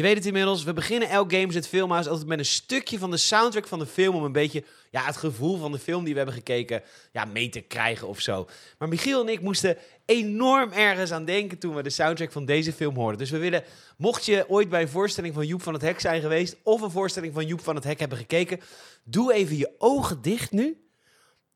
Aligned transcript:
Je 0.00 0.06
weet 0.06 0.16
het 0.16 0.26
inmiddels, 0.26 0.64
we 0.64 0.72
beginnen 0.72 1.08
elk 1.08 1.32
Games 1.32 1.54
het 1.54 1.68
Filmhuis 1.68 2.06
altijd 2.06 2.28
met 2.28 2.38
een 2.38 2.44
stukje 2.44 2.98
van 2.98 3.10
de 3.10 3.16
soundtrack 3.16 3.66
van 3.66 3.78
de 3.78 3.86
film... 3.86 4.14
om 4.14 4.24
een 4.24 4.32
beetje 4.32 4.64
ja, 4.90 5.04
het 5.04 5.16
gevoel 5.16 5.58
van 5.58 5.72
de 5.72 5.78
film 5.78 6.04
die 6.04 6.12
we 6.12 6.16
hebben 6.16 6.36
gekeken 6.36 6.82
ja, 7.12 7.24
mee 7.24 7.48
te 7.48 7.60
krijgen 7.60 8.08
of 8.08 8.20
zo. 8.20 8.48
Maar 8.78 8.88
Michiel 8.88 9.20
en 9.20 9.28
ik 9.28 9.40
moesten 9.40 9.76
enorm 10.04 10.72
ergens 10.72 11.12
aan 11.12 11.24
denken 11.24 11.58
toen 11.58 11.74
we 11.74 11.82
de 11.82 11.90
soundtrack 11.90 12.32
van 12.32 12.44
deze 12.44 12.72
film 12.72 12.94
hoorden. 12.94 13.18
Dus 13.18 13.30
we 13.30 13.38
willen, 13.38 13.64
mocht 13.96 14.24
je 14.24 14.44
ooit 14.48 14.68
bij 14.68 14.82
een 14.82 14.88
voorstelling 14.88 15.34
van 15.34 15.46
Joep 15.46 15.62
van 15.62 15.72
het 15.72 15.82
Hek 15.82 16.00
zijn 16.00 16.20
geweest... 16.20 16.56
of 16.62 16.80
een 16.80 16.90
voorstelling 16.90 17.34
van 17.34 17.46
Joep 17.46 17.60
van 17.60 17.74
het 17.74 17.84
Hek 17.84 17.98
hebben 17.98 18.18
gekeken... 18.18 18.60
doe 19.04 19.32
even 19.32 19.56
je 19.56 19.74
ogen 19.78 20.22
dicht 20.22 20.50
nu 20.50 20.84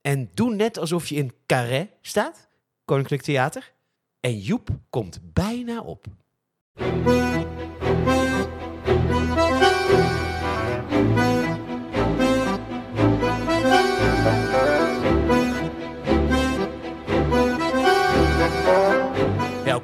en 0.01 0.31
doe 0.35 0.55
net 0.55 0.79
alsof 0.79 1.09
je 1.09 1.15
in 1.15 1.33
Carré 1.47 1.91
staat, 2.01 2.49
Koninklijk 2.85 3.23
Theater. 3.23 3.73
En 4.21 4.39
Joep 4.39 4.69
komt 4.91 5.21
bijna 5.33 5.81
op. 5.81 6.07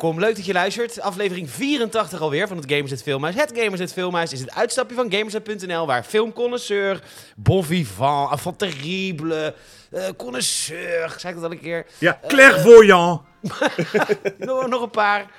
Welkom, 0.01 0.21
leuk 0.21 0.37
dat 0.37 0.45
je 0.45 0.53
luistert. 0.53 1.01
Aflevering 1.01 1.51
84 1.51 2.21
alweer 2.21 2.49
van 2.49 2.57
het 2.57 2.71
Gamersnet 2.71 3.03
Filmhuis. 3.03 3.35
Het 3.35 3.53
Gamersnet 3.55 3.93
Filmhuis 3.93 4.33
is 4.33 4.41
het 4.41 4.51
uitstapje 4.51 4.95
van 4.95 5.13
Gamersnet.nl... 5.13 5.87
waar 5.87 6.05
filmconnoisseur, 6.05 7.03
bon 7.37 7.65
vivant, 7.65 8.31
enfant 8.31 8.59
terrible, 8.59 9.55
eh 9.91 10.09
connoisseur... 10.17 11.15
Zei 11.19 11.35
ik 11.35 11.41
dat 11.41 11.51
al 11.51 11.57
een 11.57 11.61
keer? 11.61 11.87
Ja, 11.99 12.21
clairvoyant. 12.27 13.21
nog, 14.39 14.69
nog 14.69 14.83
een 14.83 14.91
paar... 14.91 15.31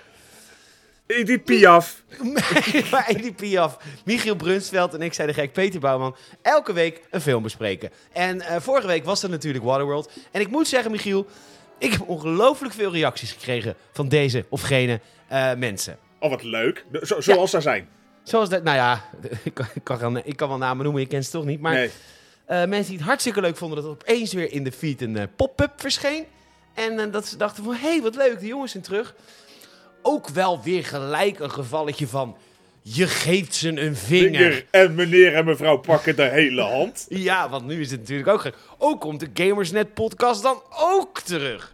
Edith 1.07 1.43
Piaf. 1.43 2.03
maar 2.91 3.07
Edith 3.07 3.35
Piaf, 3.35 3.77
Michiel 4.05 4.35
Brunsveld 4.35 4.93
en 4.93 5.01
ik 5.01 5.13
zijn 5.13 5.27
de 5.27 5.33
gek 5.33 5.53
Peter 5.53 5.79
Bouwman. 5.79 6.15
Elke 6.41 6.73
week 6.73 7.01
een 7.09 7.21
film 7.21 7.43
bespreken. 7.43 7.91
En 8.11 8.41
eh, 8.41 8.59
vorige 8.59 8.87
week 8.87 9.05
was 9.05 9.21
dat 9.21 9.29
natuurlijk 9.29 9.63
Waterworld. 9.63 10.11
En 10.31 10.41
ik 10.41 10.49
moet 10.49 10.67
zeggen, 10.67 10.91
Michiel, 10.91 11.27
ik 11.81 11.91
heb 11.91 12.07
ongelooflijk 12.07 12.73
veel 12.73 12.91
reacties 12.91 13.31
gekregen 13.31 13.75
van 13.91 14.07
deze 14.07 14.45
of 14.49 14.61
gene 14.61 14.99
eh, 15.27 15.53
mensen. 15.53 15.97
Oh, 16.19 16.29
wat 16.29 16.43
leuk. 16.43 16.85
Zo, 17.01 17.21
zoals 17.21 17.49
zij 17.49 17.61
zijn. 17.61 17.89
Zoals 18.23 18.49
dat, 18.49 18.63
nou 18.63 18.77
ja, 18.77 19.03
ik 19.43 19.53
kan, 19.53 19.65
ik, 20.23 20.35
kan, 20.35 20.47
wel 20.49 20.57
namen 20.57 20.83
noemen, 20.83 21.01
je 21.01 21.07
kent 21.07 21.25
ze 21.25 21.31
toch 21.31 21.45
niet. 21.45 21.59
Maar 21.59 21.73
Nee. 21.73 21.89
eh, 22.45 22.57
mensen 22.65 22.89
die 22.89 22.97
het 22.97 23.07
hartstikke 23.07 23.41
leuk 23.41 23.57
vonden 23.57 23.77
dat 23.77 23.85
er 23.85 23.91
opeens 23.91 24.33
weer 24.33 24.51
in 24.51 24.63
de 24.63 24.71
feed 24.71 25.01
een 25.01 25.17
eh, 25.17 25.23
pop-up 25.35 25.71
verscheen. 25.75 26.25
En 26.73 27.11
dat 27.11 27.27
ze 27.27 27.37
dachten 27.37 27.63
van, 27.63 27.73
hé, 27.73 27.79
hey, 27.79 28.01
wat 28.01 28.15
leuk, 28.15 28.39
de 28.39 28.47
jongens 28.47 28.71
zijn 28.71 28.83
terug. 28.83 29.15
Ook 30.01 30.29
wel 30.29 30.61
weer 30.61 30.85
gelijk 30.85 31.39
een 31.39 31.51
gevalletje 31.51 32.07
van, 32.07 32.37
je 32.81 33.07
geeft 33.07 33.55
ze 33.55 33.67
een 33.81 33.95
vinger. 33.95 34.29
Vinger 34.31 34.65
en 34.71 34.95
meneer 34.95 35.33
en 35.35 35.45
mevrouw 35.45 35.77
pakken 35.77 36.15
de 36.15 36.23
hele 36.29 36.61
hand. 36.61 37.05
Ja, 37.09 37.49
want 37.49 37.65
nu 37.65 37.79
is 37.81 37.91
het 37.91 37.99
natuurlijk 37.99 38.27
ook 38.29 38.41
gek. 38.41 38.55
Ook 38.77 39.01
komt 39.01 39.19
de 39.19 39.29
Gamersnet 39.33 39.93
podcast 39.93 40.43
dan 40.43 40.61
ook 40.79 41.19
terug. 41.19 41.73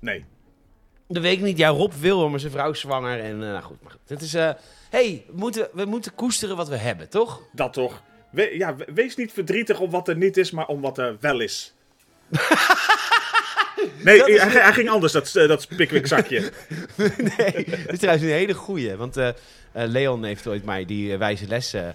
Nee. 0.00 0.24
Dat 1.08 1.22
weet 1.22 1.36
ik 1.36 1.42
niet. 1.44 1.58
Ja, 1.58 1.68
Rob 1.68 1.92
wil, 1.92 2.28
maar 2.28 2.40
zijn 2.40 2.52
vrouw 2.52 2.70
is 2.70 2.80
zwanger. 2.80 3.20
En 3.20 3.32
eh, 3.42 3.48
nou 3.48 3.62
goed, 3.62 3.82
maar 3.82 3.90
goed. 3.92 4.00
Het 4.06 4.22
is, 4.22 4.34
eh 4.34 4.50
hey, 4.90 5.24
we 5.26 5.32
moeten, 5.36 5.68
we 5.72 5.84
moeten 5.84 6.14
koesteren 6.14 6.56
wat 6.56 6.68
we 6.68 6.76
hebben, 6.76 7.08
toch? 7.08 7.42
Dat 7.52 7.72
toch. 7.72 8.02
We- 8.30 8.54
ja, 8.56 8.76
we- 8.76 8.86
wees 8.94 9.16
niet 9.16 9.32
verdrietig 9.32 9.80
om 9.80 9.90
wat 9.90 10.08
er 10.08 10.16
niet 10.16 10.36
is, 10.36 10.50
maar 10.50 10.66
om 10.66 10.80
wat 10.80 10.98
er 10.98 11.16
wel 11.20 11.40
is. 11.40 11.74
Nee, 14.02 14.24
is- 14.24 14.40
hij, 14.42 14.62
hij 14.62 14.72
ging 14.72 14.90
anders, 14.90 15.12
dat, 15.12 15.36
eh, 15.36 15.48
dat 15.48 15.68
Pickwick 15.76 16.06
zakje. 16.06 16.40
nee, 17.36 17.64
dat 17.68 17.92
is 17.92 17.98
trouwens 17.98 18.24
een 18.26 18.30
hele 18.32 18.54
goeie. 18.54 18.96
Want 18.96 19.16
eh, 19.16 19.28
eh, 19.28 19.34
Leon 19.72 20.24
heeft 20.24 20.46
ooit 20.46 20.64
mij 20.64 20.84
die 20.84 21.16
wijze 21.16 21.46
les 21.46 21.74
eh, 21.74 21.88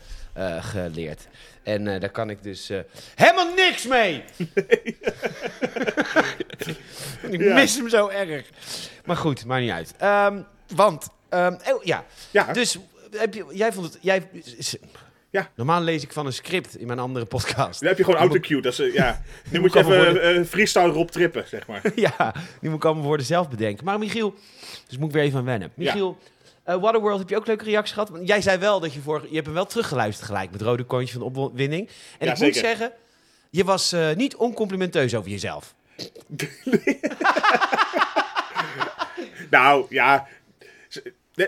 geleerd. 0.65 1.27
En 1.63 1.83
daar 1.85 2.09
kan 2.09 2.29
ik 2.29 2.43
dus 2.43 2.69
helemaal 3.15 3.53
niks 3.53 3.85
mee. 3.87 4.23
ik 7.31 7.41
Ja. 7.41 7.53
mis 7.53 7.75
hem 7.75 7.89
zo 7.89 8.07
erg. 8.07 8.45
Maar 9.05 9.17
goed, 9.17 9.45
maakt 9.45 9.61
niet 9.61 9.71
uit. 9.71 9.93
Ehm, 9.97 10.41
want, 10.75 11.07
ehm, 11.29 11.53
oh, 11.73 11.83
ja, 11.83 12.05
Ja, 12.31 12.53
dus 12.53 12.77
heb 13.17 13.33
je, 13.33 13.45
jij 13.51 13.73
vond 13.73 13.85
het... 13.93 13.97
Jij, 14.01 14.27
Ja. 15.35 15.49
Normaal 15.55 15.81
lees 15.81 16.03
ik 16.03 16.13
van 16.13 16.25
een 16.25 16.33
script 16.33 16.77
in 16.77 16.87
mijn 16.87 16.99
andere 16.99 17.25
podcast. 17.25 17.79
dan 17.79 17.89
heb 17.89 17.97
je 17.97 18.03
gewoon 18.03 18.19
autocue. 18.19 18.61
Dat 18.61 18.71
is, 18.73 18.79
eh, 18.79 18.93
ja. 18.93 19.21
Nu 19.51 19.59
moet 19.59 19.73
je 19.73 19.79
even 19.79 20.21
eh, 20.21 20.43
freestyle 20.43 20.87
Rob 20.87 21.09
trippen, 21.09 21.47
zeg 21.47 21.67
maar. 21.67 21.81
ja, 21.95 22.33
die 22.59 22.69
moet 22.69 22.77
ik 22.77 22.85
allemaal 22.85 23.03
woorden 23.03 23.25
zelf 23.25 23.49
bedenken. 23.49 23.85
Maar 23.85 23.99
Michiel, 23.99 24.33
dus 24.87 24.97
moet 24.97 25.07
ik 25.07 25.13
weer 25.13 25.23
even 25.23 25.39
aan 25.39 25.45
wennen. 25.45 25.71
Michiel, 25.73 26.17
eh, 26.63 26.75
Waterworld, 26.81 27.19
heb 27.19 27.29
je 27.29 27.35
ook 27.35 27.47
leuke 27.47 27.63
reacties 27.63 27.93
gehad? 27.93 28.09
Want 28.09 28.27
jij 28.27 28.41
zei 28.41 28.57
wel 28.57 28.79
dat 28.79 28.93
je 28.93 28.99
voor, 28.99 29.25
je 29.29 29.33
hebt 29.33 29.45
hem 29.45 29.55
wel 29.55 29.65
teruggeluisterd 29.65 30.27
gelijk 30.27 30.51
met 30.51 30.61
rode 30.61 30.83
kontje 30.83 31.19
van 31.19 31.33
de 31.33 31.39
opwinning. 31.39 31.89
En 32.19 32.27
Ja, 32.27 32.33
ik 32.33 32.39
moet 32.39 32.55
zeggen, 32.55 32.91
je 33.49 33.63
was 33.63 33.95
niet 34.15 34.35
oncomplimenteus 34.35 35.15
over 35.15 35.29
jezelf. 35.29 35.75
Nou, 39.49 39.85
ja. 39.89 40.27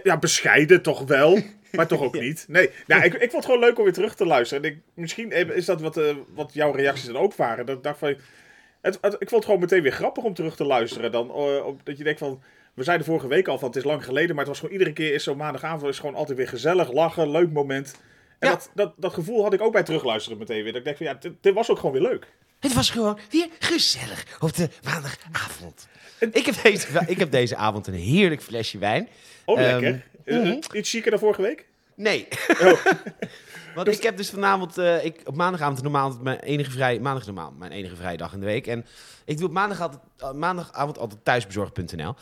Ja, 0.04 0.18
bescheiden 0.18 0.82
toch 0.82 1.08
wel. 1.08 1.40
Maar 1.72 1.88
toch 1.88 2.02
ook 2.02 2.20
niet. 2.28 2.46
Nee, 2.48 2.70
nou, 2.88 3.04
ik, 3.04 3.14
ik 3.14 3.20
vond 3.20 3.32
het 3.34 3.46
gewoon 3.46 3.60
leuk 3.60 3.78
om 3.78 3.84
weer 3.84 3.94
terug 3.94 4.16
te 4.16 4.26
luisteren. 4.26 4.64
En 4.64 4.70
ik, 4.70 4.78
misschien 4.94 5.32
is 5.32 5.66
dat 5.66 5.82
wat, 5.82 5.98
eh, 5.98 6.16
wat 6.34 6.54
jouw 6.54 6.72
reacties 6.72 7.06
dan 7.06 7.16
ook 7.18 7.36
waren. 7.36 7.66
Dat 7.66 7.78
ik 7.78 7.84
dacht 7.84 8.00
van... 8.00 8.16
Het, 8.82 8.98
het- 9.02 9.14
ik 9.14 9.30
vond 9.30 9.32
het 9.32 9.46
gewoon 9.46 9.60
meteen 9.60 9.82
weer 9.82 9.92
grappig 9.92 10.24
om 10.24 10.34
terug 10.34 10.56
te 10.56 10.64
luisteren. 10.66 11.12
Dan, 11.12 11.30
eh, 11.32 11.66
dat 11.84 11.98
je 11.98 12.04
denkt 12.04 12.20
van... 12.20 12.42
We 12.74 12.84
zeiden 12.84 13.06
vorige 13.06 13.28
week 13.28 13.48
al 13.48 13.58
van 13.60 13.68
het 13.68 13.78
is 13.78 13.84
lang 13.84 14.04
geleden. 14.06 14.30
Maar 14.30 14.38
het 14.38 14.48
was 14.48 14.58
gewoon 14.60 14.74
iedere 14.74 14.94
keer 14.94 15.14
is 15.14 15.24
zo'n 15.24 15.38
maandagavond 15.38 15.92
is 15.92 16.00
gewoon 16.00 16.16
altijd 16.16 16.38
weer 16.38 16.48
gezellig, 16.48 16.92
lachen, 16.92 17.32
leuk 17.32 17.52
moment. 17.52 17.96
En 18.40 18.50
Ja. 18.50 18.54
dat, 18.56 18.72
dat, 18.74 18.94
dat 18.98 19.14
gevoel 19.14 19.44
had 19.44 19.54
ik 19.54 19.62
ook 19.62 19.72
bij 19.72 19.84
terugluisteren 19.84 20.38
meteen 20.38 20.64
weer. 20.64 20.72
Dat 20.72 20.76
ik 20.76 20.84
denk 20.84 20.98
van 20.98 21.06
ja, 21.06 21.14
dit, 21.14 21.32
dit 21.42 21.54
was 21.54 21.70
ook 21.70 21.78
gewoon 21.80 21.92
weer 21.92 22.02
leuk. 22.10 22.28
Het 22.60 22.74
was 22.74 22.90
gewoon 22.90 23.20
weer 23.30 23.48
gezellig 23.60 24.38
op 24.40 24.56
de 24.56 24.70
maandagavond. 24.84 25.88
Ik 26.32 26.46
heb, 26.46 26.56
deze, 26.64 26.88
ik 27.08 27.18
heb 27.20 27.32
deze 27.32 27.56
avond 27.56 27.88
een 27.88 27.94
heerlijk 27.94 28.42
flesje 28.42 28.78
wijn. 28.78 29.08
Oh, 29.46 29.60
Ehm, 29.62 29.82
lekker. 29.82 30.06
Eh, 30.28 30.38
mhm. 30.42 30.60
Iets 30.74 30.90
chiquer 30.90 31.12
dan 31.12 31.20
vorige 31.20 31.42
week? 31.42 31.66
Nee. 31.96 32.28
Oh. 32.62 32.86
Want 33.76 33.88
ik 33.88 34.04
heb 34.04 34.18
dus 34.18 34.30
vanavond, 34.30 34.78
eh, 34.78 35.06
ik, 35.06 35.22
op 35.26 35.36
maandagavond 35.36 35.82
normaal 35.82 36.18
mijn 36.22 36.40
enige 36.40 36.72
vrij, 36.72 37.00
maandag 37.00 37.26
normaal 37.26 37.52
mijn 37.52 37.72
enige 37.72 37.96
vrije 37.96 38.18
dag 38.18 38.34
in 38.34 38.40
de 38.40 38.46
week. 38.46 38.68
En 38.68 38.86
ik 39.26 39.38
doe 39.38 39.48
op 39.48 39.54
maandag 39.54 39.82
altijd, 39.82 40.02
eh, 40.18 40.32
maandagavond 40.32 40.98
altijd 40.98 41.26
thuisbezorgd.nl. 41.26 42.16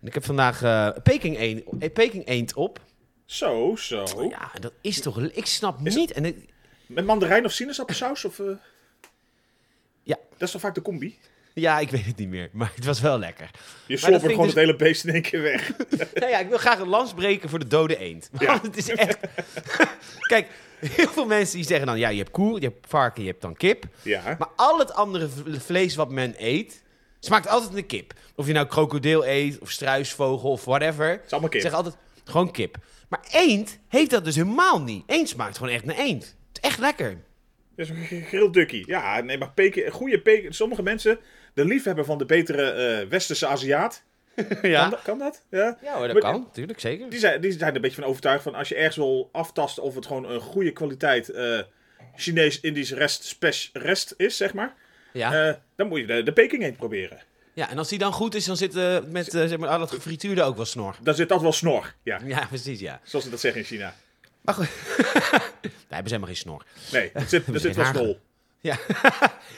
En 0.00 0.06
ik 0.06 0.14
heb 0.14 0.24
vandaag 0.24 0.62
eh, 0.62 0.88
Peking, 1.02 1.38
eend, 1.38 1.62
eh, 1.78 1.92
Peking 1.92 2.26
eend 2.28 2.54
op. 2.54 2.80
Zo, 3.24 3.76
zo. 3.76 4.04
Ja, 4.30 4.50
dat 4.60 4.72
is 4.80 5.00
toch, 5.00 5.20
ik 5.20 5.46
snap 5.46 5.78
Is 5.86 5.94
niet. 5.94 6.12
En 6.12 6.24
ik- 6.24 6.48
Met 6.86 7.04
mandarijn 7.04 7.44
of 7.44 7.52
sinaasappelsaus? 7.52 8.24
Of, 8.24 8.38
eh? 8.38 8.46
Ja. 10.02 10.16
Dat 10.30 10.42
is 10.42 10.50
toch 10.50 10.60
vaak 10.60 10.74
de 10.74 10.82
combi? 10.82 11.18
Ja, 11.54 11.78
ik 11.78 11.90
weet 11.90 12.04
het 12.04 12.16
niet 12.16 12.28
meer, 12.28 12.48
maar 12.52 12.72
het 12.74 12.84
was 12.84 13.00
wel 13.00 13.18
lekker. 13.18 13.50
Je 13.86 13.94
ik 13.94 14.00
gewoon 14.00 14.22
dus- 14.22 14.46
het 14.46 14.54
hele 14.54 14.76
beest 14.76 15.04
in 15.04 15.12
één 15.12 15.22
keer 15.22 15.42
weg. 15.42 15.72
nou 16.14 16.30
ja, 16.30 16.38
ik 16.38 16.48
wil 16.48 16.58
graag 16.58 16.78
een 16.78 16.88
lans 16.88 17.14
breken 17.14 17.48
voor 17.48 17.58
de 17.58 17.66
dode 17.66 17.98
eend. 17.98 18.28
Want 18.32 18.44
Ja. 18.44 18.60
het 18.68 18.76
is 18.76 18.88
echt... 18.88 19.18
Kijk, 20.32 20.46
heel 20.80 21.08
veel 21.08 21.26
mensen 21.26 21.56
die 21.56 21.66
zeggen 21.66 21.86
dan, 21.86 21.98
ja, 21.98 22.08
je 22.08 22.18
hebt 22.18 22.30
koe, 22.30 22.60
je 22.60 22.66
hebt 22.66 22.86
varken, 22.88 23.22
je 23.22 23.28
hebt 23.28 23.42
dan 23.42 23.56
kip. 23.56 23.84
Ja. 24.02 24.36
Maar 24.38 24.48
al 24.56 24.78
het 24.78 24.92
andere 24.92 25.28
vlees 25.58 25.94
wat 25.94 26.10
men 26.10 26.34
eet, 26.38 26.82
smaakt 27.20 27.48
altijd 27.48 27.72
naar 27.72 27.82
kip. 27.82 28.12
Of 28.34 28.46
je 28.46 28.52
nou 28.52 28.66
krokodil 28.66 29.26
eet, 29.26 29.58
of 29.58 29.70
struisvogel, 29.70 30.50
of 30.50 30.64
whatever. 30.64 31.08
Het 31.10 31.22
is 31.26 31.32
allemaal 31.32 31.50
kip. 31.50 31.60
Zeg 31.60 31.72
altijd 31.72 31.96
gewoon 32.24 32.50
kip. 32.50 32.76
Maar 33.08 33.24
eend 33.30 33.78
heeft 33.88 34.10
dat 34.10 34.24
dus 34.24 34.36
helemaal 34.36 34.82
niet. 34.82 35.02
Eend 35.06 35.28
smaakt 35.28 35.58
gewoon 35.58 35.72
echt 35.72 35.84
naar 35.84 35.96
eend. 35.98 36.22
Het 36.22 36.62
is 36.62 36.68
echt 36.70 36.78
lekker. 36.78 37.18
Dat 37.76 37.86
is 37.86 37.90
een 37.90 38.04
gegrild 38.04 38.54
dukkie. 38.54 38.86
Ja, 38.86 39.20
nee, 39.20 39.38
maar 39.38 39.52
peken, 39.52 39.92
goede 39.92 40.20
peken. 40.20 40.54
Sommige 40.54 40.82
mensen, 40.82 41.18
de 41.54 41.64
liefhebber 41.64 42.04
van 42.04 42.18
de 42.18 42.24
betere 42.26 42.70
eh, 42.70 43.08
westerse 43.08 43.46
Aziat. 43.46 44.02
Kan, 44.60 44.70
Ja, 44.70 44.88
dat, 44.88 45.02
kan 45.02 45.18
dat? 45.18 45.42
Ja. 45.50 45.78
ja 45.82 45.96
hoor, 45.96 46.06
dat 46.08 46.22
Maar- 46.22 46.32
kan. 46.32 46.50
Tuurlijk, 46.52 46.80
zeker. 46.80 47.10
Die 47.10 47.18
zijn, 47.18 47.40
die 47.40 47.52
zijn 47.52 47.68
er 47.70 47.74
een 47.76 47.80
beetje 47.80 48.00
van 48.00 48.10
overtuigd 48.10 48.42
van 48.42 48.54
als 48.54 48.68
je 48.68 48.74
ergens 48.74 48.96
wil 48.96 49.28
aftasten 49.32 49.82
of 49.82 49.94
het 49.94 50.06
gewoon 50.06 50.30
een 50.30 50.40
goede 50.40 50.70
kwaliteit 50.72 51.28
eh, 51.28 51.58
Chinees-Indisch 52.16 52.92
rest, 52.92 53.24
spec- 53.24 53.70
rest 53.72 54.14
is, 54.16 54.36
zeg 54.36 54.54
maar. 54.54 54.74
Ja. 55.12 55.48
eh, 55.48 55.54
dan 55.76 55.88
moet 55.88 55.98
je 56.00 56.06
de, 56.06 56.22
de 56.22 56.32
Peking 56.32 56.62
eend 56.62 56.76
proberen. 56.76 57.18
ja, 57.52 57.70
en 57.70 57.78
als 57.78 57.88
die 57.88 57.98
dan 57.98 58.12
goed 58.12 58.34
is, 58.34 58.44
dan 58.44 58.56
zit 58.56 58.74
met 59.10 59.30
zeg 59.30 59.56
maar, 59.58 59.68
al 59.68 59.78
dat 59.78 59.90
gefrituurde 59.90 60.42
ook 60.42 60.56
wel 60.56 60.64
snor. 60.64 60.96
Dan 61.02 61.14
zit 61.14 61.28
dat 61.28 61.40
wel 61.40 61.52
snor. 61.52 61.94
Ja, 62.02 62.20
Ja, 62.24 62.46
precies, 62.46 62.80
ja. 62.80 63.00
zoals 63.04 63.24
ze 63.24 63.30
dat 63.30 63.40
zeggen 63.40 63.60
in 63.60 63.66
China. 63.66 63.94
Maar 64.40 64.54
goed. 64.54 64.68
Daar 65.60 65.98
hebben 65.98 66.08
ze 66.08 66.14
helemaal 66.14 66.26
geen 66.26 66.36
snor. 66.36 66.64
Nee, 66.92 67.10
er 67.14 67.28
zit, 67.28 67.46
er 67.54 67.60
zit 67.60 67.76
wel 67.76 67.84
snol. 67.84 68.20
Ja. 68.60 68.76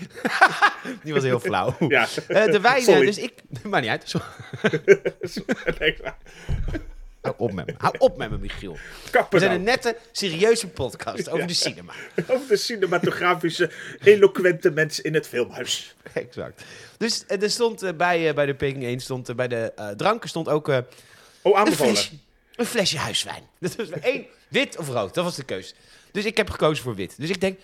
Die 1.03 1.13
was 1.13 1.23
heel 1.23 1.41
flauw. 1.41 1.77
Ja. 1.89 2.09
Eh, 2.29 2.45
de 2.45 2.61
wijnen, 2.61 2.83
Sorry. 2.83 3.07
dus 3.07 3.19
ik... 3.19 3.33
Maar 3.63 3.81
niet 3.81 3.91
uit. 3.91 4.13
Nee, 5.79 5.97
Hou 7.23 7.35
op 7.39 7.53
met 7.53 7.67
me. 7.67 7.75
Hou 7.79 7.95
op 7.99 8.17
met 8.17 8.31
me, 8.31 8.39
Michiel. 8.39 8.73
We 8.73 9.11
Kappen 9.11 9.39
zijn 9.41 9.51
nou. 9.51 9.63
een 9.63 9.69
nette, 9.71 9.97
serieuze 10.13 10.69
podcast 10.69 11.29
over 11.29 11.41
Ja. 11.41 11.47
de 11.47 11.55
cinema. 11.55 11.93
Over 12.29 12.49
de 12.49 12.57
cinematografische, 12.57 13.71
eloquente 14.03 14.71
mensen 14.71 15.05
in 15.05 15.15
het 15.15 15.29
filmhuis. 15.29 15.95
Exact. 16.13 16.63
Dus 16.99 17.25
eh, 17.27 17.43
er 17.43 17.51
stond 17.51 17.83
eh, 17.83 17.93
bij, 17.97 18.29
eh, 18.29 18.35
bij 18.35 18.47
de 18.47 18.55
Peking 18.55 18.85
1, 18.85 19.01
stond, 19.01 19.29
eh, 19.29 19.35
bij 19.35 19.49
de 19.49 19.73
eh, 19.77 19.89
dranken 19.89 20.29
stond 20.29 20.49
ook 20.49 20.69
eh, 20.69 20.77
Oh, 21.43 21.53
een, 21.53 21.59
aanbevolen. 21.59 21.97
fris, 21.97 22.13
een 22.57 22.67
flesje 22.67 22.99
huiswijn. 22.99 23.43
Dat 23.61 23.75
was 23.77 23.91
één, 23.91 24.27
wit 24.49 24.79
of 24.79 24.89
rood, 24.89 25.15
dat 25.15 25.25
was 25.25 25.37
de 25.37 25.45
keus. 25.45 25.75
Dus 26.13 26.25
ik 26.25 26.37
heb 26.37 26.51
gekozen 26.51 26.85
voor 26.85 26.95
wit. 26.95 27.15
Dus 27.19 27.29
ik 27.31 27.41
denk, 27.41 27.59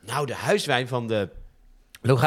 nou, 0.00 0.26
de 0.26 0.34
huiswijn 0.34 0.88
van 0.88 1.06
de, 1.08 1.28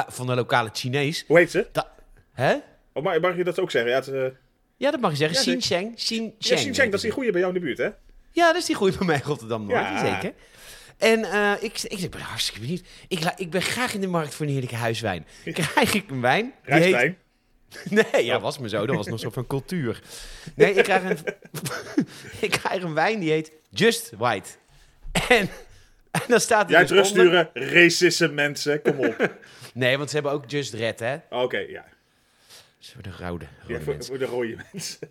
van 0.07 0.27
de 0.27 0.35
lokale 0.35 0.69
Chinees. 0.73 1.23
Hoe 1.27 1.37
heet 1.37 1.51
ze? 1.51 1.67
Da, 1.71 1.91
hè? 2.33 2.55
Oh, 2.93 3.03
mag, 3.03 3.19
mag 3.19 3.35
je 3.35 3.43
dat 3.43 3.59
ook 3.59 3.71
zeggen? 3.71 3.91
Ja, 3.91 3.97
het, 3.97 4.07
eh, 4.07 4.37
Ja, 4.77 4.91
dat 4.91 4.99
mag 4.99 5.11
je 5.11 5.17
zeggen. 5.17 5.37
Ja, 5.37 5.43
Xin 5.43 5.55
de- 5.55 5.61
Cheng. 5.65 5.99
Xin 5.99 6.23
ja, 6.23 6.29
Cheng. 6.39 6.59
Xinjiang, 6.59 6.85
dat 6.85 6.93
is 6.93 7.01
die 7.01 7.11
goede 7.11 7.31
bij 7.31 7.41
jou 7.41 7.53
in 7.53 7.59
de 7.59 7.65
buurt, 7.65 7.77
hè? 7.77 7.89
Ja, 8.31 8.47
dat 8.47 8.55
is 8.61 8.65
die 8.65 8.75
goeie 8.75 8.97
bij 8.97 9.05
mij 9.07 9.15
in 9.15 9.21
Rotterdam-Noord, 9.25 9.79
Ja. 9.79 10.13
zeker. 10.13 10.33
En 10.97 11.23
eh, 11.23 11.51
ik, 11.59 11.81
ik, 11.83 11.99
ik 11.99 12.11
ben 12.11 12.21
hartstikke 12.21 12.59
benieuwd. 12.59 12.81
Ik, 13.07 13.19
ik 13.35 13.49
ben 13.49 13.61
graag 13.61 13.93
in 13.93 14.01
de 14.01 14.07
markt 14.07 14.33
voor 14.33 14.45
een 14.45 14.51
heerlijke 14.51 14.75
huiswijn. 14.75 15.25
Krijg 15.53 15.93
ik 15.93 16.09
een 16.09 16.21
wijn? 16.21 16.53
heet- 16.61 16.77
Rijstwijn. 16.77 17.17
Nee, 18.11 18.25
ja, 18.25 18.39
was 18.39 18.57
me 18.57 18.69
zo. 18.69 18.85
Dat 18.85 18.95
was 18.95 19.07
nog 19.07 19.19
zo 19.19 19.29
van 19.29 19.47
cultuur. 19.47 20.01
Nee, 20.55 20.73
ik 20.73 20.83
krijg 20.83 21.03
een, 21.03 21.17
ik 22.47 22.51
krijg 22.51 22.83
een 22.83 22.93
wijn 22.93 23.19
die 23.19 23.31
heet 23.31 23.51
Just 23.69 24.11
White. 24.17 24.49
En, 25.29 25.49
en 26.21 26.27
dan 26.27 26.39
staat 26.39 26.69
Jij 26.69 26.79
dus 26.79 26.87
terugsturen, 26.89 27.49
racisme 27.53 28.27
mensen, 28.27 28.81
kom 28.81 28.99
op. 28.99 29.29
Nee, 29.73 29.97
want 29.97 30.09
ze 30.09 30.15
hebben 30.15 30.33
ook 30.33 30.49
Just 30.49 30.73
Red, 30.73 30.99
hè? 30.99 31.17
Oké, 31.29 31.57
ja. 31.57 31.85
Ze 32.77 32.93
voor 32.93 33.03
de 33.03 33.09
rode, 33.09 33.45
rode 33.61 33.73
ja 33.73 33.79
voor, 33.79 33.93
mensen. 33.93 34.05
voor 34.05 34.17
de 34.17 34.25
rode 34.25 34.57
mensen. 34.71 35.09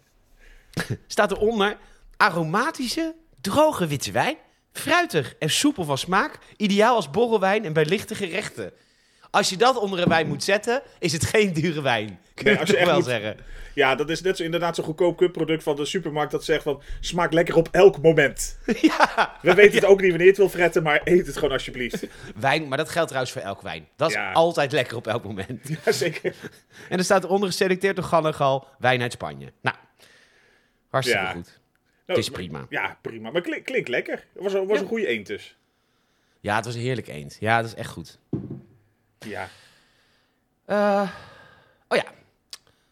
Staat 1.07 1.31
eronder 1.31 1.77
aromatische, 2.17 3.15
droge 3.41 3.87
witte 3.87 4.13
wijn. 4.13 4.37
Fruitig 4.73 5.35
en 5.39 5.51
soepel 5.51 5.85
van 5.85 5.99
smaak. 5.99 6.39
Ideaal 6.57 6.95
als 6.95 7.11
borrelwijn 7.11 7.65
en 7.65 7.73
bij 7.73 7.85
lichte 7.85 8.15
gerechten. 8.15 8.73
Als 9.33 9.49
je 9.51 9.57
dat 9.57 9.77
onder 9.79 9.99
een 10.03 10.09
wijn 10.09 10.27
moet 10.29 10.45
zetten, 10.45 10.83
is 10.99 11.13
het 11.13 11.25
geen 11.25 11.53
dure 11.53 11.83
wijn. 11.83 12.19
Kun 12.35 12.45
Nee, 12.45 12.55
je 12.55 12.61
je 12.67 12.73
toch 12.73 12.85
wel 12.85 12.95
moet- 12.95 13.05
zeggen. 13.05 13.37
Ja, 13.75 13.95
dat 13.95 14.11
is 14.11 14.21
net 14.23 14.37
zo 14.37 14.43
inderdaad 14.43 14.75
zo'n 14.75 14.85
goedkoop 14.85 15.17
kutproduct 15.17 15.63
van 15.63 15.77
de 15.77 15.85
supermarkt 15.85 16.33
dat 16.33 16.45
zegt 16.45 16.63
van 16.63 16.83
smaakt 17.01 17.35
lekker 17.35 17.57
op 17.57 17.69
elk 17.71 18.03
moment. 18.03 18.59
ja. 18.81 19.37
We 19.43 19.55
weten 19.55 19.75
het 19.75 19.85
ook 19.85 20.01
niet 20.01 20.09
wanneer 20.09 20.21
je 20.27 20.33
het 20.33 20.37
wil 20.37 20.49
fretten, 20.49 20.83
maar 20.83 21.01
eet 21.05 21.27
het 21.27 21.35
gewoon 21.37 21.53
alsjeblieft. 21.53 22.07
Wijn, 22.37 22.69
maar 22.69 22.79
dat 22.79 22.89
geldt 22.89 23.09
trouwens 23.09 23.33
voor 23.35 23.43
elk 23.43 23.61
wijn. 23.63 23.89
Dat 23.97 24.09
is 24.09 24.15
Ja. 24.15 24.33
altijd 24.33 24.73
lekker 24.73 24.97
op 24.97 25.07
elk 25.07 25.25
moment. 25.25 25.69
Ja, 25.85 25.93
zeker. 25.93 26.35
En 26.89 26.99
er 26.99 27.05
staat 27.05 27.25
eronder 27.25 27.49
geselecteerd 27.49 27.97
door 27.97 28.65
wijn 28.79 29.03
uit 29.03 29.13
Spanje. 29.13 29.53
Nou, 29.63 29.77
hartstikke 30.91 31.23
Ja. 31.25 31.31
goed. 31.33 31.47
Nou, 31.47 31.59
Het 32.07 32.17
is 32.19 32.29
prima. 32.31 32.67
Ja, 32.69 32.99
prima. 33.03 33.31
Maar 33.31 33.43
klink, 33.43 33.65
klinkt 33.65 33.89
lekker. 33.89 34.25
Het 34.33 34.43
was, 34.43 34.53
een- 34.53 34.67
was 34.67 34.81
een 34.81 34.87
goede 34.87 35.07
eend 35.07 35.27
dus. 35.27 35.57
Ja, 36.41 36.57
het 36.57 36.65
was 36.65 36.75
een 36.75 36.81
heerlijk 36.81 37.09
eend. 37.09 37.37
Ja, 37.41 37.57
dat 37.57 37.67
is 37.67 37.75
echt 37.75 37.91
goed. 37.91 38.19
Ja. 39.25 39.49
Eh, 40.65 41.11
oh 41.89 41.97
ja, 41.97 42.05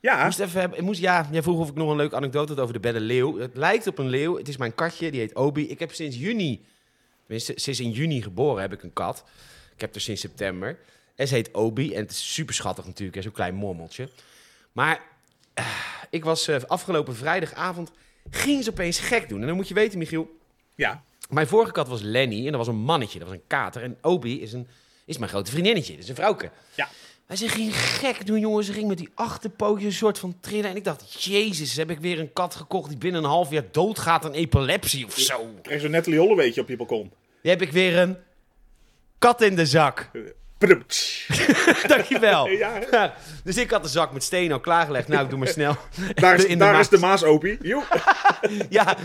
Ja, 0.00 0.18
ik 0.18 0.24
moest 0.24 0.38
even 0.38 0.72
ik 0.74 0.80
moest, 0.80 1.00
ja, 1.00 1.28
jij 1.30 1.42
vroeg 1.42 1.58
of 1.58 1.68
ik 1.68 1.74
nog 1.74 1.90
een 1.90 1.96
leuke 1.96 2.16
anekdote 2.16 2.52
had 2.52 2.60
over 2.60 2.74
de 2.74 2.80
belle 2.80 3.00
leeuw. 3.00 3.38
Het 3.38 3.56
lijkt 3.56 3.86
op 3.86 3.98
een 3.98 4.08
leeuw. 4.08 4.36
Het 4.36 4.48
is 4.48 4.56
mijn 4.56 4.74
katje, 4.74 5.10
die 5.10 5.20
heet 5.20 5.34
Obi. 5.34 5.68
Ik 5.68 5.78
heb 5.78 5.92
sinds 5.92 6.16
juni, 6.16 6.66
tenminste, 7.20 7.54
is 7.54 7.80
in 7.80 7.90
juni 7.90 8.22
geboren, 8.22 8.60
heb 8.60 8.72
ik 8.72 8.82
een 8.82 8.92
kat. 8.92 9.24
Ik 9.74 9.80
heb 9.80 9.94
er 9.94 10.00
sinds 10.00 10.20
september. 10.20 10.78
En 11.14 11.28
ze 11.28 11.34
heet 11.34 11.52
Obi. 11.52 11.94
En 11.94 12.02
het 12.02 12.10
is 12.10 12.34
super 12.34 12.54
schattig 12.54 12.86
natuurlijk, 12.86 13.22
zo'n 13.22 13.32
klein 13.32 13.54
mormeltje. 13.54 14.08
Maar 14.72 15.00
eh, 15.54 15.66
ik 16.10 16.24
was 16.24 16.48
eh, 16.48 16.62
afgelopen 16.66 17.16
vrijdagavond, 17.16 17.90
ging 18.30 18.64
ze 18.64 18.70
opeens 18.70 18.98
gek 18.98 19.28
doen. 19.28 19.40
En 19.40 19.46
dan 19.46 19.56
moet 19.56 19.68
je 19.68 19.74
weten, 19.74 19.98
Michiel, 19.98 20.38
ja. 20.74 21.02
Mijn 21.30 21.46
vorige 21.46 21.72
kat 21.72 21.88
was 21.88 22.00
Lenny 22.00 22.44
en 22.44 22.52
dat 22.52 22.66
was 22.66 22.68
een 22.68 22.82
mannetje, 22.82 23.18
dat 23.18 23.28
was 23.28 23.36
een 23.36 23.46
kater. 23.46 23.82
En 23.82 23.98
Obi 24.00 24.42
is, 24.42 24.52
een, 24.52 24.68
is 25.10 25.18
mijn 25.18 25.30
grote 25.30 25.50
vriendinnetje, 25.50 25.92
dat 25.92 26.02
is 26.02 26.08
een 26.08 26.14
vrouwke. 26.14 26.50
Ja. 26.74 26.88
Maar 27.26 27.36
ze 27.36 27.48
ging 27.48 27.76
gek 27.76 28.26
doen, 28.26 28.40
jongen. 28.40 28.64
Ze 28.64 28.72
ging 28.72 28.88
met 28.88 28.98
die 28.98 29.08
achterpootjes 29.14 29.84
een 29.84 29.92
soort 29.98 30.18
van 30.18 30.36
trillen. 30.40 30.70
En 30.70 30.76
ik 30.76 30.84
dacht, 30.84 31.24
jezus, 31.24 31.76
heb 31.76 31.90
ik 31.90 31.98
weer 31.98 32.18
een 32.18 32.32
kat 32.32 32.54
gekocht 32.54 32.88
die 32.88 32.98
binnen 32.98 33.22
een 33.24 33.28
half 33.28 33.50
jaar 33.50 33.64
doodgaat 33.70 34.24
aan 34.24 34.32
epilepsie 34.32 35.06
of 35.06 35.18
zo. 35.18 35.54
Krijg 35.62 35.80
zo'n 35.80 35.90
Natalie 35.90 36.18
Holleweetje 36.18 36.60
op 36.60 36.68
je 36.68 36.76
balkon. 36.76 37.12
Dan 37.42 37.50
heb 37.52 37.62
ik 37.62 37.72
weer 37.72 37.98
een 37.98 38.16
kat 39.18 39.42
in 39.42 39.56
de 39.56 39.66
zak. 39.66 40.10
Dankjewel. 41.86 42.48
Ja. 42.48 42.80
Ja, 42.90 43.14
dus 43.44 43.56
ik 43.56 43.70
had 43.70 43.82
de 43.82 43.88
zak 43.88 44.12
met 44.12 44.22
steen 44.22 44.52
al 44.52 44.60
klaargelegd. 44.60 45.08
Nou, 45.08 45.24
ik 45.24 45.30
doe 45.30 45.38
maar 45.38 45.48
snel. 45.48 45.76
Daar 46.14 46.34
is, 46.34 46.44
In 46.52 46.58
daar 46.58 46.72
maag. 46.72 46.80
is 46.80 46.88
de 46.88 46.98
Maas 46.98 47.24
Opie. 47.24 47.58
Ja, 48.68 48.96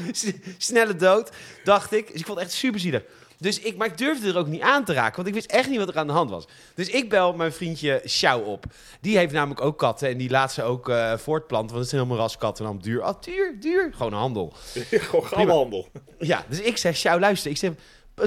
snelle 0.57 0.95
dood, 0.95 1.29
dacht 1.63 1.93
ik. 1.93 2.07
Dus 2.11 2.19
ik 2.19 2.25
vond 2.25 2.37
het 2.39 2.47
echt 2.47 2.57
super 2.57 2.79
zielig. 2.79 3.01
Dus 3.45 3.59
ik, 3.59 3.77
maar 3.77 3.87
ik 3.87 3.97
durfde 3.97 4.29
er 4.29 4.37
ook 4.37 4.47
niet 4.47 4.61
aan 4.61 4.85
te 4.85 4.93
raken, 4.93 5.15
want 5.15 5.27
ik 5.27 5.33
wist 5.33 5.51
echt 5.51 5.69
niet 5.69 5.77
wat 5.77 5.87
er 5.87 5.97
aan 5.97 6.07
de 6.07 6.13
hand 6.13 6.29
was. 6.29 6.45
Dus 6.75 6.89
ik 6.89 7.09
bel 7.09 7.33
mijn 7.33 7.53
vriendje 7.53 8.01
Sjouw 8.05 8.41
op. 8.41 8.65
Die 9.01 9.17
heeft 9.17 9.33
namelijk 9.33 9.61
ook 9.61 9.77
katten 9.77 10.09
en 10.09 10.17
die 10.17 10.29
laat 10.29 10.53
ze 10.53 10.63
ook 10.63 10.89
eh, 10.89 11.17
voortplanten, 11.17 11.69
want 11.69 11.79
het 11.79 11.89
zijn 11.89 12.01
helemaal 12.01 12.23
raskatten 12.23 12.65
en 12.65 12.71
allemaal 12.71 12.87
duur. 12.87 13.03
Oh, 13.03 13.21
duur, 13.21 13.59
duur. 13.59 13.93
Gewoon 13.95 14.13
handel. 14.13 14.53
Gewoon 14.89 15.25
galhandel. 15.25 15.87
Ja, 16.19 16.45
dus 16.49 16.59
ik 16.59 16.77
zeg, 16.77 16.97
Sjouw, 16.97 17.19
luister. 17.19 17.51
Ik 17.51 17.57
zeg, 17.57 17.71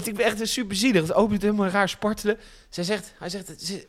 ik 0.05 0.17
ben 0.17 0.27
echt 0.27 0.49
super 0.49 0.77
zielig. 0.77 1.03
Het 1.03 1.13
opent 1.13 1.43
helemaal 1.43 1.69
raar 1.69 1.89
spartelen. 1.89 2.39
Zij 2.69 2.85
zegt, 2.85 3.15
hij 3.19 3.29
zegt, 3.29 3.47
ze, 3.47 3.87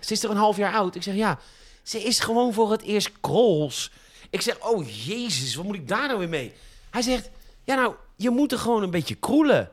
ze 0.00 0.12
is 0.12 0.22
er 0.22 0.30
een 0.30 0.36
half 0.36 0.56
jaar 0.56 0.74
oud. 0.74 0.94
Ik 0.94 1.02
zeg, 1.02 1.14
ja, 1.14 1.38
ze 1.82 2.02
is 2.02 2.20
gewoon 2.20 2.52
voor 2.52 2.70
het 2.70 2.82
eerst 2.82 3.10
krols. 3.20 3.92
Ik 4.30 4.40
zeg, 4.40 4.58
oh 4.60 4.88
jezus, 5.06 5.54
wat 5.54 5.64
moet 5.64 5.74
ik 5.74 5.88
daar 5.88 6.06
nou 6.06 6.18
weer 6.18 6.28
mee? 6.28 6.52
Hij 6.90 7.02
zegt, 7.02 7.30
ja 7.64 7.74
nou, 7.74 7.94
je 8.16 8.30
moet 8.30 8.52
er 8.52 8.58
gewoon 8.58 8.82
een 8.82 8.90
beetje 8.90 9.14
kroelen. 9.14 9.70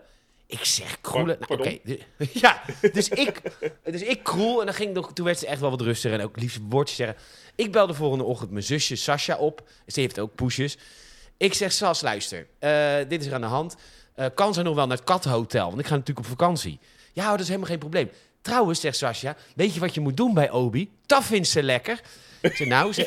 Ik 0.47 0.63
zeg, 0.65 1.01
kroelen? 1.01 1.37
Pardon? 1.37 1.67
Oké, 1.67 1.97
ja, 2.43 2.61
dus 2.91 3.09
ik, 3.09 3.41
dus 3.83 4.01
ik 4.01 4.23
kroel 4.23 4.59
en 4.59 4.65
dan 4.65 4.75
ging, 4.75 5.07
toen 5.13 5.25
werd 5.25 5.39
ze 5.39 5.47
echt 5.47 5.59
wel 5.59 5.69
wat 5.69 5.81
rustiger 5.81 6.19
en 6.19 6.25
ook 6.25 6.39
liefst 6.39 6.59
woordjes 6.69 6.97
zeggen. 6.97 7.17
Ik 7.55 7.71
bel 7.71 7.87
de 7.87 7.93
volgende 7.93 8.23
ochtend 8.23 8.51
mijn 8.51 8.63
zusje 8.63 8.95
Sascha 8.95 9.37
op. 9.37 9.69
Ze 9.87 9.99
heeft 9.99 10.19
ook 10.19 10.35
poesjes. 10.35 10.77
Ik 11.37 11.53
zeg, 11.53 11.71
Sas, 11.71 12.01
luister, 12.01 12.47
eh, 12.59 12.95
dit 13.07 13.21
is 13.21 13.27
er 13.27 13.33
aan 13.33 13.41
de 13.41 13.47
hand. 13.47 13.75
Eh, 14.15 14.25
kan 14.35 14.53
ze 14.53 14.61
nog 14.61 14.75
wel 14.75 14.87
naar 14.87 14.97
het 14.97 15.05
kattenhotel? 15.05 15.67
Want 15.67 15.79
ik 15.79 15.85
ga 15.87 15.95
natuurlijk 15.95 16.25
op 16.27 16.31
vakantie. 16.37 16.79
Ja, 17.13 17.31
dat 17.31 17.39
is 17.39 17.47
helemaal 17.47 17.69
geen 17.69 17.79
probleem. 17.79 18.09
Trouwens, 18.41 18.79
zegt 18.79 18.97
Sascha, 18.97 19.35
weet 19.55 19.73
je 19.73 19.79
wat 19.79 19.93
je 19.93 19.99
moet 19.99 20.17
doen 20.17 20.33
bij 20.33 20.49
Obi? 20.51 20.91
Dat 21.05 21.23
vindt 21.23 21.47
ze 21.47 21.63
lekker. 21.63 22.01
Zeg, 22.41 22.67
nou, 22.67 22.93
ze, 22.93 23.05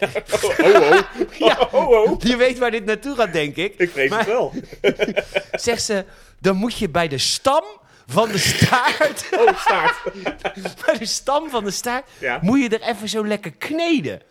Oh, 0.60 0.66
oh, 0.66 0.90
oh. 0.90 1.38
ja, 1.48 1.68
Oh, 1.72 1.88
oh. 1.90 2.20
je 2.22 2.36
weet 2.36 2.58
waar 2.58 2.70
dit 2.70 2.84
naartoe 2.84 3.14
gaat, 3.16 3.32
denk 3.32 3.56
ik. 3.56 3.74
Ik 3.76 3.90
vrees 3.90 4.10
Maar- 4.10 4.18
het 4.18 4.28
wel. 4.28 4.52
Zegt 5.52 5.82
ze, 5.82 6.04
dan 6.40 6.56
moet 6.56 6.78
je 6.78 6.88
bij 6.88 7.08
de 7.08 7.18
stam 7.18 7.64
van 8.06 8.28
de 8.28 8.38
staart... 8.38 9.28
Oh, 9.40 9.60
staart. 9.60 9.96
bij 10.86 10.98
de 10.98 11.06
stam 11.06 11.50
van 11.50 11.64
de 11.64 11.70
staart 11.70 12.08
Ja. 12.18 12.38
moet 12.42 12.60
je 12.62 12.68
er 12.68 12.82
even 12.88 13.08
zo 13.08 13.26
lekker 13.26 13.52
kneden. 13.52 14.22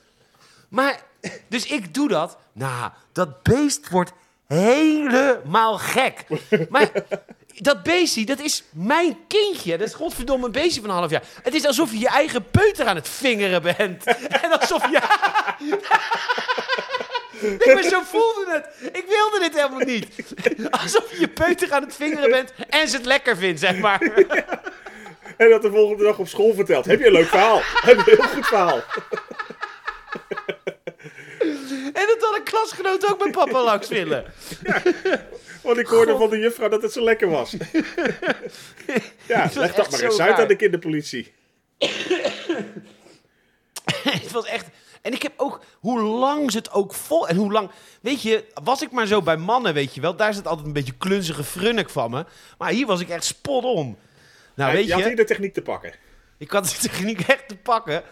Maar, 0.70 1.00
dus 1.48 1.66
ik 1.66 1.94
doe 1.94 2.08
dat. 2.08 2.38
Nou, 2.54 2.92
dat 3.14 3.44
beest 3.44 3.90
wordt 3.90 4.12
helemaal 4.48 5.78
gek. 5.78 6.26
Maar 6.70 6.90
dat 7.56 7.84
beestje, 7.84 8.26
dat 8.26 8.40
is 8.40 8.64
mijn 8.72 9.18
kindje. 9.28 9.78
Dat 9.78 9.88
is 9.88 9.94
godverdomme 9.94 10.46
een 10.46 10.52
beestje 10.52 10.82
van 10.82 10.90
een 10.90 10.96
half 10.96 11.10
jaar. 11.10 11.24
Het 11.44 11.54
is 11.54 11.66
alsof 11.66 11.92
je 11.92 12.00
je 12.00 12.08
eigen 12.10 12.50
peuter 12.50 12.86
aan 12.86 12.96
het 12.96 13.10
vingeren 13.10 13.62
bent. 13.62 14.04
En 14.42 14.60
alsof 14.60 14.90
je... 14.90 15.00
Ik 17.66 17.72
ben 17.76 17.84
zo 17.84 18.02
voelde 18.02 18.46
het. 18.48 18.94
Ik 18.96 19.06
wilde 19.08 19.40
dit 19.40 19.56
helemaal 19.56 19.86
niet. 19.86 20.08
Alsof 20.82 21.12
je 21.12 21.20
je 21.20 21.28
peuter 21.28 21.72
aan 21.72 21.84
het 21.84 21.96
vingeren 21.96 22.30
bent 22.30 22.54
en 22.70 22.88
ze 22.88 22.96
het 22.96 23.06
lekker 23.06 23.38
vindt, 23.38 23.60
zeg 23.60 23.78
maar. 23.78 24.02
En 25.38 25.50
dat 25.50 25.62
de 25.62 25.72
volgende 25.72 26.04
dag 26.04 26.18
op 26.18 26.28
school 26.28 26.54
vertelt. 26.54 26.86
Heb 26.86 27.00
je 27.00 27.06
een 27.06 27.12
leuk 27.12 27.28
verhaal? 27.28 27.62
Heb 27.64 28.06
je 28.06 28.12
een 28.12 28.18
heel 28.18 28.28
goed 28.28 28.48
verhaal? 28.48 28.84
En 31.94 32.06
dat 32.08 32.18
had 32.20 32.36
een 32.36 32.44
klasgenoot 32.44 33.12
ook 33.12 33.24
met 33.24 33.32
papa 33.32 33.64
langs 33.64 33.88
willen. 33.88 34.34
Want 35.62 35.78
ik 35.78 35.88
hoorde 35.88 36.18
van 36.18 36.30
de 36.30 36.40
juffrouw 36.40 36.70
dat 36.70 36.82
het 36.82 36.92
zo 36.92 37.04
lekker 37.04 37.30
was. 37.30 37.56
Ja, 39.26 39.50
leg 39.54 39.74
dat 39.74 39.92
maar 39.92 40.00
eens 40.00 40.20
uit 40.20 40.40
aan 40.40 40.48
de 40.48 40.56
kinderpolitie. 40.56 41.34
het 44.04 44.32
was 44.32 44.46
echt. 44.46 44.66
En 45.02 45.14
ik 45.14 45.22
heb 45.22 45.34
ook, 45.38 45.62
hoe 45.80 46.02
lang 46.02 46.52
ze 46.52 46.58
het 46.58 46.72
ook 46.72 46.94
vol. 46.94 47.28
En 47.28 47.36
hoe 47.36 47.52
lang. 47.52 47.70
Weet 48.02 48.22
je, 48.22 48.44
was 48.64 48.82
ik 48.82 48.92
maar 48.92 49.08
zo 49.08 49.22
bij 49.22 49.38
mannen, 49.38 49.74
weet 49.74 49.96
je 49.96 50.02
wel. 50.02 50.16
Daar 50.16 50.34
zit 50.34 50.48
altijd 50.48 50.68
een 50.68 50.74
beetje 50.74 50.94
klunzige 50.98 51.44
frunnik 51.44 51.90
van 51.90 52.12
me. 52.12 52.26
Maar 52.58 52.72
hier 52.72 52.86
was 52.86 53.02
ik 53.02 53.10
echt 53.10 53.24
spot 53.24 53.64
on. 53.64 53.98
Nou, 54.56 54.70
Ja, 54.72 54.76
weet 54.78 54.86
je 54.88 54.94
had 54.94 55.04
hier 55.04 55.16
de 55.16 55.24
techniek 55.24 55.54
te 55.54 55.62
pakken. 55.62 55.94
ik 56.38 56.52
had 56.52 56.66
de 56.66 56.78
techniek 56.90 57.20
echt 57.20 57.48
te 57.48 57.56
pakken. 57.58 58.04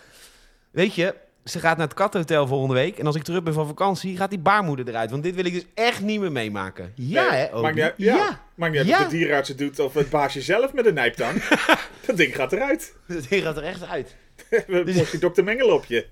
Weet 0.72 0.96
je, 0.96 1.16
ze 1.46 1.60
gaat 1.60 1.78
naar 1.78 1.86
het 1.88 1.96
kathotel 1.96 2.48
volgende 2.48 2.74
week. 2.74 3.00
En 3.00 3.06
als 3.06 3.16
ik 3.16 3.24
terug 3.24 3.44
ben 3.44 3.54
van 3.54 3.68
vakantie, 3.68 4.18
gaat 4.18 4.30
die 4.30 4.40
baarmoeder 4.40 4.88
eruit. 4.88 5.12
Want 5.12 5.24
dit 5.24 5.36
wil 5.36 5.46
ik 5.46 5.54
dus 5.54 5.66
echt 5.74 6.02
niet 6.02 6.20
meer 6.20 6.32
meemaken. 6.32 6.92
Ja, 6.96 7.30
Nee, 7.30 7.40
hè, 7.40 7.46
Obi? 7.54 7.62
Maakt 7.62 7.76
niet 7.76 7.84
uit, 7.84 7.94
ja. 7.98 8.16
ja. 8.16 8.42
Maakt 8.56 8.72
niet 8.72 8.82
uit 8.82 8.90
Ja. 8.90 8.98
of 9.00 9.04
de 9.04 9.10
dierenarts 9.18 9.50
het 9.50 9.58
doet 9.58 9.80
of 9.80 9.94
het 9.94 10.10
baasje 10.10 10.42
zelf 10.42 10.74
met 10.74 10.86
een 10.86 10.94
nijptang. 10.94 11.44
dat 12.06 12.18
ding 12.18 12.36
gaat 12.36 12.54
eruit. 12.54 12.94
Dat 13.08 13.30
ding 13.30 13.44
gaat 13.44 13.58
er 13.58 13.64
echt 13.64 13.86
uit. 13.88 14.16
We 14.68 14.84
Dus- 14.84 15.12
dokter 15.12 15.44
Mengel 15.44 15.70
op 15.70 15.86
je. 15.86 16.06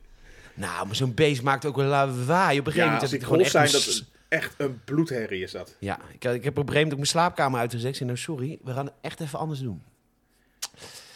Nou, 0.56 0.86
maar 0.86 0.96
zo'n 0.96 1.14
beest 1.14 1.42
maakt 1.42 1.66
ook 1.66 1.78
een 1.78 1.86
lawaai. 1.88 2.60
Op 2.60 2.66
een 2.66 2.72
gegeven 2.72 2.94
moment 2.94 3.02
als 3.02 3.12
heb 3.12 3.20
die 3.20 3.20
ik 3.20 3.26
gewoon 3.26 3.42
echt 3.42 3.52
zijn, 3.52 3.66
een 3.66 3.72
dat 3.72 4.04
echt 4.28 4.54
een 4.58 4.82
bloedherrie 4.84 5.44
is 5.44 5.52
dat. 5.52 5.76
Ja, 5.80 6.00
ik, 6.14 6.24
ik 6.24 6.24
heb 6.24 6.34
op 6.34 6.36
een 6.36 6.44
gegeven 6.44 6.74
moment 6.74 6.92
ook 6.92 6.98
mijn 6.98 7.08
slaapkamer 7.08 7.60
uitgezet. 7.60 7.90
Ik 7.90 7.96
zei, 7.96 8.10
nou 8.10 8.22
sorry, 8.22 8.60
we 8.64 8.74
gaan 8.74 8.86
het 8.86 8.94
echt 9.02 9.20
even 9.20 9.40
anders 9.40 9.60
doen. 9.60 9.84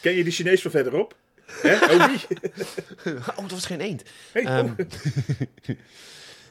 Ken 0.01 0.13
je 0.13 0.23
die 0.23 0.33
Chinees 0.33 0.61
van 0.61 0.71
verderop? 0.71 1.15
Hè? 1.45 1.75
Obi? 1.93 2.19
Oh, 3.29 3.37
dat 3.37 3.51
was 3.51 3.65
geen 3.65 3.81
eend. 3.81 4.03
Hey, 4.31 4.43
Ehm, 4.43 4.65
oh. 4.65 4.71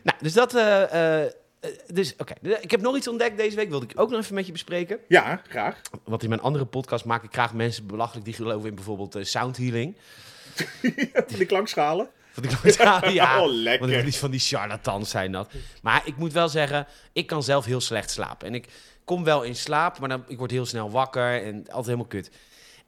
nou, 0.06 0.18
dus 0.20 0.32
dat... 0.32 0.54
eh, 0.54 1.24
eh, 1.24 1.32
dus, 1.86 2.14
oké. 2.16 2.34
Ik 2.60 2.70
heb 2.70 2.80
nog 2.80 2.96
iets 2.96 3.08
ontdekt 3.08 3.36
deze 3.36 3.56
week. 3.56 3.68
Wilde 3.68 3.86
ik 3.88 4.00
ook 4.00 4.10
nog 4.10 4.20
even 4.20 4.34
met 4.34 4.46
je 4.46 4.52
bespreken. 4.52 4.98
Ja, 5.08 5.42
graag. 5.48 5.80
Want 6.04 6.22
in 6.22 6.28
mijn 6.28 6.40
andere 6.40 6.64
podcast 6.64 7.04
maak 7.04 7.22
ik 7.24 7.32
graag 7.32 7.54
mensen 7.54 7.86
belachelijk 7.86 8.24
die 8.24 8.34
geloven 8.34 8.68
in 8.68 8.74
bijvoorbeeld 8.74 9.14
eh, 9.14 9.24
sound 9.24 9.56
healing. 9.56 9.96
Van 11.12 11.24
die 11.26 11.46
die 12.42 12.50
ja, 12.78 13.08
ja. 13.08 13.42
Oh, 13.42 13.52
lekker. 13.52 13.88
Want 13.90 14.04
die 14.04 14.14
van 14.14 14.30
die 14.30 14.40
charlatans 14.40 15.10
zijn 15.10 15.32
dat. 15.32 15.50
Maar 15.82 16.02
ik 16.04 16.16
moet 16.16 16.32
wel 16.32 16.48
zeggen, 16.48 16.86
ik 17.12 17.26
kan 17.26 17.42
zelf 17.42 17.64
heel 17.64 17.80
slecht 17.80 18.10
slapen. 18.10 18.46
En 18.46 18.54
ik 18.54 18.66
kom 19.04 19.24
wel 19.24 19.42
in 19.42 19.56
slaap, 19.56 19.98
maar 19.98 20.08
dan, 20.08 20.24
ik 20.28 20.38
word 20.38 20.50
heel 20.50 20.66
snel 20.66 20.90
wakker 20.90 21.42
en 21.42 21.56
altijd 21.56 21.84
helemaal 21.84 22.06
kut. 22.06 22.30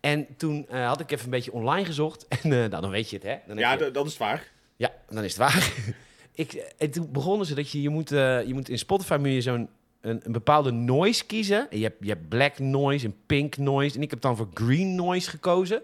En 0.00 0.26
toen 0.36 0.66
eh, 0.68 0.86
had 0.86 1.00
ik 1.00 1.10
even 1.10 1.24
een 1.24 1.30
beetje 1.30 1.52
online 1.52 1.84
gezocht. 1.84 2.26
En 2.42 2.52
eh, 2.52 2.58
nou, 2.58 2.68
dan 2.80 2.90
weet 2.90 3.10
je 3.10 3.16
het, 3.16 3.24
hè? 3.24 3.36
Dan 3.46 3.58
Ja, 3.58 3.72
je- 3.72 3.90
dat 3.90 4.04
is 4.04 4.10
het 4.10 4.20
waar. 4.20 4.50
ja, 4.76 4.92
dan 5.08 5.24
is 5.24 5.36
het 5.36 5.38
waar. 5.38 5.72
ik, 6.34 6.52
en 6.78 6.90
toen 6.90 7.12
begonnen 7.12 7.46
ze 7.46 7.54
dat 7.54 7.70
je, 7.70 7.82
je 7.82 7.88
moet, 7.88 8.12
eh, 8.12 8.42
je 8.46 8.54
moet 8.54 8.68
in 8.68 8.78
Spotify 8.78 9.16
moet 9.20 9.28
je 9.32 9.40
zo'n 9.40 9.68
een, 10.00 10.20
een 10.24 10.32
bepaalde 10.32 10.70
noise 10.70 11.24
kiezen. 11.26 11.70
En 11.70 11.78
je, 11.78 11.84
hebt, 11.84 11.96
je 12.00 12.08
hebt 12.08 12.28
black 12.28 12.58
noise 12.58 13.06
en 13.06 13.14
pink 13.26 13.56
noise. 13.56 13.96
En 13.96 14.02
ik 14.02 14.10
heb 14.10 14.20
dan 14.20 14.36
voor 14.36 14.48
green 14.54 14.94
noise 14.94 15.30
gekozen. 15.30 15.82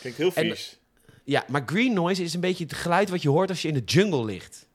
Klinkt 0.00 0.18
heel 0.18 0.30
En- 0.34 0.48
vies. 0.50 0.78
Ja, 1.30 1.44
maar 1.48 1.62
green 1.66 1.92
noise 1.92 2.22
is 2.22 2.34
een 2.34 2.40
beetje 2.40 2.64
het 2.64 2.72
geluid 2.72 3.10
wat 3.10 3.22
je 3.22 3.28
hoort 3.28 3.48
als 3.48 3.62
je 3.62 3.68
in 3.68 3.74
de 3.74 3.82
jungle 3.84 4.24
ligt. 4.24 4.68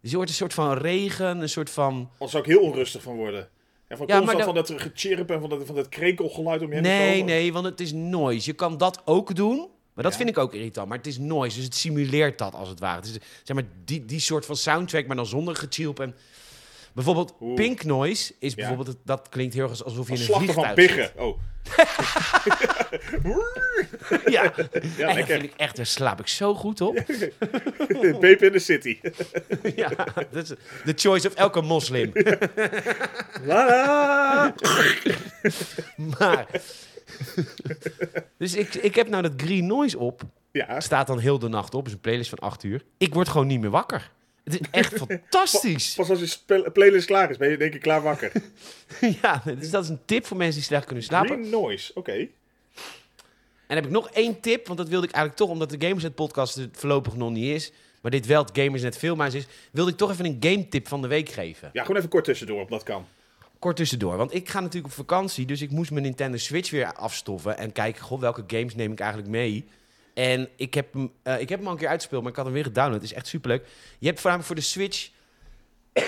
Dus 0.00 0.10
je 0.10 0.16
hoort 0.16 0.28
een 0.28 0.34
soort 0.34 0.54
van 0.54 0.72
regen, 0.78 1.40
een 1.40 1.48
soort 1.48 1.70
van... 1.70 1.92
Anders 2.12 2.30
zou 2.30 2.42
ik 2.42 2.48
heel 2.48 2.60
onrustig 2.60 3.02
van 3.02 3.16
worden. 3.16 3.48
En 3.88 3.96
van 3.96 4.06
Ja, 4.06 4.16
constant 4.16 4.54
dat- 4.54 4.66
van 4.66 4.76
dat 4.78 4.82
gechirp 4.92 5.30
en 5.30 5.40
van 5.40 5.48
dat, 5.48 5.66
van 5.66 5.74
dat 5.74 5.88
krekelgeluid 5.88 6.62
om 6.62 6.68
je 6.68 6.74
heen. 6.74 6.82
Nee, 6.82 7.22
nee, 7.24 7.52
want 7.52 7.64
het 7.64 7.80
is 7.80 7.92
noise. 7.92 8.50
Je 8.50 8.56
kan 8.56 8.76
dat 8.78 9.02
ook 9.04 9.34
doen, 9.34 9.56
maar 9.94 10.04
dat 10.04 10.12
Ja. 10.12 10.18
vind 10.18 10.28
ik 10.30 10.38
ook 10.38 10.54
irritant. 10.54 10.88
Maar 10.88 10.96
het 10.98 11.06
is 11.06 11.18
noise, 11.18 11.56
dus 11.56 11.64
het 11.64 11.74
simuleert 11.74 12.38
dat 12.38 12.54
als 12.54 12.68
het 12.68 12.80
ware. 12.80 12.96
Het 12.96 13.04
is 13.06 13.12
zeg 13.42 13.56
maar 13.56 13.66
die, 13.84 14.04
die 14.04 14.20
soort 14.20 14.46
van 14.46 14.56
soundtrack, 14.56 15.06
maar 15.06 15.16
dan 15.16 15.26
zonder 15.26 15.56
gechilp. 15.56 16.00
En 16.00 16.14
bijvoorbeeld 16.94 17.34
Oeh. 17.40 17.54
pink 17.54 17.84
noise 17.84 18.34
is 18.38 18.50
Ja. 18.50 18.56
bijvoorbeeld... 18.56 18.88
het- 18.88 18.98
Dat 19.06 19.28
klinkt 19.28 19.54
heel 19.54 19.68
erg 19.68 19.84
alsof 19.84 20.06
je 20.08 20.12
in 20.14 20.18
een 20.18 20.24
slachten 20.24 20.54
van 20.54 20.64
vliegtuig 20.64 20.90
zit. 20.90 20.96
piggen. 20.96 21.24
Oh, 21.24 21.38
Ja, 24.26 24.52
ja, 24.96 25.16
en 25.16 25.26
vind 25.26 25.42
ik 25.42 25.52
echt, 25.56 25.76
daar 25.76 25.86
slaap 25.86 26.20
ik 26.20 26.26
zo 26.26 26.54
goed 26.54 26.80
op. 26.80 26.94
Babe 28.20 28.38
in 28.40 28.52
the 28.52 28.58
city. 28.58 28.98
ja, 29.76 29.88
dat 30.30 30.42
is 30.42 30.48
de 30.84 30.92
choice 30.96 31.28
of 31.28 31.34
elke 31.34 31.60
moslim. 31.60 32.12
Maar... 36.18 36.46
dus 38.36 38.54
ik, 38.54 38.74
ik 38.74 38.94
heb 38.94 39.08
nou 39.08 39.22
dat 39.22 39.32
green 39.36 39.66
noise 39.66 39.98
op. 39.98 40.22
Ja, 40.52 40.80
Staat 40.80 41.06
dan 41.06 41.18
heel 41.18 41.38
de 41.38 41.48
nacht 41.48 41.74
op. 41.74 41.86
is 41.86 41.92
een 41.92 42.00
playlist 42.00 42.28
van 42.28 42.38
8 42.38 42.62
uur. 42.62 42.82
Ik 42.98 43.14
word 43.14 43.28
gewoon 43.28 43.46
niet 43.46 43.60
meer 43.60 43.70
wakker. 43.70 44.10
Het 44.44 44.52
is 44.52 44.60
echt 44.70 44.98
fantastisch. 45.08 45.94
pas 45.94 46.10
als 46.10 46.38
je 46.46 46.70
playlist 46.72 47.06
klaar 47.06 47.30
is, 47.30 47.36
ben 47.36 47.50
je 47.50 47.56
denk 47.56 47.74
ik 47.74 47.80
klaar 47.80 48.02
wakker. 48.02 48.32
ja, 49.22 49.42
dus 49.58 49.70
dat 49.70 49.84
is 49.84 49.88
een 49.88 50.04
tip 50.04 50.26
voor 50.26 50.36
mensen 50.36 50.54
die 50.54 50.64
slecht 50.64 50.84
kunnen 50.84 51.04
slapen. 51.04 51.36
Green 51.36 51.50
noise, 51.50 51.90
oké. 51.94 52.28
En 53.66 53.78
heb 53.78 53.84
ik 53.84 53.92
nog 53.92 54.10
één 54.10 54.40
tip, 54.40 54.66
want 54.66 54.78
dat 54.78 54.88
wilde 54.88 55.06
ik 55.06 55.12
eigenlijk 55.12 55.44
toch, 55.44 55.50
omdat 55.50 55.70
de 55.70 55.86
Gamersnet 55.86 56.14
podcast 56.14 56.56
er 56.56 56.68
voorlopig 56.72 57.16
nog 57.16 57.30
niet 57.30 57.54
is, 57.54 57.72
maar 58.00 58.10
dit 58.10 58.26
wel 58.26 58.42
het 58.44 58.58
Gamersnet 58.58 58.98
Filmhuis 58.98 59.34
is, 59.34 59.46
wilde 59.70 59.90
ik 59.90 59.96
toch 59.96 60.10
even 60.10 60.24
een 60.24 60.36
game 60.40 60.68
tip 60.68 60.88
van 60.88 61.02
de 61.02 61.08
week 61.08 61.28
geven. 61.28 61.70
Ja, 61.72 61.82
gewoon 61.82 61.96
even 61.96 62.08
kort 62.08 62.24
tussendoor, 62.24 62.60
op 62.60 62.70
dat 62.70 62.82
kan. 62.82 63.06
Kort 63.58 63.76
tussendoor, 63.76 64.16
want 64.16 64.34
ik 64.34 64.48
ga 64.48 64.60
natuurlijk 64.60 64.92
op 64.92 64.98
vakantie, 64.98 65.46
dus 65.46 65.62
ik 65.62 65.70
moest 65.70 65.90
mijn 65.90 66.02
Nintendo 66.02 66.36
Switch 66.36 66.70
weer 66.70 66.92
afstoffen 66.92 67.58
en 67.58 67.72
kijken, 67.72 68.02
goh, 68.02 68.20
welke 68.20 68.44
games 68.46 68.74
neem 68.74 68.92
ik 68.92 69.00
eigenlijk 69.00 69.30
mee? 69.30 69.64
En 70.14 70.48
ik 70.56 70.74
heb, 70.74 70.92
hem, 70.92 71.12
eh, 71.22 71.40
ik 71.40 71.48
heb 71.48 71.58
hem 71.58 71.66
al 71.66 71.72
een 71.72 71.78
keer 71.78 71.88
uitgespeeld, 71.88 72.22
maar 72.22 72.30
ik 72.30 72.36
had 72.36 72.44
hem 72.46 72.54
weer 72.54 72.64
gedownload. 72.64 73.00
Het 73.00 73.10
is 73.10 73.16
echt 73.16 73.26
superleuk. 73.26 73.66
Je 73.98 74.06
hebt 74.06 74.20
voornamelijk 74.20 74.46
voor 74.46 74.56
de 74.56 74.62
Switch... 74.70 75.10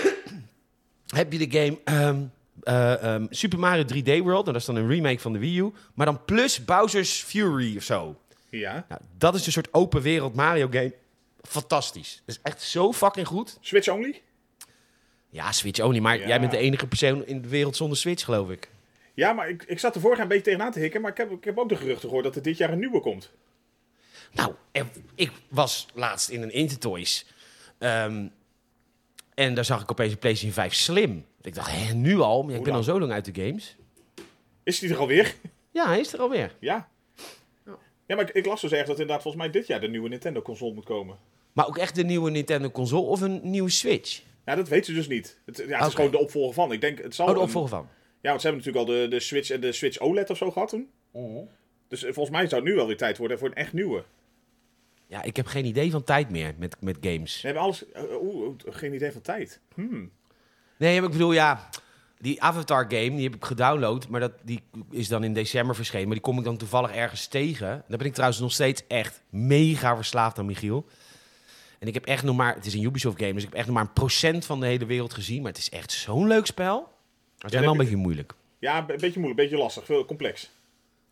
heb 1.06 1.32
je 1.32 1.46
de 1.49 1.58
game 1.58 1.78
ehm, 1.84 2.23
eh, 2.62 3.02
ehm, 3.14 3.26
Super 3.30 3.58
Mario 3.58 3.84
3D 3.84 4.04
World. 4.06 4.25
Nou, 4.25 4.44
dat 4.44 4.56
is 4.56 4.64
dan 4.64 4.76
een 4.76 4.88
remake 4.88 5.18
van 5.18 5.32
de 5.32 5.38
Wii 5.38 5.58
U. 5.58 5.73
Maar 5.94 6.06
dan 6.06 6.25
plus 6.25 6.64
Bowser's 6.64 7.23
Fury 7.23 7.76
of 7.76 7.82
zo. 7.82 8.20
Ja. 8.49 8.84
Nou, 8.88 9.00
dat 9.18 9.34
is 9.34 9.46
een 9.46 9.52
soort 9.52 9.75
open 9.75 10.02
wereld 10.02 10.34
Mario 10.34 10.68
game. 10.70 10.94
Fantastisch. 11.42 12.23
Dat 12.26 12.34
is 12.37 12.42
echt 12.42 12.62
zo 12.62 12.92
fucking 12.92 13.26
goed. 13.26 13.58
Switch 13.61 13.88
only? 13.88 14.23
Ja, 15.28 15.52
Switch 15.52 15.80
only. 15.80 15.99
Maar 15.99 16.18
Ja. 16.18 16.26
jij 16.26 16.40
bent 16.40 16.52
de 16.52 16.58
enige 16.58 16.87
persoon 16.87 17.26
in 17.26 17.42
de 17.42 17.49
wereld 17.49 17.76
zonder 17.76 17.99
Switch, 17.99 18.25
geloof 18.25 18.50
ik. 18.50 18.68
Ja, 19.14 19.32
maar 19.32 19.49
ik, 19.49 19.62
ik 19.62 19.78
zat 19.78 19.94
er 19.94 20.00
vorig 20.00 20.16
jaar 20.16 20.26
een 20.26 20.32
beetje 20.32 20.44
tegenaan 20.50 20.73
te 20.73 20.78
hikken. 20.78 21.00
Maar 21.00 21.11
ik 21.11 21.16
heb, 21.16 21.30
ik 21.30 21.44
heb 21.44 21.58
ook 21.58 21.68
de 21.68 21.76
geruchten 21.76 22.08
gehoord 22.08 22.25
dat 22.25 22.37
er 22.37 22.42
dit 22.42 22.56
jaar 22.56 22.73
een 22.73 22.78
nieuwe 22.78 23.00
komt. 23.00 23.30
Nou, 24.35 24.55
er- 24.73 24.87
ik 25.14 25.31
was 25.49 25.87
laatst 25.95 26.29
in 26.29 26.43
een 26.43 26.53
Intertoys. 26.53 27.26
Ehm, 27.79 28.26
en 29.35 29.55
daar 29.55 29.64
zag 29.64 29.83
ik 29.83 29.91
opeens 29.91 30.12
een 30.12 30.19
PlayStation 30.19 30.53
5 30.55 30.75
Slim. 30.75 31.26
Ik 31.43 31.55
dacht, 31.55 31.71
hè, 31.73 31.93
nu 31.95 32.19
al? 32.21 32.43
Maar 32.43 32.53
ja, 32.53 32.59
ik 32.59 32.64
ben 32.64 32.75
al 32.75 32.83
zo 32.83 33.00
lang 33.00 33.12
uit 33.12 33.35
de 33.35 33.43
games. 33.47 33.76
Is 34.62 34.79
die 34.79 34.91
er 34.91 34.99
alweer? 34.99 35.35
Ja, 35.71 35.87
hij 35.87 36.00
is 36.00 36.12
er 36.12 36.21
alweer. 36.21 36.55
Ja. 36.59 36.88
Ja, 38.07 38.17
maar 38.17 38.29
ik, 38.29 38.35
ik 38.35 38.47
las 38.47 38.61
dus 38.61 38.71
ergens 38.71 38.88
dat 38.91 38.99
inderdaad 38.99 39.23
volgens 39.23 39.43
mij 39.45 39.53
dit 39.53 39.67
jaar 39.67 39.81
de 39.81 39.88
nieuwe 39.88 40.09
Nintendo-console 40.09 40.75
moet 40.75 40.85
komen. 40.85 41.19
Maar 41.53 41.67
ook 41.67 41.79
echt 41.79 41.95
de 41.95 42.05
nieuwe 42.05 42.31
Nintendo 42.31 42.71
console 42.71 43.07
of 43.07 43.21
een 43.21 43.41
nieuwe 43.43 43.71
Switch? 43.71 44.23
Ja, 44.45 44.55
dat 44.55 44.69
weten 44.69 44.87
ze 44.87 44.93
dus 44.93 45.09
niet. 45.09 45.38
Het, 45.47 45.64
ja, 45.69 45.79
het 45.79 45.87
is 45.88 45.95
gewoon 45.95 46.11
de 46.11 46.19
opvolger 46.19 46.55
van. 46.55 46.73
Ik 46.73 46.81
denk, 46.81 47.03
het 47.03 47.14
zal 47.14 47.26
Oh, 47.26 47.33
de 47.33 47.38
een- 47.38 47.45
opvolger 47.45 47.71
van. 47.71 47.88
Ja, 48.21 48.29
want 48.29 48.41
ze 48.41 48.47
hebben 48.49 48.64
natuurlijk 48.67 48.91
al 48.93 49.00
de, 49.00 49.09
de 49.09 49.21
Switch 49.21 49.50
en 49.50 49.61
de 49.61 49.73
Switch 49.73 49.99
OLED 49.99 50.31
of 50.31 50.37
zo 50.37 50.50
gehad 50.50 50.69
toen. 50.69 50.88
Dus 51.88 52.03
eh, 52.05 52.12
volgens 52.12 52.37
mij 52.37 52.47
zou 52.49 52.61
het 52.61 52.71
nu 52.71 52.76
wel 52.76 52.87
weer 52.87 52.97
tijd 52.97 53.19
worden 53.19 53.38
voor 53.38 53.49
een 53.49 53.55
echt 53.55 53.73
nieuwe. 53.73 54.05
Ja, 55.14 55.23
ik 55.23 55.37
heb 55.37 55.47
geen 55.47 55.64
idee 55.64 55.90
van 55.90 56.04
tijd 56.04 56.30
meer 56.30 56.54
met, 56.59 56.76
met 56.80 56.97
games. 57.00 57.40
We 57.40 57.47
hebben 57.47 57.62
alles... 57.64 57.90
eh, 57.92 58.02
Oeh, 58.23 58.54
geen 58.66 58.94
idee 58.94 59.12
van 59.12 59.21
tijd. 59.21 59.61
Hmm. 59.75 60.11
Nee, 60.76 60.97
maar 60.97 61.06
ik 61.06 61.12
bedoel, 61.12 61.33
ja... 61.33 61.68
Die 62.18 62.42
Avatar 62.42 62.85
game, 62.88 63.11
die 63.11 63.23
heb 63.25 63.35
ik 63.35 63.44
gedownload. 63.44 64.09
Maar 64.09 64.21
dat, 64.21 64.33
die 64.42 64.62
is 64.90 65.09
dan 65.09 65.25
in 65.25 65.33
december 65.33 65.75
verschenen. 65.75 66.04
Maar 66.04 66.14
die 66.14 66.25
kom 66.25 66.38
ik 66.38 66.44
dan 66.44 66.56
toevallig 66.56 66.90
ergens 66.90 67.26
tegen. 67.26 67.85
Daar 67.88 67.99
ben 67.99 68.06
ik 68.06 68.12
trouwens 68.12 68.40
nog 68.40 68.52
steeds 68.52 68.83
echt 68.88 69.23
mega 69.30 69.97
verslaafd 69.97 70.38
aan, 70.38 70.47
Michiel. 70.47 70.87
En 71.78 71.88
ik 71.88 71.94
heb 71.94 72.06
echt 72.06 72.23
nog 72.23 72.37
maar... 72.37 72.54
Het 72.54 72.66
is 72.66 72.75
een 72.75 72.83
Ubisoft 72.83 73.18
game, 73.18 73.33
dus 73.33 73.42
ik 73.42 73.49
heb 73.49 73.59
echt 73.59 73.66
nog 73.66 73.76
maar 73.76 73.85
een 73.85 73.92
procent 73.92 74.44
van 74.47 74.61
de 74.61 74.66
hele 74.66 74.87
wereld 74.87 75.14
gezien. 75.14 75.42
Maar 75.42 75.50
het 75.50 75.61
is 75.61 75.71
echt 75.71 75.92
zo'n 75.92 76.26
leuk 76.26 76.47
spel. 76.47 76.92
Het 77.38 77.54
is 77.54 77.61
wel 77.61 77.71
een 77.71 77.76
beetje 77.78 77.97
moeilijk. 77.97 78.35
Ja, 78.59 78.78
een 78.78 78.87
beetje 78.87 79.21
moeilijk, 79.21 79.28
een 79.28 79.35
beetje 79.35 79.56
lastig, 79.56 79.85
veel 79.85 80.04
complex. 80.04 80.50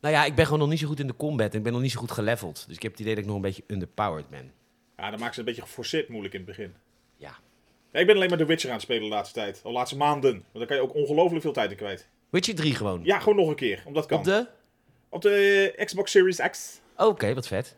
Nou 0.02 0.14
ja, 0.14 0.24
ik 0.24 0.34
ben 0.34 0.44
gewoon 0.44 0.60
nog 0.60 0.68
niet 0.68 0.78
zo 0.78 0.86
goed 0.86 1.00
in 1.00 1.06
de 1.06 1.16
combat. 1.16 1.50
En 1.50 1.56
ik 1.56 1.62
ben 1.62 1.72
nog 1.72 1.82
niet 1.82 1.90
zo 1.92 2.00
goed 2.00 2.10
geleveld. 2.10 2.64
Dus 2.66 2.76
ik 2.76 2.82
heb 2.82 2.92
het 2.92 3.00
idee 3.00 3.14
dat 3.14 3.22
ik 3.22 3.28
nog 3.28 3.36
een 3.36 3.42
beetje 3.42 3.64
underpowered 3.66 4.28
ben. 4.28 4.52
Ja, 4.96 5.10
dan 5.10 5.18
maken 5.18 5.20
ze 5.20 5.26
het 5.28 5.38
een 5.38 5.44
beetje 5.44 5.62
geforceerd 5.62 6.08
moeilijk 6.08 6.34
in 6.34 6.40
het 6.40 6.48
begin. 6.48 6.74
Ja. 7.16 7.34
Ja, 7.92 8.00
ik 8.00 8.06
ben 8.06 8.14
alleen 8.16 8.28
maar 8.28 8.38
The 8.38 8.44
Witcher 8.44 8.68
aan 8.68 8.74
het 8.74 8.84
spelen 8.84 9.02
de 9.02 9.08
laatste 9.08 9.34
tijd. 9.34 9.60
Al 9.64 9.70
de 9.70 9.76
laatste 9.76 9.96
maanden. 9.96 10.32
Want 10.32 10.44
daar 10.52 10.66
kan 10.66 10.76
je 10.76 10.82
ook 10.82 10.94
ongelooflijk 10.94 11.42
veel 11.42 11.52
tijd 11.52 11.70
in 11.70 11.76
kwijt. 11.76 12.08
Witcher 12.30 12.54
3 12.54 12.74
gewoon. 12.74 13.00
Ja, 13.04 13.18
gewoon 13.18 13.36
nog 13.36 13.48
een 13.48 13.54
keer, 13.54 13.82
omdat 13.86 14.06
kan. 14.06 14.18
Op 14.18 14.24
de... 14.24 14.46
Op 15.08 15.22
de 15.22 15.82
Xbox 15.84 16.10
Series 16.10 16.40
X. 16.50 16.80
Oh, 16.96 17.06
Oké, 17.06 17.34
wat 17.34 17.46
vet. 17.46 17.76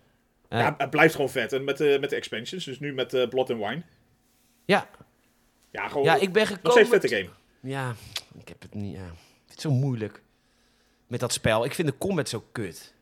Eh, 0.48 0.58
Ja, 0.58 0.74
het 0.78 0.90
blijft 0.90 1.14
gewoon 1.14 1.30
vet. 1.30 1.52
En 1.52 1.64
met, 1.64 1.76
de 1.76 1.96
met 2.00 2.10
de 2.10 2.16
expansions, 2.16 2.64
dus 2.64 2.78
nu 2.78 2.92
met 2.94 3.14
eh, 3.14 3.28
Blood 3.28 3.50
and 3.50 3.58
Wine. 3.60 3.82
ja. 4.64 4.90
Ja, 5.70 5.88
gewoon 5.88 6.04
ja, 6.04 6.14
ik 6.16 6.32
ben 6.32 6.46
gekomen... 6.46 6.62
nog 6.62 6.72
steeds 6.72 6.88
vette 6.88 7.08
game. 7.08 7.28
Ja, 7.60 7.94
ik 8.38 8.48
heb 8.48 8.62
het 8.62 8.74
niet. 8.74 8.94
Ja. 8.94 9.14
Het 9.46 9.56
is 9.56 9.62
zo 9.62 9.70
moeilijk 9.70 10.22
met 11.06 11.20
dat 11.20 11.32
spel. 11.32 11.64
Ik 11.64 11.74
vind 11.74 11.88
de 11.88 11.98
combat 11.98 12.28
zo 12.28 12.44
kut. 12.52 12.94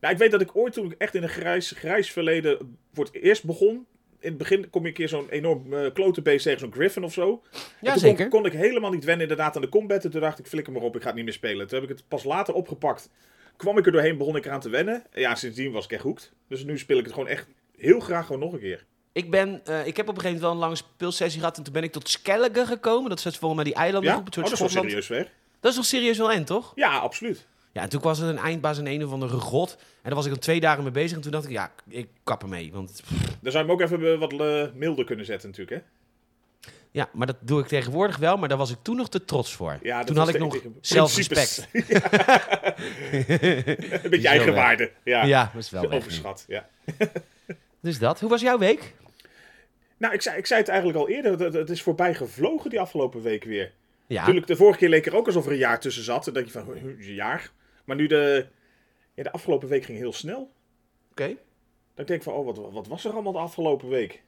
Nou, 0.00 0.12
ik 0.12 0.20
weet 0.20 0.30
dat 0.30 0.40
ik 0.40 0.56
ooit 0.56 0.72
toen 0.72 0.90
ik 0.92 0.98
echt 0.98 1.14
in 1.14 1.22
een 1.22 1.28
grijs, 1.28 1.70
grijs 1.70 2.10
verleden 2.10 2.78
voor 2.92 3.04
het 3.04 3.14
eerst 3.14 3.44
begon. 3.44 3.86
In 4.18 4.28
het 4.28 4.38
begin 4.38 4.70
kom 4.70 4.82
je 4.82 4.88
een 4.88 4.94
keer 4.94 5.08
zo'n 5.08 5.28
enorm 5.28 5.72
uh, 5.72 5.92
klote 5.92 6.22
beest 6.22 6.44
tegen 6.44 6.60
zo'n 6.60 6.72
griffin 6.72 7.04
of 7.04 7.12
zo. 7.12 7.42
En 7.52 7.60
Ja, 7.80 7.90
toen 7.90 8.00
zeker. 8.00 8.28
Kon, 8.28 8.40
kon 8.40 8.50
ik 8.50 8.58
helemaal 8.58 8.90
niet 8.90 9.04
wennen 9.04 9.22
inderdaad 9.28 9.56
aan 9.56 9.62
de 9.62 9.68
combat. 9.68 10.04
En 10.04 10.10
toen 10.10 10.20
dacht 10.20 10.38
ik, 10.38 10.46
flikker 10.46 10.72
maar 10.72 10.82
op, 10.82 10.94
ik 10.96 11.00
ga 11.00 11.06
het 11.06 11.16
niet 11.16 11.24
meer 11.24 11.34
spelen. 11.34 11.66
Toen 11.66 11.80
heb 11.80 11.90
ik 11.90 11.96
het 11.96 12.08
pas 12.08 12.24
later 12.24 12.54
opgepakt. 12.54 13.10
Kwam 13.56 13.78
ik 13.78 13.86
er 13.86 13.92
doorheen, 13.92 14.18
begon 14.18 14.36
ik 14.36 14.44
eraan 14.46 14.60
te 14.60 14.68
wennen. 14.68 15.04
En 15.10 15.20
ja, 15.20 15.34
sindsdien 15.34 15.72
was 15.72 15.84
ik 15.84 15.92
echt 15.92 16.02
hoekt. 16.02 16.32
Dus 16.48 16.64
nu 16.64 16.78
speel 16.78 16.98
ik 16.98 17.04
het 17.04 17.12
gewoon 17.12 17.28
echt 17.28 17.46
heel 17.76 18.00
graag 18.00 18.26
gewoon 18.26 18.40
nog 18.40 18.52
een 18.52 18.58
keer. 18.60 18.84
Ik, 19.12 19.30
ben, 19.30 19.60
eh, 19.64 19.86
ik 19.86 19.96
heb 19.96 20.08
op 20.08 20.14
een 20.14 20.20
gegeven 20.20 20.22
moment 20.22 20.40
wel 20.40 20.50
een 20.50 20.58
lange 20.58 20.76
speelsessie 20.76 21.40
gehad. 21.40 21.56
En 21.56 21.62
toen 21.62 21.72
ben 21.72 21.82
ik 21.82 21.92
tot 21.92 22.08
Skellige 22.08 22.66
gekomen. 22.66 23.10
Dat 23.10 23.18
is 23.24 23.38
volgens 23.38 23.54
mij 23.54 23.64
die 23.64 23.74
eilanden 23.74 24.10
Ja? 24.10 24.18
op 24.18 24.24
het 24.24 24.36
Oh, 24.36 24.44
dat 24.44 24.52
is 24.52 24.58
wel 24.58 24.68
serieus 24.68 25.06
ver. 25.06 25.30
Dat 25.64 25.72
is 25.72 25.78
nog 25.78 25.88
serieus 25.88 26.18
wel 26.18 26.32
end, 26.32 26.46
toch? 26.46 26.72
Ja, 26.74 26.98
absoluut. 26.98 27.46
Ja, 27.72 27.82
en 27.82 27.88
toen 27.88 28.00
was 28.00 28.18
het 28.18 28.28
een 28.28 28.38
eindbaas 28.38 28.78
in 28.78 28.86
een 28.86 29.04
of 29.04 29.12
andere 29.12 29.38
grot. 29.38 29.76
En 29.78 30.02
daar 30.02 30.14
was 30.14 30.24
ik 30.24 30.30
dan 30.30 30.40
twee 30.40 30.60
dagen 30.60 30.82
mee 30.82 30.92
bezig. 30.92 31.16
En 31.16 31.22
toen 31.22 31.32
dacht 31.32 31.44
ik, 31.44 31.50
ja, 31.50 31.72
ik 31.88 32.08
kap 32.24 32.42
ermee. 32.42 32.72
Want 32.72 33.02
Dan 33.40 33.52
zou 33.52 33.64
je 33.64 33.70
hem 33.70 33.70
ook 33.70 33.80
even 33.80 34.12
eh, 34.12 34.18
wat 34.18 34.32
eh, 34.32 34.64
milder 34.74 35.04
kunnen 35.04 35.24
zetten 35.24 35.48
natuurlijk, 35.48 35.76
hè? 35.76 36.70
ja, 36.90 37.08
maar 37.12 37.26
dat 37.26 37.36
doe 37.40 37.60
ik 37.60 37.66
tegenwoordig 37.66 38.16
wel. 38.16 38.36
Maar 38.36 38.48
daar 38.48 38.58
was 38.58 38.70
ik 38.70 38.76
toen 38.82 38.96
nog 38.96 39.08
te 39.08 39.24
trots 39.24 39.54
voor. 39.54 39.78
Ja, 39.82 40.04
toen 40.04 40.16
had 40.16 40.28
ik 40.28 40.38
nog 40.38 40.60
zelfrespect. 40.80 41.68
een 44.02 44.10
beetje 44.10 44.28
eigenwaarde. 44.28 44.90
Ja, 45.04 45.24
Ja, 45.24 45.50
dat 45.54 45.62
is 45.62 45.70
wel 45.70 45.90
overschat. 45.90 46.44
Ja. 46.48 46.68
Dus 47.80 47.98
dat. 47.98 48.20
Hoe 48.20 48.28
was 48.28 48.40
jouw 48.40 48.58
week? 48.58 48.94
Nou, 49.96 50.14
ik 50.14 50.22
zei, 50.22 50.36
ik 50.36 50.46
zei 50.46 50.60
het 50.60 50.68
eigenlijk 50.68 50.98
al 50.98 51.08
eerder. 51.08 51.40
Het, 51.40 51.54
het 51.54 51.70
is 51.70 51.82
voorbij 51.82 52.14
gevlogen 52.14 52.70
die 52.70 52.80
afgelopen 52.80 53.22
week 53.22 53.44
weer. 53.44 53.72
Ja, 54.06 54.18
Natuurlijk, 54.20 54.46
de 54.46 54.56
vorige 54.56 54.78
keer 54.78 54.88
leek 54.88 55.06
er 55.06 55.16
ook 55.16 55.26
alsof 55.26 55.46
er 55.46 55.52
een 55.52 55.58
jaar 55.58 55.80
tussen 55.80 56.02
zat. 56.04 56.24
Dan 56.24 56.34
denk 56.34 56.46
je 56.46 56.52
van, 56.52 56.64
"Huh, 56.72 56.82
een 56.82 57.14
jaar. 57.14 57.50
Maar 57.84 57.96
nu 57.96 58.06
de, 58.06 58.46
ja, 59.14 59.22
de 59.22 59.32
afgelopen 59.32 59.68
week 59.68 59.84
ging 59.84 59.98
heel 59.98 60.12
snel. 60.12 60.52
oké. 61.10 61.26
Dan 61.94 62.04
denk 62.06 62.18
ik 62.18 62.22
van, 62.22 62.32
oh, 62.32 62.44
wat, 62.44 62.72
wat 62.72 62.86
was 62.86 63.04
er 63.04 63.12
allemaal 63.12 63.32
de 63.32 63.38
afgelopen 63.38 63.88
week? 63.88 64.22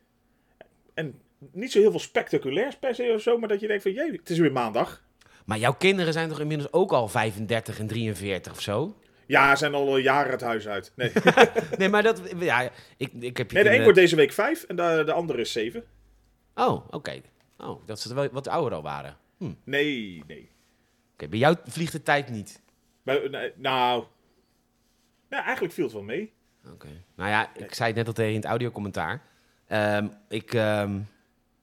En 0.94 1.20
niet 1.38 1.72
zo 1.72 1.78
heel 1.78 1.90
veel 1.90 2.00
spectaculairs 2.00 2.76
per 2.76 2.94
se 2.94 3.12
of 3.14 3.20
zo, 3.22 3.38
maar 3.38 3.48
dat 3.48 3.60
je 3.60 3.66
denkt 3.66 3.82
van, 3.82 3.92
jee, 3.92 4.12
het 4.12 4.30
is 4.30 4.38
weer 4.38 4.52
maandag. 4.52 5.04
Maar 5.44 5.58
jouw 5.58 5.74
kinderen 5.74 6.12
zijn 6.12 6.28
toch 6.28 6.40
inmiddels 6.40 6.72
ook 6.72 6.92
al 6.92 7.08
35 7.08 7.78
en 7.78 7.86
43 7.86 8.52
of 8.52 8.60
zo? 8.60 8.96
Ja, 9.26 9.56
zijn 9.56 9.74
al 9.74 9.96
jaren 9.96 10.32
het 10.32 10.40
huis 10.40 10.68
uit. 10.68 10.92
Nee, 10.96 11.12
Nee, 11.78 11.88
maar 11.88 12.02
dat... 12.02 12.20
Ja, 12.38 12.70
ik, 12.96 13.12
ik 13.20 13.36
heb 13.36 13.50
je 13.50 13.56
nee 13.56 13.64
de 13.64 13.76
een 13.76 13.82
wordt 13.82 13.98
deze 13.98 14.16
week 14.16 14.32
vijf 14.32 14.62
en 14.62 14.76
de, 14.76 15.02
de 15.06 15.12
andere 15.12 15.40
is 15.40 15.52
zeven. 15.52 15.84
Oh, 16.54 16.88
oké. 16.90 17.20
Oh, 17.58 17.86
dat 17.86 18.00
ze 18.00 18.14
wel 18.14 18.28
wat 18.32 18.48
ouder 18.48 18.72
al 18.74 18.82
waren. 18.82 19.16
Hm. 19.36 19.44
Oké, 19.44 19.54
Nee, 19.64 20.22
nee. 20.26 20.50
bij 21.16 21.38
jou 21.38 21.56
vliegt 21.64 21.92
de 21.92 22.02
tijd 22.02 22.28
niet. 22.28 22.60
Nee, 23.02 23.28
nou, 23.56 24.04
nou, 25.28 25.44
eigenlijk 25.44 25.74
viel 25.74 25.84
het 25.84 25.92
wel 25.92 26.02
mee. 26.02 26.32
Oké. 26.72 26.88
Nou 27.14 27.30
ja, 27.30 27.56
ik 27.56 27.74
zei 27.74 27.88
het 27.88 27.98
net 27.98 28.06
al 28.06 28.12
tegen 28.12 28.30
in 28.30 28.36
het 28.36 28.44
audiocommentaar. 28.44 29.22
Ehm, 29.66 30.08
ik, 30.28 30.54
ehm, 30.54 30.98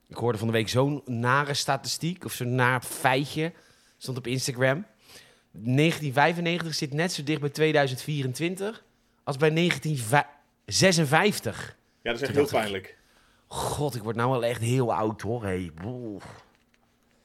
ik 0.08 0.15
hoorde 0.15 0.38
van 0.38 0.48
de 0.48 0.53
week 0.53 0.70
zo'n 0.70 1.01
nare 1.06 1.53
statistiek, 1.53 2.25
of 2.25 2.34
zo'n 2.34 2.56
naar 2.56 2.82
feitje, 2.82 3.51
stond 3.98 4.18
op 4.18 4.27
Instagram. 4.27 4.86
1995 5.51 6.74
zit 6.74 6.94
net 6.94 7.13
zo 7.13 7.24
dicht 7.24 7.39
bij 7.39 7.50
2024 7.50 8.84
als 9.24 9.38
bij 9.38 9.50
1956. 9.50 11.77
Ja, 12.01 12.12
dat 12.12 12.22
is 12.22 12.27
echt 12.27 12.38
heel 12.38 12.48
pijnlijk. 12.48 12.98
God, 13.48 13.96
ik 13.96 14.03
word 14.03 14.15
nou 14.15 14.32
wel 14.32 14.46
echt 14.46 14.62
heel 14.62 14.94
oud 14.94 15.22
hoor. 15.22 15.44
Hey. 15.44 15.72
boe. 15.82 16.20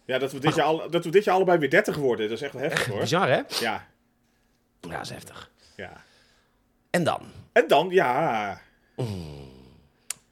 Ja, 0.09 0.19
dat 0.19 0.33
we, 0.33 0.39
dit 0.39 0.55
jaar 0.55 0.67
al, 0.67 0.91
dat 0.91 1.05
we 1.05 1.11
dit 1.11 1.25
jaar 1.25 1.35
allebei 1.35 1.59
weer 1.59 1.71
30 1.71 1.97
worden, 1.97 2.29
dat 2.29 2.37
is 2.37 2.43
echt 2.45 2.53
heftig 2.55 2.87
hoor. 2.87 3.01
Bizar 3.01 3.29
hè? 3.29 3.35
Ja, 3.35 3.43
Ja, 3.61 3.87
dat 4.81 5.01
is 5.01 5.11
heftig. 5.11 5.51
ja. 5.77 5.93
En 6.91 7.05
dan? 7.05 7.23
En 7.53 7.69
dan, 7.69 7.89
ja. 7.91 8.61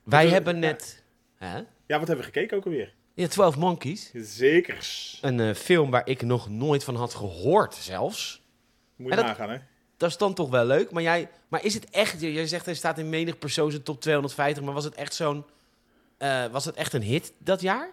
Wij 0.02 0.24
we- 0.26 0.32
hebben 0.32 0.58
net... 0.58 1.02
Hè? 1.36 1.56
Ja, 1.56 1.98
wat 1.98 2.06
hebben 2.08 2.16
we 2.16 2.22
gekeken 2.22 2.56
ook 2.56 2.64
alweer? 2.64 2.94
Ja, 3.14 3.26
12 3.26 3.56
Monkeys. 3.56 4.10
Zekers. 4.14 5.18
Een 5.22 5.40
eh, 5.40 5.54
film 5.54 5.90
waar 5.90 6.06
ik 6.08 6.22
nog 6.22 6.48
nooit 6.48 6.84
van 6.84 6.96
had 6.96 7.14
gehoord 7.14 7.74
zelfs. 7.74 8.42
Moet 8.96 9.10
je 9.10 9.16
dat- 9.16 9.24
nagaan, 9.24 9.50
hè? 9.50 9.58
Dat 9.96 10.10
is 10.10 10.16
dan 10.16 10.34
toch 10.34 10.50
wel 10.50 10.64
leuk. 10.64 10.90
Maar, 10.90 11.02
jij, 11.02 11.28
maar 11.48 11.64
is 11.64 11.74
het 11.74 11.90
echt... 11.90 12.20
Jij 12.20 12.46
zegt 12.46 12.64
hij 12.64 12.74
staat 12.74 12.98
in 12.98 13.08
menig 13.08 13.38
persoon 13.38 13.70
zijn 13.70 13.82
top 13.82 14.00
250. 14.00 14.62
Maar 14.64 14.74
was 14.74 14.84
het 14.84 14.94
echt 14.94 15.14
zo'n... 15.14 15.44
eh, 16.18 16.46
was 16.46 16.64
het 16.64 16.74
echt 16.74 16.92
een 16.92 17.02
hit 17.02 17.32
dat 17.38 17.60
jaar? 17.60 17.90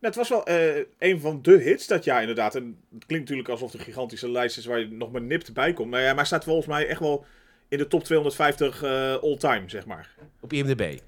Nou, 0.00 0.14
het 0.14 0.14
was 0.14 0.28
wel 0.28 0.44
eh, 0.46 0.84
een 0.98 1.20
van 1.20 1.42
de 1.42 1.58
hits 1.58 1.86
dat 1.86 2.04
jaar 2.04 2.20
inderdaad. 2.20 2.54
En 2.54 2.64
het 2.94 3.06
klinkt 3.06 3.24
natuurlijk 3.24 3.48
alsof 3.48 3.70
het 3.72 3.80
een 3.80 3.86
gigantische 3.86 4.30
lijst 4.30 4.56
is 4.58 4.64
waar 4.64 4.78
je 4.78 4.88
nog 4.88 5.12
maar 5.12 5.22
nipt 5.22 5.52
bij 5.52 5.72
komt. 5.72 5.90
Maar, 5.90 6.00
ja, 6.00 6.06
maar 6.06 6.16
hij 6.16 6.24
staat 6.24 6.44
volgens 6.44 6.66
mij 6.66 6.86
echt 6.86 7.00
wel 7.00 7.24
in 7.68 7.78
de 7.78 7.86
top 7.86 8.04
250 8.04 8.82
eh, 8.82 9.14
all-time, 9.14 9.68
zeg 9.68 9.86
maar. 9.86 10.10
Op 10.40 10.52
IMDb. 10.52 10.98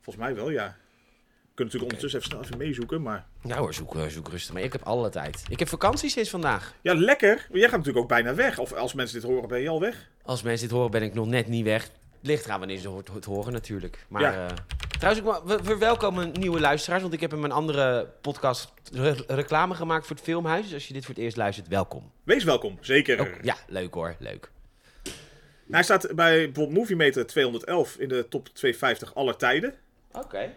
Volgens 0.00 0.24
mij 0.24 0.34
wel, 0.34 0.50
ja. 0.50 0.66
We 0.66 1.58
kunnen 1.58 1.74
natuurlijk 1.74 1.82
ondertussen 1.82 2.18
even 2.20 2.30
snel 2.30 2.42
even 2.42 2.58
meezoeken, 2.58 3.02
maar... 3.02 3.26
Nou 3.42 3.60
hoor, 3.60 3.74
zoek, 3.74 3.96
eh, 3.96 4.06
zoek 4.06 4.28
rustig. 4.28 4.54
Maar 4.54 4.62
ik 4.62 4.72
heb 4.72 4.82
alle 4.82 5.08
tijd. 5.10 5.42
Ik 5.48 5.58
heb 5.58 5.68
vakantie 5.68 6.10
sinds 6.10 6.30
vandaag. 6.30 6.74
Ja, 6.82 6.94
lekker. 6.94 7.46
Maar 7.50 7.58
jij 7.58 7.68
gaat 7.68 7.78
natuurlijk 7.78 8.04
ook 8.04 8.08
bijna 8.08 8.34
weg. 8.34 8.58
Of 8.58 8.72
als 8.72 8.94
mensen 8.94 9.20
dit 9.20 9.30
horen, 9.30 9.48
ben 9.48 9.60
je 9.60 9.68
al 9.68 9.80
weg. 9.80 10.10
Als 10.22 10.42
mensen 10.42 10.68
dit 10.68 10.76
horen, 10.76 10.90
ben 10.90 11.02
ik 11.02 11.14
nog 11.14 11.26
net 11.26 11.48
niet 11.48 11.64
weg. 11.64 11.90
Ligt 12.20 12.44
eraan 12.44 12.58
wanneer 12.58 12.78
ze 12.78 13.02
het 13.12 13.24
horen 13.24 13.52
natuurlijk. 13.52 14.06
Maar 14.08 14.22
Ja. 14.22 14.48
Trouwens, 15.02 15.44
ik, 15.44 15.58
we 15.58 15.64
verwelkomen 15.64 16.32
nieuwe 16.32 16.60
luisteraars. 16.60 17.02
Want 17.02 17.14
ik 17.14 17.20
heb 17.20 17.32
in 17.32 17.40
mijn 17.40 17.52
andere 17.52 18.12
podcast 18.20 18.72
re- 18.92 19.24
reclame 19.26 19.74
gemaakt 19.74 20.06
voor 20.06 20.16
het 20.16 20.24
filmhuis. 20.24 20.64
Dus 20.64 20.74
als 20.74 20.86
je 20.86 20.92
dit 20.92 21.04
voor 21.04 21.14
het 21.14 21.24
eerst 21.24 21.36
luistert, 21.36 21.68
welkom. 21.68 22.12
Wees 22.22 22.44
welkom, 22.44 22.78
zeker. 22.80 23.20
Ook, 23.20 23.38
ja, 23.42 23.56
leuk 23.66 23.94
hoor. 23.94 24.16
Leuk. 24.18 24.50
Hij 25.70 25.82
staat 25.82 26.14
bij 26.14 26.44
bijvoorbeeld 26.44 26.78
Movie 26.78 26.96
Meter 26.96 27.26
211 27.26 27.96
in 27.96 28.08
de 28.08 28.28
top 28.28 28.48
250 28.48 29.14
aller 29.14 29.36
tijden. 29.36 29.74
Oké. 30.12 30.52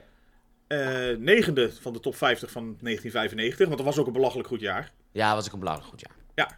Eh, 0.67 1.17
negende 1.17 1.73
van 1.81 1.93
de 1.93 1.99
top 1.99 2.15
50 2.15 2.51
van 2.51 2.63
1995, 2.63 3.65
want 3.65 3.77
dat 3.77 3.87
was 3.87 3.97
ook 3.97 4.07
een 4.07 4.13
belachelijk 4.13 4.47
goed 4.47 4.59
jaar. 4.59 4.91
Ja, 5.11 5.35
was 5.35 5.45
ik 5.45 5.53
een 5.53 5.59
belangrijk 5.59 5.89
goed 5.89 6.01
jaar. 6.01 6.15
Ja. 6.35 6.57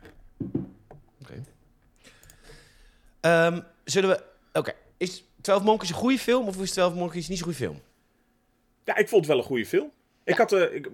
Oké. 1.22 1.44
Ehm, 3.20 3.62
zullen 3.84 4.10
we... 4.10 4.24
Oké. 4.60 4.74
Is 4.98 5.27
12 5.48 5.64
Monkeys 5.64 5.90
een 5.90 5.96
goede 5.96 6.20
film 6.20 6.48
of 6.48 6.62
is 6.62 6.72
12 6.72 6.94
Monkeys 6.94 7.28
niet 7.28 7.38
zo'n 7.38 7.48
goede 7.48 7.64
film? 7.64 7.82
Ja, 8.84 8.96
ik 8.96 9.08
vond 9.10 9.22
het 9.22 9.30
wel 9.32 9.38
een 9.42 9.48
goede 9.50 9.66
film. 9.66 9.92
Ik 10.24 10.38
had, 10.38 10.52
eh, 10.52 10.74
ik 10.76 10.90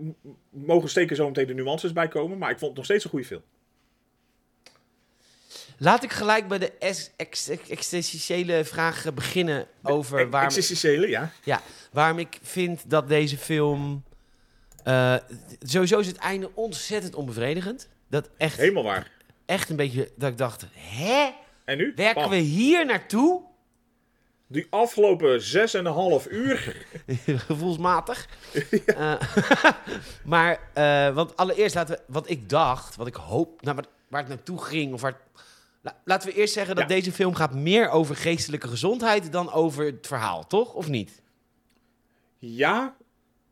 mogen 0.50 0.90
steken 0.90 1.16
zo 1.16 1.28
meteen 1.28 1.48
de 1.48 1.54
nuances 1.54 1.94
bij 1.94 2.08
komen, 2.08 2.38
maar 2.38 2.50
ik 2.50 2.58
vond 2.58 2.68
het 2.68 2.76
nog 2.76 2.86
steeds 2.86 3.04
een 3.04 3.10
goede 3.10 3.26
film. 3.26 3.42
Laat 5.78 6.04
ik 6.04 6.12
gelijk 6.12 6.48
bij 6.48 6.58
de 6.60 6.72
ex- 6.72 7.12
ex- 7.16 7.48
ex- 7.48 7.70
existentiële 7.70 8.64
vraag 8.66 9.14
beginnen 9.14 9.68
over 9.84 10.30
waarom, 10.30 10.50
Existentiële, 10.50 11.08
ja. 11.10 11.32
ja, 11.44 11.62
waarom 11.92 12.20
ik 12.20 12.40
vind 12.42 12.90
dat 12.90 13.08
deze 13.08 13.38
film... 13.38 14.04
eh, 14.84 15.16
sowieso 15.62 16.00
is 16.00 16.08
het 16.08 16.18
einde 16.18 16.52
ontzettend 16.54 17.16
onbevredigend. 17.16 17.90
Dat 18.10 18.30
echt, 18.38 18.58
Helemaal 18.58 18.84
waar. 18.84 19.12
echt 19.46 19.70
een 19.70 19.76
beetje... 19.76 20.12
Dat 20.16 20.32
ik 20.32 20.38
dacht, 20.38 20.66
hè? 20.74 21.30
En 21.66 21.78
nu? 21.78 21.94
Werken 21.96 22.22
Bam. 22.22 22.30
we 22.32 22.36
hier 22.38 22.86
naartoe? 22.86 23.42
Die 24.54 24.68
afgelopen 24.70 25.42
6,5 26.26 26.32
uur. 26.32 26.86
Gevoelsmatig. 27.48 28.28
Eh, 28.86 29.14
maar, 30.34 30.60
eh, 30.74 31.14
want 31.16 31.38
allereerst 31.38 31.76
laten 31.76 31.96
we... 31.96 32.02
Wat 32.14 32.30
ik 32.30 32.50
dacht, 32.50 32.96
wat 32.96 33.08
ik 33.08 33.16
hoop... 33.16 33.62
Nou, 33.62 33.76
waar, 33.76 33.86
waar 34.08 34.20
het 34.20 34.30
naartoe 34.30 34.64
ging, 34.64 34.94
of 34.94 35.02
waar... 35.02 35.18
La- 35.82 35.98
laten 36.06 36.30
we 36.30 36.36
eerst 36.36 36.54
zeggen 36.54 36.76
dat 36.76 36.90
Ja. 36.90 36.96
deze 36.96 37.12
film 37.12 37.36
gaat 37.36 37.54
meer 37.54 37.90
over 37.90 38.16
geestelijke 38.16 38.68
gezondheid 38.68 39.32
dan 39.32 39.52
over 39.52 39.86
het 39.86 40.08
verhaal, 40.08 40.48
toch? 40.48 40.74
Of 40.74 40.88
niet? 40.90 41.22
Ja, 42.40 42.96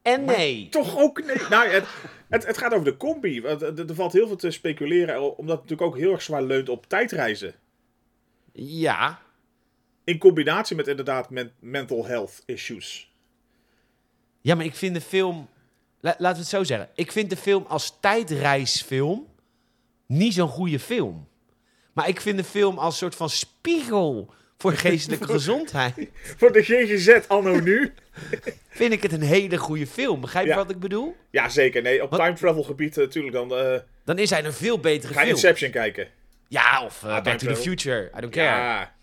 En 0.01 0.25
nee. 0.25 0.69
toch 0.69 0.97
ook. 0.97 1.23
Nee. 1.25 1.37
Nou, 1.49 1.65
ja, 1.67 1.71
het, 1.71 1.85
het, 2.29 2.45
het 2.47 2.57
gaat 2.57 2.73
over 2.73 2.85
de 2.85 2.97
combi. 2.97 3.41
Want 3.41 3.61
Er, 3.61 3.89
er 3.89 3.95
valt 3.95 4.13
heel 4.13 4.27
veel 4.27 4.35
te 4.35 4.51
speculeren, 4.51 5.21
omdat 5.37 5.59
het 5.59 5.69
natuurlijk 5.69 5.81
ook 5.81 5.97
heel 5.97 6.11
erg 6.11 6.21
zwaar 6.21 6.43
leunt 6.43 6.69
op 6.69 6.85
tijdreizen. 6.87 7.53
Ja. 8.53 9.19
In 10.11 10.17
combinatie 10.17 10.75
met 10.75 10.87
inderdaad 10.87 11.29
men- 11.29 11.51
mental 11.59 12.05
health 12.05 12.41
issues. 12.45 13.11
Ja, 14.41 14.55
maar 14.55 14.65
ik 14.65 14.75
vind 14.75 14.93
de 14.95 15.01
film... 15.01 15.49
La- 15.99 16.15
laten 16.17 16.35
we 16.35 16.41
het 16.41 16.49
zo 16.49 16.63
zeggen. 16.63 16.89
Ik 16.95 17.11
vind 17.11 17.29
de 17.29 17.37
film 17.37 17.65
als 17.67 17.97
tijdreisfilm 17.99 19.27
niet 20.07 20.33
zo'n 20.33 20.47
goede 20.47 20.79
film. 20.79 21.27
Maar 21.93 22.07
ik 22.07 22.21
vind 22.21 22.37
de 22.37 22.43
film 22.43 22.77
als 22.77 22.97
soort 22.97 23.15
van 23.15 23.29
spiegel 23.29 24.33
voor 24.57 24.73
geestelijke 24.73 25.27
gezondheid... 25.37 26.09
Voor 26.37 26.51
de 26.51 26.61
GGZ 26.63 27.27
anno 27.27 27.59
nu. 27.59 27.93
vind 28.69 28.93
ik 28.93 29.01
het 29.03 29.11
een 29.11 29.21
hele 29.21 29.57
goede 29.57 29.87
film. 29.87 30.21
Begrijp 30.21 30.45
je 30.45 30.51
Ja. 30.51 30.57
wat 30.57 30.69
ik 30.69 30.79
bedoel? 30.79 31.15
Ja, 31.29 31.49
zeker. 31.49 31.81
Nee, 31.81 32.03
op 32.03 32.09
Wat- 32.09 32.19
time 32.19 32.33
travel 32.35 32.63
gebied 32.63 32.95
natuurlijk 32.95 33.33
dan 33.33 33.55
eh, 33.55 33.79
Dan 34.05 34.17
is 34.17 34.29
hij 34.29 34.45
een 34.45 34.53
veel 34.53 34.79
betere 34.79 35.13
ga 35.13 35.19
film. 35.19 35.31
Inception 35.33 35.71
kijken. 35.71 36.07
Ja, 36.47 36.83
of 36.83 37.03
eh, 37.03 37.09
Ah, 37.15 37.23
Back 37.23 37.37
to 37.37 37.47
the 37.47 37.55
Future. 37.55 38.11
I 38.17 38.21
don't 38.21 38.33
care. 38.33 38.45
Ja, 38.47 38.95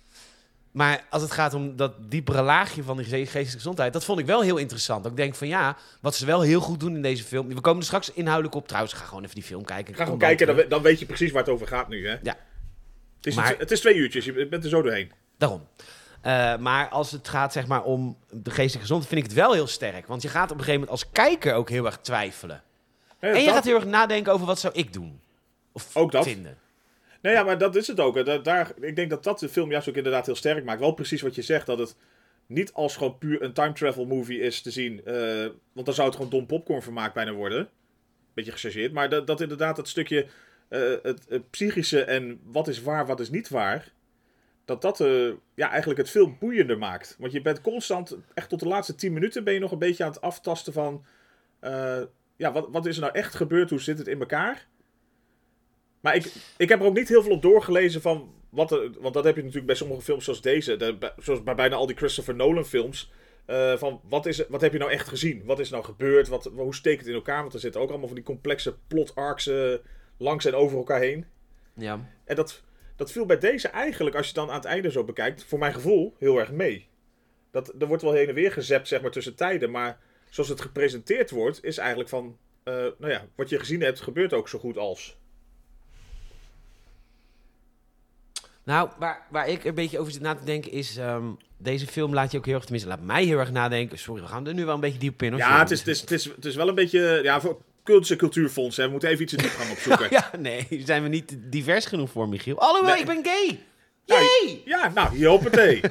Maar 0.71 1.05
als 1.11 1.23
het 1.23 1.31
gaat 1.31 1.55
om 1.55 1.77
dat 1.77 1.93
diepere 2.11 2.43
laagje 2.43 2.83
van 2.83 2.97
de 2.97 3.05
ge- 3.05 3.11
geestelijke 3.17 3.51
gezondheid, 3.51 3.93
dat 3.93 4.05
vond 4.05 4.19
ik 4.19 4.27
wel 4.27 4.41
heel 4.43 4.57
interessant. 4.57 5.03
Dat 5.03 5.13
ik 5.13 5.19
denk 5.19 5.35
van 5.35 5.49
ja, 5.49 5.77
wat 6.01 6.15
ze 6.15 6.27
wel 6.27 6.41
heel 6.41 6.61
goed 6.61 6.81
doen 6.81 6.95
in 6.95 7.03
deze 7.03 7.25
film. 7.25 7.49
We 7.49 7.61
komen 7.61 7.79
er 7.81 7.85
straks 7.87 8.13
inhoudelijk 8.13 8.55
op. 8.55 8.67
Trouwens, 8.69 8.95
ga 8.95 9.05
gewoon 9.05 9.23
even 9.23 9.35
die 9.35 9.45
film 9.45 9.65
kijken. 9.65 9.95
ga 9.95 10.05
gewoon 10.05 10.19
kijken, 10.19 10.47
dan, 10.47 10.65
dan 10.69 10.83
weet 10.83 10.99
je 10.99 11.07
precies 11.07 11.31
waar 11.31 11.43
het 11.43 11.51
over 11.53 11.67
gaat 11.67 11.89
nu. 11.89 12.09
Hè? 12.09 12.17
Ja. 12.23 12.37
Het, 13.17 13.27
is, 13.27 13.35
Maar- 13.35 13.55
het 13.59 13.71
is 13.71 13.81
twee 13.81 13.95
uurtjes, 13.95 14.25
je 14.25 14.47
bent 14.49 14.65
er 14.65 14.71
zo 14.71 14.83
doorheen. 14.83 15.13
Daarom. 15.39 15.67
Eh, 16.21 16.57
maar 16.57 16.89
als 16.89 17.11
het 17.11 17.29
gaat 17.29 17.53
zeg 17.53 17.67
maar 17.67 17.83
om 17.83 18.17
de 18.31 18.51
geestelijke 18.51 18.81
gezondheid, 18.81 19.09
vind 19.13 19.21
ik 19.25 19.31
het 19.31 19.39
wel 19.41 19.53
heel 19.53 19.67
sterk. 19.67 20.07
Want 20.07 20.23
je 20.23 20.29
gaat 20.29 20.51
op 20.51 20.59
een 20.59 20.65
gegeven 20.65 20.81
moment 20.81 20.91
als 20.91 21.11
kijker 21.13 21.55
ook 21.55 21.69
heel 21.69 21.87
erg 21.87 21.99
twijfelen. 21.99 22.63
En 23.19 23.39
je 23.39 23.45
dat- 23.45 23.55
gaat 23.55 23.65
heel 23.65 23.75
erg 23.75 23.85
nadenken 23.87 24.33
over 24.33 24.47
wat 24.47 24.59
zou 24.61 24.75
ik 24.75 24.93
doen. 24.93 25.21
Of 25.73 25.97
Ook 25.97 26.13
dat. 26.13 26.25
vinden. 26.25 26.59
Nee, 27.21 27.33
ja, 27.33 27.43
maar 27.43 27.59
dat 27.59 27.77
is 27.77 27.87
het 27.87 28.01
ook. 28.01 28.45
daar, 28.45 28.73
ik 28.81 28.97
denk 28.97 29.11
dat 29.11 29.25
dat 29.25 29.39
de 29.39 29.49
film 29.49 29.71
juist 29.71 29.89
ook 29.89 29.97
inderdaad 29.97 30.27
heel 30.27 30.35
sterk 30.35 30.65
maakt. 30.65 30.81
Wel 30.81 30.93
precies 30.93 31.23
wat 31.23 31.35
je 31.35 31.43
zegt, 31.43 31.67
dat 31.67 31.79
het 31.79 31.97
niet 32.47 32.73
als 32.73 32.97
gewoon 32.97 33.19
puur 33.19 33.43
een 33.43 33.53
time 33.53 33.73
travel 33.73 34.07
movie 34.07 34.41
is 34.41 34.63
te 34.63 34.71
zien. 34.71 35.05
eh, 35.05 35.47
want 35.73 35.87
dan 35.87 35.95
zou 35.95 36.07
het 36.07 36.17
gewoon 36.17 36.31
dom 36.31 36.47
popcorn 36.47 36.83
vermaak 36.83 37.15
bijna 37.15 37.33
worden. 37.33 37.69
Beetje 38.35 38.53
gechargeerd. 38.53 38.93
Maar 38.93 39.09
dat, 39.09 39.27
dat 39.27 39.41
inderdaad 39.41 39.77
dat 39.77 39.89
stukje 39.89 40.27
eh, 40.69 40.93
het, 41.03 41.51
psychische 41.51 42.05
en 42.05 42.41
wat 42.45 42.69
is 42.69 42.83
waar, 42.83 43.07
wat 43.07 43.21
is 43.21 43.31
niet 43.31 43.49
waar. 43.49 43.93
Dat 44.65 44.83
dat 44.83 45.01
eh, 45.01 45.31
ja, 45.55 45.71
eigenlijk 45.71 46.01
het 46.01 46.11
veel 46.11 46.37
boeiender 46.41 46.79
maakt. 46.79 47.17
Want 47.19 47.33
je 47.33 47.43
bent 47.43 47.61
constant, 47.61 48.17
echt 48.35 48.49
tot 48.49 48.61
de 48.61 48.69
laatste 48.69 48.95
10 48.95 49.13
minuten 49.13 49.45
ben 49.45 49.55
je 49.55 49.61
nog 49.61 49.73
een 49.73 49.79
beetje 49.79 50.05
aan 50.05 50.11
het 50.11 50.21
aftasten 50.21 50.73
van... 50.73 51.05
ja, 52.37 52.53
wat, 52.53 52.69
wat 52.71 52.87
is 52.87 52.97
er 52.97 53.03
nou 53.03 53.15
echt 53.15 53.35
gebeurd? 53.35 53.71
Hoe 53.71 53.81
zit 53.81 53.99
het 53.99 54.07
in 54.07 54.21
elkaar? 54.21 54.67
Maar 56.01 56.15
ik, 56.15 56.33
ik 56.57 56.69
heb 56.69 56.81
er 56.81 56.87
ook 56.87 56.95
niet 56.97 57.09
heel 57.09 57.23
veel 57.23 57.33
op 57.33 57.43
doorgelezen 57.43 58.01
van 58.01 58.35
wat 58.49 58.73
er, 58.73 58.91
want 59.01 59.15
dat 59.15 59.25
heb 59.25 59.35
je 59.35 59.41
natuurlijk 59.41 59.67
bij 59.67 59.75
sommige 59.75 60.03
films 60.03 60.25
zoals 60.25 60.41
deze, 60.43 60.77
de, 60.77 61.13
zoals 61.19 61.43
bij 61.43 61.55
bijna 61.55 61.77
al 61.77 61.87
die 61.87 61.97
Christopher 61.97 62.35
Nolan 62.35 62.65
films. 62.65 63.13
eh, 63.47 63.77
van 63.77 64.01
wat, 64.09 64.27
is, 64.27 64.47
wat 64.49 64.61
heb 64.61 64.73
je 64.73 64.79
nou 64.79 64.91
echt 64.91 65.09
gezien? 65.09 65.43
Wat 65.45 65.59
is 65.59 65.71
nou 65.71 65.85
gebeurd? 65.85 66.29
Wat, 66.29 66.51
hoe 66.55 66.75
steekt 66.75 66.99
het 66.99 67.09
in 67.09 67.15
elkaar? 67.15 67.41
Want 67.41 67.55
er 67.55 67.61
zitten 67.61 67.81
ook 67.81 67.89
allemaal 67.89 68.07
van 68.07 68.17
die 68.17 68.25
complexe 68.25 68.77
plot 68.87 69.15
arcs 69.15 69.47
eh, 69.47 69.73
langs 70.19 70.45
en 70.45 70.55
over 70.55 70.77
elkaar 70.77 71.01
heen. 71.01 71.27
Ja. 71.75 72.09
En 72.25 72.37
dat, 72.37 72.63
dat 72.97 73.13
viel 73.13 73.27
bij 73.27 73.39
deze 73.39 73.69
eigenlijk, 73.69 74.17
als 74.17 74.27
je 74.29 74.33
het 74.33 74.41
dan 74.41 74.51
aan 74.51 74.61
het 74.61 74.69
einde 74.71 74.91
zo 74.91 75.05
bekijkt, 75.05 75.45
voor 75.45 75.59
mijn 75.59 75.75
gevoel 75.75 76.15
heel 76.19 76.39
erg 76.39 76.53
mee. 76.53 76.89
Dat, 77.51 77.75
er 77.79 77.87
wordt 77.87 78.03
wel 78.03 78.13
heen 78.13 78.29
en 78.29 78.35
weer 78.35 78.53
gezept 78.53 78.89
zeg 78.89 79.01
maar, 79.03 79.11
tussen 79.11 79.35
tijden, 79.35 79.71
maar 79.71 79.99
zoals 80.31 80.49
het 80.49 80.61
gepresenteerd 80.61 81.31
wordt, 81.31 81.65
is 81.65 81.79
eigenlijk 81.79 82.09
van... 82.09 82.39
eh, 82.63 82.75
nou 82.75 83.13
ja, 83.13 83.27
wat 83.35 83.49
je 83.49 83.59
gezien 83.59 83.81
hebt, 83.81 84.01
gebeurt 84.01 84.33
ook 84.33 84.49
zo 84.49 84.59
goed 84.59 84.77
als. 84.77 85.19
Nou, 88.69 88.89
waar, 88.99 89.23
waar 89.31 89.49
ik 89.49 89.65
een 89.65 89.75
beetje 89.75 89.99
over 89.99 90.13
zit 90.13 90.21
na 90.21 90.35
te 90.35 90.45
denken 90.45 90.73
is... 90.73 90.97
ehm, 90.97 91.25
deze 91.59 91.87
film 91.87 92.15
laat 92.15 92.33
je 92.33 92.39
ook 92.39 92.45
heel 92.45 92.55
erg, 92.55 92.63
tenminste 92.63 92.89
laat 92.89 93.01
mij 93.01 93.25
heel 93.25 93.39
erg 93.39 93.51
nadenken. 93.51 93.99
Sorry, 93.99 94.23
we 94.23 94.29
gaan 94.29 94.47
er 94.47 94.55
nu 94.55 94.65
wel 94.65 94.75
een 94.75 94.81
beetje 94.81 94.99
diep 94.99 95.23
in. 95.23 95.37
Ja, 95.37 95.59
het 95.59 95.71
is, 95.71 95.79
het, 95.79 95.89
is, 95.89 96.01
het, 96.01 96.11
is, 96.11 96.25
het 96.25 96.45
is 96.45 96.55
wel 96.57 96.69
een 96.69 96.75
beetje... 96.75 97.21
Ja, 97.23 97.41
voor 97.41 97.61
Cultus 97.85 98.11
en 98.11 98.17
Cultuurfonds, 98.17 98.77
hè. 98.77 98.85
We 98.85 98.91
moeten 98.91 99.09
even 99.09 99.23
iets 99.23 99.33
in 99.33 99.39
diep 99.39 99.51
gaan 99.51 99.71
opzoeken. 99.71 100.07
Ja, 100.19 100.31
nee, 100.39 100.67
zijn 100.87 101.03
we 101.03 101.09
niet 101.09 101.37
divers 101.41 101.87
genoeg 101.87 102.11
voor, 102.11 102.29
Michiel? 102.29 102.59
Alhoewel, 102.59 102.93
Nee. 102.93 103.01
ik 103.01 103.07
ben 103.07 103.25
gay! 103.25 103.61
Nou, 104.07 104.23
Yay! 104.23 104.63
Ja, 104.65 104.91
nou, 104.95 105.17
hier 105.17 105.29
hoppatee. 105.29 105.81
nee, 105.81 105.91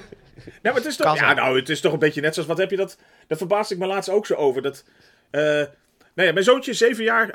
maar 0.61 0.73
het 0.73 0.85
is 0.85 0.95
toch... 0.95 1.07
Kassa. 1.07 1.27
Ja, 1.27 1.33
nou, 1.33 1.59
het 1.59 1.69
is 1.69 1.81
toch 1.81 1.93
een 1.93 1.99
beetje 1.99 2.21
net 2.21 2.33
zoals... 2.33 2.49
Wat 2.49 2.57
heb 2.57 2.69
je 2.69 2.77
dat... 2.77 2.97
Daar 3.27 3.37
verbaasde 3.37 3.73
ik 3.73 3.79
me 3.79 3.87
laatst 3.87 4.09
ook 4.09 4.25
zo 4.25 4.33
over. 4.33 4.61
Dat... 4.61 4.83
eh 5.29 5.41
nou 6.13 6.27
ja, 6.27 6.33
mijn 6.33 6.43
zoontje, 6.45 6.73
zeven 6.73 7.03
jaar... 7.03 7.31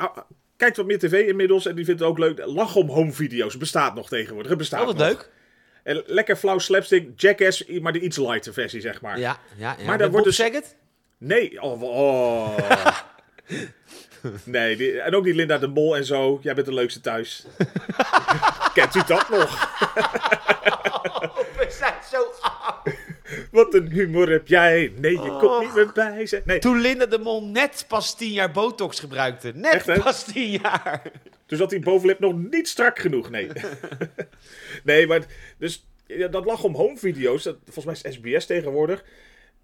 kijkt 0.63 0.77
wat 0.77 0.87
meer 0.87 0.99
tv 0.99 1.27
inmiddels 1.29 1.67
en 1.67 1.75
die 1.75 1.85
vindt 1.85 2.01
het 2.01 2.09
ook 2.09 2.19
leuk. 2.19 2.43
Lach 2.45 2.77
om 2.77 2.89
home 2.89 3.13
video's. 3.13 3.57
Bestaat 3.57 3.95
nog 3.95 4.09
tegenwoordig. 4.09 4.49
Het 4.49 4.59
bestaat 4.59 4.81
Altijd 4.87 4.99
nog. 4.99 5.09
leuk. 5.09 5.31
En 5.83 6.03
lekker 6.07 6.37
flauw 6.37 6.59
slapstick. 6.59 7.21
Jackass, 7.21 7.65
maar 7.81 7.93
de 7.93 8.01
iets 8.01 8.17
lighter 8.17 8.53
versie, 8.53 8.81
zeg 8.81 9.01
maar. 9.01 9.19
Ja, 9.19 9.39
ja, 9.57 9.77
ja. 9.79 9.85
Maar 9.87 9.99
daar 9.99 10.11
wordt 10.11 10.27
dus- 10.27 10.37
Saget? 10.37 10.77
Nee, 11.19 11.63
oh. 11.63 11.83
oh. 11.83 12.57
nee, 14.45 14.77
die- 14.77 15.01
en 15.01 15.15
ook 15.15 15.25
die 15.25 15.35
Linda 15.35 15.59
de 15.59 15.67
Mol 15.67 15.97
en 15.97 16.05
zo. 16.05 16.39
Jij 16.43 16.55
bent 16.55 16.67
de 16.67 16.75
leukste 16.75 17.01
thuis. 17.01 17.45
Kent 18.75 18.95
u 18.95 19.01
dat 19.07 19.29
nog? 19.29 19.51
We 21.59 21.67
zijn 21.79 21.95
zo 22.11 22.17
oud. 22.41 22.97
Wat 23.53 23.75
een 23.75 23.91
humor 23.91 24.31
heb 24.31 24.47
jij. 24.49 24.93
Nee, 24.97 25.13
je 25.13 25.19
komt 25.19 25.43
Oh. 25.43 25.61
niet 25.61 25.75
meer 25.75 25.91
bij. 25.95 26.27
Zeg. 26.27 26.45
Nee, 26.45 26.59
Toen 26.59 26.81
Linda 26.81 27.07
de 27.07 27.19
Mol 27.19 27.45
net 27.47 27.85
pas 27.89 28.17
tien 28.17 28.33
jaar 28.33 28.51
botox 28.53 29.01
gebruikte. 29.01 29.53
Net 29.55 29.73
Echt, 29.89 30.03
pas 30.03 30.25
tien 30.25 30.51
jaar. 30.51 31.03
toen 31.47 31.59
zat 31.59 31.71
die 31.71 31.79
bovenlip 31.81 32.19
nog 32.19 32.35
niet 32.51 32.69
strak 32.69 32.99
genoeg. 32.99 33.31
Nee. 33.31 33.49
nee, 34.85 35.07
maar 35.07 35.27
dus 35.59 35.87
ja, 36.07 36.29
dat 36.29 36.45
lag 36.45 36.65
om 36.65 36.75
home 36.75 36.97
video's. 36.97 37.43
Dat, 37.43 37.57
volgens 37.65 37.85
mij 38.03 38.11
is 38.11 38.17
SBS 38.17 38.47
tegenwoordig. 38.47 39.05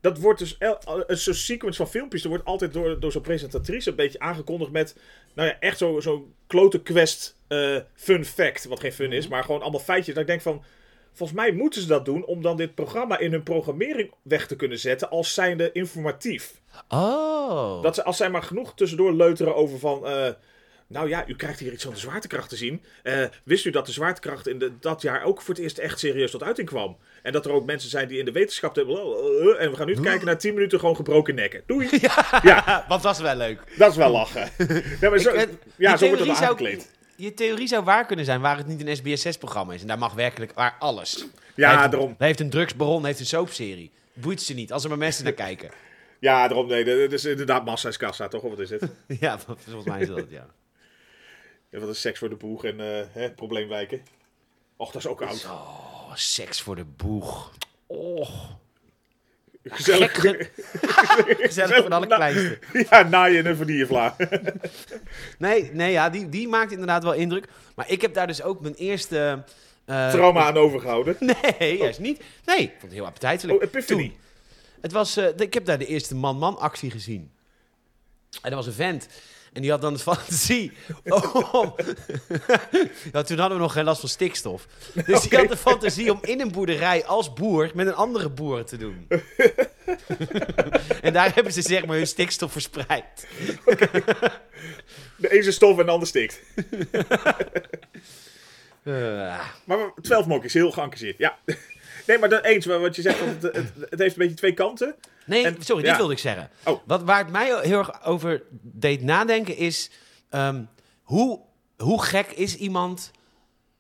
Dat 0.01 0.18
wordt 0.18 0.38
dus 0.38 0.57
een 0.59 1.18
soort 1.18 1.37
sequence 1.37 1.77
van 1.77 1.88
filmpjes. 1.90 2.22
Er 2.22 2.29
wordt 2.29 2.44
altijd 2.44 2.72
door, 2.72 3.01
door 3.01 3.12
zo'n 3.12 3.22
presentatrice 3.22 3.90
een 3.90 3.96
beetje 3.96 4.18
aangekondigd 4.18 4.70
met. 4.70 4.96
Nou 5.35 5.48
ja, 5.48 5.57
echt 5.61 5.79
zo'n 5.79 6.03
zo 6.03 6.33
klote 6.46 6.83
quest 6.83 7.37
eh, 7.48 7.77
fun 7.94 8.24
fact. 8.24 8.64
Wat 8.64 8.81
geen 8.81 8.92
fun 8.92 9.12
is, 9.12 9.29
maar 9.29 9.44
gewoon 9.44 9.61
allemaal 9.62 9.81
feitjes. 9.81 10.14
Dat 10.14 10.22
ik 10.22 10.29
denk 10.29 10.40
van. 10.40 10.62
Volgens 11.18 11.38
mij 11.38 11.52
moeten 11.52 11.81
ze 11.81 11.87
dat 11.87 12.04
doen 12.04 12.24
om 12.24 12.42
dan 12.42 12.57
dit 12.57 12.74
programma 12.74 13.18
in 13.18 13.33
hun 13.33 13.42
programmering 13.42 14.12
weg 14.22 14.46
te 14.46 14.57
kunnen 14.57 14.78
zetten 14.78 15.11
als 15.11 15.35
zijnde 15.35 15.72
informatief. 15.72 16.52
Oh. 16.88 17.83
Dat 17.83 17.94
ze, 17.94 18.04
als 18.04 18.16
zij 18.16 18.31
maar 18.31 18.42
genoeg 18.42 18.74
tussendoor 18.74 19.12
leuteren 19.12 19.54
over 19.54 19.78
van... 19.78 20.07
eh, 20.07 20.28
nou 20.87 21.09
ja, 21.09 21.24
u 21.26 21.37
krijgt 21.37 21.61
hier 21.61 21.72
iets 21.72 21.85
van 21.85 21.92
de 21.92 21.98
zwaartekracht 21.98 22.48
te 22.48 22.57
zien. 22.57 22.83
Eh, 23.02 23.24
wist 23.44 23.64
u 23.64 23.70
dat 23.70 23.87
de 23.87 23.92
zwaartekracht 23.92 24.46
in 24.48 24.59
de, 24.59 24.72
dat 24.81 25.02
jaar 25.02 25.22
ook 25.24 25.40
voor 25.42 25.54
het 25.54 25.62
eerst 25.62 25.78
echt 25.78 25.98
serieus 25.98 26.31
tot 26.31 26.42
uiting 26.42 26.68
kwam? 26.68 26.96
En 27.22 27.33
dat 27.33 27.46
er 27.46 27.52
ook 27.52 27.66
mensen 27.66 27.90
zijn 27.90 28.09
die 28.09 28.18
in 28.18 28.24
de 28.24 28.33
wetenschap 28.33 28.74
hebben... 28.74 29.02
"Oh, 29.02 29.61
en 29.61 29.70
we 29.70 29.76
gaan 29.76 29.87
nu 29.87 30.00
kijken 30.00 30.26
naar 30.26 30.38
10 30.38 30.54
minuten 30.54 30.78
gewoon 30.78 30.96
gebroken 30.96 31.35
nekken. 31.35 31.62
Doei! 31.66 31.88
Ja, 32.42 32.85
Wat 32.88 33.02
was 33.02 33.18
wel 33.20 33.37
leuk. 33.37 33.61
dat 33.76 33.90
is 33.90 33.96
wel 33.96 34.11
lachen. 34.11 34.50
ja, 35.00 35.11
maar 35.11 35.18
zo, 35.18 35.31
Ik, 35.31 35.48
ja, 35.76 35.96
zo 35.96 36.07
wordt 36.07 36.20
het 36.26 36.28
aangekleed. 36.28 36.96
Je 37.20 37.35
theorie 37.35 37.66
zou 37.68 37.85
waar 37.85 38.07
kunnen 38.07 38.24
zijn 38.24 38.40
waar 38.40 38.57
het 38.57 38.66
niet 38.66 38.87
een 38.87 38.96
SBS6-programma 38.96 39.72
is. 39.72 39.81
En 39.81 39.87
daar 39.87 39.98
mag 39.98 40.12
werkelijk 40.14 40.52
waar 40.52 40.76
alles. 40.78 41.14
Hij 41.16 41.28
Ja, 41.54 41.70
heeft, 41.70 41.85
een- 41.85 41.90
daarom. 41.90 42.14
Hij 42.18 42.26
heeft 42.26 42.40
een 42.40 42.50
drugsbaron, 42.50 42.98
hij 42.98 43.07
heeft 43.07 43.20
een 43.20 43.26
soapserie. 43.26 43.90
Boeit 44.12 44.42
ze 44.42 44.54
niet, 44.54 44.72
als 44.72 44.83
er 44.83 44.88
maar 44.88 44.98
mensen 44.98 45.24
naar 45.24 45.33
kijken. 45.33 45.70
Ja, 46.20 46.48
daarom. 46.48 46.66
Nee, 46.68 46.85
dat 46.85 47.12
is 47.12 47.24
inderdaad 47.24 47.64
massa 47.64 47.88
is 47.88 47.96
kassa, 47.96 48.28
toch? 48.28 48.42
Of 48.42 48.50
wat 48.50 48.59
is 48.59 48.70
het? 48.70 48.83
Ja, 49.20 49.38
volgens 49.38 49.85
mij 49.87 50.00
is 50.00 50.07
dat, 50.09 50.24
ja. 50.28 50.46
Ja, 51.70 51.78
wat 51.78 51.88
is 51.88 52.00
seks 52.00 52.18
voor 52.18 52.28
de 52.28 52.35
boeg 52.37 52.64
en 52.64 52.81
eh 52.81 53.07
hè, 53.12 53.31
probleemwijken? 53.31 54.02
Och, 54.76 54.90
dat 54.92 55.02
is 55.02 55.09
ook 55.09 55.22
oud. 55.22 55.44
Oh, 55.44 56.14
seks 56.14 56.61
voor 56.61 56.76
de 56.76 56.85
boeg. 56.85 57.52
Oh, 57.87 58.31
Gezellig. 59.70 60.20
gek. 60.20 60.50
Gezellig 61.40 61.76
voor 61.81 61.88
de 61.88 61.94
allerkleinste. 61.94 62.59
ja, 62.90 63.02
naaien 63.02 63.38
en 63.44 63.50
een 63.50 63.57
vanillevla. 63.57 64.16
Nee, 65.38 65.70
nee 65.72 65.92
ja, 65.92 66.11
die, 66.11 66.28
die 66.28 66.48
maakt 66.48 66.72
inderdaad 66.72 67.02
wel 67.02 67.12
indruk. 67.14 67.46
Maar 67.74 67.90
ik 67.90 68.00
heb 68.02 68.14
daar 68.14 68.26
dus 68.26 68.42
ook 68.42 68.61
mijn 68.61 68.74
eerste... 68.74 69.44
eh, 69.85 70.11
Trauma 70.11 70.42
aan 70.44 70.57
overgehouden. 70.57 71.16
Nee, 71.20 71.76
juist 71.78 72.00
niet. 72.00 72.22
Nee, 72.44 72.59
ik 72.59 72.70
vond 72.70 72.83
het 72.83 72.92
heel 72.92 73.07
appetijtelijk. 73.07 73.59
Oh, 73.59 73.64
Epiphany. 73.64 74.02
Toen. 74.09 74.16
Het 74.81 74.92
was, 74.92 75.16
eh, 75.16 75.26
ik 75.37 75.54
heb 75.54 75.64
daar 75.64 75.78
de 75.78 75.87
eerste 75.87 76.14
man-man 76.14 76.59
actie 76.59 76.90
gezien. 76.90 77.31
En 78.42 78.50
er 78.50 78.57
was 78.57 78.66
een 78.66 78.72
vent. 78.72 79.09
En 79.59 79.64
die 79.64 79.73
had 79.73 79.81
dan 79.81 79.92
de 79.92 79.99
fantasie 79.99 80.73
om... 81.53 81.75
ja, 83.12 83.23
toen 83.23 83.38
hadden 83.38 83.57
we 83.57 83.62
nog 83.62 83.73
geen 83.73 83.85
last 83.85 84.01
van 84.01 84.09
stikstof. 84.09 84.66
Dus 85.07 85.21
die 85.21 85.38
had 85.38 85.49
de 85.49 85.57
fantasie 85.57 86.12
om 86.12 86.18
in 86.23 86.40
een 86.40 86.51
boerderij 86.53 87.07
als 87.07 87.33
boer 87.33 87.71
met 87.75 87.87
een 87.87 87.94
andere 87.94 88.29
boer 88.29 88.64
te 88.64 88.77
doen. 88.77 89.09
en 91.03 91.12
daar 91.12 91.35
hebben 91.35 91.53
ze 91.53 91.62
zeg 91.62 91.87
maar 91.87 91.97
hun 91.97 92.07
stikstof 92.07 92.53
verspreid. 92.53 93.27
De 95.16 95.35
een 95.35 95.38
is 95.38 95.55
stof 95.55 95.79
en 95.79 95.87
de 95.87 95.92
ander 95.92 96.09
stikt. 96.09 96.40
Eh, 98.83 99.40
Maar 99.64 99.92
12 100.03 100.27
monkeys, 100.27 100.53
heel 100.53 100.71
geëngageerd. 100.71 101.18
Ja. 101.18 101.38
Nee, 102.09 102.18
maar 102.18 102.29
dat 102.29 102.44
eens, 102.44 102.66
maar 102.66 102.81
wat 102.81 102.97
je 102.97 103.03
zegt, 103.03 103.21
want 103.21 103.42
het, 103.42 103.57
het, 103.57 103.73
het 103.90 103.99
heeft 103.99 104.12
een 104.12 104.23
beetje 104.23 104.37
twee 104.37 104.53
kanten. 104.53 104.94
Nee, 105.25 105.44
En- 105.44 105.57
sorry, 105.59 105.83
ja. 105.83 105.88
dit 105.88 105.99
wilde 105.99 106.12
ik 106.12 106.18
zeggen. 106.18 106.51
Oh. 106.64 106.81
Wat, 106.87 107.03
waar 107.03 107.18
het 107.18 107.33
mij 107.33 107.59
heel 107.62 107.79
erg 107.79 108.05
over 108.05 108.42
deed 108.62 109.03
nadenken 109.03 109.57
is... 109.57 109.90
ehm, 110.31 110.62
hoe, 111.03 111.40
hoe 111.77 112.03
gek 112.03 112.27
is 112.27 112.57
iemand... 112.57 113.11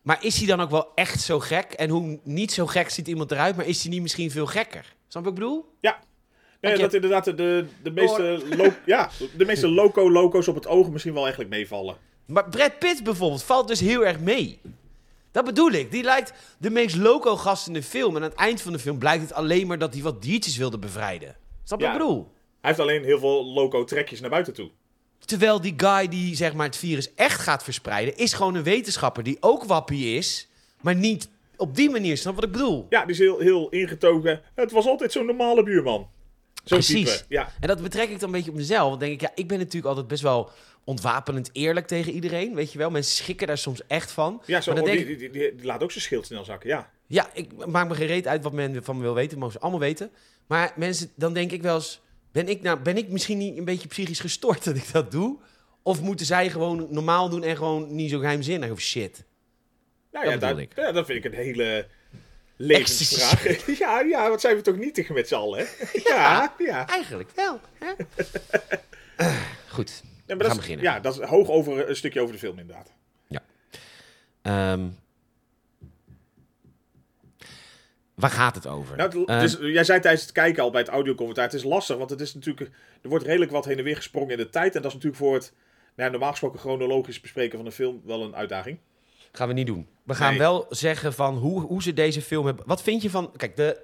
Maar 0.02 0.24
is 0.24 0.36
hij 0.38 0.46
dan 0.46 0.60
ook 0.60 0.70
wel 0.70 0.92
echt 0.94 1.20
zo 1.20 1.40
gek? 1.40 1.72
En 1.72 1.90
hoe 1.90 2.18
niet 2.22 2.52
zo 2.52 2.66
gek 2.66 2.90
ziet 2.90 3.08
iemand 3.08 3.30
eruit, 3.30 3.56
maar 3.56 3.66
is 3.66 3.82
hij 3.82 3.90
niet 3.90 4.02
misschien 4.02 4.30
veel 4.30 4.46
gekker? 4.46 4.84
Snap 5.08 5.24
je 5.24 5.30
wat 5.30 5.38
ik 5.38 5.44
bedoel? 5.44 5.74
Ja. 5.80 5.98
Nee, 6.60 6.78
dat 6.78 6.94
inderdaad 6.94 7.24
de, 7.24 7.34
de, 7.34 7.66
de 7.82 7.90
meeste, 7.90 8.42
lo 8.56 8.72
ja, 8.84 9.10
de 9.36 9.44
meeste 9.44 9.68
loco-loco's 9.80 10.48
op 10.48 10.54
het 10.54 10.66
oog 10.66 10.90
misschien 10.90 11.12
wel 11.12 11.22
eigenlijk 11.22 11.50
meevallen. 11.50 11.96
Maar 12.26 12.48
Brad 12.48 12.78
Pitt 12.78 13.02
bijvoorbeeld 13.04 13.42
valt 13.42 13.68
dus 13.68 13.80
heel 13.80 14.06
erg 14.06 14.20
mee. 14.20 14.60
Dat 15.38 15.46
bedoel 15.46 15.70
ik. 15.70 15.90
Die 15.90 16.02
lijkt 16.02 16.32
de 16.58 16.70
meest 16.70 16.96
loco-gast 16.96 17.66
in 17.66 17.72
de 17.72 17.82
film. 17.82 18.16
En 18.16 18.22
aan 18.22 18.28
het 18.28 18.38
eind 18.38 18.60
van 18.62 18.72
de 18.72 18.78
film 18.78 18.98
blijkt 18.98 19.22
het 19.22 19.32
alleen 19.32 19.66
maar 19.66 19.78
dat 19.78 19.94
hij 19.94 20.02
wat 20.02 20.22
diertjes 20.22 20.56
wilde 20.56 20.78
bevrijden. 20.78 21.36
Snap 21.64 21.78
je 21.80 21.84
Ja. 21.84 21.92
wat 21.92 22.00
ik 22.00 22.06
bedoel? 22.06 22.22
Hij 22.60 22.70
heeft 22.70 22.80
alleen 22.80 23.04
heel 23.04 23.18
veel 23.18 23.44
loco-trekjes 23.44 24.20
naar 24.20 24.30
buiten 24.30 24.54
toe. 24.54 24.70
Terwijl 25.18 25.60
die 25.60 25.74
guy 25.76 26.08
die 26.08 26.36
zeg 26.36 26.54
maar, 26.54 26.66
het 26.66 26.76
virus 26.76 27.14
echt 27.14 27.40
gaat 27.40 27.62
verspreiden, 27.64 28.16
is 28.16 28.32
gewoon 28.32 28.54
een 28.54 28.62
wetenschapper 28.62 29.22
die 29.22 29.36
ook 29.40 29.64
wappie 29.64 30.16
is, 30.16 30.48
maar 30.80 30.94
niet 30.94 31.28
op 31.56 31.76
die 31.76 31.90
manier. 31.90 32.16
Snap 32.16 32.34
wat 32.34 32.44
ik 32.44 32.52
bedoel? 32.52 32.86
Ja, 32.88 33.02
die 33.02 33.10
is 33.12 33.18
heel, 33.18 33.38
heel 33.38 33.68
ingetogen. 33.68 34.40
Het 34.54 34.70
was 34.72 34.86
altijd 34.86 35.12
zo'n 35.12 35.26
normale 35.26 35.62
buurman. 35.62 36.08
Precies. 36.64 37.10
type. 37.18 37.24
Ja. 37.28 37.52
En 37.60 37.68
dat 37.68 37.82
betrek 37.82 38.08
ik 38.10 38.20
dan 38.20 38.28
een 38.28 38.34
beetje 38.34 38.50
op 38.50 38.56
mezelf. 38.56 38.88
Want 38.88 39.00
denk 39.00 39.12
ik, 39.12 39.20
ja, 39.20 39.30
ik 39.34 39.48
ben 39.48 39.58
natuurlijk 39.58 39.86
altijd 39.86 40.08
best 40.08 40.22
wel 40.22 40.50
ontwapenend 40.88 41.50
eerlijk 41.52 41.86
tegen 41.86 42.12
iedereen. 42.12 42.54
Weet 42.54 42.72
je 42.72 42.78
wel, 42.78 42.90
mensen 42.90 43.16
schrikken 43.16 43.46
daar 43.46 43.58
soms 43.58 43.86
echt 43.86 44.10
van. 44.10 44.42
Ja, 44.46 44.60
zo, 44.60 44.72
Maar 44.72 44.80
dan 44.80 44.90
oh, 44.90 44.96
denk 44.96 45.06
die, 45.06 45.16
die, 45.16 45.30
die, 45.30 45.54
die 45.54 45.66
laat 45.66 45.82
ook 45.82 45.90
zijn 45.90 46.04
schild 46.04 46.26
snel 46.26 46.44
zakken, 46.44 46.68
ja. 46.68 46.90
Ja, 47.06 47.30
ik 47.32 47.66
maak 47.66 47.88
me 47.88 47.94
gereed 47.94 48.26
uit 48.26 48.42
wat 48.42 48.52
men 48.52 48.84
van 48.84 48.96
me 48.96 49.02
wil 49.02 49.14
weten. 49.14 49.38
Mogen 49.38 49.52
ze 49.52 49.60
allemaal 49.60 49.80
weten. 49.80 50.10
Maar 50.46 50.72
mensen, 50.76 51.10
dan 51.14 51.32
denk 51.32 51.52
ik 51.52 51.62
wel 51.62 51.74
eens... 51.74 52.00
Ben 52.32 52.48
ik, 52.48 52.62
nou, 52.62 52.78
ben 52.80 52.96
ik 52.96 53.08
misschien 53.08 53.38
niet 53.38 53.58
een 53.58 53.64
beetje 53.64 53.88
psychisch 53.88 54.20
gestort 54.20 54.64
dat 54.64 54.76
ik 54.76 54.92
dat 54.92 55.10
doe? 55.10 55.38
Of 55.82 56.00
moeten 56.00 56.26
zij 56.26 56.50
gewoon 56.50 56.86
normaal 56.90 57.28
doen 57.28 57.42
en 57.42 57.56
gewoon 57.56 57.94
niet 57.94 58.10
zo 58.10 58.18
geheimzinnig 58.18 58.70
of 58.70 58.80
shit? 58.80 59.24
Nou 60.12 60.24
Dat 60.24 60.34
ja, 60.34 60.38
bedoel 60.38 60.56
dat, 60.56 60.58
ik. 60.58 60.76
ja, 60.76 60.92
dat 60.92 61.06
vind 61.06 61.24
ik 61.24 61.32
een 61.32 61.38
hele 61.38 61.86
levensvraag. 62.56 63.66
ja, 63.78 64.00
ja, 64.00 64.28
wat 64.28 64.40
zijn 64.40 64.56
we 64.56 64.62
toch 64.62 64.76
nietig 64.76 65.08
met 65.08 65.28
z'n 65.28 65.34
allen, 65.34 65.58
hè? 65.58 65.88
Ja, 66.04 66.54
ja. 66.58 66.86
Eigenlijk 66.86 67.30
wel. 67.34 67.60
Hè? 67.78 67.92
Goed, 69.76 70.02
Ja, 70.28 70.34
we 70.36 70.42
maar 70.42 70.46
gaan 70.46 70.48
dat 70.48 70.50
is, 70.50 70.56
beginnen. 70.56 70.84
Ja, 70.84 71.00
dat 71.00 71.18
is 71.20 71.26
hoog 71.26 71.48
over 71.48 71.88
een 71.88 71.96
stukje 71.96 72.20
over 72.20 72.32
de 72.32 72.38
film, 72.40 72.58
inderdaad. 72.58 72.92
Ehm, 74.42 74.88
waar 78.14 78.30
gaat 78.30 78.54
het 78.54 78.66
over? 78.66 78.96
Nou, 78.96 79.24
het- 79.26 79.40
dus, 79.40 79.56
jij 79.72 79.84
zei 79.84 80.00
tijdens 80.00 80.22
het 80.22 80.32
kijken 80.32 80.62
al 80.62 80.70
bij 80.70 80.80
het 80.80 80.90
audiocommentaar, 80.90 81.44
het 81.44 81.54
is 81.54 81.62
lastig, 81.62 81.96
want 81.96 82.10
het 82.10 82.20
is 82.20 82.34
natuurlijk, 82.34 82.70
er 83.02 83.08
wordt 83.08 83.24
redelijk 83.24 83.50
wat 83.50 83.64
heen 83.64 83.78
en 83.78 83.84
weer 83.84 83.96
gesprongen 83.96 84.30
in 84.30 84.36
de 84.36 84.48
tijd. 84.50 84.74
En 84.76 84.82
dat 84.82 84.90
is 84.90 84.96
natuurlijk 84.96 85.22
voor 85.22 85.34
het, 85.34 85.52
nou, 85.94 85.94
ja, 85.94 86.08
normaal 86.08 86.30
gesproken 86.30 86.58
chronologisch 86.58 87.20
bespreken 87.20 87.56
van 87.58 87.66
een 87.66 87.72
film 87.72 88.00
wel 88.04 88.22
een 88.22 88.34
uitdaging. 88.36 88.78
gaan 89.32 89.48
we 89.48 89.54
niet 89.54 89.66
doen. 89.66 89.88
We 90.02 90.14
gaan 90.14 90.30
Nee. 90.30 90.38
wel 90.38 90.66
zeggen 90.68 91.12
van 91.12 91.36
hoe, 91.36 91.60
hoe 91.60 91.82
ze 91.82 91.92
deze 91.92 92.22
film 92.22 92.46
hebben... 92.46 92.66
Wat 92.66 92.82
vind 92.82 93.02
je 93.02 93.10
van... 93.10 93.32
Kijk, 93.36 93.56
de, 93.56 93.80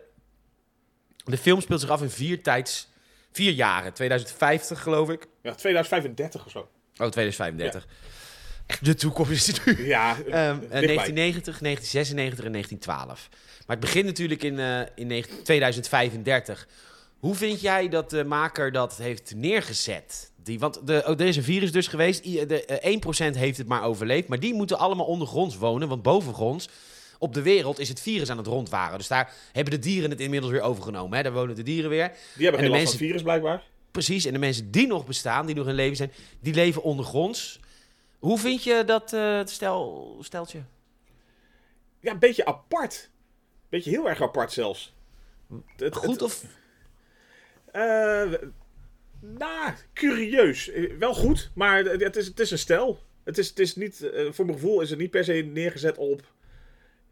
de 1.24 1.36
film 1.38 1.60
speelt 1.60 1.80
zich 1.80 1.90
af 1.90 2.02
in 2.02 2.10
vier 2.10 2.42
tijds... 2.42 2.88
Vier 3.32 3.52
jaren. 3.52 3.92
2050 3.92 4.82
geloof 4.82 5.08
ik. 5.10 5.26
Ja, 5.44 5.54
2035 5.54 6.44
of 6.44 6.50
zo. 6.50 6.58
Oh, 6.58 6.66
2035. 7.08 7.86
Echt 8.66 8.84
de 8.84 8.94
toekomst 8.94 9.48
is 9.48 9.64
nu. 9.64 9.86
Ja, 9.96 10.10
eh, 10.10 10.16
dichtbij. 10.16 10.58
1990, 10.68 11.58
1996 11.58 12.44
en 12.44 12.52
1912. 12.52 13.28
Maar 13.66 13.76
het 13.76 13.80
begint 13.84 14.04
natuurlijk 14.06 14.42
in, 14.42 14.58
eh, 14.58 14.80
in 14.94 15.06
19 15.06 15.42
2035. 15.42 16.68
Hoe 17.18 17.34
vind 17.34 17.60
jij 17.60 17.88
dat 17.88 18.10
de 18.10 18.24
maker 18.24 18.72
dat 18.72 18.96
heeft 18.96 19.32
neergezet? 19.36 20.30
Die, 20.42 20.58
want 20.58 20.86
de, 20.86 21.02
oh, 21.06 21.20
er 21.20 21.26
is 21.26 21.36
een 21.36 21.42
virus 21.42 21.72
dus 21.72 21.86
geweest. 21.86 22.24
I- 22.24 22.46
De, 22.46 22.64
eh, 22.64 22.90
1% 22.92 23.36
heeft 23.36 23.58
het 23.58 23.66
maar 23.68 23.82
overleefd. 23.82 24.28
Maar 24.28 24.40
die 24.40 24.54
moeten 24.54 24.78
allemaal 24.78 25.06
ondergronds 25.06 25.56
wonen. 25.56 25.88
Want 25.88 26.02
bovengronds 26.02 26.68
op 27.18 27.34
de 27.34 27.42
wereld 27.42 27.78
is 27.78 27.88
het 27.88 28.00
virus 28.00 28.30
aan 28.30 28.36
het 28.38 28.46
rondwaren. 28.46 28.98
Dus 28.98 29.08
daar 29.08 29.32
hebben 29.52 29.72
de 29.72 29.78
dieren 29.78 30.10
het 30.10 30.20
inmiddels 30.20 30.52
weer 30.52 30.62
overgenomen. 30.62 31.16
Hè? 31.16 31.22
Daar 31.22 31.32
wonen 31.32 31.54
de 31.56 31.62
dieren 31.62 31.90
weer. 31.90 32.08
Die 32.34 32.42
hebben 32.46 32.60
En 32.64 32.66
geen 32.66 32.66
de 32.66 32.70
last 32.70 32.82
van 32.82 32.92
het 32.98 33.06
virus 33.08 33.22
blijkbaar. 33.22 33.62
Precies. 33.94 34.24
En 34.24 34.32
de 34.32 34.38
mensen 34.38 34.70
die 34.70 34.86
nog 34.86 35.06
bestaan, 35.06 35.46
die 35.46 35.54
nog 35.54 35.68
in 35.68 35.74
leven 35.74 35.96
zijn, 35.96 36.12
die 36.40 36.54
leven 36.54 36.82
ondergronds. 36.82 37.60
Hoe 38.18 38.38
vind 38.38 38.64
je 38.64 38.82
dat 38.86 39.12
eh, 39.12 39.40
stel, 39.44 40.16
steltje? 40.20 40.62
Ja, 42.00 42.12
een 42.12 42.18
beetje 42.18 42.44
apart. 42.44 43.10
Beetje 43.68 43.90
heel 43.90 44.08
erg 44.08 44.22
apart 44.22 44.52
zelfs. 44.52 44.94
Het- 45.76 45.96
Goed 45.96 46.10
het- 46.10 46.22
of... 46.22 46.44
Nou, 49.20 49.72
curieus. 49.92 50.70
Eh, 50.70 50.92
Wel 50.98 51.14
goed, 51.14 51.50
maar 51.54 51.84
het 51.84 52.16
is, 52.16 52.26
het 52.26 52.40
is 52.40 52.50
een 52.50 52.58
stijl. 52.58 52.98
Het 53.24 53.38
is, 53.38 53.48
het 53.48 53.58
is 53.58 53.76
niet, 53.76 54.10
voor 54.30 54.44
mijn 54.44 54.58
gevoel 54.58 54.80
is 54.80 54.90
het 54.90 54.98
niet 54.98 55.10
per 55.10 55.24
se 55.24 55.32
neergezet 55.32 55.98
op 55.98 56.32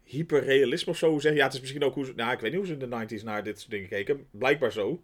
hyperrealisme 0.03 0.91
of 0.91 0.97
zo. 0.97 1.17
Ja, 1.21 1.43
het 1.43 1.53
is 1.53 1.59
misschien 1.59 1.83
ook 1.83 1.93
hoe 1.93 2.05
ze, 2.05 2.13
nou, 2.15 2.31
ik 2.31 2.39
weet 2.39 2.51
niet 2.51 2.59
hoe 2.59 2.67
ze 2.69 2.73
in 2.85 2.89
de 3.07 3.17
90s 3.19 3.23
naar 3.23 3.43
dit 3.43 3.59
soort 3.59 3.71
dingen 3.71 3.89
keken. 3.89 4.27
Blijkbaar 4.31 4.71
zo. 4.71 5.01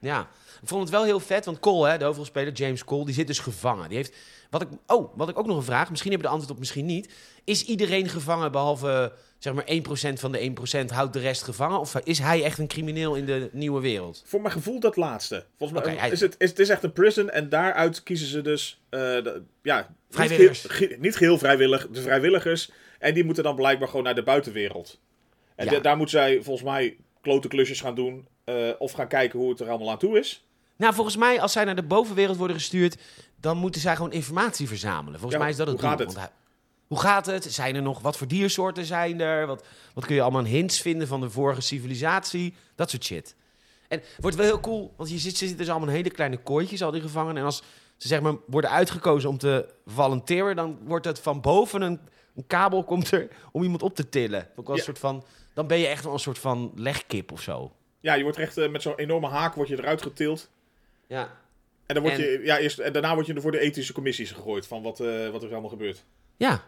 Ja, 0.00 0.20
ik 0.62 0.68
vond 0.68 0.80
het 0.82 0.90
wel 0.90 1.04
heel 1.04 1.20
vet, 1.20 1.44
want 1.44 1.58
Cole, 1.58 1.88
hè, 1.88 1.98
de 1.98 2.04
hoofdrolspeler, 2.04 2.52
James 2.52 2.84
Cole, 2.84 3.04
die 3.04 3.14
zit 3.14 3.26
dus 3.26 3.38
gevangen. 3.38 3.88
Die 3.88 3.96
heeft, 3.96 4.14
wat 4.50 4.62
ik, 4.62 4.68
oh, 4.86 5.16
wat 5.16 5.28
ik 5.28 5.38
ook 5.38 5.46
nog 5.46 5.56
een 5.56 5.62
vraag, 5.62 5.90
misschien 5.90 6.10
hebben 6.10 6.30
we 6.30 6.34
de 6.34 6.40
antwoord 6.40 6.50
op, 6.50 6.58
misschien 6.58 6.86
niet. 6.86 7.12
Is 7.44 7.64
iedereen 7.64 8.08
gevangen, 8.08 8.52
behalve 8.52 9.12
zeg 9.38 9.52
maar 9.54 9.64
1% 9.66 10.12
van 10.18 10.32
de 10.32 10.52
1% 10.84 10.86
houdt 10.92 11.12
de 11.12 11.18
rest 11.18 11.42
gevangen? 11.42 11.78
Of 11.80 11.94
is 12.04 12.18
hij 12.18 12.44
echt 12.44 12.58
een 12.58 12.66
crimineel 12.66 13.14
in 13.14 13.24
de 13.24 13.48
nieuwe 13.52 13.80
wereld? 13.80 14.22
Voor 14.26 14.40
mijn 14.40 14.52
gevoel 14.52 14.80
dat 14.80 14.96
laatste. 14.96 15.44
Volgens 15.58 15.80
mij 15.84 15.94
hij- 15.96 16.10
is, 16.10 16.20
het, 16.20 16.34
is 16.38 16.48
het 16.50 16.58
is 16.58 16.68
echt 16.68 16.82
een 16.82 16.92
prison 16.92 17.30
en 17.30 17.48
daaruit 17.48 18.02
kiezen 18.02 18.26
ze 18.28 18.42
dus 18.42 18.80
eh, 18.88 19.00
de- 19.00 19.42
ja, 19.62 19.76
niet 19.78 19.86
Vrijwilligers. 20.10 20.64
geheel- 20.68 20.96
Niet 21.00 21.16
geheel 21.16 21.38
vrijwillig, 21.38 21.88
de 21.88 22.02
vrijwilligers. 22.02 22.70
En 22.98 23.14
die 23.14 23.24
moeten 23.24 23.44
dan 23.44 23.54
blijkbaar 23.56 23.88
gewoon 23.88 24.04
naar 24.04 24.14
de 24.14 24.22
buitenwereld. 24.22 25.00
En 25.54 25.70
Ja. 25.70 25.80
daar 25.80 25.96
moeten 25.96 26.18
zij 26.18 26.42
volgens 26.42 26.64
mij 26.68 26.96
klote 27.20 27.48
klusjes 27.48 27.80
gaan 27.80 27.94
doen. 27.94 28.26
Eh, 28.48 28.70
of 28.78 28.92
gaan 28.92 29.08
kijken 29.08 29.38
hoe 29.38 29.50
het 29.50 29.60
er 29.60 29.68
allemaal 29.68 29.90
aan 29.90 29.98
toe 29.98 30.18
is. 30.18 30.44
Nou, 30.76 30.94
volgens 30.94 31.16
mij, 31.16 31.40
als 31.40 31.52
zij 31.52 31.64
naar 31.64 31.76
de 31.76 31.82
bovenwereld 31.82 32.36
worden 32.36 32.56
gestuurd, 32.56 32.96
dan 33.40 33.56
moeten 33.56 33.80
zij 33.80 33.96
gewoon 33.96 34.12
informatie 34.12 34.68
verzamelen. 34.68 35.20
Volgens 35.20 35.32
Ja, 35.32 35.38
mij 35.38 35.48
is 35.50 35.56
dat 35.56 35.66
het 35.66 35.80
hoe 35.80 35.88
gaat 35.88 35.98
doel. 35.98 36.06
het? 36.06 36.30
Hoe 36.86 37.00
gaat 37.00 37.26
het? 37.26 37.44
Zijn 37.52 37.74
er 37.74 37.82
nog, 37.82 38.00
wat 38.00 38.16
voor 38.16 38.28
diersoorten 38.28 38.84
zijn 38.84 39.20
er? 39.20 39.46
Wat, 39.46 39.64
wat 39.94 40.06
kun 40.06 40.14
je 40.14 40.22
allemaal 40.22 40.44
hints 40.44 40.80
vinden 40.80 41.08
van 41.08 41.20
de 41.20 41.30
vorige 41.30 41.60
civilisatie? 41.60 42.54
Dat 42.74 42.90
soort 42.90 43.04
shit. 43.04 43.34
En 43.88 43.98
het 43.98 44.08
wordt 44.20 44.36
wel 44.36 44.46
heel 44.46 44.60
cool, 44.60 44.94
want 44.96 45.10
je 45.10 45.18
zit, 45.18 45.32
ze 45.32 45.38
zitten 45.38 45.56
dus 45.58 45.68
allemaal 45.68 45.88
in 45.88 45.94
hele 45.94 46.10
kleine 46.10 46.36
kooitjes, 46.36 46.82
al 46.82 46.90
die 46.90 47.00
gevangenen. 47.00 47.36
En 47.36 47.44
als 47.44 47.62
ze 47.96 48.08
zeg 48.08 48.20
maar 48.20 48.34
worden 48.46 48.70
uitgekozen 48.70 49.28
om 49.30 49.38
te 49.38 49.68
volonteren, 49.86 50.56
dan 50.56 50.78
wordt 50.84 51.04
het 51.04 51.18
van 51.20 51.40
boven 51.40 51.82
een, 51.82 52.00
een 52.36 52.46
kabel 52.46 52.84
komt 52.84 53.10
er 53.10 53.28
om 53.52 53.62
iemand 53.62 53.82
op 53.82 53.94
te 53.94 54.08
tillen. 54.08 54.48
Ook 54.56 54.66
wel 54.66 54.74
een 54.74 54.76
Ja. 54.76 54.82
soort 54.82 54.98
van, 54.98 55.24
dan 55.54 55.66
ben 55.66 55.78
je 55.78 55.86
echt 55.86 56.04
wel 56.04 56.12
een 56.12 56.18
soort 56.18 56.38
van 56.38 56.72
legkip 56.74 57.32
of 57.32 57.40
zo. 57.42 57.72
Ja, 58.00 58.14
je 58.14 58.22
wordt 58.22 58.38
echt 58.38 58.56
eh, 58.56 58.68
met 58.70 58.82
zo'n 58.82 58.96
enorme 58.96 59.28
haak 59.28 59.54
word 59.54 59.68
je 59.68 59.78
eruit 59.78 60.02
getild. 60.02 60.50
Ja. 61.06 61.36
En, 61.86 61.94
dan 61.94 62.02
word 62.02 62.14
En- 62.14 62.20
je, 62.20 62.40
ja, 62.42 62.58
eerst, 62.58 62.78
en 62.78 62.92
daarna 62.92 63.14
word 63.14 63.26
je 63.26 63.34
er 63.34 63.40
voor 63.40 63.52
de 63.52 63.58
ethische 63.58 63.92
commissies 63.92 64.30
gegooid 64.30 64.66
van 64.66 64.82
wat, 64.82 65.00
eh, 65.00 65.28
wat 65.28 65.42
er 65.42 65.50
allemaal 65.50 65.70
gebeurt. 65.70 66.04
Ja. 66.36 66.64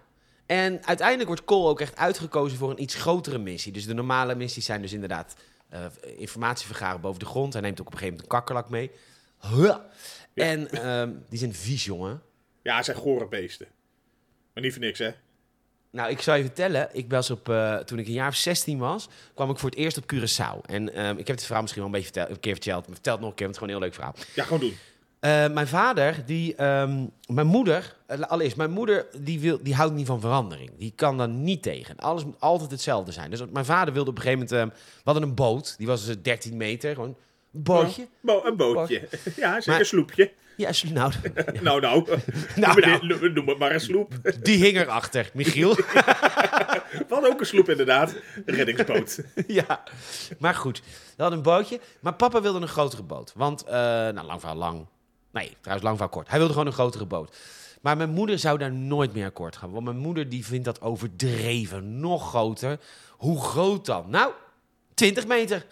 En 0.46 0.86
uiteindelijk 0.86 1.28
wordt 1.28 1.44
Cole 1.44 1.68
ook 1.68 1.80
echt 1.80 1.96
uitgekozen 1.96 2.58
voor 2.58 2.70
een 2.70 2.82
iets 2.82 2.94
grotere 2.94 3.38
missie. 3.38 3.72
Dus 3.72 3.86
de 3.86 3.94
normale 3.94 4.34
missies 4.34 4.64
zijn 4.64 4.82
dus 4.82 4.92
inderdaad 4.92 5.36
eh, 5.68 5.86
informatie 6.16 6.66
vergaren 6.66 7.00
boven 7.00 7.18
de 7.18 7.26
grond. 7.26 7.52
Hij 7.52 7.62
neemt 7.62 7.80
ook 7.80 7.86
op 7.86 7.92
een 7.92 7.98
gegeven 7.98 8.18
moment 8.24 8.32
een 8.32 8.38
kakkerlak 8.38 8.70
mee. 8.70 8.90
Huh. 9.40 9.76
En 10.34 10.70
ehm, 10.70 11.12
die 11.28 11.38
zijn 11.38 11.54
vies, 11.54 11.84
jongen. 11.84 12.22
Ja, 12.62 12.76
het 12.76 12.84
zijn 12.84 12.96
gore 12.96 13.28
beesten. 13.28 13.66
Maar 14.54 14.62
niet 14.62 14.72
voor 14.72 14.82
niks, 14.82 14.98
hè? 14.98 15.10
Nou, 15.90 16.10
ik 16.10 16.20
zal 16.22 16.34
je 16.34 16.42
vertellen. 16.44 16.88
Ik 16.92 17.10
was 17.10 17.30
op, 17.30 17.48
eh, 17.48 17.76
toen 17.76 17.98
ik 17.98 18.06
een 18.06 18.12
jaar 18.12 18.28
of 18.28 18.34
16 18.34 18.78
was, 18.78 19.08
kwam 19.34 19.50
ik 19.50 19.58
voor 19.58 19.70
het 19.70 19.78
eerst 19.78 19.96
op 19.96 20.04
Curaçao. 20.14 20.66
En 20.66 20.94
ehm, 20.94 21.10
ik 21.16 21.26
heb 21.26 21.36
het 21.36 21.44
verhaal 21.44 21.60
misschien 21.62 21.82
wel 21.82 21.92
een 21.92 21.98
beetje 22.00 22.12
vertel- 22.12 22.34
een 22.34 22.40
keer 22.40 22.52
verteld. 22.52 22.84
Maar 22.86 22.94
vertel 22.94 23.12
het 23.12 23.20
nog 23.20 23.30
een 23.30 23.36
keer, 23.36 23.46
want 23.46 23.58
het 23.60 23.68
is 23.68 23.70
gewoon 23.70 23.92
een 23.92 23.98
heel 23.98 24.04
leuk 24.14 24.24
verhaal. 24.24 24.34
Ja, 24.34 24.44
gewoon 24.44 24.60
doen. 24.60 24.76
Eh, 25.20 25.48
mijn 25.54 25.66
vader, 25.68 26.22
die, 26.26 26.54
ehm, 26.54 27.04
mijn 27.26 27.46
moeder, 27.46 27.96
eh, 28.06 28.20
allereerst, 28.20 28.56
mijn 28.56 28.70
moeder 28.70 29.06
die, 29.18 29.40
wil, 29.40 29.58
die 29.62 29.74
houdt 29.74 29.94
niet 29.94 30.06
van 30.06 30.20
verandering. 30.20 30.70
Die 30.78 30.92
kan 30.96 31.18
daar 31.18 31.28
niet 31.28 31.62
tegen. 31.62 31.96
Alles 31.96 32.24
moet 32.24 32.40
altijd 32.40 32.70
hetzelfde 32.70 33.12
zijn. 33.12 33.30
Dus 33.30 33.40
mijn 33.52 33.64
vader 33.64 33.94
wilde 33.94 34.10
op 34.10 34.16
een 34.16 34.22
gegeven 34.22 34.46
moment, 34.48 34.60
ehm, 34.72 34.78
we 34.96 35.00
hadden 35.04 35.22
een 35.22 35.34
boot, 35.34 35.74
die 35.78 35.86
was 35.86 36.06
dus 36.06 36.16
13 36.22 36.56
meter, 36.56 36.94
gewoon 36.94 37.16
een 37.54 37.62
bootje. 37.62 38.06
Bo- 38.20 38.42
een 38.44 38.56
bootje. 38.56 39.08
Ja, 39.36 39.60
zeker 39.60 39.80
een 39.80 39.86
sloepje. 39.86 40.30
Ja, 40.60 40.72
sl- 40.72 40.92
nou, 41.00 41.12
Nou, 41.62 41.80
nou. 41.80 42.06
Nou, 42.56 42.80
noem, 42.80 42.92
het- 42.92 43.02
noem- 43.20 43.32
noem 43.32 43.48
het 43.48 43.58
maar 43.58 43.72
een 43.72 43.80
sloep. 43.80 44.12
die 44.42 44.64
hing 44.64 44.76
erachter, 44.76 45.30
Michiel. 45.34 45.76
Hadden 47.08 47.30
ook 47.30 47.40
een 47.40 47.46
sloep 47.46 47.68
inderdaad. 47.68 48.14
Een 48.46 48.54
reddingsboot. 48.54 49.20
ja, 49.46 49.82
maar 50.38 50.54
goed, 50.54 50.82
we 51.16 51.22
hadden 51.22 51.38
een 51.38 51.44
bootje. 51.44 51.80
Maar 52.00 52.14
papa 52.14 52.40
wilde 52.40 52.60
een 52.60 52.68
grotere 52.68 53.02
boot. 53.02 53.32
Want, 53.36 53.64
eh, 53.64 53.72
nou, 53.72 54.22
lang 54.22 54.40
verhaal 54.40 54.58
lang. 54.58 54.86
Nee, 55.32 55.56
trouwens, 55.60 55.86
lang 55.86 55.96
verhaal 55.98 56.08
kort. 56.08 56.28
Hij 56.28 56.38
wilde 56.38 56.52
gewoon 56.52 56.68
een 56.68 56.72
grotere 56.74 57.06
boot. 57.06 57.36
Maar 57.80 57.96
mijn 57.96 58.10
moeder 58.10 58.38
zou 58.38 58.58
daar 58.58 58.72
nooit 58.72 59.12
meer 59.14 59.26
akkoord 59.26 59.56
gaan. 59.56 59.70
Want 59.70 59.84
mijn 59.84 59.96
moeder 59.98 60.28
die 60.28 60.44
vindt 60.46 60.64
dat 60.64 60.80
overdreven. 60.80 62.00
Nog 62.00 62.28
groter. 62.28 62.78
Hoe 63.10 63.42
groot 63.42 63.86
dan? 63.86 64.04
Nou, 64.10 64.32
20 64.94 65.26
meter. 65.26 65.66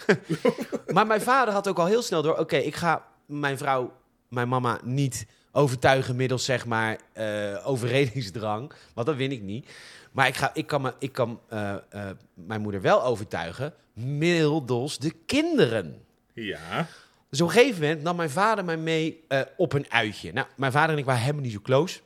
maar 0.87 1.07
mijn 1.07 1.21
vader 1.21 1.55
had 1.55 1.69
ook 1.69 1.79
al 1.79 1.87
heel 1.87 2.03
snel 2.03 2.23
door... 2.23 2.37
Oké, 2.39 2.57
ik 2.57 2.75
ga 2.77 3.05
mijn 3.27 3.59
vrouw, 3.59 3.93
mijn 4.29 4.49
mama 4.49 4.81
niet 4.85 5.27
overtuigen 5.53 6.17
middels 6.17 6.45
zeg 6.45 6.67
maar 6.67 6.99
eh, 7.13 7.67
overredingsdrang. 7.67 8.73
Want 8.95 9.07
dat 9.07 9.17
win 9.17 9.33
ik 9.33 9.43
niet. 9.43 9.71
Maar 10.13 10.27
ik, 10.27 10.37
ga, 10.37 10.51
ik 10.55 10.67
kan, 10.67 10.83
me, 10.83 10.95
ik 10.99 11.13
kan 11.13 11.41
eh, 11.49 11.75
eh, 11.75 12.11
mijn 12.35 12.61
moeder 12.61 12.81
wel 12.81 13.05
overtuigen 13.05 13.75
middels 13.93 14.99
de 14.99 15.15
kinderen. 15.27 16.05
Ja. 16.33 16.87
Dus 17.31 17.41
op 17.41 17.49
een 17.49 17.55
gegeven 17.55 17.81
moment 17.81 18.03
nam 18.03 18.17
mijn 18.17 18.31
vader 18.31 18.65
mij 18.65 18.77
mee 18.77 19.25
op 19.57 19.73
een 19.73 19.91
uitje. 19.91 20.33
Nou, 20.33 20.47
mijn 20.57 20.73
vader 20.73 20.91
en 20.91 20.99
ik 20.99 21.05
waren 21.05 21.21
helemaal 21.21 21.43
niet 21.43 21.53
zo 21.53 21.61
close. 21.61 22.01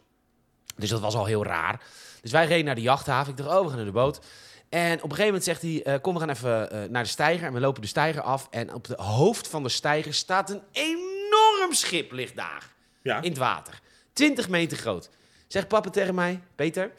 Dus 0.76 0.88
dat 0.88 1.00
was 1.00 1.14
al 1.14 1.24
heel 1.24 1.44
raar. 1.44 1.80
Dus 2.20 2.30
wij 2.30 2.46
reden 2.46 2.64
naar 2.64 2.74
de 2.74 2.80
jachthaven. 2.80 3.30
Ik 3.30 3.36
dacht, 3.36 3.50
oh, 3.50 3.62
we 3.62 3.68
gaan 3.68 3.76
naar 3.76 3.84
de 3.84 3.92
boot. 3.92 4.20
En 4.68 4.96
op 4.96 5.10
een 5.10 5.16
gegeven 5.16 5.24
moment 5.24 5.44
zegt 5.44 5.62
hij, 5.62 6.00
kom, 6.00 6.14
we 6.14 6.20
gaan 6.20 6.30
even 6.30 6.90
naar 6.92 7.02
de 7.02 7.08
steiger. 7.08 7.46
En 7.46 7.52
we 7.52 7.60
lopen 7.60 7.82
de 7.82 7.88
steiger 7.88 8.22
af. 8.22 8.48
En 8.50 8.74
op 8.74 8.86
de 8.86 9.02
hoofd 9.02 9.48
van 9.48 9.62
de 9.62 9.68
steiger 9.68 10.14
staat 10.14 10.50
een 10.50 10.62
enorm 10.72 11.11
schip 11.74 12.12
ligt 12.12 12.36
daar. 12.36 12.62
Ja. 13.02 13.16
In 13.16 13.28
het 13.28 13.38
water. 13.38 13.80
20 14.12 14.48
meter 14.48 14.76
groot. 14.76 15.10
Zegt 15.46 15.68
papa 15.68 15.90
tegen 15.90 16.14
mij, 16.14 16.40
Peter, 16.54 16.92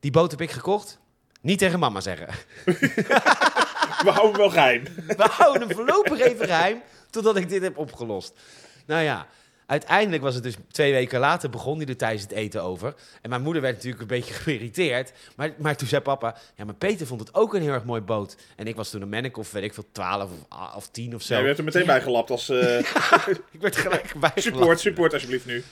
die 0.00 0.10
boot 0.10 0.30
heb 0.30 0.40
ik 0.40 0.50
gekocht. 0.50 0.98
Niet 1.40 1.58
tegen 1.58 1.78
mama 1.78 2.00
zeggen. 2.00 2.28
We 4.04 4.10
houden 4.10 4.36
wel 4.36 4.50
geheim. 4.50 4.84
We 5.06 5.28
houden 5.30 5.68
hem 5.68 5.76
voorlopig 5.76 6.20
even 6.20 6.46
geheim, 6.46 6.82
totdat 7.10 7.36
ik 7.36 7.48
dit 7.48 7.62
heb 7.62 7.78
opgelost. 7.78 8.40
Nou 8.86 9.02
ja, 9.02 9.26
uiteindelijk 9.72 10.22
was 10.22 10.34
het 10.34 10.42
dus 10.42 10.54
twee 10.70 10.92
weken 10.92 11.20
later, 11.20 11.50
begon 11.50 11.76
hij 11.78 11.86
er 11.86 11.96
tijdens 11.96 12.22
het 12.22 12.30
eten 12.32 12.62
over. 12.62 12.94
En 13.22 13.30
mijn 13.30 13.42
moeder 13.42 13.62
werd 13.62 13.74
natuurlijk 13.74 14.02
een 14.02 14.08
beetje 14.08 14.34
geïrriteerd. 14.44 15.12
Maar, 15.36 15.52
maar 15.58 15.76
toen 15.76 15.88
zei 15.88 16.02
papa, 16.02 16.36
ja, 16.56 16.64
maar 16.64 16.74
Peter 16.74 17.06
vond 17.06 17.20
het 17.20 17.34
ook 17.34 17.54
een 17.54 17.62
heel 17.62 17.72
erg 17.72 17.84
mooi 17.84 18.00
boot. 18.00 18.36
En 18.56 18.66
ik 18.66 18.76
was 18.76 18.90
toen 18.90 19.02
een 19.02 19.08
manneke 19.08 19.38
of 19.40 19.52
weet 19.52 19.62
ik 19.62 19.74
veel, 19.74 19.86
12 19.92 20.30
of, 20.30 20.74
of 20.76 20.88
10 20.88 21.14
of 21.14 21.22
zo. 21.22 21.34
Ja, 21.34 21.40
je 21.40 21.46
werd 21.46 21.58
er 21.58 21.64
meteen 21.64 21.86
bij 21.86 22.00
gelapt 22.02 22.30
als 22.30 22.48
eh, 22.48 22.78
Ik 23.52 23.60
werd 23.60 23.76
gelijk 23.76 24.14
bij. 24.20 24.32
support. 24.34 24.80
Support 24.80 25.12
alsjeblieft 25.12 25.46
nu. 25.46 25.64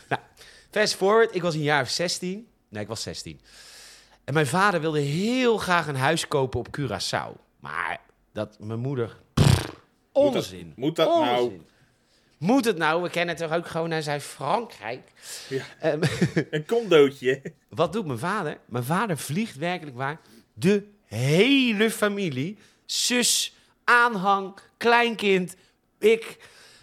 Fast 0.71 0.95
forward, 0.95 1.35
ik 1.35 1.43
was 1.43 1.55
een 1.55 1.63
jaar 1.63 1.83
of 1.83 1.89
16. 1.91 2.47
Nee, 2.69 2.83
ik 2.83 2.89
was 2.89 3.03
16. 3.03 3.41
En 4.25 4.35
mijn 4.35 4.47
vader 4.47 4.81
wilde 4.81 5.01
heel 5.01 5.57
graag 5.59 5.87
een 5.87 5.97
huis 5.97 6.29
kopen 6.29 6.61
op 6.61 6.69
Curaçao. 6.79 7.33
Maar 7.61 8.01
dat, 8.33 8.57
mijn 8.61 8.79
moeder... 8.81 9.17
Moet 10.13 10.33
dat- 10.33 10.35
onzin. 10.43 10.73
moet 10.77 10.97
dat 10.97 11.09
nou? 11.09 11.61
Moet 12.41 12.65
het 12.65 12.77
nou? 12.77 13.03
We 13.03 13.11
kennen 13.11 13.37
toch 13.37 13.53
ook 13.53 13.67
gewoon 13.67 13.89
naar 13.89 14.03
Zuid-Frankrijk? 14.03 15.13
Ja. 15.49 15.65
Ehm, 15.81 16.03
Een 16.51 16.67
condootje. 16.67 17.43
wat 17.69 17.93
doet 17.93 18.07
mijn 18.07 18.19
vader? 18.19 18.59
Mijn 18.67 18.85
vader 18.85 19.19
vliegt 19.19 19.57
werkelijk 19.57 19.97
waar 19.97 20.21
de 20.55 20.85
hele 21.05 21.91
familie, 21.91 22.59
zus, 22.87 23.55
aanhang, 23.85 24.55
kleinkind, 24.77 25.57
ik, 25.99 26.37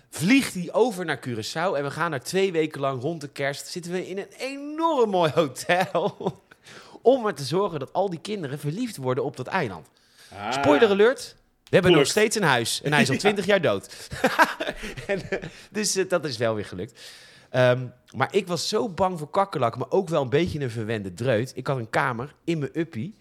vliegt 0.09 0.53
hij 0.53 0.73
over 0.73 1.05
naar 1.05 1.19
Curaçao. 1.27 1.75
En 1.75 1.83
we 1.83 1.91
gaan 1.91 2.11
daar 2.11 2.23
twee 2.23 2.51
weken 2.51 2.81
lang 2.81 3.01
rond 3.01 3.21
de 3.21 3.29
kerst. 3.29 3.67
Zitten 3.67 3.91
we 3.91 4.07
in 4.07 4.17
een 4.17 4.31
enorm 4.37 5.09
mooi 5.09 5.31
hotel. 5.35 6.15
Om 7.01 7.25
er 7.25 7.33
te 7.33 7.43
zorgen 7.43 7.79
dat 7.79 7.93
al 7.93 8.09
die 8.09 8.21
kinderen 8.21 8.59
verliefd 8.59 8.97
worden 8.97 9.23
op 9.23 9.37
dat 9.37 9.47
eiland. 9.47 9.87
Ah. 10.33 10.51
Spoiler 10.51 10.89
alert. 10.89 11.35
We 11.69 11.75
hebben 11.75 11.91
nog 11.91 12.07
steeds 12.07 12.35
een 12.35 12.43
huis. 12.43 12.81
En 12.81 12.93
hij 12.93 13.01
is 13.01 13.07
al 13.07 13.13
Ja. 13.15 13.19
20 13.19 13.45
jaar 13.45 13.61
dood. 13.61 14.09
en, 15.07 15.29
eh, 15.29 15.43
dus 15.71 15.95
eh, 15.95 16.09
dat 16.09 16.25
is 16.25 16.37
wel 16.37 16.55
weer 16.55 16.65
gelukt. 16.65 17.01
Ehm, 17.49 17.85
maar 18.15 18.27
ik 18.35 18.47
was 18.47 18.67
zo 18.69 18.89
bang 18.89 19.19
voor 19.19 19.29
kakkerlakken, 19.29 19.79
maar 19.79 19.91
ook 19.91 20.09
wel 20.09 20.21
een 20.21 20.29
beetje 20.29 20.59
een 20.59 20.71
verwende 20.71 21.13
dreut. 21.13 21.51
Ik 21.55 21.67
had 21.67 21.77
een 21.77 21.89
kamer 21.89 22.33
in 22.43 22.59
mijn 22.59 22.71
uppie. 22.79 23.15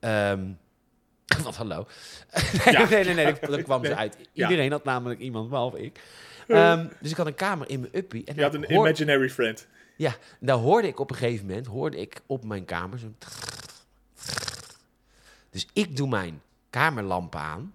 Ehm, 0.00 0.46
Wat 1.44 1.56
hallo. 1.56 1.86
nee, 2.64 2.74
Ja. 2.74 2.88
nee, 2.88 3.04
nee, 3.04 3.14
nee, 3.14 3.34
daar 3.40 3.62
kwam 3.62 3.82
ze 3.84 3.88
Nee. 3.90 3.98
uit. 3.98 4.16
Ja. 4.32 4.48
Iedereen 4.48 4.70
had 4.70 4.84
namelijk 4.84 5.20
iemand, 5.20 5.48
behalve 5.50 5.80
ik. 5.82 6.00
Ehm, 6.48 6.86
dus 7.00 7.10
ik 7.10 7.16
had 7.16 7.26
een 7.26 7.34
kamer 7.34 7.68
in 7.70 7.80
mijn 7.80 7.96
uppie. 7.96 8.24
En 8.24 8.34
Je 8.34 8.42
had 8.42 8.54
een 8.54 8.72
imaginary 8.72 9.30
friend. 9.30 9.66
Ja, 9.96 10.10
en 10.40 10.46
daar 10.46 10.56
hoorde 10.56 10.88
ik 10.88 10.98
op 10.98 11.10
een 11.10 11.16
gegeven 11.16 11.46
moment, 11.46 11.66
hoorde 11.66 12.00
ik 12.00 12.20
op 12.26 12.44
mijn 12.44 12.64
kamer 12.64 12.98
zo'n... 12.98 13.16
Dus 15.50 15.66
ik 15.72 15.96
doe 15.96 16.08
mijn 16.08 16.42
kamerlamp 16.70 17.34
aan, 17.36 17.74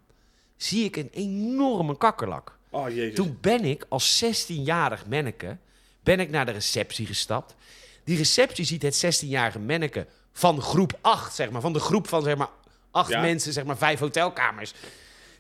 zie 0.65 0.83
ik 0.83 0.95
een 0.95 1.09
enorme 1.13 1.97
kakkerlak. 1.97 2.57
Oh, 2.69 2.89
jezus. 2.89 3.15
Toen 3.15 3.37
ben 3.41 3.65
ik 3.65 3.85
als 3.89 4.23
16-jarig 4.25 5.05
manneke, 5.05 5.57
ben 6.03 6.19
ik 6.19 6.29
naar 6.29 6.45
de 6.45 6.51
receptie 6.51 7.05
gestapt. 7.05 7.55
Die 8.03 8.17
receptie 8.17 8.65
ziet 8.65 8.81
het 8.81 9.05
16-jarige 9.23 9.59
manneke 9.59 10.05
van 10.33 10.61
groep 10.61 10.97
8, 11.01 11.35
zeg 11.35 11.49
maar, 11.49 11.61
van 11.61 11.73
de 11.73 11.79
groep 11.79 12.07
van 12.07 12.23
zeg 12.23 12.35
maar 12.35 12.49
acht 12.91 13.09
Ja. 13.09 13.21
mensen, 13.21 13.53
zeg 13.53 13.63
maar 13.63 13.77
vijf 13.77 13.99
hotelkamers. 13.99 14.73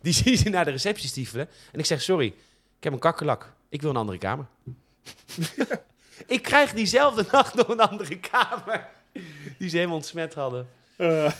Die 0.01 0.13
zien 0.23 0.37
ze 0.37 0.49
naar 0.49 0.65
de 0.65 0.71
receptie 0.71 1.07
stiefelen. 1.09 1.49
En 1.71 1.79
ik 1.79 1.85
zeg, 1.85 2.01
sorry, 2.01 2.25
ik 2.77 2.83
heb 2.83 2.93
een 2.93 2.99
kakkerlak. 2.99 3.53
Ik 3.69 3.81
wil 3.81 3.89
een 3.89 3.95
andere 3.97 4.17
kamer. 4.17 4.45
ik 6.27 6.41
krijg 6.41 6.73
diezelfde 6.73 7.25
nacht 7.31 7.53
nog 7.53 7.67
een 7.67 7.79
andere 7.79 8.19
kamer. 8.19 8.87
Die 9.57 9.69
ze 9.69 9.75
helemaal 9.75 9.95
ontsmet 9.95 10.33
hadden. 10.33 10.67
Eh, 10.97 11.31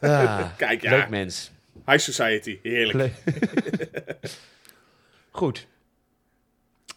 Ah, 0.00 0.44
Kijk, 0.56 0.82
ja. 0.82 0.90
Leuk 0.90 1.08
mens. 1.08 1.50
High 1.86 1.98
society. 1.98 2.58
Heerlijk. 2.62 3.14
Goed. 5.30 5.66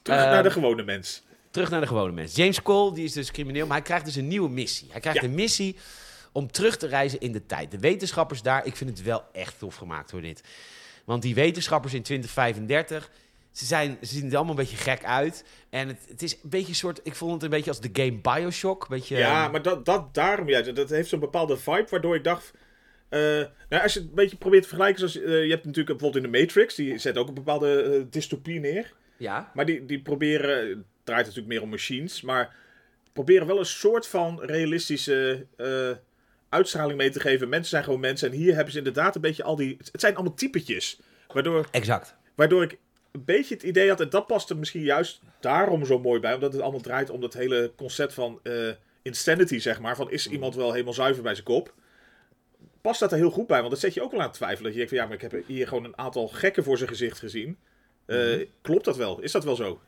Terug 0.02 0.20
Eh, 0.24 0.30
naar 0.30 0.44
de 0.44 0.52
gewone 0.52 0.84
mens. 0.84 1.24
Terug 1.52 1.70
naar 1.70 1.82
de 1.82 1.88
gewone 1.88 2.12
mens. 2.12 2.36
James 2.36 2.62
Cole, 2.62 2.94
die 2.94 3.04
is 3.04 3.14
dus 3.14 3.32
crimineel, 3.32 3.66
maar 3.68 3.76
hij 3.78 3.86
krijgt 3.86 4.06
dus 4.06 4.16
een 4.16 4.28
nieuwe 4.28 4.50
missie. 4.50 4.88
Hij 4.92 5.00
krijgt 5.00 5.22
Ja. 5.22 5.28
een 5.28 5.36
missie 5.36 5.76
om 6.32 6.52
terug 6.52 6.78
te 6.78 6.88
reizen 6.88 7.20
in 7.20 7.32
de 7.32 7.46
tijd. 7.46 7.72
De 7.72 7.80
wetenschappers 7.80 8.42
daar, 8.42 8.66
ik 8.66 8.76
vind 8.76 8.90
het 8.90 9.02
wel 9.04 9.24
echt 9.34 9.60
tof 9.60 9.76
gemaakt 9.76 10.12
hoor 10.12 10.22
dit. 10.22 10.44
Want 11.06 11.22
die 11.22 11.36
wetenschappers 11.36 11.94
in 11.94 12.02
2035, 12.04 13.12
ze, 13.52 13.66
zijn, 13.66 13.98
ze 14.02 14.08
zien 14.16 14.30
er 14.30 14.36
allemaal 14.36 14.56
een 14.58 14.62
beetje 14.62 14.78
gek 14.78 15.04
uit. 15.04 15.44
En 15.70 15.88
het, 15.88 16.00
het 16.10 16.22
is 16.22 16.34
een 16.34 16.50
beetje 16.50 16.68
een 16.68 16.76
soort, 16.76 17.00
ik 17.04 17.16
vond 17.16 17.34
het 17.34 17.44
een 17.44 17.50
beetje 17.50 17.70
als 17.70 17.80
de 17.80 17.90
game 17.94 18.20
Bioshock. 18.22 18.88
Beetje, 18.88 19.18
Ja, 19.18 19.48
maar 19.48 19.62
dat, 19.62 19.86
dat 19.86 20.14
daarom, 20.14 20.50
ja, 20.50 20.62
dat 20.62 20.90
heeft 20.90 21.10
zo'n 21.10 21.20
bepaalde 21.20 21.58
vibe, 21.58 21.88
waardoor 21.90 22.16
ik 22.16 22.24
dacht... 22.24 22.52
eh, 23.10 23.20
nou, 23.70 23.84
als 23.84 23.94
je 23.94 24.00
het 24.00 24.10
een 24.10 24.16
beetje 24.16 24.38
probeert 24.38 24.62
te 24.62 24.68
vergelijken, 24.68 25.10
zoals 25.10 25.26
eh, 25.26 25.44
je 25.44 25.50
hebt 25.50 25.66
natuurlijk 25.66 25.98
bijvoorbeeld 25.98 26.26
in 26.26 26.32
de 26.32 26.40
Matrix, 26.40 26.76
die 26.76 26.98
zet 26.98 27.18
ook 27.18 27.28
een 27.28 27.34
bepaalde 27.34 27.82
eh, 27.82 28.02
dystopie 28.10 28.60
neer. 28.60 28.94
ja. 29.18 29.52
Maar 29.54 29.66
die, 29.66 29.86
die 29.86 30.02
proberen, 30.02 30.70
het 30.70 30.78
draait 31.04 31.26
natuurlijk 31.26 31.54
meer 31.54 31.62
om 31.62 31.70
machines, 31.70 32.22
maar 32.22 32.56
proberen 33.14 33.48
wel 33.48 33.60
een 33.60 33.66
soort 33.66 34.08
van 34.08 34.42
realistische 34.42 35.46
uitstraling 36.50 36.98
mee 36.98 37.10
te 37.10 37.20
geven. 37.20 37.50
Mensen 37.50 37.70
zijn 37.70 37.84
gewoon 37.84 38.00
mensen 38.00 38.32
en 38.32 38.38
hier 38.38 38.54
hebben 38.54 38.72
ze 38.72 38.78
inderdaad 38.78 39.16
een 39.16 39.22
beetje 39.22 39.44
al 39.44 39.56
die... 39.56 39.78
Het 39.92 40.02
zijn 40.02 40.16
allemaal 40.16 40.34
typetjes, 40.34 41.00
waardoor, 41.28 41.68
exact. 41.72 42.16
waardoor 42.36 42.64
ik 42.64 42.78
een 43.12 43.26
beetje 43.26 43.54
het 43.54 43.64
idee 43.64 43.90
had, 43.90 44.02
en 44.02 44.10
dat 44.10 44.28
past 44.28 44.50
er 44.50 44.58
misschien 44.58 44.84
juist 44.84 45.22
daarom 45.40 45.86
zo 45.86 46.00
mooi 46.00 46.20
bij, 46.20 46.34
omdat 46.34 46.54
het 46.54 46.62
allemaal 46.62 46.82
draait 46.82 47.10
om 47.10 47.22
dat 47.22 47.34
hele 47.34 47.72
concept 47.76 48.14
van 48.14 48.42
insanity, 49.02 49.60
zeg 49.60 49.80
maar. 49.80 49.96
Van 49.96 50.12
is 50.12 50.28
iemand 50.28 50.56
wel 50.56 50.72
helemaal 50.72 50.94
zuiver 50.94 51.24
bij 51.24 51.34
zijn 51.34 51.46
kop? 51.46 51.74
Past 52.88 53.00
dat 53.00 53.12
er 53.12 53.18
heel 53.18 53.30
goed 53.32 53.48
bij, 53.48 53.60
want 53.60 53.72
dat 53.72 53.80
zet 53.80 53.94
je 53.94 54.02
ook 54.02 54.12
wel 54.12 54.20
aan 54.20 54.26
het 54.26 54.36
twijfelen. 54.36 54.64
Dat 54.64 54.72
je 54.72 54.78
denkt 54.78 54.90
van 54.90 55.02
ja, 55.02 55.06
maar 55.06 55.24
ik 55.24 55.32
heb 55.32 55.48
hier 55.48 55.68
gewoon 55.68 55.84
een 55.84 55.98
aantal 55.98 56.28
gekken 56.28 56.64
voor 56.64 56.78
zijn 56.78 56.90
gezicht 56.90 57.20
gezien. 57.20 57.58
Eh, 58.06 58.48
Klopt 58.62 58.86
dat 58.86 58.98
wel? 58.98 59.20
Is 59.20 59.32
dat 59.32 59.44
wel 59.44 59.56
zo? 59.56 59.82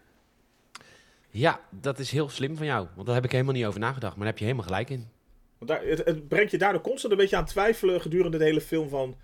Ja, 1.30 1.60
dat 1.70 2.00
is 2.00 2.12
heel 2.12 2.30
slim 2.30 2.58
van 2.58 2.66
jou. 2.66 2.88
Want 2.96 3.06
daar 3.06 3.16
heb 3.16 3.26
ik 3.26 3.32
helemaal 3.32 3.54
niet 3.54 3.66
over 3.66 3.80
nagedacht. 3.80 4.16
Maar 4.16 4.24
daar 4.24 4.28
heb 4.28 4.38
je 4.38 4.44
helemaal 4.44 4.66
gelijk 4.66 4.90
in. 4.90 5.08
Want 5.58 5.72
daar, 5.72 5.84
het, 5.84 6.06
het 6.06 6.28
brengt 6.28 6.52
je 6.52 6.58
daardoor 6.58 6.82
constant 6.82 7.14
een 7.14 7.20
beetje 7.20 7.36
aan 7.36 7.44
het 7.44 7.52
twijfelen 7.52 8.02
gedurende 8.02 8.38
de 8.38 8.44
hele 8.44 8.62
film 8.62 8.90
van... 8.90 9.18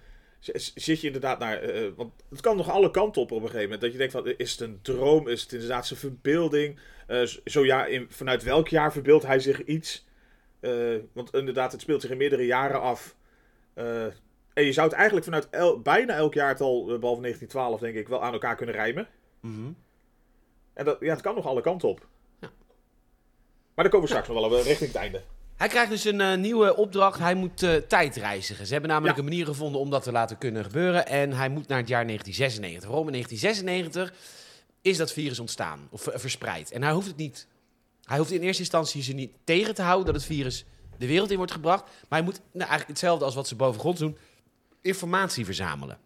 Zit 0.76 1.02
je 1.02 1.08
inderdaad 1.08 1.40
naar... 1.40 1.58
eh, 1.58 1.90
want 1.96 2.14
het 2.30 2.42
kan 2.42 2.58
nog 2.58 2.70
alle 2.70 2.92
kanten 2.92 3.22
op 3.22 3.32
op 3.32 3.38
een 3.42 3.50
gegeven 3.50 3.64
moment. 3.64 3.82
Dat 3.82 3.92
je 3.92 3.98
denkt 3.98 4.14
van, 4.14 4.34
is 4.38 4.52
het 4.52 4.60
een 4.60 4.80
droom? 4.82 5.28
Is 5.28 5.42
het 5.42 5.52
inderdaad 5.52 5.88
zijn 5.88 6.00
verbeelding? 6.00 6.80
Eh, 7.08 7.22
zo 7.46 7.66
ja, 7.66 7.86
in, 7.86 8.06
vanuit 8.10 8.44
welk 8.44 8.68
jaar 8.68 8.92
verbeeldt 8.92 9.26
hij 9.26 9.40
zich 9.40 9.64
iets? 9.64 10.06
Eh, 10.60 10.96
want 11.14 11.34
inderdaad, 11.34 11.72
het 11.72 11.82
speelt 11.82 12.02
zich 12.02 12.12
in 12.12 12.18
meerdere 12.18 12.46
jaren 12.46 12.82
af. 12.82 13.16
Eh, 13.76 14.04
en 14.54 14.64
je 14.66 14.72
zou 14.74 14.88
het 14.88 14.96
eigenlijk 14.96 15.26
vanuit 15.26 15.50
el- 15.50 15.80
bijna 15.80 16.14
elk 16.16 16.34
jaartal, 16.34 16.80
eh, 16.94 17.00
behalve 17.00 17.22
1912 17.22 17.80
denk 17.80 17.96
ik, 17.96 18.08
wel 18.08 18.24
aan 18.24 18.34
elkaar 18.34 18.56
kunnen 18.56 18.76
rijmen. 18.76 19.08
En 20.74 20.86
dat, 20.86 20.98
ja, 21.00 21.10
het 21.14 21.22
kan 21.22 21.36
nog 21.36 21.46
alle 21.46 21.62
kanten 21.62 21.90
op. 21.90 22.08
Ja. 22.40 22.50
Maar 23.76 23.84
daar 23.86 23.90
komen 23.90 24.02
we 24.02 24.08
straks 24.08 24.28
nog 24.28 24.38
wel 24.38 24.46
op, 24.46 24.52
eh, 24.58 24.66
richting 24.66 24.92
het 24.92 25.00
einde. 25.02 25.22
Hij 25.56 25.68
krijgt 25.68 25.90
dus 25.92 26.04
een 26.06 26.22
eh, 26.22 26.38
nieuwe 26.38 26.76
opdracht. 26.76 27.20
Hij 27.20 27.36
moet 27.36 27.64
eh 27.64 27.76
tijdreizigen. 27.76 28.66
Ze 28.66 28.72
hebben 28.72 28.90
namelijk 28.92 29.18
Ja. 29.18 29.24
een 29.24 29.30
manier 29.30 29.46
gevonden 29.46 29.82
om 29.82 29.90
dat 29.90 30.04
te 30.04 30.12
laten 30.12 30.38
kunnen 30.38 30.64
gebeuren. 30.64 31.08
En 31.08 31.32
hij 31.34 31.50
moet 31.50 31.68
naar 31.68 31.78
het 31.78 31.88
jaar 31.88 32.06
1996. 32.06 32.90
Waarom 32.90 33.08
in 33.08 33.12
1996 33.14 34.14
is 34.82 34.98
dat 34.98 35.12
virus 35.14 35.40
ontstaan 35.40 35.88
of 35.92 36.08
verspreid. 36.14 36.72
En 36.72 36.84
hij 36.84 36.92
hoeft 36.92 37.08
het 37.08 37.16
niet. 37.18 37.48
Hij 38.04 38.18
hoeft 38.18 38.32
in 38.32 38.42
eerste 38.42 38.62
instantie 38.62 39.02
ze 39.04 39.14
niet 39.14 39.32
tegen 39.44 39.76
te 39.76 39.82
houden 39.82 40.06
dat 40.06 40.16
het 40.16 40.26
virus 40.26 40.66
de 40.98 41.08
wereld 41.08 41.32
in 41.32 41.38
wordt 41.38 41.52
gebracht. 41.52 41.84
Maar 41.84 42.20
hij 42.20 42.22
moet 42.22 42.42
nou, 42.52 42.58
eigenlijk 42.70 42.88
hetzelfde 42.88 43.26
als 43.26 43.36
wat 43.36 43.48
ze 43.48 43.56
bovengronds 43.56 44.00
doen: 44.00 44.18
informatie 44.82 45.46
verzamelen. 45.46 45.98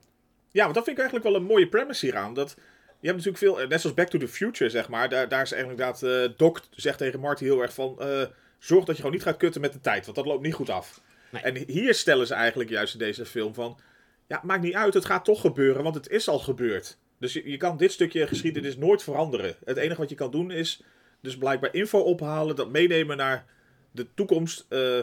Ja, 0.51 0.63
want 0.63 0.75
dat 0.75 0.83
vind 0.83 0.97
ik 0.97 1.03
eigenlijk 1.03 1.31
wel 1.31 1.41
een 1.41 1.47
mooie 1.47 1.67
premise 1.67 2.05
hieraan. 2.05 2.33
Dat, 2.33 2.55
je 2.99 3.07
hebt 3.07 3.17
natuurlijk 3.25 3.37
veel, 3.37 3.61
eh, 3.61 3.67
net 3.67 3.81
zoals 3.81 3.95
Back 3.95 4.09
to 4.09 4.19
the 4.19 4.27
Future, 4.27 4.69
zeg 4.69 4.89
maar. 4.89 5.09
Daar, 5.09 5.29
daar 5.29 5.41
is 5.41 5.51
eigenlijk 5.51 5.81
inderdaad, 5.81 6.31
eh 6.31 6.37
Doc 6.37 6.59
zegt 6.69 6.97
tegen 6.97 7.19
Marty 7.19 7.43
heel 7.43 7.61
erg 7.61 7.73
van... 7.73 7.95
eh, 7.99 8.21
zorg 8.59 8.85
dat 8.85 8.95
je 8.95 9.01
gewoon 9.01 9.15
niet 9.15 9.25
gaat 9.25 9.37
kutten 9.37 9.61
met 9.61 9.73
de 9.73 9.79
tijd, 9.79 10.05
want 10.05 10.17
dat 10.17 10.25
loopt 10.25 10.43
niet 10.43 10.53
goed 10.53 10.69
af. 10.69 11.01
Nee. 11.29 11.41
En 11.41 11.55
hier 11.67 11.93
stellen 11.93 12.27
ze 12.27 12.33
eigenlijk 12.33 12.69
juist 12.69 12.93
in 12.93 12.99
deze 12.99 13.25
film 13.25 13.53
van... 13.53 13.79
Ja, 14.27 14.41
maakt 14.43 14.61
niet 14.61 14.73
uit, 14.73 14.93
het 14.93 15.05
gaat 15.05 15.25
toch 15.25 15.41
gebeuren, 15.41 15.83
want 15.83 15.95
het 15.95 16.09
is 16.09 16.27
al 16.27 16.39
gebeurd. 16.39 16.97
Dus 17.19 17.33
je, 17.33 17.49
je 17.49 17.57
kan 17.57 17.77
dit 17.77 17.91
stukje 17.91 18.27
geschiedenis 18.27 18.77
nooit 18.77 19.03
veranderen. 19.03 19.55
Het 19.65 19.77
enige 19.77 19.99
wat 19.99 20.09
je 20.09 20.15
kan 20.15 20.31
doen 20.31 20.51
is 20.51 20.81
dus 21.21 21.37
blijkbaar 21.37 21.73
info 21.73 21.99
ophalen, 21.99 22.55
dat 22.55 22.71
meenemen 22.71 23.17
naar 23.17 23.45
de 23.91 24.07
toekomst... 24.13 24.65
eh, 24.69 24.97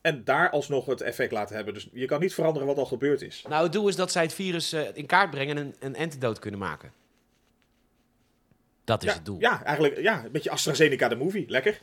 en 0.00 0.24
daar 0.24 0.50
alsnog 0.50 0.86
het 0.86 1.00
effect 1.00 1.32
laten 1.32 1.56
hebben. 1.56 1.74
Dus 1.74 1.88
je 1.92 2.06
kan 2.06 2.20
niet 2.20 2.34
veranderen 2.34 2.68
wat 2.68 2.76
al 2.78 2.86
gebeurd 2.86 3.22
is. 3.22 3.44
Nou, 3.48 3.62
het 3.62 3.72
doel 3.72 3.88
is 3.88 3.96
dat 3.96 4.12
zij 4.12 4.22
het 4.22 4.34
virus 4.34 4.72
eh, 4.72 4.82
in 4.94 5.06
kaart 5.06 5.30
brengen 5.30 5.56
en 5.56 5.66
een, 5.66 5.74
een 5.80 5.96
antidote 5.96 6.40
kunnen 6.40 6.60
maken. 6.60 6.92
Dat 8.84 9.02
is 9.02 9.08
Ja, 9.08 9.14
het 9.14 9.24
doel. 9.24 9.40
ja, 9.40 9.64
eigenlijk 9.64 10.00
ja, 10.00 10.24
een 10.24 10.30
beetje 10.32 10.50
AstraZeneca 10.50 11.08
de 11.08 11.16
movie. 11.16 11.44
Lekker. 11.48 11.78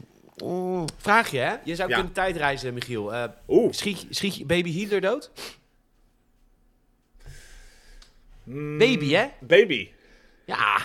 Vraag 0.98 1.32
je, 1.32 1.38
hè? 1.38 1.56
Je 1.64 1.76
zou 1.76 1.90
Ja. 1.90 1.96
kunnen 1.96 2.14
tijdreizen, 2.14 2.74
Michiel. 2.74 3.32
Oeh. 3.48 3.74
Schiet, 3.74 4.06
schiet 4.10 4.36
je 4.36 4.46
baby 4.46 4.72
Hitler 4.72 5.02
dood? 5.02 5.32
Mm, 8.44 8.78
Baby, 8.78 9.10
hè? 9.14 9.28
Baby. 9.40 9.90
Ja, 10.46 10.78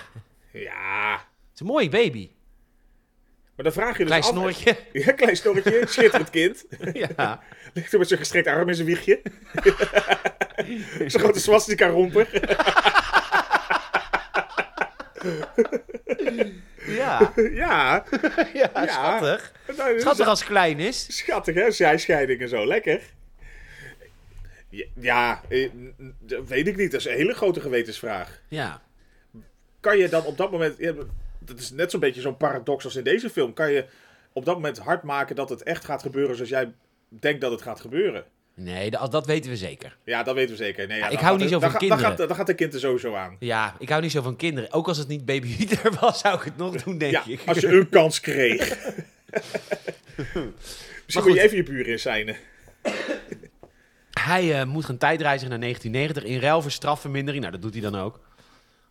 Ja. 0.53 1.13
het 1.13 1.55
is 1.55 1.61
een 1.61 1.67
mooie 1.67 1.89
baby. 1.89 2.31
Maar 3.59 3.67
dan 3.67 3.77
vraag 3.77 3.99
je 3.99 4.05
dus 4.05 4.07
Klein 4.07 4.23
af... 4.23 4.29
snorretje. 4.29 4.77
Ja, 5.05 5.13
klein 5.13 5.37
snorretje. 5.37 5.87
Schitterend 5.87 6.31
kind. 6.31 6.65
ja. 7.17 7.43
Ligt 7.75 7.93
er 7.93 7.99
met 7.99 8.09
zijn 8.09 8.21
gestrekt 8.21 8.47
arm 8.47 8.69
in 8.69 8.75
zijn 8.75 8.87
wiegje. 8.87 9.21
Zo'n 11.07 11.21
grote 11.21 11.41
swastika 11.41 11.89
romper. 11.89 12.29
Ja. 16.87 17.33
ja. 17.53 18.05
ja, 18.53 18.71
schattig. 18.87 19.53
Nou, 19.77 20.01
Schattig 20.01 20.27
als 20.27 20.41
het 20.41 20.49
klein 20.49 20.79
is. 20.79 21.17
Schattig, 21.17 21.55
hè? 21.55 21.71
Zijscheiding 21.71 22.41
en 22.41 22.49
zo. 22.49 22.67
Lekker. 22.67 23.03
Ja, 24.95 25.43
eh, 25.49 25.71
dat 26.19 26.49
weet 26.49 26.67
ik 26.67 26.77
niet. 26.77 26.91
Dat 26.91 27.01
is 27.01 27.07
een 27.07 27.17
hele 27.17 27.35
grote 27.35 27.61
gewetensvraag. 27.61 28.41
Ja. 28.49 28.83
kan 29.81 29.99
je 29.99 30.09
dan 30.09 30.25
op 30.25 30.37
dat 30.37 30.51
moment. 30.51 30.79
Dat 31.49 31.59
is 31.59 31.71
net 31.71 31.91
zo'n 31.91 32.01
beetje 32.01 32.21
zo'n 32.21 32.37
paradox 32.37 32.85
als 32.85 32.97
in 32.97 33.05
deze 33.05 33.31
film. 33.31 33.53
Kan 33.53 33.73
je 33.73 33.85
op 34.33 34.45
dat 34.45 34.55
moment 34.55 34.79
hard 34.79 35.03
maken 35.03 35.37
dat 35.37 35.49
het 35.49 35.63
echt 35.63 35.85
gaat 35.85 36.03
gebeuren 36.03 36.35
zoals 36.35 36.51
jij 36.51 36.73
denkt 37.09 37.41
dat 37.41 37.51
het 37.51 37.63
gaat 37.63 37.81
gebeuren? 37.81 38.25
Nee, 38.55 38.91
dat, 38.91 39.13
dat 39.13 39.27
weten 39.27 39.51
we 39.51 39.57
zeker. 39.57 39.97
Ja, 40.05 40.23
dat 40.23 40.35
weten 40.35 40.51
we 40.57 40.57
zeker. 40.63 40.87
Nee, 40.87 40.99
ja, 40.99 41.05
Ja, 41.05 41.11
ik 41.11 41.19
hou 41.19 41.33
niet 41.33 41.41
het- 41.41 41.53
zo 41.53 41.59
van 41.61 41.71
ga- 41.71 41.79
dan 41.79 41.89
kinderen. 41.89 42.17
gaat, 42.17 42.29
dan 42.29 42.37
gaat 42.37 42.47
de 42.47 42.55
kind 42.55 42.75
er 42.75 42.81
sowieso 42.81 43.15
aan. 43.15 43.37
Ja, 43.39 43.75
ik 43.79 43.89
hou 43.89 44.03
niet 44.03 44.11
zo 44.11 44.23
van 44.23 44.37
kinderen. 44.37 44.73
Ook 44.73 44.89
als 44.89 44.99
het 44.99 45.09
niet 45.09 45.25
baby 45.25 45.47
Hitler 45.49 45.93
was, 46.01 46.19
zou 46.21 46.39
ik 46.39 46.43
het 46.45 46.57
nog 46.57 46.83
doen, 46.83 46.99
denk 46.99 47.13
Ja, 47.13 47.23
ik. 47.27 47.41
als 47.47 47.59
je 47.59 47.67
een 47.69 47.89
kans 47.89 48.21
kreeg. 48.21 48.59
Misschien 51.05 51.27
moet 51.27 51.35
je 51.35 51.41
even 51.41 51.57
je 51.57 51.63
buren 51.63 51.87
inzijnen. 51.93 52.37
Hij 54.21 54.61
eh, 54.61 54.67
moet 54.67 54.85
gaan 54.85 54.97
tijdreizigen 54.99 55.51
naar 55.51 55.61
1990 55.61 56.25
in 56.25 56.41
ruil 56.49 56.63
voor 56.63 56.71
strafvermindering. 56.71 57.41
Nou, 57.43 57.55
dat 57.55 57.63
doet 57.63 57.73
hij 57.83 57.91
dan 57.91 58.01
ook. 58.01 58.21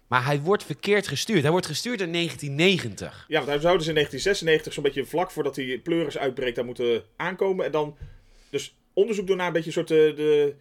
Maar 0.07 0.25
hij 0.25 0.41
wordt 0.41 0.63
verkeerd 0.63 1.07
gestuurd. 1.07 1.41
Hij 1.41 1.51
wordt 1.51 1.65
gestuurd 1.65 2.01
in 2.01 2.13
1990. 2.13 3.25
Ja, 3.27 3.37
want 3.37 3.47
hij 3.47 3.59
zou 3.59 3.77
dus 3.77 3.87
in 3.87 3.93
1996 3.93 4.73
zo'n 4.73 4.83
beetje 4.83 5.05
vlak 5.05 5.31
voordat 5.31 5.55
die 5.55 5.79
pleuris 5.79 6.17
uitbreekt 6.17 6.55
daar 6.55 6.65
moeten 6.65 7.03
aankomen. 7.15 7.65
En 7.65 7.71
dan 7.71 7.97
dus 8.49 8.77
onderzoek 8.93 9.27
doen 9.27 9.37
naar 9.37 9.47
een 9.47 9.53
beetje 9.53 9.67
een 9.67 9.73
soort 9.73 9.87
de, 9.87 10.13
de 10.15 10.55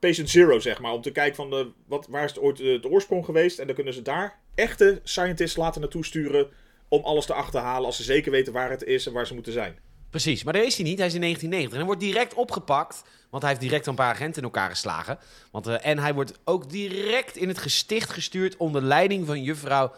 patient 0.00 0.30
zero, 0.30 0.58
zeg 0.58 0.80
maar. 0.80 0.92
Om 0.92 1.02
te 1.02 1.12
kijken 1.12 1.36
van 1.36 1.50
de, 1.50 1.70
wat, 1.86 2.06
waar 2.10 2.24
is 2.24 2.30
het 2.30 2.40
ooit 2.40 2.60
eh, 2.60 2.82
de 2.82 2.88
oorsprong 2.88 3.24
geweest. 3.24 3.58
En 3.58 3.66
dan 3.66 3.74
kunnen 3.74 3.94
ze 3.94 4.02
daar 4.02 4.38
echte 4.54 5.00
scientists 5.04 5.56
laten 5.56 5.80
naartoe 5.80 6.04
sturen 6.04 6.48
om 6.88 7.02
alles 7.04 7.26
te 7.26 7.34
achterhalen 7.34 7.86
als 7.86 7.96
ze 7.96 8.02
zeker 8.02 8.30
weten 8.30 8.52
waar 8.52 8.70
het 8.70 8.84
is 8.84 9.06
en 9.06 9.12
waar 9.12 9.26
ze 9.26 9.34
moeten 9.34 9.52
zijn. 9.52 9.78
Precies, 10.10 10.44
maar 10.44 10.52
daar 10.52 10.64
is 10.64 10.74
hij 10.76 10.84
niet. 10.84 10.98
Hij 10.98 11.06
is 11.06 11.14
in 11.14 11.20
1990. 11.20 11.70
En 11.70 11.76
hij 11.76 11.86
wordt 11.86 12.00
direct 12.00 12.34
opgepakt, 12.34 13.02
want 13.30 13.42
hij 13.42 13.52
heeft 13.52 13.64
direct 13.64 13.86
een 13.86 13.94
paar 13.94 14.12
agenten 14.12 14.36
in 14.42 14.48
elkaar 14.48 14.70
geslagen. 14.70 15.18
Want, 15.50 15.66
eh, 15.66 15.86
en 15.86 15.98
hij 15.98 16.14
wordt 16.14 16.38
ook 16.44 16.70
direct 16.70 17.36
in 17.36 17.48
het 17.48 17.58
gesticht 17.58 18.10
gestuurd 18.10 18.56
onder 18.56 18.82
leiding 18.82 19.26
van 19.26 19.42
juffrouw 19.42 19.92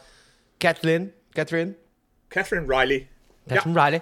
Kathleen. 0.57 1.13
Catherine? 1.33 1.75
Catherine 2.29 2.67
Riley. 2.79 3.09
Catherine 3.49 3.85
Riley. 3.85 4.01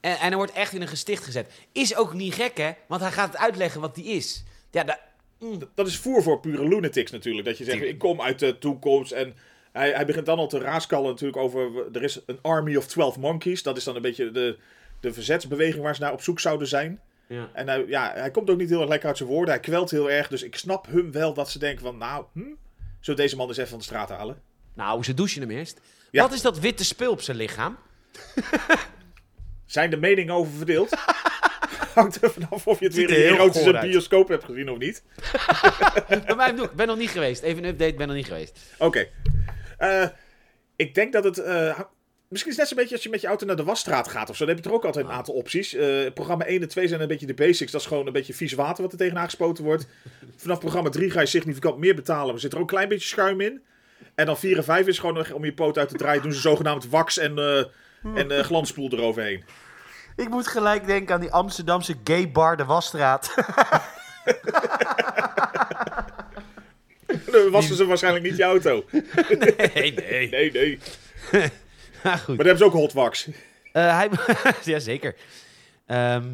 En, 0.00 0.10
en 0.12 0.18
hij 0.18 0.36
wordt 0.36 0.52
echt 0.52 0.72
in 0.72 0.80
een 0.82 0.88
gesticht 0.88 1.24
gezet. 1.24 1.50
Is 1.72 1.96
ook 1.96 2.14
niet 2.14 2.34
gek, 2.34 2.56
hè? 2.56 2.70
Want 2.88 3.00
hij 3.00 3.10
gaat 3.12 3.32
het 3.32 3.40
uitleggen 3.40 3.80
wat 3.80 3.94
die 3.94 4.04
is. 4.04 4.44
Ja, 4.70 4.84
da- 4.84 5.00
D- 5.38 5.66
Dat 5.74 5.86
is 5.86 5.96
voer 5.98 6.22
voor 6.22 6.40
pure 6.40 6.68
lunatics 6.68 7.10
natuurlijk. 7.10 7.46
Dat 7.46 7.58
je 7.58 7.64
zegt, 7.64 7.82
ik 7.82 7.98
kom 7.98 8.20
uit 8.20 8.38
de 8.38 8.58
toekomst. 8.58 9.12
En 9.12 9.34
hij, 9.72 9.90
hij 9.90 10.06
begint 10.06 10.26
dan 10.26 10.38
al 10.38 10.48
te 10.48 10.58
raaskallen 10.58 11.10
natuurlijk 11.10 11.38
over... 11.38 11.70
Er 11.92 12.02
is 12.02 12.20
een 12.26 12.38
army 12.42 12.76
of 12.76 12.86
12 12.86 13.16
monkeys. 13.18 13.62
Dat 13.62 13.76
is 13.76 13.84
dan 13.84 13.96
een 13.96 14.02
beetje 14.02 14.30
de, 14.30 14.58
de 15.06 15.12
verzetsbeweging 15.12 15.82
waar 15.82 15.94
ze 15.94 16.00
naar 16.00 16.12
op 16.12 16.22
zoek 16.22 16.40
zouden 16.40 16.68
zijn. 16.68 17.00
ja. 17.26 17.50
En 17.52 17.68
hij, 17.68 17.84
ja, 17.86 18.12
hij 18.14 18.30
komt 18.30 18.50
ook 18.50 18.58
niet 18.58 18.68
heel 18.68 18.80
erg 18.80 18.88
lekker 18.88 19.08
uit 19.08 19.16
zijn 19.16 19.28
woorden. 19.28 19.54
Hij 19.54 19.62
kwelt 19.62 19.90
heel 19.90 20.10
erg. 20.10 20.28
Dus 20.28 20.42
ik 20.42 20.56
snap 20.56 20.86
hun 20.86 21.12
wel 21.12 21.34
dat 21.34 21.50
ze 21.50 21.58
denken 21.58 21.84
van... 21.84 21.98
Nou, 21.98 22.24
hm, 22.32 22.40
zullen 22.40 22.56
we 23.00 23.14
deze 23.14 23.36
man 23.36 23.48
eens 23.48 23.56
even 23.56 23.70
van 23.70 23.78
de 23.78 23.84
straat 23.84 24.08
halen? 24.08 24.42
Nou, 24.74 25.02
ze 25.04 25.14
douchen 25.14 25.40
hem 25.40 25.50
eerst. 25.50 25.80
Ja. 26.10 26.22
Wat 26.22 26.32
is 26.32 26.42
dat 26.42 26.58
witte 26.58 26.84
spul 26.84 27.10
op 27.10 27.20
zijn 27.20 27.36
lichaam? 27.36 27.76
Zijn 29.66 29.90
de 29.90 29.96
meningen 29.96 30.34
over 30.34 30.52
verdeeld? 30.52 30.88
Hangt 31.94 32.22
er 32.22 32.30
vanaf 32.30 32.66
of 32.66 32.78
je 32.78 32.84
het 32.84 32.94
weer 32.94 33.10
er 33.10 33.16
in 33.24 33.32
een 33.32 33.38
erotische 33.38 33.78
bioscoop 33.80 34.28
hebt 34.28 34.44
gezien 34.44 34.70
of 34.70 34.78
niet. 34.78 35.02
Bij 36.26 36.34
mij. 36.36 36.50
Ik 36.54 36.72
ben 36.72 36.86
nog 36.86 36.96
niet 36.96 37.10
geweest. 37.10 37.42
Even 37.42 37.64
een 37.64 37.70
update, 37.70 37.94
ben 37.94 38.06
nog 38.06 38.16
niet 38.16 38.26
geweest. 38.26 38.58
Oké. 38.78 39.08
Eh, 39.78 40.06
ik 40.76 40.94
denk 40.94 41.12
dat 41.12 41.24
het... 41.24 41.38
eh, 41.38 41.80
misschien 42.28 42.52
is 42.52 42.58
het 42.58 42.68
net 42.68 42.68
zo'n 42.68 42.76
beetje 42.76 42.94
als 42.94 43.02
je 43.02 43.10
met 43.10 43.20
je 43.20 43.26
auto 43.26 43.46
naar 43.46 43.56
de 43.56 43.64
wasstraat 43.64 44.08
gaat 44.08 44.30
of 44.30 44.36
zo. 44.36 44.44
Dan 44.44 44.54
heb 44.54 44.64
je 44.64 44.70
er 44.70 44.76
ook 44.76 44.84
altijd 44.84 45.04
een 45.04 45.12
aantal 45.12 45.34
opties. 45.34 45.74
Eh, 45.74 46.12
programma 46.14 46.46
1 46.46 46.62
en 46.62 46.68
2 46.68 46.88
zijn 46.88 47.00
een 47.00 47.08
beetje 47.08 47.26
de 47.26 47.34
basics. 47.34 47.72
Dat 47.72 47.80
is 47.80 47.86
gewoon 47.86 48.06
een 48.06 48.12
beetje 48.12 48.34
vies 48.34 48.52
water 48.52 48.82
wat 48.82 48.92
er 48.92 48.98
tegenaan 48.98 49.24
gespoten 49.24 49.64
wordt. 49.64 49.86
Vanaf 50.36 50.58
programma 50.58 50.90
3 50.90 51.10
ga 51.10 51.20
je 51.20 51.26
significant 51.26 51.78
meer 51.78 51.94
betalen. 51.94 52.30
Maar 52.30 52.40
zit 52.40 52.52
er 52.52 52.58
ook 52.58 52.64
een 52.64 52.76
klein 52.76 52.88
beetje 52.88 53.08
schuim 53.08 53.40
in. 53.40 53.62
En 54.14 54.26
dan 54.26 54.38
4 54.38 54.56
en 54.56 54.64
5 54.64 54.86
is 54.86 54.98
gewoon 54.98 55.32
om 55.32 55.44
je 55.44 55.52
poot 55.52 55.78
uit 55.78 55.88
te 55.88 55.96
draaien. 55.96 56.22
Doen 56.22 56.32
ze 56.32 56.40
zogenaamd 56.40 56.88
wax 56.88 57.18
en, 57.18 57.38
eh 57.38 57.64
en 58.14 58.30
eh, 58.30 58.44
glanspoel 58.44 58.92
eroverheen. 58.92 59.44
Ik 60.16 60.28
moet 60.28 60.46
gelijk 60.46 60.86
denken 60.86 61.14
aan 61.14 61.20
die 61.20 61.32
Amsterdamse 61.32 61.94
gay 62.04 62.30
bar, 62.30 62.56
de 62.56 62.64
Wasstraat. 62.64 63.34
Dan 67.30 67.50
wassen 67.50 67.76
ze 67.76 67.86
waarschijnlijk 67.86 68.24
niet 68.24 68.36
je 68.36 68.42
auto. 68.42 68.84
nee, 69.74 69.92
nee. 69.94 70.28
Nee, 70.28 70.52
nee. 70.52 70.78
Maar 72.02 72.18
goed. 72.24 72.26
Maar 72.26 72.36
daar 72.36 72.46
hebben 72.46 72.58
ze 72.58 72.64
ook 72.64 72.72
hot 72.72 72.92
wax. 72.92 73.28
Eh, 73.72 73.96
hij... 73.96 74.10
ja, 74.72 74.78
zeker. 74.78 75.14
Ehm, 75.86 76.28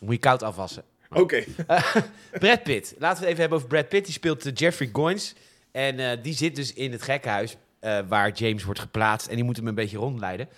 moet 0.00 0.14
je 0.14 0.20
koud 0.20 0.42
afwassen. 0.42 0.84
Oké. 1.10 1.44
Brad 2.40 2.62
Pitt. 2.62 2.94
Laten 2.98 3.22
we 3.22 3.24
het 3.24 3.24
even 3.24 3.40
hebben 3.40 3.58
over 3.58 3.68
Brad 3.68 3.88
Pitt. 3.88 4.04
Die 4.04 4.14
speelt 4.14 4.46
eh, 4.46 4.52
Jeffrey 4.54 4.90
Goins. 4.92 5.34
En 5.72 5.98
eh, 5.98 6.22
die 6.22 6.34
zit 6.34 6.56
dus 6.56 6.72
in 6.72 6.92
het 6.92 7.02
gekkenhuis 7.02 7.56
eh, 7.80 7.98
waar 8.08 8.32
James 8.32 8.64
wordt 8.64 8.80
geplaatst. 8.80 9.26
En 9.26 9.34
die 9.34 9.44
moet 9.44 9.56
hem 9.56 9.66
een 9.66 9.74
beetje 9.74 9.96
rondleiden. 9.96 10.48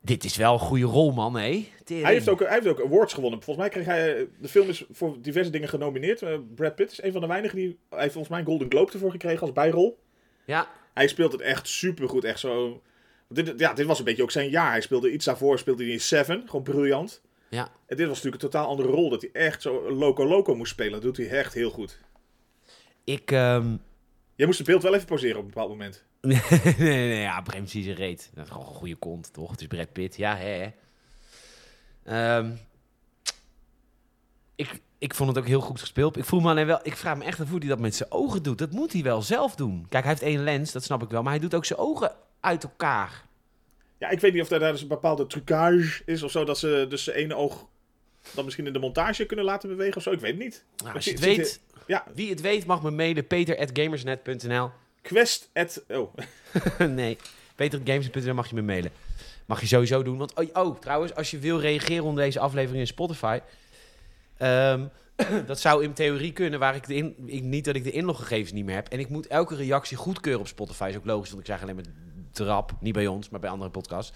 Dit 0.00 0.24
is 0.24 0.36
wel 0.36 0.52
een 0.52 0.58
goede 0.58 0.84
rol, 0.84 1.12
man, 1.12 1.36
hé? 1.36 1.68
Hij 1.84 2.12
heeft, 2.12 2.28
ook, 2.28 2.40
hij 2.40 2.52
heeft 2.52 2.66
ook 2.66 2.80
awards 2.80 3.14
gewonnen. 3.14 3.42
Volgens 3.42 3.66
mij 3.66 3.74
kreeg 3.74 3.94
hij... 3.94 4.28
De 4.40 4.48
film 4.48 4.68
is 4.68 4.84
voor 4.90 5.16
diverse 5.20 5.50
dingen 5.50 5.68
genomineerd. 5.68 6.22
Eh, 6.22 6.38
Brad 6.54 6.74
Pitt 6.74 6.92
is 6.92 7.02
een 7.02 7.12
van 7.12 7.20
de 7.20 7.26
weinigen 7.26 7.56
die... 7.56 7.78
Hij 7.90 8.00
heeft 8.00 8.12
volgens 8.12 8.32
mij 8.32 8.40
een 8.40 8.46
Golden 8.46 8.70
Globe 8.70 8.92
ervoor 8.92 9.10
gekregen 9.10 9.40
als 9.40 9.52
bijrol. 9.52 9.98
Ja, 10.44 10.68
Hij 10.94 11.08
speelt 11.08 11.32
het 11.32 11.40
echt 11.40 11.68
supergoed. 11.68 12.24
Echt 12.24 12.38
zo... 12.38 12.82
Dit, 13.28 13.52
ja, 13.56 13.72
dit 13.72 13.86
was 13.86 13.98
een 13.98 14.04
beetje 14.04 14.22
ook 14.22 14.30
zijn 14.30 14.50
jaar. 14.50 14.70
Hij 14.70 14.80
speelde 14.80 15.12
iets 15.12 15.24
daarvoor, 15.24 15.58
speelde 15.58 15.82
hij 15.84 15.92
in 15.92 16.00
Seven. 16.00 16.42
Gewoon 16.46 16.62
briljant. 16.62 17.20
ja. 17.48 17.68
En 17.86 17.96
dit 17.96 18.06
was 18.06 18.16
natuurlijk 18.16 18.42
een 18.42 18.50
totaal 18.50 18.68
andere 18.68 18.88
rol. 18.88 19.10
Dat 19.10 19.20
hij 19.20 19.30
echt 19.32 19.62
zo 19.62 19.90
loco-loco 19.92 20.54
moest 20.54 20.72
spelen. 20.72 20.92
Dat 20.92 21.02
doet 21.02 21.16
hij 21.16 21.28
echt 21.28 21.54
heel 21.54 21.70
goed. 21.70 21.98
Ik... 23.04 23.30
ehm, 23.30 23.76
Jij 24.34 24.46
moest 24.46 24.58
het 24.58 24.66
beeld 24.66 24.82
wel 24.82 24.94
even 24.94 25.06
pauzeren 25.06 25.36
op 25.36 25.42
een 25.42 25.48
bepaald 25.48 25.68
moment. 25.68 26.04
nee, 26.20 26.40
nee, 26.78 27.08
nee, 27.08 27.20
ja, 27.20 27.40
Brem 27.40 27.66
zijn 27.66 27.94
reet. 27.94 28.30
Dat 28.34 28.44
is 28.44 28.50
gewoon 28.50 28.66
een 28.66 28.74
goede 28.74 28.94
kont, 28.96 29.32
toch? 29.32 29.50
Het 29.50 29.60
is 29.60 29.66
Brad 29.66 29.92
Pitt, 29.92 30.16
ja, 30.16 30.36
hè. 30.36 30.46
hè. 30.48 30.70
Ehm, 32.04 32.50
ik, 34.56 34.80
ik 34.98 35.14
vond 35.14 35.28
het 35.28 35.38
ook 35.38 35.46
heel 35.46 35.60
goed 35.60 35.80
gespeeld. 35.80 36.16
Ik 36.16 36.24
voel 36.24 36.40
me 36.40 36.50
alleen 36.50 36.66
wel... 36.66 36.80
Ik 36.82 36.96
vraag 36.96 37.16
me 37.16 37.24
echt 37.24 37.40
af 37.40 37.48
hoe 37.48 37.58
hij 37.58 37.68
dat 37.68 37.78
met 37.78 37.94
zijn 37.94 38.10
ogen 38.12 38.42
doet. 38.42 38.58
Dat 38.58 38.70
moet 38.72 38.92
hij 38.92 39.02
wel 39.02 39.22
zelf 39.22 39.54
doen. 39.54 39.86
Kijk, 39.88 40.04
hij 40.04 40.12
heeft 40.12 40.24
één 40.24 40.42
lens, 40.44 40.72
dat 40.72 40.84
snap 40.84 41.02
ik 41.02 41.10
wel. 41.10 41.22
Maar 41.22 41.32
hij 41.32 41.40
doet 41.40 41.54
ook 41.54 41.64
zijn 41.64 41.78
ogen 41.78 42.12
uit 42.40 42.62
elkaar. 42.62 43.24
Ja, 43.98 44.08
ik 44.08 44.20
weet 44.20 44.32
niet 44.32 44.42
of 44.42 44.48
daar 44.48 44.72
dus 44.72 44.82
een 44.82 44.88
bepaalde 44.88 45.26
trucage 45.26 46.02
is 46.04 46.22
of 46.22 46.30
zo. 46.30 46.44
Dat 46.44 46.58
ze 46.58 46.86
dus 46.88 47.04
zijn 47.04 47.16
ene 47.16 47.34
oog 47.34 47.66
dan 48.34 48.44
misschien 48.44 48.66
in 48.66 48.72
de 48.72 48.78
montage 48.78 49.26
kunnen 49.26 49.44
laten 49.44 49.68
bewegen 49.68 49.96
of 49.96 50.02
zo. 50.02 50.10
Ik 50.10 50.20
weet 50.20 50.30
het 50.30 50.40
niet. 50.40 50.64
Nou, 50.76 50.94
als 50.94 51.04
je 51.04 51.10
het 51.10 51.20
Het 51.20 51.28
ziet- 51.28 51.36
weet... 51.38 51.60
Ja, 51.86 52.04
Wie 52.14 52.30
het 52.30 52.40
weet 52.40 52.66
mag 52.66 52.82
me 52.82 52.90
mailen. 52.90 53.26
peter.gamersnet.nl 53.26 54.70
quest 55.02 55.50
at... 55.52 55.84
Oh, 55.88 56.14
Nee, 56.88 57.18
peter.gamersnet.nl 57.54 58.34
mag 58.34 58.48
je 58.48 58.54
me 58.54 58.62
mailen. 58.62 58.90
Mag 59.46 59.60
je 59.60 59.66
sowieso 59.66 60.02
doen. 60.02 60.16
Want, 60.18 60.34
oh, 60.34 60.46
oh, 60.52 60.78
trouwens, 60.80 61.14
als 61.14 61.30
je 61.30 61.38
wil 61.38 61.60
reageren 61.60 62.04
onder 62.04 62.24
deze 62.24 62.38
aflevering 62.40 62.80
in 62.80 62.86
Spotify... 62.86 63.38
ehm, 64.36 64.84
dat 65.46 65.60
zou 65.60 65.84
in 65.84 65.92
theorie 65.92 66.32
kunnen, 66.32 66.58
waar 66.58 66.74
ik, 66.74 66.86
de 66.86 66.94
in, 66.94 67.14
ik 67.26 67.42
niet 67.42 67.64
dat 67.64 67.74
ik 67.76 67.84
de 67.84 67.90
inloggegevens 67.90 68.52
niet 68.52 68.64
meer 68.64 68.74
heb. 68.74 68.88
En 68.88 68.98
ik 68.98 69.08
moet 69.08 69.26
elke 69.26 69.54
reactie 69.56 69.96
goedkeuren 69.96 70.40
op 70.40 70.46
Spotify. 70.48 70.86
Is 70.90 70.96
ook 70.96 71.04
logisch, 71.04 71.28
want 71.30 71.40
ik 71.40 71.46
zeg 71.46 71.62
alleen 71.62 71.74
maar 71.74 71.84
drap. 72.36 72.72
Niet 72.80 72.92
bij 72.92 73.06
ons, 73.06 73.28
maar 73.28 73.40
bij 73.40 73.50
andere 73.50 73.70
podcasts. 73.70 74.12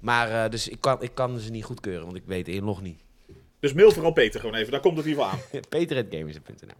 Maar 0.00 0.44
eh, 0.44 0.50
dus 0.50 0.68
ik 0.68 0.80
kan, 0.80 1.02
ik 1.02 1.14
kan 1.14 1.38
ze 1.38 1.50
niet 1.50 1.64
goedkeuren, 1.64 2.04
want 2.04 2.16
ik 2.16 2.24
weet 2.26 2.46
de 2.46 2.52
inlog 2.52 2.82
niet. 2.82 3.00
dus 3.60 3.72
mail 3.72 3.90
vooral 3.90 4.12
Peter 4.12 4.40
gewoon 4.40 4.54
even. 4.54 4.70
Daar 4.72 4.80
komt 4.80 4.96
het 4.96 5.06
in 5.06 5.10
ieder 5.10 5.24
geval 5.24 5.40
aan. 5.40 5.60
Peter.gamers.nl 5.68 6.74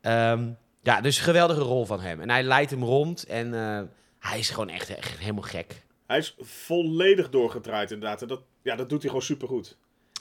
Ehm 0.00 0.48
Ja, 0.82 1.00
dus 1.00 1.18
geweldige 1.18 1.60
rol 1.60 1.84
van 1.84 2.00
hem. 2.00 2.20
En 2.20 2.30
hij 2.30 2.42
leidt 2.42 2.70
hem 2.70 2.84
rond 2.84 3.24
en 3.24 3.54
eh, 3.54 3.82
hij 4.18 4.38
is 4.38 4.50
gewoon 4.50 4.68
echt, 4.68 4.96
echt 4.96 5.18
helemaal 5.18 5.42
gek. 5.42 5.82
Hij 6.06 6.18
is 6.18 6.36
volledig 6.38 7.30
doorgedraaid 7.30 7.90
inderdaad. 7.90 8.22
En 8.22 8.28
dat, 8.28 8.40
ja, 8.62 8.76
dat 8.76 8.88
doet 8.88 9.00
hij 9.00 9.08
gewoon 9.08 9.24
supergoed. 9.24 9.68
En 9.68 9.76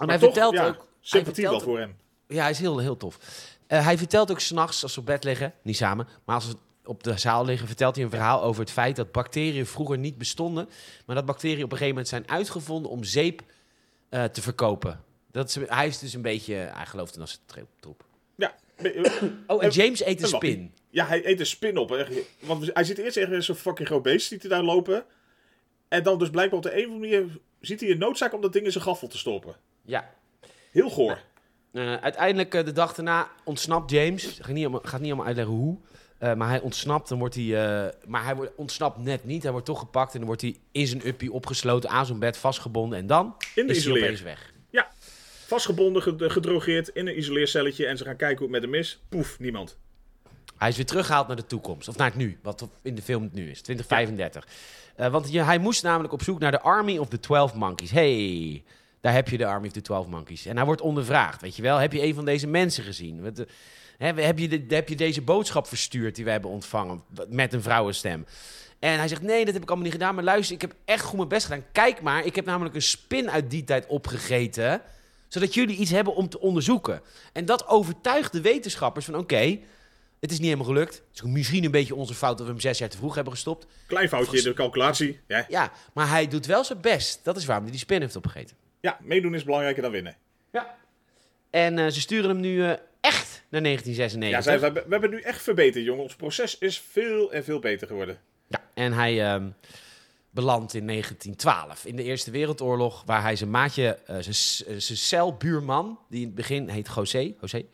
Maar 0.06 0.08
hij 0.08 0.18
toch, 0.18 0.34
vertelt 0.34 0.54
ja, 0.54 0.68
ook... 0.68 0.88
Sympathie 1.00 1.50
wel 1.50 1.60
voor 1.60 1.80
hem. 1.80 1.96
Ja, 2.28 2.42
hij 2.42 2.52
is 2.52 2.60
heel, 2.60 2.78
heel 2.78 2.98
tof. 2.98 3.20
Eh, 3.68 3.86
hij 3.86 3.98
vertelt 3.98 4.32
ook 4.32 4.40
s'nachts, 4.40 4.84
als 4.84 4.94
ze 4.94 5.00
op 5.00 5.06
bed 5.06 5.24
liggen, 5.24 5.54
niet 5.62 5.78
samen, 5.78 6.08
maar 6.26 6.36
als 6.36 6.50
ze 6.50 6.56
op 6.90 7.04
de 7.04 7.18
zaal 7.18 7.46
liggen, 7.46 7.68
vertelt 7.68 7.96
hij 7.96 8.04
een 8.04 8.10
verhaal 8.10 8.44
over 8.44 8.62
het 8.62 8.72
feit 8.72 8.96
dat 8.96 9.12
bacteriën 9.12 9.66
vroeger 9.66 9.98
niet 9.98 10.18
bestonden, 10.18 10.70
maar 11.06 11.16
dat 11.16 11.26
bacteriën 11.26 11.64
op 11.64 11.72
een 11.72 11.78
gegeven 11.78 11.88
moment 11.90 12.08
zijn 12.08 12.30
uitgevonden 12.30 12.92
om 12.92 13.04
zeep 13.04 13.42
eh, 14.10 14.24
te 14.24 14.42
verkopen. 14.42 15.04
Dat 15.32 15.50
is, 15.50 15.58
hij 15.68 15.88
is 15.88 16.00
dus 16.00 16.14
een 16.14 16.22
beetje, 16.22 16.54
hij 16.54 16.86
gelooft 16.86 17.16
in 17.16 17.22
als 17.22 17.32
het 17.32 17.68
troep-. 17.80 18.04
Ja, 18.36 18.56
Oh, 19.48 19.64
en 19.64 19.70
Eh, 19.70 19.76
James 19.76 20.06
eet 20.06 20.22
een 20.22 20.28
spin. 20.28 20.74
ja, 20.90 21.06
hij 21.06 21.26
eet 21.26 21.40
een 21.40 21.46
spin 21.46 21.78
op. 21.78 22.08
Want 22.40 22.70
hij 22.74 22.84
zit 22.84 22.98
eerst 22.98 23.18
echt 23.18 23.44
zo'n 23.44 23.56
fucking 23.56 23.88
groot 23.88 24.04
beest, 24.04 24.28
ziet 24.28 24.42
hij 24.42 24.50
daar 24.52 24.64
lopen. 24.64 25.06
En 25.88 26.04
dan 26.04 26.20
dus 26.20 26.30
blijkbaar 26.30 26.58
op 26.58 26.64
de 26.64 26.72
een 26.78 26.86
of 26.88 26.92
andere 26.94 27.18
manier 27.22 27.38
ziet 27.60 27.80
hij 27.80 27.90
een 27.92 27.98
noodzaak 27.98 28.34
om 28.34 28.42
dat 28.42 28.54
ding 28.54 28.66
in 28.66 28.72
zijn 28.72 28.84
gaffel 28.84 29.08
te 29.08 29.18
stoppen. 29.18 29.56
Ja. 29.86 30.14
Heel 30.72 30.90
goor. 30.90 31.20
Eh, 31.72 31.96
uiteindelijk, 31.96 32.54
eh, 32.54 32.66
de 32.66 32.72
dag 32.72 32.94
daarna, 32.94 33.30
ontsnapt 33.44 33.92
James. 33.92 34.26
Gaat 34.42 34.54
niet 34.54 34.68
gaat 34.82 35.00
niet 35.00 35.10
allemaal 35.10 35.26
uitleggen 35.26 35.54
hoe. 35.56 35.78
Eh, 36.20 36.34
maar 36.34 36.50
hij 36.50 36.60
ontsnapt, 36.60 37.10
dan 37.10 37.20
wordt 37.20 37.36
hij... 37.36 37.44
eh, 37.44 37.94
maar 38.08 38.24
hij 38.24 38.36
wordt, 38.36 38.52
ontsnapt 38.56 38.98
net 38.98 39.26
niet. 39.26 39.42
Hij 39.44 39.52
wordt 39.52 39.66
toch 39.66 39.80
gepakt 39.80 40.12
en 40.12 40.18
dan 40.18 40.28
wordt 40.28 40.42
hij 40.42 40.56
in 40.72 40.88
zijn 40.88 41.08
uppie 41.08 41.32
opgesloten, 41.32 41.90
aan 41.90 42.06
zo'n 42.06 42.20
bed 42.20 42.38
vastgebonden. 42.38 43.00
En 43.00 43.08
dan 43.08 43.36
In 43.56 43.68
de 43.68 43.74
is 43.74 43.78
hij 43.78 43.78
isoleer. 43.78 44.04
opeens 44.04 44.22
weg. 44.22 44.54
Ja, 44.70 44.88
vastgebonden, 45.46 46.02
ged- 46.02 46.32
gedrogeerd 46.32 46.88
in 46.88 47.08
een 47.08 47.18
isoleercelletje. 47.18 47.86
En 47.86 47.98
ze 47.98 48.04
gaan 48.04 48.16
kijken 48.16 48.38
hoe 48.46 48.54
het 48.56 48.62
met 48.62 48.72
hem 48.72 48.80
is. 48.80 49.00
Poef, 49.10 49.40
niemand. 49.40 49.78
Hij 50.58 50.70
is 50.70 50.76
weer 50.76 50.86
teruggehaald 50.86 51.28
naar 51.28 51.36
de 51.36 51.46
toekomst. 51.46 51.88
Of 51.88 51.98
naar 51.98 52.08
het 52.08 52.16
nu, 52.18 52.38
wat 52.44 52.68
in 52.82 52.96
de 52.96 53.02
film 53.02 53.24
het 53.24 53.34
nu 53.34 53.50
is. 53.50 53.62
2035. 53.62 54.48
Eh, 54.96 55.08
want 55.12 55.32
hij 55.34 55.58
moest 55.58 55.84
namelijk 55.84 56.14
op 56.14 56.24
zoek 56.24 56.40
naar 56.40 56.52
de 56.52 56.62
Army 56.62 56.98
of 56.98 57.08
the 57.08 57.20
Twelve 57.20 57.58
Monkeys. 57.58 57.92
Hey, 57.92 58.64
daar 59.02 59.14
heb 59.14 59.30
je 59.30 59.38
de 59.38 59.46
Army 59.46 59.68
of 59.68 59.74
the 59.74 59.82
Twelve 59.82 60.10
Monkeys. 60.10 60.46
En 60.46 60.56
hij 60.56 60.66
wordt 60.66 60.82
ondervraagd, 60.82 61.42
weet 61.42 61.56
je 61.56 61.62
wel. 61.62 61.78
Heb 61.78 61.94
je 61.94 62.04
een 62.04 62.14
van 62.14 62.26
deze 62.26 62.48
mensen 62.48 62.84
gezien? 62.84 63.22
Hè, 64.00 64.22
heb, 64.22 64.40
je 64.40 64.48
de, 64.48 64.76
heb 64.76 64.90
je 64.90 64.96
deze 64.96 65.22
boodschap 65.22 65.68
verstuurd 65.68 66.16
die 66.16 66.26
we 66.26 66.32
hebben 66.32 66.50
ontvangen 66.50 67.04
met 67.30 67.54
een 67.54 67.62
vrouwenstem? 67.62 68.26
En 68.80 68.98
hij 68.98 69.08
zegt, 69.08 69.22
nee, 69.22 69.46
dat 69.46 69.54
heb 69.54 69.64
ik 69.64 69.68
allemaal 69.68 69.86
niet 69.86 69.98
gedaan. 69.98 70.16
Maar 70.16 70.24
luister, 70.24 70.56
ik 70.56 70.62
heb 70.62 70.74
echt 70.86 71.04
goed 71.04 71.18
mijn 71.18 71.28
best 71.30 71.46
gedaan. 71.46 71.66
Kijk 71.72 72.02
maar, 72.02 72.26
ik 72.26 72.36
heb 72.36 72.46
namelijk 72.46 72.76
een 72.76 72.82
spin 72.82 73.32
uit 73.32 73.50
die 73.50 73.64
tijd 73.64 73.86
opgegeten. 73.88 74.82
Zodat 75.28 75.54
jullie 75.54 75.78
iets 75.78 75.92
hebben 75.92 76.16
om 76.16 76.30
te 76.30 76.40
onderzoeken. 76.40 77.02
En 77.34 77.46
dat 77.46 77.68
overtuigt 77.68 78.32
de 78.32 78.42
wetenschappers 78.42 79.06
van, 79.06 79.16
oké, 79.16 79.60
het 80.20 80.32
is 80.32 80.38
niet 80.38 80.48
helemaal 80.48 80.66
gelukt. 80.66 80.96
Het 80.96 81.16
is 81.16 81.22
misschien 81.22 81.64
een 81.64 81.72
beetje 81.72 81.96
onze 81.96 82.14
fout 82.14 82.38
dat 82.38 82.46
we 82.46 82.52
hem 82.52 82.62
zes 82.62 82.78
jaar 82.78 82.90
te 82.90 82.98
vroeg 82.98 83.16
hebben 83.16 83.34
gestopt. 83.34 83.68
Klein 83.88 84.10
foutje 84.10 84.38
in 84.38 84.44
de 84.44 84.54
calculatie. 84.54 85.20
Ja, 85.28 85.46
Ja, 85.50 85.72
maar 85.94 86.10
hij 86.10 86.28
doet 86.28 86.46
wel 86.46 86.64
zijn 86.64 86.82
best. 86.82 87.20
Dat 87.24 87.38
is 87.38 87.46
waarom 87.46 87.64
hij 87.64 87.74
die 87.74 87.82
spin 87.84 88.02
heeft 88.02 88.16
opgegeten. 88.16 88.56
ja 88.80 88.98
meedoen 89.02 89.36
is 89.36 89.44
belangrijker 89.44 89.82
dan 89.82 89.92
winnen. 89.92 90.16
Ja. 90.52 90.78
En 91.50 91.80
eh, 91.80 91.88
ze 91.88 92.00
sturen 92.00 92.30
hem 92.30 92.40
nu 92.40 92.64
eh, 92.64 92.74
echt 93.02 93.44
naar 93.50 93.62
Ja, 93.62 93.68
1996. 93.68 94.44
zij, 94.44 94.60
we, 94.60 94.66
hebben- 94.66 94.84
we 94.86 94.92
hebben 94.92 95.10
nu 95.10 95.22
echt 95.22 95.42
verbeterd, 95.42 95.86
jongen. 95.86 96.04
Ons 96.04 96.16
proces 96.16 96.58
is 96.58 96.80
veel 96.80 97.32
en 97.32 97.44
veel 97.44 97.60
beter 97.60 97.88
geworden. 97.88 98.20
Ja, 98.48 98.64
en 98.74 98.94
hij, 98.94 99.26
ehm, 99.26 99.50
belandt 100.30 100.74
in 100.74 100.86
1912. 100.86 101.86
In 101.86 101.96
de 101.96 102.04
Eerste 102.04 102.32
Wereldoorlog, 102.32 103.04
waar 103.06 103.22
hij 103.22 103.36
zijn 103.36 103.50
maatje, 103.50 104.00
eh, 104.06 104.16
zijn 104.20 104.68
eh, 104.76 104.80
zijn 104.82 104.98
celbuurman, 104.98 106.00
die 106.10 106.20
in 106.20 106.26
het 106.26 106.36
begin 106.36 106.70
heet 106.70 106.90
José, 106.96 107.34
José 107.42 107.66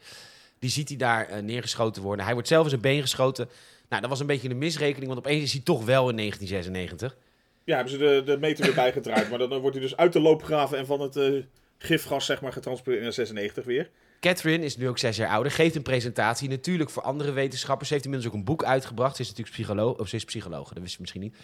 die 0.60 0.70
ziet 0.70 0.88
hij 0.90 0.98
daar 0.98 1.28
eh, 1.30 1.42
neergeschoten 1.42 2.02
worden. 2.02 2.26
Hij 2.26 2.34
wordt 2.34 2.50
zelf 2.50 2.64
in 2.64 2.70
zijn 2.70 2.82
been 2.82 3.02
geschoten. 3.02 3.50
Nou, 3.90 4.02
dat 4.02 4.10
was 4.10 4.20
een 4.20 4.26
beetje 4.28 4.50
een 4.50 4.58
misrekening, 4.58 5.08
want 5.14 5.20
opeens 5.26 5.44
is 5.44 5.52
hij 5.54 5.62
toch 5.62 5.86
wel 5.86 6.10
in 6.10 6.16
1996. 6.16 7.18
Ja, 7.64 7.76
hebben 7.76 7.94
ze 7.94 7.98
de, 7.98 8.22
de 8.26 8.38
meter 8.38 8.66
weer 8.66 8.74
bijgedraaid. 8.74 9.30
Maar 9.30 9.40
dan 9.40 9.60
wordt 9.60 9.76
hij 9.76 9.86
dus 9.86 9.98
uit 9.98 10.14
de 10.14 10.20
loopgraven 10.20 10.78
en 10.78 10.86
van 10.86 11.02
het 11.02 11.44
gifgas 11.78 12.26
zeg 12.26 12.42
maar, 12.42 12.52
getransporteerd 12.52 13.04
naar 13.04 13.14
96 13.14 13.66
weer. 13.66 13.90
Catherine 14.26 14.66
is 14.66 14.78
nu 14.78 14.88
ook 14.88 14.98
zes 14.98 15.18
jaar 15.18 15.30
ouder, 15.30 15.52
geeft 15.52 15.76
een 15.76 15.82
presentatie. 15.82 16.50
Natuurlijk 16.50 16.90
voor 16.90 17.04
andere 17.04 17.32
wetenschappers. 17.32 17.88
Ze 17.88 17.94
heeft 17.94 18.06
inmiddels 18.06 18.34
ook 18.34 18.40
een 18.40 18.46
boek 18.46 18.64
uitgebracht. 18.64 19.16
Ze 19.16 19.22
is 19.22 19.28
natuurlijk 19.28 19.56
psycholoog, 19.56 19.98
of 19.98 20.08
ze 20.08 20.16
is 20.16 20.26
psycholoog, 20.26 20.74
dat 20.74 20.82
wist 20.84 20.94
je 20.94 20.98
misschien 21.02 21.22
niet. 21.22 21.36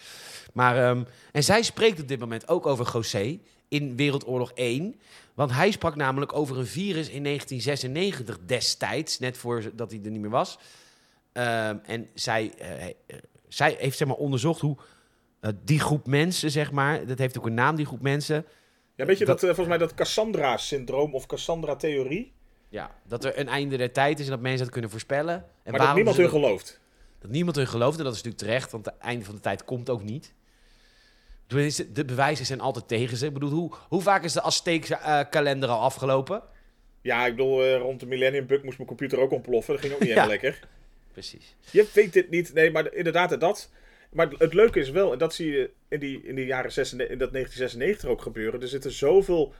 Maar, 0.53 0.77
ehm, 0.77 1.03
en 1.31 1.43
zij 1.43 1.61
spreekt 1.61 2.01
op 2.01 2.07
dit 2.07 2.19
moment 2.19 2.47
ook 2.47 2.65
over 2.65 2.89
José 2.93 3.39
in 3.67 3.95
Wereldoorlog 3.95 4.51
1. 4.55 4.95
Want 5.33 5.51
hij 5.51 5.71
sprak 5.71 5.95
namelijk 5.95 6.33
over 6.33 6.57
een 6.59 6.65
virus 6.67 7.09
in 7.09 7.21
1996 7.21 8.37
destijds, 8.45 9.19
net 9.19 9.37
voordat 9.37 9.91
hij 9.91 9.99
er 10.03 10.11
niet 10.11 10.21
meer 10.21 10.29
was. 10.29 10.57
Ehm, 11.33 11.77
en 11.85 12.07
zij, 12.13 12.51
eh, 12.57 12.85
eh, 12.87 12.93
zij 13.47 13.75
heeft 13.79 13.97
zeg 13.97 14.07
maar, 14.07 14.17
onderzocht 14.17 14.61
hoe 14.61 14.77
eh, 15.39 15.51
die 15.63 15.79
groep 15.79 16.07
mensen, 16.07 16.51
zeg 16.51 16.71
maar, 16.71 17.05
dat 17.05 17.17
heeft 17.17 17.37
ook 17.37 17.45
een 17.45 17.53
naam, 17.53 17.75
die 17.75 17.85
groep 17.85 18.01
mensen. 18.01 18.45
Ja, 18.95 19.05
weet 19.05 19.17
je 19.17 19.25
Dat- 19.25 19.39
dat, 19.39 19.55
volgens 19.55 19.77
mij 19.77 19.87
dat 19.87 19.93
Cassandra-syndroom 19.93 21.13
of 21.13 21.25
Cassandra-theorie? 21.25 22.33
Ja, 22.71 22.95
dat 23.07 23.25
er 23.25 23.39
een 23.39 23.47
einde 23.47 23.77
der 23.77 23.91
tijd 23.91 24.19
is 24.19 24.25
en 24.25 24.31
dat 24.31 24.39
mensen 24.41 24.61
dat 24.63 24.71
kunnen 24.71 24.89
voorspellen. 24.89 25.45
En 25.63 25.71
Maar 25.71 25.79
dat 25.79 25.95
niemand 25.95 26.17
hun 26.17 26.29
gelooft. 26.29 26.79
Dat 27.19 27.31
niemand 27.31 27.55
hun 27.55 27.67
gelooft 27.67 27.97
en 27.97 28.03
dat 28.03 28.13
is 28.15 28.21
natuurlijk 28.23 28.43
terecht, 28.51 28.71
want 28.71 28.85
het 28.85 28.97
einde 28.97 29.25
van 29.25 29.35
de 29.35 29.41
tijd 29.41 29.65
komt 29.65 29.89
ook 29.89 30.03
niet. 30.03 30.33
De 31.93 32.05
bewijzen 32.05 32.45
zijn 32.45 32.59
altijd 32.59 32.87
tegen 32.87 33.17
ze. 33.17 33.25
Ik 33.25 33.33
bedoel, 33.33 33.49
hoe, 33.49 33.71
hoe 33.89 34.01
vaak 34.01 34.23
is 34.23 34.33
de 34.33 34.41
Azteekse 34.41 34.95
eh, 34.95 35.19
kalender 35.29 35.69
al 35.69 35.79
afgelopen? 35.79 36.41
Ja, 37.01 37.25
ik 37.25 37.35
bedoel, 37.35 37.63
eh, 37.63 37.77
rond 37.77 37.99
de 37.99 38.05
Millennium 38.05 38.45
Bug 38.47 38.63
moest 38.63 38.77
mijn 38.77 38.89
computer 38.89 39.19
ook 39.19 39.31
ontploffen. 39.31 39.73
Dat 39.73 39.81
ging 39.81 39.93
ook 39.93 39.99
niet 39.99 40.09
Ja. 40.15 40.15
helemaal 40.15 40.39
lekker. 40.41 40.67
Precies. 41.11 41.55
Je 41.71 41.87
weet 41.93 42.13
dit 42.13 42.29
niet. 42.29 42.53
Nee, 42.53 42.71
maar 42.71 42.93
inderdaad, 42.93 43.39
dat. 43.39 43.69
Maar 44.11 44.29
het 44.37 44.53
leuke 44.53 44.79
is 44.79 44.89
wel, 44.89 45.11
en 45.11 45.17
dat 45.17 45.33
zie 45.33 45.51
je 45.51 45.69
in 45.89 45.99
die, 45.99 46.21
in 46.23 46.35
die 46.35 46.45
jaren 46.45 46.71
96, 46.71 47.13
in 47.13 47.19
dat 47.19 47.31
1996 47.31 48.09
ook 48.09 48.21
gebeuren. 48.21 48.61
Er 48.61 48.67
zitten 48.67 48.91
zoveel 48.91 49.53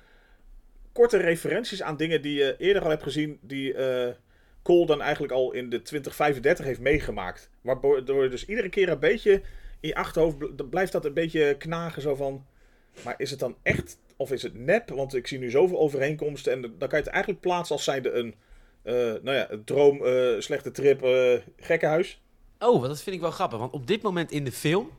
korte 0.93 1.17
referenties 1.17 1.81
aan 1.81 1.97
dingen 1.97 2.21
die 2.21 2.33
je 2.35 2.55
eerder 2.57 2.83
al 2.83 2.89
hebt 2.89 3.03
gezien, 3.03 3.39
die 3.41 3.73
eh 3.73 4.13
Cole 4.63 4.85
dan 4.85 5.01
eigenlijk 5.01 5.33
al 5.33 5.51
in 5.51 5.69
de 5.69 5.81
2035 5.81 6.65
heeft 6.65 6.79
meegemaakt. 6.79 7.49
Waardoor 7.61 8.23
je 8.23 8.29
dus 8.29 8.45
iedere 8.45 8.69
keer 8.69 8.89
een 8.89 8.99
beetje 8.99 9.31
in 9.79 9.87
je 9.87 9.95
achterhoofd 9.95 10.37
bl- 10.37 10.63
blijft 10.63 10.91
dat 10.91 11.05
een 11.05 11.13
beetje 11.13 11.55
knagen. 11.57 12.01
Zo 12.01 12.15
van, 12.15 12.45
maar 13.03 13.13
is 13.17 13.29
het 13.31 13.39
dan 13.39 13.55
echt 13.63 13.97
of 14.15 14.31
is 14.31 14.41
het 14.43 14.53
nep? 14.53 14.89
Want 14.89 15.15
ik 15.15 15.27
zie 15.27 15.39
nu 15.39 15.49
zoveel 15.49 15.79
overeenkomsten 15.79 16.51
en 16.53 16.61
dan 16.61 16.71
kan 16.77 16.89
je 16.89 16.95
het 16.95 17.07
eigenlijk 17.07 17.41
plaatsen 17.41 17.75
als 17.75 17.83
zijnde 17.83 18.11
een, 18.11 18.35
eh, 18.83 18.93
nou 18.95 19.31
ja, 19.31 19.47
droom, 19.65 20.05
eh, 20.05 20.39
slechte 20.39 20.71
trip, 20.71 20.99
gekkenhuis. 21.57 22.21
Oh, 22.59 22.81
dat 22.81 23.01
vind 23.01 23.15
ik 23.15 23.21
wel 23.21 23.31
grappig. 23.31 23.59
Want 23.59 23.73
op 23.73 23.87
dit 23.87 24.01
moment 24.01 24.31
in 24.31 24.43
de 24.43 24.51
film 24.51 24.89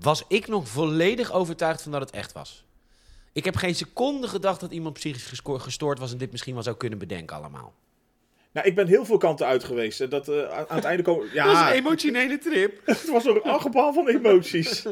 was 0.00 0.24
ik 0.28 0.46
nog 0.48 0.68
volledig 0.68 1.32
overtuigd 1.32 1.82
van 1.82 1.92
dat 1.92 2.00
het 2.00 2.10
echt 2.10 2.32
was. 2.32 2.64
Ik 3.32 3.44
heb 3.44 3.56
geen 3.56 3.74
seconde 3.74 4.28
gedacht 4.28 4.60
dat 4.60 4.72
iemand 4.72 4.94
psychisch 4.94 5.40
gestoord 5.44 5.98
was 5.98 6.12
en 6.12 6.18
dit 6.18 6.30
misschien 6.30 6.54
wel 6.54 6.62
zou 6.62 6.76
kunnen 6.76 6.98
bedenken 6.98 7.36
allemaal. 7.36 7.74
Nou, 8.52 8.66
ik 8.66 8.74
ben 8.74 8.86
heel 8.86 9.04
veel 9.04 9.18
kanten 9.18 9.46
uit 9.46 9.64
geweest. 9.64 10.00
En 10.00 10.08
dat 10.08 10.28
eh, 10.28 10.42
aan 10.50 10.68
aan 10.68 10.76
het 10.76 10.84
einde 10.84 11.02
komen. 11.02 11.26
Dat 11.34 11.44
was 11.44 11.52
Ja, 11.52 11.70
een 11.70 11.76
emotionele 11.76 12.38
trip. 12.38 12.80
het 12.84 13.10
was 13.10 13.24
een 13.24 13.42
argebaan 13.42 13.94
van 13.94 14.08
emoties. 14.08 14.82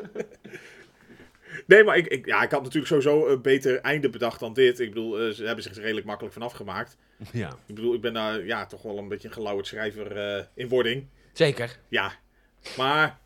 Nee, 1.66 1.84
maar 1.84 1.96
ik, 1.96 2.06
ik, 2.06 2.26
ja, 2.26 2.42
ik 2.42 2.50
had 2.50 2.62
natuurlijk 2.62 2.86
sowieso 2.86 3.26
een 3.28 3.42
beter 3.42 3.80
einde 3.80 4.10
bedacht 4.10 4.40
dan 4.40 4.52
dit. 4.52 4.80
Ik 4.80 4.88
bedoel, 4.88 5.18
eh, 5.20 5.30
ze 5.32 5.44
hebben 5.44 5.64
zich 5.64 5.76
er 5.76 5.82
redelijk 5.82 6.06
makkelijk 6.06 6.34
van 6.34 6.42
afgemaakt. 6.42 6.96
Ja. 7.32 7.48
Ik 7.66 7.74
bedoel, 7.74 7.94
ik 7.94 8.00
ben 8.00 8.12
daar 8.12 8.44
ja, 8.44 8.66
toch 8.66 8.82
wel 8.82 8.98
een 8.98 9.08
beetje 9.08 9.28
een 9.28 9.34
gelauwerd 9.34 9.66
schrijver 9.66 10.16
eh, 10.16 10.44
in 10.54 10.68
wording. 10.68 11.06
Zeker. 11.32 11.78
Ja, 11.88 12.12
maar 12.76 13.18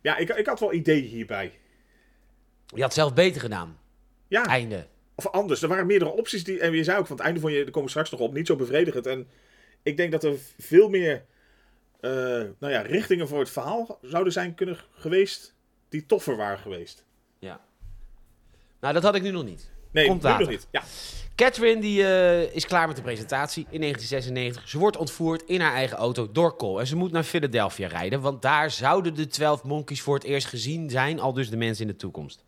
ja, 0.00 0.16
ik, 0.16 0.28
ik 0.28 0.46
had 0.46 0.60
wel 0.60 0.72
ideeën 0.72 1.04
hierbij. 1.04 1.58
Je 2.74 2.82
had 2.82 2.94
zelf 2.94 3.14
beter 3.14 3.40
gedaan. 3.40 3.78
Ja, 4.30 4.46
Einde. 4.46 4.86
of 5.14 5.26
anders. 5.26 5.62
Er 5.62 5.68
waren 5.68 5.86
meerdere 5.86 6.10
opties. 6.10 6.44
Die, 6.44 6.60
en 6.60 6.72
je 6.72 6.84
zei 6.84 6.98
ook 6.98 7.06
van 7.06 7.16
het 7.16 7.24
einde 7.24 7.40
van 7.40 7.52
je, 7.52 7.56
daar 7.56 7.70
komen 7.70 7.82
we 7.82 7.88
straks 7.88 8.10
nog 8.10 8.20
op, 8.20 8.32
niet 8.32 8.46
zo 8.46 8.56
bevredigend. 8.56 9.06
En 9.06 9.28
ik 9.82 9.96
denk 9.96 10.12
dat 10.12 10.24
er 10.24 10.34
veel 10.58 10.88
meer 10.88 11.24
eh, 12.00 12.10
nou 12.58 12.72
ja, 12.72 12.80
richtingen 12.80 13.28
voor 13.28 13.38
het 13.38 13.50
verhaal 13.50 13.98
zouden 14.02 14.32
zijn 14.32 14.54
kunnen 14.54 14.78
geweest 14.94 15.54
die 15.88 16.06
toffer 16.06 16.36
waren 16.36 16.58
geweest. 16.58 17.04
Ja. 17.38 17.60
Nou, 18.80 18.94
dat 18.94 19.02
had 19.02 19.14
ik 19.14 19.22
nu 19.22 19.30
nog 19.30 19.44
niet. 19.44 19.70
Nee, 19.90 20.06
Komt 20.06 20.22
nu 20.22 20.28
nog 20.28 20.48
niet. 20.48 20.66
Ja. 20.70 20.82
Catherine 21.34 21.80
die, 21.80 22.04
eh, 22.06 22.54
is 22.54 22.66
klaar 22.66 22.86
met 22.86 22.96
de 22.96 23.02
presentatie 23.02 23.66
in 23.70 23.80
1996. 23.80 24.68
Ze 24.68 24.78
wordt 24.78 24.96
ontvoerd 24.96 25.42
in 25.42 25.60
haar 25.60 25.74
eigen 25.74 25.96
auto 25.96 26.32
door 26.32 26.56
Cole. 26.56 26.80
En 26.80 26.86
ze 26.86 26.96
moet 26.96 27.12
naar 27.12 27.22
Philadelphia 27.22 27.88
rijden, 27.88 28.20
want 28.20 28.42
daar 28.42 28.70
zouden 28.70 29.14
de 29.14 29.26
12 29.26 29.64
Monkeys 29.64 30.00
voor 30.00 30.14
het 30.14 30.24
eerst 30.24 30.46
gezien 30.46 30.90
zijn. 30.90 31.20
Al 31.20 31.32
dus 31.32 31.50
de 31.50 31.56
mensen 31.56 31.86
in 31.86 31.90
de 31.90 31.96
toekomst. 31.96 32.44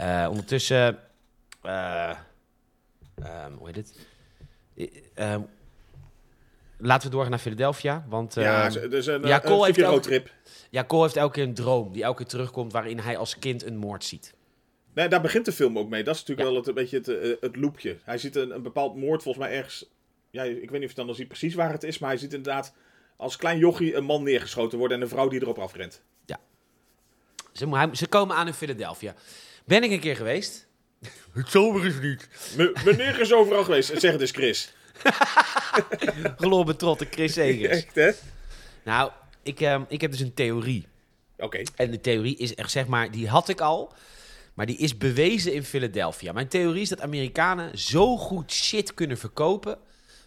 Eh, 0.00 0.26
ondertussen... 0.30 0.98
eh, 1.62 2.10
ehm, 3.22 3.52
hoe 3.52 3.66
heet 3.66 3.76
het? 3.76 3.98
Eh, 4.76 4.86
ehm, 5.32 5.40
laten 6.78 7.04
we 7.06 7.10
doorgaan 7.12 7.30
naar 7.30 7.40
Philadelphia, 7.40 8.04
want... 8.08 8.34
ja, 8.34 8.70
ze- 8.70 8.88
dus 8.88 9.06
een, 9.06 9.22
ja, 9.26 9.34
een 9.44 9.50
Cole 9.50 9.64
heeft 9.66 9.78
roadtrip. 9.80 10.30
ja, 10.70 10.84
Cole 10.84 11.02
heeft 11.02 11.16
elke 11.16 11.32
keer 11.34 11.42
een 11.44 11.54
droom 11.54 11.92
die 11.92 12.02
elke 12.02 12.16
keer 12.16 12.26
terugkomt... 12.26 12.72
waarin 12.72 12.98
hij 12.98 13.16
als 13.16 13.38
kind 13.38 13.64
een 13.64 13.76
moord 13.76 14.04
ziet. 14.04 14.34
Nee, 14.94 15.08
daar 15.08 15.20
begint 15.20 15.44
de 15.44 15.52
film 15.52 15.78
ook 15.78 15.88
mee. 15.88 16.04
Dat 16.04 16.14
is 16.14 16.20
natuurlijk 16.20 16.48
Ja. 16.48 16.52
wel 16.54 16.62
het, 16.64 16.68
een 16.68 16.74
beetje 16.74 16.96
het, 16.96 17.08
eh, 17.08 17.36
het 17.40 17.56
loopje. 17.56 17.96
Hij 18.04 18.18
ziet 18.18 18.36
een, 18.36 18.54
een 18.54 18.62
bepaald 18.62 18.96
moord 18.96 19.22
volgens 19.22 19.44
mij 19.46 19.56
ergens... 19.56 19.84
Ja, 20.30 20.42
ik 20.42 20.70
weet 20.70 20.80
niet 20.80 20.82
of 20.82 20.88
je 20.90 20.94
dan 21.00 21.08
al 21.08 21.14
ziet 21.14 21.28
precies 21.28 21.54
waar 21.54 21.72
het 21.72 21.82
is, 21.82 21.98
maar 21.98 22.10
hij 22.10 22.18
ziet 22.18 22.32
inderdaad 22.34 22.72
als 23.16 23.36
klein 23.36 23.58
jochie 23.58 23.94
een 23.94 24.04
man 24.04 24.22
neergeschoten 24.22 24.78
worden 24.78 24.96
en 24.96 25.02
een 25.02 25.08
vrouw 25.08 25.28
die 25.28 25.40
erop 25.40 25.58
afrent. 25.58 26.02
Ze, 27.52 27.66
mo- 27.66 27.76
hij- 27.76 27.94
ze 27.94 28.06
komen 28.08 28.36
aan 28.36 28.46
in 28.46 28.52
Philadelphia. 28.54 29.14
Ben 29.70 29.82
ik 29.82 29.90
een 29.90 30.00
keer 30.00 30.16
geweest? 30.16 30.66
ik 31.34 31.46
zal 31.46 31.76
er 31.76 31.84
eens 31.84 32.00
niet. 32.00 32.28
Me- 32.56 32.80
Meneer 32.84 33.20
is 33.20 33.32
overal 33.32 33.64
geweest. 33.64 34.00
Zeg 34.00 34.12
het 34.12 34.20
eens, 34.20 34.30
Chris. 34.30 34.72
Geloof 36.36 36.64
betrotte 36.66 37.06
Chris 37.10 37.32
Segers. 37.32 37.76
Echt, 37.84 37.94
hè? 37.94 38.10
nou, 38.84 39.10
ik, 39.42 39.60
ehm, 39.60 39.82
ik 39.88 40.00
heb 40.00 40.10
dus 40.10 40.20
een 40.20 40.34
theorie. 40.34 40.86
Oké. 41.38 41.62
En 41.76 41.90
de 41.90 42.00
theorie 42.00 42.36
is 42.36 42.54
echt, 42.54 42.70
zeg 42.70 42.86
maar, 42.86 43.10
die 43.10 43.28
had 43.28 43.48
ik 43.48 43.60
al. 43.60 43.92
Maar 44.54 44.66
die 44.66 44.76
is 44.76 44.96
bewezen 44.96 45.52
in 45.52 45.64
Philadelphia. 45.64 46.32
Mijn 46.32 46.48
theorie 46.48 46.82
is 46.82 46.88
dat 46.88 47.00
Amerikanen 47.00 47.78
zo 47.78 48.16
goed 48.16 48.52
shit 48.52 48.94
kunnen 48.94 49.18
verkopen. 49.18 49.78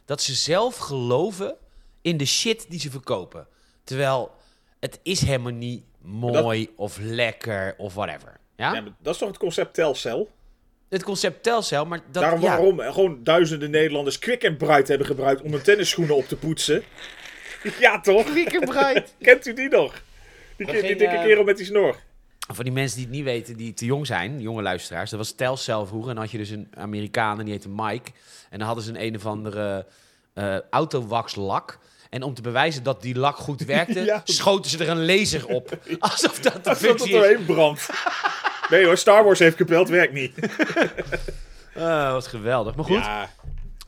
dat 0.06 0.22
ze 0.22 0.34
zelf 0.34 0.78
geloven 0.78 1.56
in 2.02 2.18
de 2.18 2.26
shit 2.26 2.66
die 2.70 2.80
ze 2.80 2.90
verkopen. 2.92 3.48
Terwijl 3.84 4.32
het 4.80 5.00
is 5.04 5.22
helemaal 5.22 5.52
niet 5.52 5.84
mooi 6.02 6.70
of 6.76 6.98
lekker 7.02 7.76
of 7.78 7.94
whatever. 7.94 8.42
Ja? 8.56 8.84
Dat 9.00 9.14
is 9.14 9.20
toch 9.20 9.28
het 9.28 9.38
concept 9.38 9.74
telcel? 9.74 10.30
Het 10.90 11.04
concept 11.04 11.44
Telcel, 11.44 11.86
maar 11.86 12.00
dat... 12.12 12.24
Daarom 12.24 12.42
ja. 12.42 12.48
waarom 12.48 12.80
gewoon 12.80 13.24
duizenden 13.24 13.72
Nederlanders 13.72 14.20
Quick 14.20 14.46
and 14.46 14.58
Bright 14.58 14.88
hebben 14.88 15.08
gebruikt 15.08 15.42
om 15.42 15.52
hun 15.52 15.62
tennisschoenen 15.62 16.16
op 16.16 16.28
te 16.28 16.36
poetsen. 16.36 16.84
Ja, 17.80 18.00
toch? 18.00 18.24
Quick 18.24 18.56
and 18.56 18.66
Bright. 18.70 19.16
Kent 19.22 19.48
u 19.48 19.54
die 19.54 19.70
nog? 19.70 20.02
Die, 20.58 20.66
We 20.66 20.72
ke- 20.72 20.82
die 20.82 20.96
dikke 20.96 21.16
kerel 21.16 21.44
met 21.44 21.58
die 21.58 21.66
snor. 21.66 21.96
Voor 22.48 22.64
die 22.64 22.74
mensen 22.74 22.98
die 22.98 23.06
het 23.06 23.16
niet 23.16 23.24
weten, 23.24 23.58
die 23.58 23.74
te 23.74 23.86
jong 23.86 24.06
zijn, 24.08 24.42
jonge 24.42 24.62
luisteraars. 24.62 25.10
Dat 25.10 25.20
was 25.20 25.32
Telcel 25.32 25.86
vroeger. 25.86 26.10
En 26.10 26.16
dan 26.16 26.24
had 26.24 26.34
je 26.34 26.38
dus 26.38 26.50
een 26.50 26.68
Amerikaan 26.76 27.40
en 27.40 27.46
die 27.46 27.54
heette 27.54 27.70
Mike. 27.70 28.12
En 28.50 28.58
dan 28.58 28.68
hadden 28.68 28.84
ze 28.86 28.90
een 28.90 29.04
een 29.04 29.16
of 29.16 29.26
andere 29.26 29.86
eh 30.34 30.58
autowaxlak. 30.70 31.80
En 32.14 32.24
om 32.24 32.34
te 32.34 32.42
bewijzen 32.42 32.84
dat 32.84 33.02
die 33.02 33.16
lak 33.18 33.36
goed 33.38 33.66
werkte, 33.76 34.00
Ja. 34.04 34.22
schoten 34.24 34.72
ze 34.72 34.78
er 34.84 34.90
een 34.90 35.06
laser 35.06 35.46
op. 35.48 35.78
Alsof 36.00 36.40
dat 36.40 36.54
de 36.54 36.60
Dat 36.64 36.78
functie 36.78 37.06
is. 37.08 37.12
doorheen 37.14 37.46
brandt. 37.46 37.90
Nee 38.70 38.86
hoor, 38.86 38.98
Star 38.98 39.24
Wars 39.24 39.40
heeft 39.40 39.56
kapeld, 39.56 39.90
werkt 39.90 40.14
niet. 40.14 40.34
Ah, 41.76 42.12
wat 42.12 42.28
geweldig. 42.28 42.76
Maar 42.76 42.86
goed, 42.86 42.96
ja, 42.98 43.30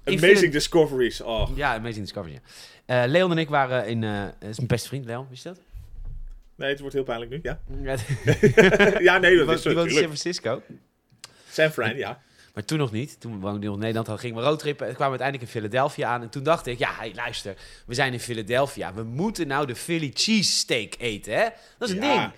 Ja. 0.06 0.12
Amazing 0.12 0.40
het- 0.40 0.52
Discoveries. 0.52 1.22
Oh. 1.22 1.50
Amazing 1.62 2.04
Discovery. 2.06 2.40
Ja. 2.86 3.04
Eh, 3.04 3.10
Leon 3.10 3.32
en 3.32 3.38
ik 3.38 3.50
waren 3.50 3.88
in... 3.88 4.02
dat 4.02 4.50
is 4.50 4.56
mijn 4.56 4.68
beste 4.68 4.88
vriend, 4.88 5.06
Leon. 5.06 5.28
Wist 5.30 5.44
je 5.44 5.50
dat? 5.50 5.60
Nee, 6.56 6.70
het 6.70 6.80
wordt 6.80 6.94
heel 6.96 7.04
pijnlijk 7.04 7.32
nu. 7.32 7.40
Ja, 7.44 7.60
Ja, 7.84 7.96
ja 9.00 9.18
nee, 9.18 9.38
dat 9.38 9.48
die 9.48 9.56
is 9.56 9.64
woont 9.64 9.86
in 9.88 9.92
San. 9.94 10.04
Francisco. 10.04 10.62
San 11.50 11.70
Fran, 11.72 11.96
ja. 11.96 12.22
Maar 12.56 12.66
toen 12.66 12.78
nog 12.78 12.92
niet. 12.92 13.20
Toen 13.20 13.40
woonde 13.40 13.58
hij 13.58 13.66
nog 13.66 13.74
in 13.74 13.80
Nederland. 13.80 14.06
Dan 14.08 14.20
gingen 14.20 14.36
we 14.38 14.42
roadtrippen. 14.44 14.88
En 14.88 14.96
kwamen 14.96 15.18
we 15.18 15.24
uiteindelijk 15.24 15.54
in 15.54 15.62
Philadelphia 15.62 16.08
aan. 16.10 16.22
En 16.22 16.30
toen 16.30 16.44
dacht 16.44 16.66
ik, 16.66 16.78
ja, 16.80 16.94
hey, 16.94 17.12
luister. 17.16 17.56
We 17.86 17.94
zijn 17.94 18.14
in 18.14 18.20
Philadelphia. 18.20 18.94
We 18.94 19.04
moeten 19.04 19.48
nou 19.48 19.66
de 19.68 19.76
Philly 19.76 20.12
cheesesteak 20.14 20.94
eten, 20.98 21.34
hè? 21.34 21.48
Dat 21.78 21.90
is 21.90 21.96
een 21.96 22.02
Ja. 22.04 22.18
ding. 22.22 22.32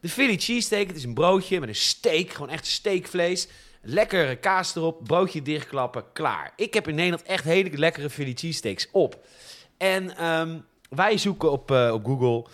De 0.00 0.08
Philly 0.08 0.36
cheesesteak, 0.38 0.86
het 0.86 0.96
is 0.96 1.04
een 1.04 1.14
broodje 1.14 1.60
met 1.60 1.68
een 1.68 1.74
steak. 1.74 2.30
Gewoon 2.30 2.50
echt 2.50 2.66
steakvlees. 2.66 3.48
Lekkere 3.82 4.36
kaas 4.36 4.74
erop. 4.76 5.04
Broodje 5.04 5.42
dichtklappen. 5.42 6.04
Klaar. 6.12 6.52
Ik 6.56 6.74
heb 6.74 6.88
in 6.88 6.94
Nederland 6.94 7.22
echt 7.22 7.44
hele 7.44 7.70
lekkere 7.78 8.10
Philly 8.10 8.32
cheesesteaks 8.34 8.88
op. 8.92 9.26
En 9.76 10.16
ehm, 10.16 10.58
wij 10.90 11.18
zoeken 11.18 11.50
op, 11.52 11.70
eh, 11.70 11.90
op 11.92 12.04
Google 12.04 12.46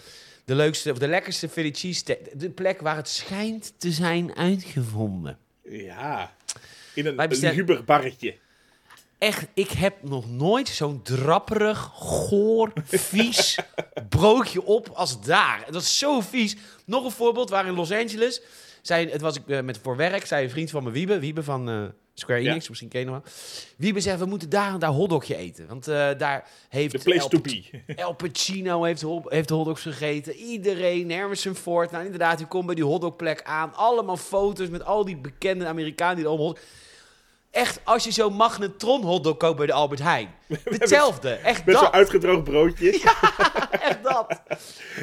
de 0.44 0.54
leukste 0.54 0.90
of 0.90 0.98
de 0.98 1.08
lekkerste 1.08 1.48
Philly 1.48 1.70
cheesesteak. 1.72 2.18
De 2.34 2.50
plek 2.50 2.80
waar 2.80 2.96
het 2.96 3.08
schijnt 3.08 3.72
te 3.78 3.90
zijn 3.92 4.36
uitgevonden. 4.36 5.38
Ja. 5.64 6.34
In 6.95 7.07
een, 7.07 7.16
bestellen- 7.28 7.51
luguber 7.57 7.84
barretje. 7.84 8.34
Echt, 9.18 9.47
ik 9.55 9.70
heb 9.70 10.03
nog 10.03 10.30
nooit 10.30 10.68
zo'n 10.68 11.03
drapperig, 11.03 11.90
goor, 11.95 12.72
vies 12.84 13.59
broodje 14.09 14.62
op 14.64 14.88
als 14.88 15.20
daar. 15.22 15.62
Het 15.64 15.74
was 15.74 15.99
zo 15.99 16.20
vies. 16.20 16.57
Nog 16.84 17.05
een 17.05 17.11
voorbeeld, 17.11 17.51
waar 17.51 17.66
in 17.66 17.74
Los 17.74 17.93
Angeles, 17.93 18.40
zei, 18.82 19.11
het 19.11 19.20
was 19.20 19.36
ik 19.36 19.49
eh, 19.49 19.61
met 19.61 19.78
voor 19.82 19.97
werk, 19.97 20.26
zei 20.26 20.45
een 20.45 20.51
vriend 20.51 20.70
van 20.70 20.84
me, 20.84 20.90
Wiebe, 20.90 21.18
Wiebe 21.18 21.43
van 21.43 21.68
eh, 21.68 21.82
Square 22.14 22.42
Ja. 22.42 22.50
Enix, 22.50 22.68
misschien 22.68 22.88
ken 22.88 23.00
je 23.00 23.06
hem 23.06 23.14
wel. 23.14 23.24
Wiebe 23.76 24.00
zegt, 24.00 24.18
we 24.18 24.24
moeten 24.24 24.48
daar 24.50 24.72
en 24.72 24.78
daar 24.78 24.90
hotdogje 24.90 25.36
eten. 25.36 25.66
Want 25.66 25.88
eh, 25.88 26.08
daar 26.18 26.48
heeft 26.68 26.90
The 26.90 26.98
place 26.98 27.20
El 27.20 27.28
to 27.28 27.40
be. 27.40 27.62
El 27.96 28.12
Pacino 28.12 28.82
heeft, 28.82 29.04
heeft 29.28 29.50
hotdogs 29.50 29.82
gegeten. 29.82 30.34
Iedereen, 30.34 31.12
Harrison 31.12 31.54
Ford. 31.54 31.90
Nou, 31.90 32.04
inderdaad, 32.04 32.40
u 32.40 32.44
komt 32.44 32.66
bij 32.66 32.74
die 32.74 32.84
hotdogplek 32.84 33.42
aan. 33.42 33.74
Allemaal 33.74 34.16
foto's 34.16 34.68
met 34.68 34.84
al 34.84 35.04
die 35.04 35.16
bekende 35.16 35.66
Amerikanen 35.66 36.16
die 36.16 36.24
er 36.24 36.30
allemaal. 36.30 36.56
Echt, 37.50 37.80
als 37.84 38.04
je 38.04 38.10
zo'n 38.10 38.34
magnetron 38.34 39.02
hotdog 39.02 39.36
koopt 39.36 39.56
bij 39.56 39.66
de 39.66 39.72
Albert 39.72 40.02
Heijn. 40.02 40.28
Hetzelfde. 40.64 41.30
Echt 41.30 41.64
Met 41.64 41.74
zo'n 41.74 41.84
dat. 41.84 41.92
uitgedroogd 41.92 42.44
broodje. 42.44 42.92
Ja, 43.02 43.70
Echt 43.80 44.02
dat. 44.02 44.40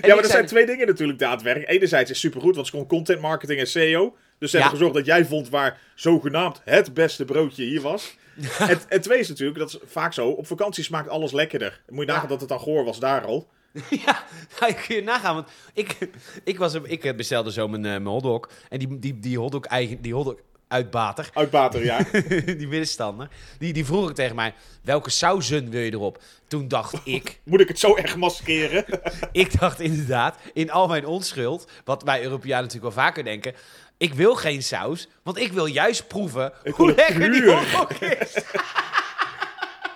En 0.01 0.09
maar 0.09 0.17
er 0.17 0.25
zijn 0.25 0.45
twee 0.45 0.65
dingen 0.65 0.87
natuurlijk 0.87 1.19
daadwerkelijk. 1.19 1.71
Enerzijds 1.71 2.11
is 2.11 2.19
supergoed, 2.19 2.55
want 2.55 2.67
ze 2.67 2.73
kon 2.73 2.87
content 2.87 3.21
marketing 3.21 3.59
en 3.59 3.67
SEO. 3.67 4.15
Dus 4.39 4.51
ze 4.51 4.57
Ja. 4.57 4.63
hebben 4.63 4.79
gezorgd 4.79 5.05
dat 5.05 5.15
jij 5.15 5.25
vond 5.25 5.49
waar 5.49 5.79
zogenaamd 5.95 6.61
het 6.65 6.93
beste 6.93 7.25
broodje 7.25 7.63
hier 7.63 7.81
was. 7.81 8.15
en, 8.59 8.79
en 8.89 9.01
twee 9.01 9.19
is 9.19 9.27
natuurlijk, 9.29 9.59
dat 9.59 9.69
is 9.69 9.77
vaak 9.91 10.13
zo, 10.13 10.29
op 10.29 10.47
vakantie 10.47 10.83
smaakt 10.83 11.09
alles 11.09 11.31
lekkerder. 11.31 11.81
Moet 11.89 12.05
je 12.05 12.11
nagaan 12.11 12.27
dat 12.29 12.39
het 12.39 12.49
dan 12.49 12.59
goor 12.59 12.83
was 12.83 12.99
daar 12.99 13.25
al. 13.25 13.47
Ja, 14.05 14.23
nou, 14.59 14.73
kun 14.73 14.95
je 14.95 15.01
nagaan. 15.03 15.35
Want 15.35 15.47
ik, 15.73 15.97
ik, 16.43 16.57
was, 16.57 16.73
ik 16.83 17.17
bestelde 17.17 17.51
zo 17.51 17.67
mijn, 17.67 17.85
eh, 17.85 17.91
mijn 17.91 18.05
hotdog. 18.05 18.49
En 18.69 18.79
die, 18.79 18.99
die, 18.99 19.19
die 19.19 19.39
hotdog, 19.39 19.63
eigen, 19.65 20.01
die 20.01 20.13
hotdog 20.13 20.35
uitbater, 20.67 21.29
Uit 21.33 21.49
bater, 21.49 21.83
ja. 21.83 22.03
die 22.59 22.67
middenstander, 22.67 23.29
die, 23.59 23.73
die 23.73 23.85
vroeg 23.85 24.09
ik 24.09 24.15
tegen 24.15 24.35
mij, 24.35 24.53
welke 24.83 25.09
sauzen 25.09 25.69
wil 25.69 25.81
je 25.81 25.91
erop? 25.91 26.21
Toen 26.47 26.67
dacht 26.67 27.01
ik, 27.03 27.39
Moet 27.43 27.59
ik 27.59 27.67
het 27.67 27.79
zo 27.79 27.93
echt 27.93 28.15
maskeren? 28.15 28.85
ik 29.31 29.59
dacht 29.59 29.79
inderdaad, 29.79 30.37
in 30.53 30.71
al 30.71 30.87
mijn 30.87 31.05
onschuld, 31.05 31.67
wat 31.85 32.03
wij 32.03 32.23
Europeanen 32.23 32.63
natuurlijk 32.65 32.95
wel 32.95 33.03
vaker 33.05 33.23
denken, 33.23 33.53
ik 33.99 34.13
wil 34.13 34.35
geen 34.35 34.63
saus, 34.63 35.07
want 35.23 35.37
ik 35.37 35.51
wil 35.51 35.65
juist 35.65 36.07
proeven 36.07 36.53
Ik 36.63 36.73
hoe 36.73 36.93
lekker 36.95 37.31
die 37.31 37.51
hotdog 37.51 37.91
is. 38.01 38.33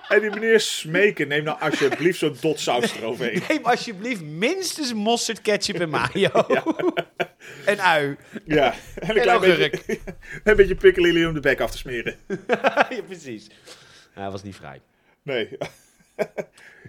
en 0.08 0.20
die 0.20 0.30
meneer 0.30 0.60
Smeken, 0.60 1.28
neem 1.28 1.44
nou 1.44 1.60
alsjeblieft 1.60 2.18
zo'n 2.18 2.36
dot 2.40 2.60
saus 2.60 2.96
eroverheen. 2.96 3.42
Neem 3.48 3.64
alsjeblieft 3.64 4.20
minstens 4.22 4.92
mosterd, 4.94 5.40
ketchup 5.42 5.80
en 5.80 5.88
mayo. 5.88 6.30
En 7.64 7.80
ui. 7.80 8.16
Ja, 8.44 8.72
en 8.72 9.10
een 9.10 9.16
En 9.16 9.22
klein 9.22 9.28
augurk. 9.28 9.86
beetje, 9.86 10.00
een 10.44 10.56
beetje 10.56 10.74
pikkelilie 10.74 11.26
om 11.28 11.34
de 11.34 11.40
bek 11.40 11.60
af 11.60 11.70
te 11.70 11.76
smeren. 11.78 12.16
ja, 12.88 13.02
precies. 13.06 13.46
Ja, 14.14 14.22
dat 14.22 14.32
was 14.32 14.42
niet 14.42 14.56
vrij. 14.56 14.80
Nee. 15.22 15.58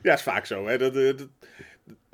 ja, 0.03 0.13
is 0.13 0.21
vaak 0.21 0.45
zo. 0.45 0.67
Hè. 0.67 0.77
Dat, 0.77 0.95
eh, 0.95 1.17
dat- 1.17 1.27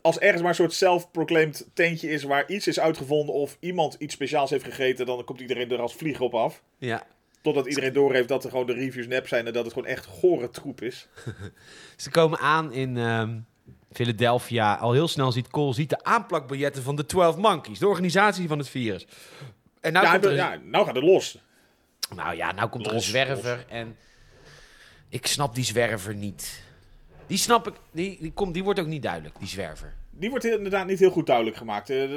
als 0.01 0.19
ergens 0.19 0.41
maar 0.41 0.49
een 0.49 0.55
soort 0.55 0.73
self-proclaimed 0.73 1.67
tentje 1.73 2.09
is 2.09 2.23
waar 2.23 2.49
iets 2.49 2.67
is 2.67 2.79
uitgevonden 2.79 3.35
of 3.35 3.57
iemand 3.59 3.95
iets 3.99 4.13
speciaals 4.13 4.49
heeft 4.49 4.63
gegeten, 4.63 5.05
dan 5.05 5.23
komt 5.23 5.39
iedereen 5.39 5.71
er 5.71 5.81
als 5.81 5.95
vlieger 5.95 6.21
op 6.21 6.33
af. 6.33 6.61
Ja. 6.77 7.03
Totdat 7.41 7.67
iedereen 7.67 7.93
doorheeft 7.93 8.27
dat 8.27 8.43
er 8.43 8.49
gewoon 8.49 8.65
de 8.65 8.73
reviews 8.73 9.07
nep 9.07 9.27
zijn 9.27 9.47
en 9.47 9.53
dat 9.53 9.63
het 9.63 9.73
gewoon 9.73 9.87
echt 9.87 10.05
gore 10.05 10.49
troep 10.49 10.81
is. 10.81 11.07
Ze 11.97 12.09
komen 12.09 12.39
aan 12.39 12.73
in 12.73 12.97
ehm, 12.97 13.39
Philadelphia. 13.91 14.75
Al 14.75 14.93
heel 14.93 15.07
snel 15.07 15.31
ziet 15.31 15.47
Cole 15.47 15.73
ziet 15.73 15.89
de 15.89 16.03
aanplakbiljetten 16.03 16.83
van 16.83 16.95
de 16.95 17.05
12 17.05 17.37
Monkeys, 17.37 17.79
de 17.79 17.87
organisatie 17.87 18.47
van 18.47 18.57
het 18.57 18.69
virus. 18.69 19.07
En 19.81 19.93
nou 19.93 20.05
ja, 20.05 20.13
er 20.13 20.61
nou 20.63 20.85
gaat 20.85 20.95
het 20.95 21.03
los. 21.03 21.37
nou 22.15 22.35
ja, 22.35 22.51
nou 22.51 22.69
komt 22.69 22.85
er 22.85 22.91
een 22.91 22.97
Los, 22.97 23.07
zwerver 23.07 23.65
en 23.69 23.97
ik 25.09 25.27
snap 25.27 25.55
die 25.55 25.63
zwerver 25.63 26.15
niet. 26.15 26.63
Die 27.31 27.39
snap 27.39 27.67
ik, 27.67 27.73
die, 27.91 28.17
die, 28.21 28.31
komt, 28.33 28.53
die 28.53 28.63
wordt 28.63 28.79
ook 28.79 28.87
niet 28.87 29.01
duidelijk, 29.01 29.39
die 29.39 29.47
zwerver. 29.47 29.93
Die 30.09 30.29
wordt 30.29 30.45
inderdaad 30.45 30.87
niet 30.87 30.99
heel 30.99 31.11
goed 31.11 31.25
duidelijk 31.25 31.57
gemaakt. 31.57 31.89
Eh, 31.89 32.09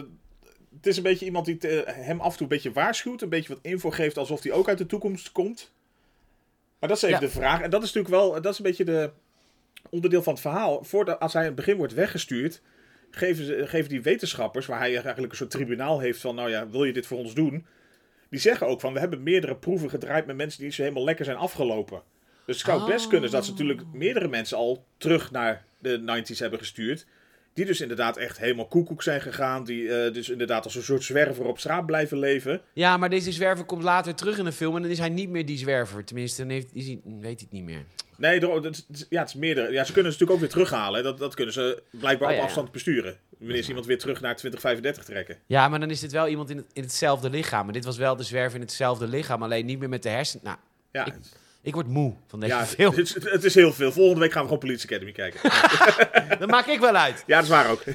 het 0.76 0.86
is 0.86 0.96
een 0.96 1.02
beetje 1.02 1.24
iemand 1.24 1.46
die 1.46 1.58
hem 1.86 2.20
af 2.20 2.30
en 2.30 2.32
toe 2.32 2.42
een 2.42 2.48
beetje 2.48 2.72
waarschuwt, 2.72 3.22
een 3.22 3.28
beetje 3.28 3.54
wat 3.54 3.58
info 3.62 3.90
geeft 3.90 4.18
alsof 4.18 4.42
hij 4.42 4.52
ook 4.52 4.68
uit 4.68 4.78
de 4.78 4.86
toekomst 4.86 5.32
komt. 5.32 5.72
Maar 6.78 6.88
dat 6.88 6.98
is 6.98 7.02
even 7.04 7.20
Ja. 7.20 7.26
de 7.26 7.32
vraag. 7.32 7.60
En 7.60 7.70
dat 7.70 7.82
is 7.82 7.92
natuurlijk 7.92 8.14
wel, 8.14 8.42
dat 8.42 8.52
is 8.52 8.58
een 8.58 8.64
beetje 8.64 8.84
de 8.84 9.10
onderdeel 9.90 10.22
van 10.22 10.32
het 10.32 10.42
verhaal. 10.42 10.84
Voordat, 10.84 11.20
als 11.20 11.32
hij 11.32 11.42
in 11.42 11.48
het 11.48 11.56
begin 11.56 11.76
wordt 11.76 11.94
weggestuurd, 11.94 12.62
geven, 13.10 13.44
ze, 13.44 13.66
geven 13.66 13.88
die 13.88 14.02
wetenschappers, 14.02 14.66
waar 14.66 14.78
hij 14.78 14.92
eigenlijk 14.94 15.30
een 15.30 15.36
soort 15.38 15.50
tribunaal 15.50 16.00
heeft 16.00 16.20
van, 16.20 16.34
nou 16.34 16.50
ja, 16.50 16.68
wil 16.68 16.84
je 16.84 16.92
dit 16.92 17.06
voor 17.06 17.18
ons 17.18 17.34
doen? 17.34 17.66
Die 18.28 18.40
zeggen 18.40 18.66
ook 18.66 18.80
van, 18.80 18.92
we 18.92 18.98
hebben 18.98 19.22
meerdere 19.22 19.56
proeven 19.56 19.90
gedraaid 19.90 20.26
met 20.26 20.36
mensen 20.36 20.58
die 20.58 20.66
niet 20.66 20.76
zo 20.76 20.82
helemaal 20.82 21.04
lekker 21.04 21.24
zijn 21.24 21.36
afgelopen. 21.36 22.02
Dus 22.46 22.56
het 22.62 22.66
zou 22.66 22.86
best 22.90 23.04
Oh. 23.04 23.10
kunnen 23.10 23.30
dat 23.30 23.44
ze 23.44 23.50
natuurlijk 23.50 23.82
meerdere 23.92 24.28
mensen 24.28 24.56
al 24.56 24.84
terug 24.96 25.30
naar 25.30 25.64
de 25.78 25.98
90s 25.98 26.38
hebben 26.38 26.58
gestuurd. 26.58 27.06
Die 27.54 27.64
dus 27.64 27.80
inderdaad 27.80 28.16
echt 28.16 28.38
helemaal 28.38 28.66
koekoek 28.66 29.02
zijn 29.02 29.20
gegaan. 29.20 29.64
Die 29.64 29.88
eh, 29.94 30.12
dus 30.12 30.28
inderdaad 30.28 30.64
als 30.64 30.74
een 30.74 30.82
soort 30.82 31.02
zwerver 31.04 31.44
op 31.44 31.58
straat 31.58 31.86
blijven 31.86 32.18
leven. 32.18 32.60
Ja, 32.72 32.96
maar 32.96 33.10
deze 33.10 33.32
zwerver 33.32 33.64
komt 33.64 33.82
later 33.82 34.14
terug 34.14 34.38
in 34.38 34.44
de 34.44 34.52
film 34.52 34.76
en 34.76 34.82
dan 34.82 34.90
is 34.90 34.98
hij 34.98 35.08
niet 35.08 35.28
meer 35.28 35.46
die 35.46 35.58
zwerver. 35.58 36.04
Tenminste, 36.04 36.42
dan 36.42 36.50
heeft, 36.50 36.66
is 36.72 36.86
hij, 36.86 37.00
weet 37.04 37.22
hij 37.22 37.30
het 37.38 37.50
niet 37.50 37.64
meer. 37.64 37.84
Nee, 38.16 38.40
er- 38.40 38.70
ja, 39.08 39.20
het 39.20 39.28
is 39.28 39.34
meerdere. 39.34 39.72
Ja, 39.72 39.84
ze 39.84 39.92
kunnen 39.92 40.12
ze 40.12 40.18
natuurlijk 40.18 40.30
ook 40.30 40.38
weer 40.40 40.48
terughalen. 40.64 41.02
Dat, 41.02 41.18
dat 41.18 41.34
kunnen 41.34 41.54
ze 41.54 41.82
blijkbaar 41.90 42.28
Oh, 42.28 42.34
op 42.34 42.40
ja, 42.40 42.46
afstand 42.46 42.72
besturen. 42.72 43.16
Wanneer 43.38 43.62
ze 43.62 43.68
iemand 43.68 43.86
weer 43.86 43.98
terug 43.98 44.20
naar 44.20 44.36
2035 44.36 45.04
trekken. 45.04 45.38
Ja, 45.46 45.68
maar 45.68 45.80
dan 45.80 45.90
is 45.90 46.00
dit 46.00 46.12
wel 46.12 46.28
iemand 46.28 46.50
in, 46.50 46.56
het, 46.56 46.66
in 46.72 46.82
hetzelfde 46.82 47.30
lichaam. 47.30 47.64
Maar 47.64 47.72
dit 47.74 47.84
was 47.84 47.96
wel 47.96 48.16
de 48.16 48.22
zwerver 48.22 48.54
in 48.54 48.64
hetzelfde 48.64 49.06
lichaam, 49.08 49.42
alleen 49.42 49.66
niet 49.66 49.78
meer 49.78 49.88
met 49.88 50.02
de 50.02 50.08
hersenen. 50.08 50.44
Nou, 50.44 50.56
Ja, 50.92 51.06
Ik- 51.06 51.14
ik 51.64 51.74
word 51.74 51.86
moe 51.88 52.14
van 52.26 52.40
deze 52.40 52.52
ja 52.54 52.66
film. 52.76 52.94
het, 52.94 53.16
is- 53.16 53.30
het 53.32 53.44
is 53.44 53.54
heel 53.54 53.72
veel. 53.72 53.92
Volgende 53.92 54.20
week 54.20 54.32
gaan 54.32 54.42
we 54.42 54.48
gewoon 54.48 54.62
Police 54.62 54.84
Academy 54.86 55.12
kijken. 55.12 55.40
Dat 56.40 56.48
maak 56.50 56.66
ik 56.66 56.80
wel 56.80 56.94
uit. 56.96 57.24
Ja, 57.26 57.34
dat 57.34 57.44
is 57.44 57.50
waar 57.50 57.70
ook. 57.70 57.82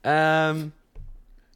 Ehm, 0.00 0.58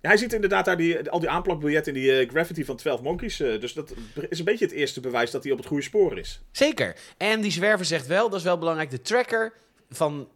Ja, 0.02 0.08
hij 0.08 0.16
ziet 0.16 0.32
inderdaad 0.32 0.64
daar 0.64 0.76
die, 0.76 1.10
al 1.10 1.20
die 1.20 1.28
aanplakbiljetten 1.28 1.94
in 1.94 2.00
die 2.00 2.18
eh, 2.18 2.28
graffiti 2.30 2.64
van 2.64 2.76
12 2.76 3.00
Monkeys. 3.02 3.40
eh, 3.40 3.60
dus 3.60 3.72
dat 3.72 3.94
is 4.28 4.38
een 4.38 4.44
beetje 4.44 4.64
het 4.64 4.74
eerste 4.74 5.00
bewijs 5.00 5.30
dat 5.30 5.42
hij 5.42 5.52
op 5.52 5.58
het 5.58 5.66
goede 5.66 5.82
spoor 5.82 6.18
is. 6.18 6.40
zeker. 6.52 6.96
En 7.16 7.40
die 7.40 7.50
zwerver 7.50 7.86
zegt 7.86 8.06
wel, 8.06 8.28
dat 8.30 8.38
is 8.38 8.44
wel 8.44 8.58
belangrijk, 8.58 8.90
de 8.90 9.00
tracker 9.02 9.52
van 9.90 10.28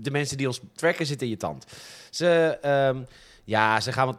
de 0.00 0.10
mensen 0.10 0.36
die 0.36 0.46
ons 0.46 0.60
tracken 0.74 1.06
zit 1.06 1.22
in 1.22 1.28
je 1.28 1.36
tand. 1.36 1.66
Ze, 2.10 2.58
ehm, 2.62 3.02
ja, 3.44 3.80
ze, 3.80 3.92
gaan 3.92 4.06
wat, 4.06 4.18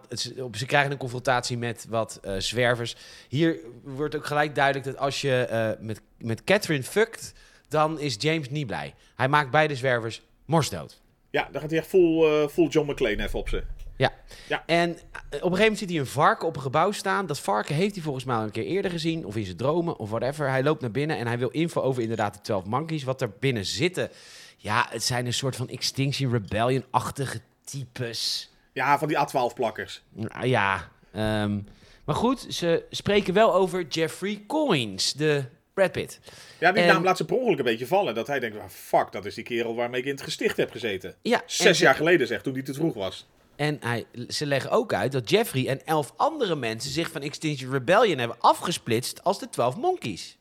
ze, 0.52 0.66
krijgen 0.66 0.92
een 0.92 0.98
confrontatie 0.98 1.58
met 1.58 1.86
wat 1.90 2.20
eh, 2.22 2.34
zwervers. 2.38 2.96
Hier 3.30 3.58
wordt 3.84 4.16
ook 4.16 4.26
gelijk 4.26 4.56
duidelijk 4.56 4.86
dat 4.86 4.98
als 4.98 5.22
je 5.22 5.46
eh, 5.46 5.86
met, 5.86 6.02
met 6.18 6.44
Catherine 6.44 6.84
fuckt, 6.84 7.34
dan 7.68 8.00
is 8.00 8.16
James 8.20 8.50
niet 8.50 8.68
blij. 8.68 8.94
Hij 9.16 9.28
maakt 9.28 9.52
beide 9.52 9.76
zwervers 9.76 10.22
morsdood. 10.46 11.02
Ja, 11.30 11.48
dan 11.52 11.62
gaat 11.62 11.70
hij 11.70 11.80
echt 11.80 11.88
full, 11.88 12.24
eh, 12.24 12.48
full 12.48 12.68
John 12.68 12.92
McClane 12.92 13.24
even 13.24 13.40
op 13.40 13.50
ze. 13.50 13.64
Ja. 13.98 14.14
Ja. 14.48 14.64
En 14.66 14.90
op 14.92 14.98
een 15.32 15.40
gegeven 15.40 15.58
moment 15.58 15.78
ziet 15.78 15.90
hij 15.90 16.00
een 16.00 16.06
varken 16.06 16.48
op 16.48 16.56
een 16.56 16.62
gebouw 16.62 16.92
staan. 16.92 17.26
Dat 17.26 17.40
varken 17.40 17.76
heeft 17.76 17.94
hij 17.94 18.04
volgens 18.04 18.26
mij 18.26 18.36
al 18.36 18.44
een 18.44 18.52
keer 18.52 18.66
eerder 18.66 18.92
gezien. 18.92 19.26
Of 19.26 19.36
in 19.36 19.46
zijn 19.46 19.58
dromen, 19.58 19.98
of 19.98 20.10
whatever. 20.10 20.50
Hij 20.50 20.64
loopt 20.64 20.82
naar 20.82 20.92
binnen 20.92 21.18
en 21.18 21.28
hij 21.28 21.38
wil 21.38 21.50
info 21.50 21.82
over 21.82 22.02
inderdaad 22.02 22.34
de 22.34 22.42
12 22.42 22.66
monkeys. 22.66 23.04
Wat 23.04 23.22
er 23.22 23.34
binnen 23.40 23.66
zitten. 23.66 24.10
Ja, 24.58 24.88
het 24.90 25.04
zijn 25.04 25.26
een 25.26 25.34
soort 25.34 25.56
van 25.56 25.70
Extinction 25.70 26.32
Rebellion-achtige 26.32 27.40
types. 27.64 28.50
Ja, 28.76 29.00
van 29.00 29.08
die 29.08 29.18
A12-plakkers. 29.18 30.02
Nou 30.14 30.48
ja, 30.48 30.92
ehm, 31.14 31.60
maar 32.06 32.16
goed. 32.16 32.46
Ze 32.50 32.84
spreken 32.90 33.34
wel 33.34 33.54
over 33.54 33.88
Jeffrey 33.88 34.44
Coins, 34.48 35.14
de 35.14 35.44
Brad 35.74 35.92
Pitt. 35.92 36.20
Ja, 36.60 36.72
die 36.72 36.82
En- 36.84 36.88
naam 36.94 37.04
laat 37.04 37.18
ze 37.18 37.26
per 37.26 37.36
ongeluk 37.36 37.58
een 37.58 37.64
beetje 37.64 37.88
vallen. 37.88 38.16
Dat 38.16 38.28
hij 38.28 38.40
denkt, 38.40 38.58
ah, 38.58 38.70
fuck, 38.70 39.12
dat 39.12 39.26
is 39.26 39.36
die 39.36 39.44
kerel 39.44 39.76
waarmee 39.76 40.00
ik 40.00 40.06
in 40.06 40.12
het 40.14 40.22
gesticht 40.22 40.58
heb 40.58 40.72
gezeten. 40.72 41.16
Ja, 41.22 41.42
Zes 41.46 41.78
ze- 41.78 41.84
jaar 41.84 41.96
geleden 41.96 42.28
zeg, 42.28 42.42
toen 42.42 42.54
die 42.54 42.64
te 42.64 42.74
vroeg 42.74 42.94
was. 42.94 43.28
En 43.56 43.78
hij, 43.80 44.06
ze 44.28 44.46
leggen 44.46 44.72
ook 44.72 44.94
uit 44.94 45.12
dat 45.12 45.30
Jeffrey 45.30 45.68
en 45.68 45.86
elf 45.86 46.14
andere 46.16 46.56
mensen 46.56 46.92
zich 46.92 47.12
van 47.12 47.22
Extinction 47.22 47.72
Rebellion 47.72 48.18
hebben 48.18 48.38
afgesplitst 48.40 49.24
als 49.24 49.40
de 49.40 49.50
12 49.50 49.78
monkeys. 49.78 50.38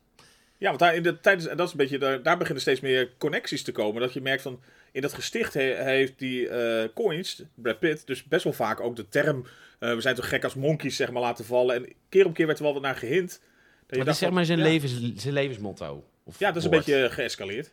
Ja, 0.58 0.66
want 0.68 0.78
daar 0.78 0.94
in 0.94 1.02
de, 1.02 1.20
tijdens, 1.20 1.46
en 1.46 1.56
dat 1.56 1.66
is 1.66 1.72
een 1.72 1.78
beetje, 1.78 1.98
daar, 1.98 2.22
daar 2.22 2.36
beginnen 2.38 2.62
steeds 2.62 2.80
meer 2.80 3.10
connecties 3.18 3.62
te 3.62 3.72
komen. 3.72 4.00
Dat 4.00 4.12
je 4.12 4.20
merkt 4.20 4.42
van, 4.42 4.60
in 4.94 5.00
dat 5.02 5.12
gesticht 5.12 5.54
he- 5.54 5.84
heeft 5.84 6.18
die 6.18 6.48
eh, 6.48 6.88
Coins, 6.94 7.42
Brad 7.54 7.78
Pitt, 7.78 8.06
dus 8.06 8.24
best 8.24 8.44
wel 8.44 8.52
vaak 8.52 8.80
ook 8.80 8.96
de 8.96 9.08
term, 9.08 9.46
eh, 9.78 9.94
we 9.94 10.00
zijn 10.00 10.14
toch 10.14 10.28
gek 10.28 10.44
als 10.44 10.54
monkeys, 10.54 10.96
zeg 10.96 11.10
maar, 11.10 11.22
laten 11.22 11.44
vallen. 11.44 11.76
En 11.76 11.92
keer 12.08 12.26
op 12.26 12.34
keer 12.34 12.46
werd 12.46 12.58
er 12.58 12.64
wel 12.64 12.72
wat 12.72 12.82
naar 12.82 12.96
gehint. 12.96 13.40
Dat 13.86 13.98
Dat 13.98 14.08
is 14.08 14.18
zeg 14.18 14.30
maar 14.30 14.44
zijn, 14.44 14.58
ja, 14.58 14.64
levens, 14.64 15.12
zijn 15.22 15.34
levensmotto. 15.34 16.04
Of 16.24 16.38
Ja, 16.38 16.46
dat 16.48 16.56
is 16.56 16.64
een 16.64 16.70
beetje 16.70 17.08
geëscaleerd. 17.10 17.72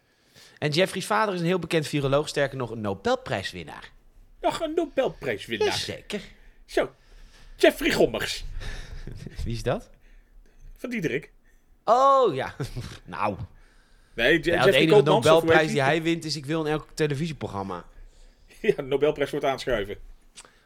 En 0.58 0.70
Jeffrey's 0.70 1.06
vader 1.06 1.34
is 1.34 1.40
een 1.40 1.46
heel 1.46 1.60
bekend 1.60 1.88
viroloog, 1.88 2.28
sterker 2.28 2.58
nog 2.58 2.70
een 2.72 2.82
Nobelprijswinnaar. 2.82 3.92
Nog 4.42 4.60
een 4.62 4.74
Nobelprijswinnaar. 4.76 5.68
Jazeker. 5.68 6.22
Zo, 6.66 6.92
Jeffrey 7.56 7.92
Gommers. 7.92 8.44
Wie 9.44 9.54
is 9.54 9.64
dat? 9.64 9.90
Van 10.78 10.90
Diederik. 10.90 11.32
Oh 11.86 12.36
ja, 12.36 12.56
nou. 13.06 13.36
Nee, 14.14 14.34
Ja, 14.34 14.40
de 14.40 14.50
Jeffrey 14.52 14.74
enige 14.74 14.88
hoe 14.90 14.96
heet 14.96 15.06
Nobelprijs 15.06 15.72
die? 15.72 15.82
hij 15.82 16.02
wint 16.02 16.26
is 16.26 16.36
ik 16.36 16.46
wil 16.46 16.66
in 16.66 16.72
elk 16.72 16.88
televisieprogramma. 16.94 17.86
ja, 18.62 18.74
de 18.76 18.82
Nobelprijs 18.82 19.30
wordt 19.32 19.46
aanschuiven. 19.46 19.98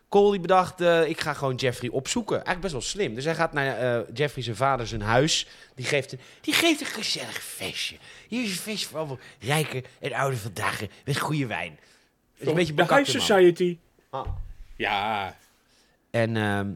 Cole 0.09 0.31
die 0.31 0.39
bedacht, 0.39 0.81
eh, 0.81 1.07
ik 1.09 1.19
ga 1.21 1.33
gewoon 1.33 1.55
Jeffrey 1.55 1.89
opzoeken. 1.89 2.33
Eigenlijk 2.35 2.61
best 2.61 2.73
wel 2.73 2.81
slim. 2.81 3.15
Dus 3.15 3.25
hij 3.25 3.35
gaat 3.35 3.53
naar 3.53 3.77
eh, 3.77 4.07
Jeffrey 4.13 4.43
zijn 4.43 4.55
vader 4.55 4.87
zijn 4.87 5.01
huis. 5.01 5.47
Die 5.75 5.85
geeft, 5.85 6.11
een, 6.11 6.19
die 6.41 6.53
geeft 6.53 6.79
een 6.79 6.85
gezellig 6.85 7.43
feestje. 7.43 7.95
Hier 8.27 8.43
is 8.43 8.49
een 8.49 8.55
feestje 8.55 8.87
voor 8.87 8.97
allemaal 8.97 9.19
rijke 9.39 9.83
en 9.99 10.13
oude 10.13 10.37
vandaag 10.37 10.81
met 11.05 11.17
goede 11.19 11.45
wijn. 11.45 11.71
Het 11.71 12.41
is 12.41 12.47
een 12.47 12.53
beetje 12.55 12.73
de 12.73 12.95
High. 12.95 13.09
Society. 13.09 13.77
Ah. 14.09 14.27
Ja, 14.75 15.35
En 16.11 16.37
ehm, 16.37 16.69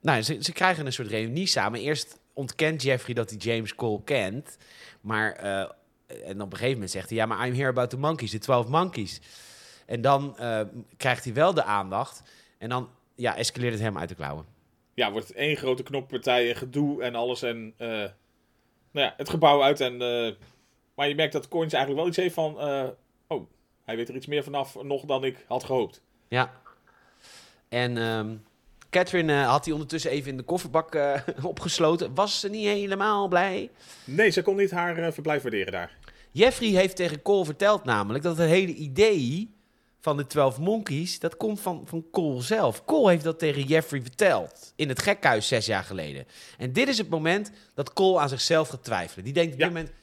nou, 0.00 0.22
ze, 0.22 0.36
ze 0.40 0.52
krijgen 0.52 0.86
een 0.86 0.92
soort 0.92 1.08
reunie 1.08 1.46
samen. 1.46 1.80
Eerst 1.80 2.18
ontkent 2.32 2.82
Jeffrey 2.82 3.14
dat 3.14 3.30
hij 3.30 3.38
James 3.38 3.74
Cole 3.74 4.00
kent. 4.04 4.56
Maar, 5.08 5.32
eh, 5.32 5.60
en 6.28 6.40
op 6.40 6.52
een 6.52 6.56
gegeven 6.56 6.72
moment 6.72 6.90
zegt 6.90 7.08
hij... 7.08 7.18
Ja, 7.18 7.26
maar 7.26 7.46
I'm 7.46 7.54
here 7.54 7.68
about 7.68 7.90
the 7.90 7.98
monkeys, 7.98 8.30
de 8.30 8.38
12 8.38 8.68
monkeys. 8.68 9.20
En 9.86 10.00
dan 10.00 10.38
eh, 10.38 10.60
krijgt 10.96 11.24
hij 11.24 11.34
wel 11.34 11.54
de 11.54 11.62
aandacht. 11.62 12.22
En 12.58 12.68
dan 12.68 12.90
ja, 13.14 13.36
escaleert 13.36 13.72
het 13.72 13.82
hem 13.82 13.98
uit 13.98 14.08
de 14.08 14.14
klauwen. 14.14 14.46
ja, 14.94 15.10
wordt 15.10 15.28
het 15.28 15.36
één 15.36 15.56
grote 15.56 15.82
knoppartij 15.82 16.48
en 16.48 16.56
gedoe 16.56 17.02
en 17.02 17.14
alles. 17.14 17.42
En 17.42 17.74
eh, 17.76 17.88
nou 18.90 19.06
ja, 19.06 19.14
het 19.16 19.28
gebouw 19.28 19.62
uit. 19.62 19.80
En, 19.80 19.96
maar 20.94 21.08
je 21.08 21.14
merkt 21.14 21.32
dat 21.32 21.48
Coins 21.48 21.72
eigenlijk 21.72 22.02
wel 22.02 22.10
iets 22.10 22.22
heeft 22.22 22.34
van... 22.34 22.60
oh, 23.26 23.46
hij 23.84 23.96
weet 23.96 24.08
er 24.08 24.14
iets 24.14 24.26
meer 24.26 24.44
vanaf 24.44 24.82
nog 24.82 25.04
dan 25.04 25.24
ik 25.24 25.44
had 25.46 25.64
gehoopt. 25.64 26.02
Ja. 26.28 26.60
En 27.68 27.96
ehm, 27.96 28.36
Catherine 28.90 29.32
eh, 29.32 29.48
had 29.48 29.64
hij 29.64 29.74
ondertussen 29.74 30.10
even 30.10 30.30
in 30.30 30.36
de 30.36 30.42
kofferbak 30.42 30.94
eh, 30.94 31.20
opgesloten. 31.42 32.14
Was 32.14 32.40
ze 32.40 32.48
niet 32.48 32.66
helemaal 32.66 33.28
blij. 33.28 33.70
Nee, 34.04 34.30
ze 34.30 34.42
kon 34.42 34.56
niet 34.56 34.70
haar 34.70 34.98
eh, 34.98 35.12
verblijf 35.12 35.42
waarderen 35.42 35.72
daar. 35.72 35.96
Jeffrey 36.30 36.68
heeft 36.68 36.96
tegen 36.96 37.22
Cole 37.22 37.44
verteld 37.44 37.84
namelijk 37.84 38.24
dat 38.24 38.36
het 38.38 38.48
hele 38.48 38.74
idee 38.74 39.56
van 40.00 40.16
de 40.16 40.26
12 40.26 40.58
Monkeys, 40.58 41.18
dat 41.18 41.36
komt 41.36 41.60
van, 41.60 41.82
van 41.86 42.04
Cole 42.12 42.42
zelf. 42.42 42.84
Cole 42.84 43.10
heeft 43.10 43.24
dat 43.24 43.38
tegen 43.38 43.62
Jeffrey 43.62 44.02
verteld 44.02 44.72
in 44.76 44.88
het 44.88 45.02
gekhuis 45.02 45.48
zes 45.48 45.66
jaar 45.66 45.84
geleden. 45.84 46.26
En 46.58 46.72
dit 46.72 46.88
is 46.88 46.98
het 46.98 47.08
moment 47.08 47.50
dat 47.74 47.92
Cole 47.92 48.18
aan 48.20 48.28
zichzelf 48.28 48.68
gaat 48.68 48.84
twijfelen. 48.84 49.24
Die 49.24 49.32
denkt 49.32 49.52
op 49.52 49.58
Ja. 49.58 49.64
dit 49.66 49.74
moment, 49.74 49.94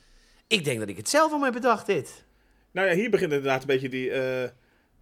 ik 0.48 0.64
denk 0.64 0.80
dat 0.80 0.90
ik 0.90 0.98
het 0.98 1.10
zelf 1.10 1.32
al 1.32 1.42
heb 1.44 1.54
bedacht 1.54 1.86
dit. 1.86 2.24
Nou 2.72 2.88
ja, 2.88 2.94
hier 2.94 3.10
begint 3.10 3.32
inderdaad 3.32 3.62
een 3.62 3.68
beetje 3.68 3.90
die 3.90 4.12
eh, 4.12 4.50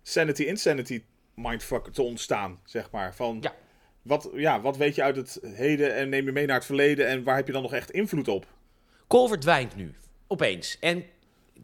sanity-insanity 0.02 1.04
mindfuck 1.36 1.88
te 1.94 2.02
ontstaan, 2.02 2.60
zeg 2.66 2.92
maar. 2.92 3.16
Van, 3.16 3.38
Ja. 3.42 3.54
Wat, 4.04 4.30
ja, 4.34 4.62
wat 4.62 4.78
weet 4.78 4.96
je 4.96 5.04
uit 5.04 5.16
het 5.16 5.40
heden 5.42 5.96
en 5.96 6.10
neem 6.10 6.26
je 6.26 6.32
mee 6.32 6.46
naar 6.46 6.56
het 6.56 6.66
verleden 6.66 7.08
en 7.08 7.24
waar 7.24 7.36
heb 7.36 7.48
je 7.48 7.54
dan 7.54 7.62
nog 7.62 7.74
echt 7.74 7.92
invloed 7.92 8.28
op? 8.28 8.46
Cole 9.08 9.28
verdwijnt 9.28 9.76
nu, 9.76 9.94
opeens. 10.28 10.78
En 10.80 11.06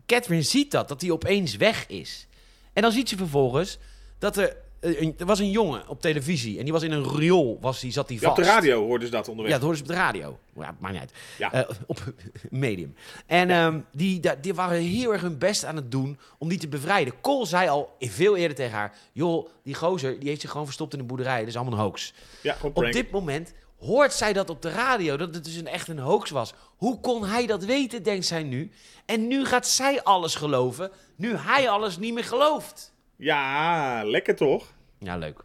Catherine 0.05 0.41
ziet 0.41 0.71
dat, 0.71 0.87
dat 0.87 1.01
hij 1.01 1.11
opeens 1.11 1.55
weg 1.55 1.87
is. 1.87 2.27
En 2.73 2.81
dan 2.81 2.91
ziet 2.91 3.09
ze 3.09 3.17
vervolgens 3.17 3.79
dat 4.19 4.37
er... 4.37 4.55
eh, 4.79 5.01
een- 5.01 5.15
er 5.17 5.25
was 5.25 5.39
een 5.39 5.51
jongen 5.51 5.87
op 5.87 6.01
televisie 6.01 6.57
en 6.57 6.63
die 6.63 6.73
was 6.73 6.83
in 6.83 6.91
een 6.91 7.09
riool, 7.15 7.57
was 7.61 7.79
die, 7.79 7.91
zat 7.91 8.09
Ja, 8.09 8.15
vast. 8.17 8.29
op 8.29 8.35
de 8.35 8.43
radio 8.49 8.85
hoorden 8.85 9.07
ze 9.07 9.13
dat 9.13 9.27
onderweg. 9.27 9.53
Ja, 9.53 9.59
dat 9.59 9.67
hoorden 9.67 9.85
ze 9.85 9.91
op 9.91 9.97
de 9.97 10.03
radio. 10.05 10.39
Ja, 10.55 10.75
maakt 10.79 10.93
niet 10.93 11.01
uit. 11.01 11.11
Ja. 11.37 11.53
Eh, 11.53 11.69
op 11.85 12.03
medium. 12.49 12.95
En 13.25 13.49
ehm, 13.49 13.79
die, 13.91 14.19
die 14.41 14.53
waren 14.53 14.81
heel 14.81 15.11
erg 15.13 15.21
hun 15.21 15.37
best 15.37 15.65
aan 15.65 15.75
het 15.75 15.91
doen 15.91 16.19
om 16.37 16.49
die 16.49 16.57
te 16.59 16.67
bevrijden. 16.67 17.13
Cole 17.21 17.45
zei 17.45 17.69
al 17.69 17.95
veel 17.99 18.35
eerder 18.35 18.55
tegen 18.57 18.77
haar... 18.77 18.95
joh, 19.13 19.49
die 19.63 19.75
gozer 19.75 20.19
die 20.19 20.29
heeft 20.29 20.41
zich 20.41 20.49
gewoon 20.51 20.65
verstopt 20.65 20.93
in 20.93 20.99
de 20.99 21.05
boerderij. 21.05 21.39
Dat 21.39 21.47
is 21.47 21.55
allemaal 21.55 21.73
een 21.73 21.79
hoax. 21.85 22.13
Ja, 22.41 22.55
Op 22.61 22.73
prank. 22.73 22.93
dit 22.93 23.11
moment 23.11 23.53
hoort 23.79 24.13
zij 24.13 24.33
dat 24.33 24.49
op 24.49 24.61
de 24.61 24.69
radio, 24.69 25.17
dat 25.17 25.33
het 25.35 25.43
dus 25.43 25.55
een, 25.55 25.67
echt 25.67 25.87
een 25.87 25.99
hoax 25.99 26.29
was. 26.29 26.53
Hoe 26.75 26.99
kon 26.99 27.25
hij 27.25 27.45
dat 27.45 27.63
weten, 27.65 28.03
denkt 28.03 28.25
zij 28.25 28.43
nu. 28.43 28.71
En 29.05 29.27
nu 29.27 29.45
gaat 29.45 29.67
zij 29.67 30.03
alles 30.03 30.35
geloven, 30.35 30.91
nu 31.15 31.35
hij 31.35 31.69
alles 31.69 31.97
niet 31.97 32.13
meer 32.13 32.23
gelooft. 32.23 32.93
Ja, 33.19 34.01
lekker 34.05 34.35
toch? 34.35 34.73
Ja, 34.97 35.17
leuk. 35.17 35.35
Maar 35.37 35.43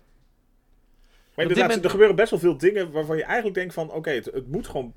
dit 1.35 1.37
inderdaad, 1.37 1.66
moment- 1.66 1.85
er 1.85 1.91
gebeuren 1.91 2.16
best 2.16 2.31
wel 2.31 2.39
veel 2.41 2.57
dingen 2.59 2.91
waarvan 2.91 3.16
je 3.16 3.25
eigenlijk 3.25 3.55
denkt 3.55 3.75
van... 3.75 3.91
Oké, 3.91 4.11
het, 4.11 4.25
het 4.25 4.49
moet 4.49 4.66
gewoon... 4.66 4.93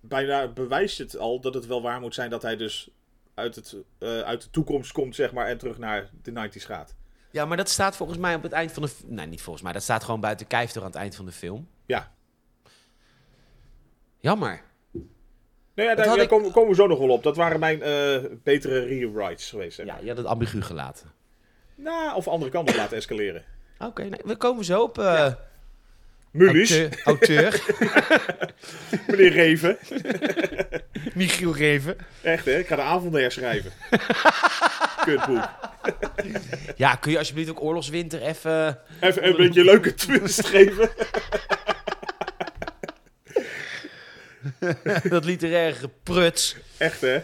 Bijna 0.00 0.48
bewijst 0.48 0.98
het 0.98 1.16
al 1.16 1.40
dat 1.40 1.54
het 1.54 1.66
wel 1.66 1.82
waar 1.82 2.00
moet 2.00 2.14
zijn 2.14 2.30
dat 2.30 2.42
hij 2.42 2.56
dus 2.56 2.90
uit, 3.34 3.54
het, 3.54 3.76
eh, 3.98 4.20
uit 4.20 4.42
de 4.42 4.50
toekomst 4.50 4.92
komt, 4.92 5.14
zeg 5.14 5.32
maar, 5.32 5.46
en 5.46 5.58
terug 5.58 5.78
naar 5.78 6.10
de 6.22 6.30
90s 6.30 6.64
gaat. 6.64 6.94
Ja, 7.30 7.44
maar 7.44 7.56
dat 7.56 7.68
staat 7.68 7.96
volgens 7.96 8.18
mij 8.18 8.34
op 8.34 8.42
het 8.42 8.52
eind 8.52 8.72
van 8.72 8.82
de... 8.82 8.90
Nee, 9.06 9.26
niet 9.26 9.42
volgens 9.42 9.64
mij. 9.64 9.72
Dat 9.72 9.82
staat 9.82 10.04
gewoon 10.04 10.20
buiten 10.20 10.46
kijf 10.46 10.72
door 10.72 10.82
aan 10.82 10.88
het 10.90 10.98
eind 10.98 11.16
van 11.16 11.24
de 11.24 11.32
film. 11.32 11.68
Ja. 11.86 12.12
Jammer. 14.18 14.62
Nou 15.74 15.88
ja, 15.88 15.94
daar, 15.94 16.06
had 16.06 16.14
daar 16.16 16.24
ik- 16.24 16.52
komen, 16.52 16.68
we 16.68 16.74
zo 16.74 16.86
nog 16.86 16.98
wel 16.98 17.08
op. 17.08 17.22
Dat 17.22 17.36
waren 17.36 17.60
mijn 17.60 17.82
eh, 17.82 18.24
betere 18.42 18.78
rewrites 18.84 19.50
geweest. 19.50 19.76
Zeg. 19.76 19.86
Ja, 19.86 19.98
je 20.00 20.08
had 20.08 20.16
het 20.16 20.26
ambigu 20.26 20.62
gelaten. 20.62 21.12
Nou, 21.74 22.14
of 22.16 22.28
andere 22.28 22.50
kant 22.50 22.68
op 22.68 22.76
laten 22.76 22.96
escaleren. 22.96 23.44
Oké, 23.78 24.02
nee, 24.02 24.20
we 24.24 24.36
komen 24.36 24.64
zo 24.64 24.82
op... 24.82 24.98
eh 24.98 25.32
Mulies, 26.30 26.70
auteur, 26.70 26.98
auteur 27.04 27.62
meneer 29.06 29.32
Reven. 29.32 29.78
Michiel 31.14 31.52
Geven. 31.52 31.96
Echt 32.22 32.44
hè, 32.44 32.58
ik 32.58 32.66
ga 32.66 32.76
de 32.76 32.82
avonden 32.82 33.20
herschrijven. 33.20 33.72
Kutboek. 35.04 35.48
Ja, 36.76 36.94
kun 36.94 37.12
je 37.12 37.18
alsjeblieft 37.18 37.50
ook 37.50 37.62
Oorlogswinter 37.62 38.22
even... 38.22 38.78
Even 39.00 39.26
een 39.26 39.36
beetje 39.36 39.60
een 39.60 39.66
leuke 39.66 39.94
twist 39.94 40.46
geven. 40.46 40.90
dat 45.10 45.24
literaire 45.24 45.74
gepruts. 45.76 46.56
Echt 46.76 47.00
hè. 47.00 47.22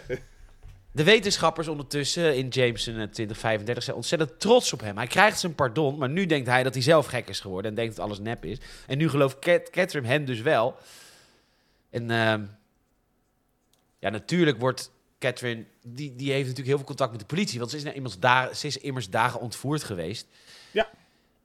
De 0.93 1.03
wetenschappers 1.03 1.67
ondertussen 1.67 2.37
in 2.37 2.47
Jameson 2.47 2.93
eh, 2.93 3.03
2035 3.03 3.83
zijn 3.83 3.95
ontzettend 3.95 4.39
trots 4.39 4.73
op 4.73 4.81
hem. 4.81 4.97
Hij 4.97 5.07
krijgt 5.07 5.39
zijn 5.39 5.55
pardon, 5.55 5.97
maar 5.97 6.09
nu 6.09 6.25
denkt 6.25 6.47
hij 6.47 6.63
dat 6.63 6.73
hij 6.73 6.83
zelf 6.83 7.05
gek 7.05 7.29
is 7.29 7.39
geworden 7.39 7.71
en 7.71 7.75
denkt 7.77 7.95
dat 7.95 8.05
alles 8.05 8.19
nep 8.19 8.45
is. 8.45 8.57
En 8.87 8.97
nu 8.97 9.09
gelooft 9.09 9.39
Cat 9.39 9.69
Catherine 9.69 10.07
hem 10.07 10.25
dus 10.25 10.41
wel. 10.41 10.75
En 11.89 12.11
ehm, 12.11 12.45
ja, 13.99 14.09
natuurlijk 14.09 14.59
wordt 14.59 14.91
Catherine, 15.19 15.65
die, 15.83 16.15
die 16.15 16.31
heeft 16.31 16.41
natuurlijk 16.41 16.67
heel 16.67 16.77
veel 16.77 16.85
contact 16.85 17.11
met 17.11 17.19
de 17.19 17.25
politie, 17.25 17.59
want 17.59 17.71
ze 17.71 17.77
is, 17.77 17.83
nou 17.83 17.95
immers 17.95 18.19
da- 18.19 18.53
ze 18.53 18.67
is 18.67 18.77
immers 18.77 19.09
dagen 19.09 19.39
ontvoerd 19.39 19.83
geweest. 19.83 20.27
Ja. 20.71 20.89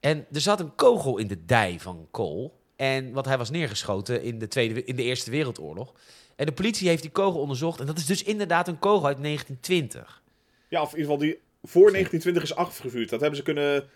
En 0.01 0.26
er 0.32 0.40
zat 0.40 0.61
een 0.61 0.74
kogel 0.74 1.18
in 1.18 1.26
de 1.26 1.44
dij 1.44 1.80
van 1.80 2.09
Cole. 2.11 2.51
En 2.76 3.12
wat 3.12 3.24
hij 3.24 3.38
was 3.38 3.51
neergeschoten 3.51 4.22
in 4.22 4.38
de, 4.38 4.49
tweede, 4.49 4.84
in 4.84 4.97
de 4.97 5.03
Eerste 5.03 5.30
Wereldoorlog. 5.30 5.92
En 6.37 6.47
de 6.47 6.53
politie 6.53 6.89
heeft 6.89 7.03
die 7.03 7.11
kogel 7.11 7.41
onderzocht. 7.41 7.80
En 7.80 7.87
dat 7.87 7.99
is 7.99 8.07
dus 8.07 8.22
inderdaad 8.22 8.68
een 8.68 8.78
kogel 8.78 9.07
uit 9.07 9.22
1920. 9.22 10.22
Ja, 10.68 10.82
of 10.82 10.93
in 10.93 10.99
ieder 10.99 11.12
geval 11.12 11.26
die 11.28 11.41
voor 11.62 11.91
1920 11.93 12.43
is 12.43 12.55
afgevuurd. 12.55 13.09
Dat 13.09 13.20
hebben 13.20 13.39
ze 13.39 13.45
kunnen 13.45 13.89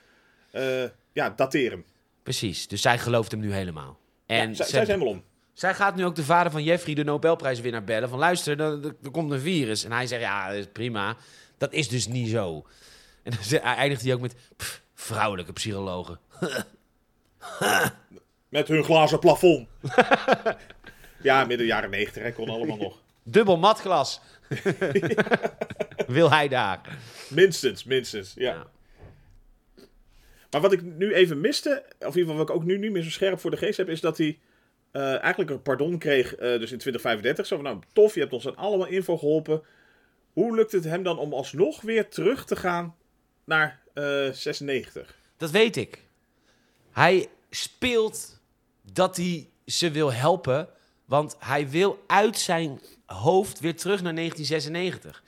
eh, 0.51 0.84
ja, 1.12 1.30
dateren. 1.30 1.84
Precies. 2.22 2.68
Dus 2.68 2.80
zij 2.82 2.99
gelooft 2.99 3.30
hem 3.30 3.41
nu 3.41 3.53
helemaal. 3.53 3.99
En 4.26 4.38
En 4.49 4.57
zij, 4.57 4.66
is 4.66 4.72
helemaal 4.72 5.07
om. 5.09 5.22
zij 5.53 5.74
gaat 5.74 5.97
nu 5.97 6.05
ook 6.05 6.14
de 6.14 6.24
vader 6.24 6.53
van 6.53 6.62
Jeffrey, 6.62 6.95
de 6.95 7.05
Nobelprijswinnaar, 7.05 7.84
bellen. 7.84 8.09
Van 8.09 8.18
luister, 8.18 8.61
er, 8.61 8.84
er- 9.03 9.11
komt 9.11 9.30
een 9.32 9.41
virus. 9.41 9.84
En 9.84 9.93
hij 9.93 10.07
zegt, 10.07 10.22
ja, 10.22 10.49
is 10.49 10.66
prima. 10.72 11.16
Dat 11.59 11.72
is 11.72 11.88
dus 11.88 12.07
niet 12.07 12.28
zo. 12.28 12.66
En 13.22 13.32
dan 13.51 13.61
eindigt 13.61 14.03
hij 14.03 14.14
ook 14.14 14.20
met, 14.20 14.34
"Pff, 14.57 14.82
vrouwelijke 14.95 15.53
psychologen. 15.53 16.18
Met 18.49 18.68
hun 18.68 18.84
glazen 18.84 19.18
plafond. 19.18 19.68
ja, 21.22 21.44
midden 21.44 21.66
jaren 21.66 21.90
90, 21.90 22.22
hè, 22.22 22.32
kon 22.32 22.48
allemaal 22.48 22.76
nog. 22.76 22.98
Dubbel 23.22 23.56
matglas. 23.56 24.20
Wil 26.06 26.30
hij 26.30 26.48
daar. 26.48 26.98
Minstens, 27.28 27.84
minstens. 27.84 28.32
Ja. 28.34 28.54
Ja. 28.54 28.66
Maar 30.50 30.60
wat 30.60 30.72
ik 30.72 30.82
nu 30.82 31.14
even 31.14 31.40
miste, 31.40 31.82
of 31.86 31.90
in 31.98 32.06
ieder 32.06 32.20
geval 32.20 32.36
wat 32.36 32.48
ik 32.48 32.54
ook 32.54 32.64
nu 32.64 32.78
niet 32.78 32.90
meer 32.90 33.02
zo 33.02 33.10
scherp 33.10 33.40
voor 33.40 33.50
de 33.50 33.56
geest 33.56 33.76
heb, 33.76 33.88
is 33.88 34.00
dat 34.00 34.18
hij 34.18 34.38
eh, 34.90 35.18
eigenlijk 35.18 35.50
een 35.50 35.62
pardon 35.62 35.98
kreeg, 35.98 36.34
eh, 36.34 36.38
dus 36.40 36.72
in 36.72 36.78
2035. 36.78 37.46
Zo 37.46 37.56
van, 37.56 37.64
nou 37.64 37.78
tof, 37.92 38.14
je 38.14 38.20
hebt 38.20 38.32
ons 38.32 38.46
aan 38.46 38.56
allemaal 38.56 38.86
info 38.86 39.18
geholpen. 39.18 39.62
Hoe 40.32 40.54
lukt 40.54 40.72
het 40.72 40.84
hem 40.84 41.02
dan 41.02 41.18
om 41.18 41.32
alsnog 41.32 41.80
weer 41.80 42.08
terug 42.08 42.44
te 42.44 42.56
gaan 42.56 42.96
naar 43.44 43.80
eh 43.94 44.30
96? 44.32 45.14
Dat 45.36 45.50
weet 45.50 45.76
ik. 45.76 46.04
Hij 46.92 47.28
speelt 47.50 48.40
dat 48.92 49.16
hij 49.16 49.48
ze 49.66 49.90
wil 49.90 50.12
helpen, 50.12 50.68
want 51.11 51.36
hij 51.38 51.68
wil 51.70 52.02
uit 52.06 52.38
zijn 52.38 52.80
hoofd 53.06 53.61
weer 53.61 53.76
terug 53.76 54.02
naar 54.02 54.14
1996. 54.14 55.22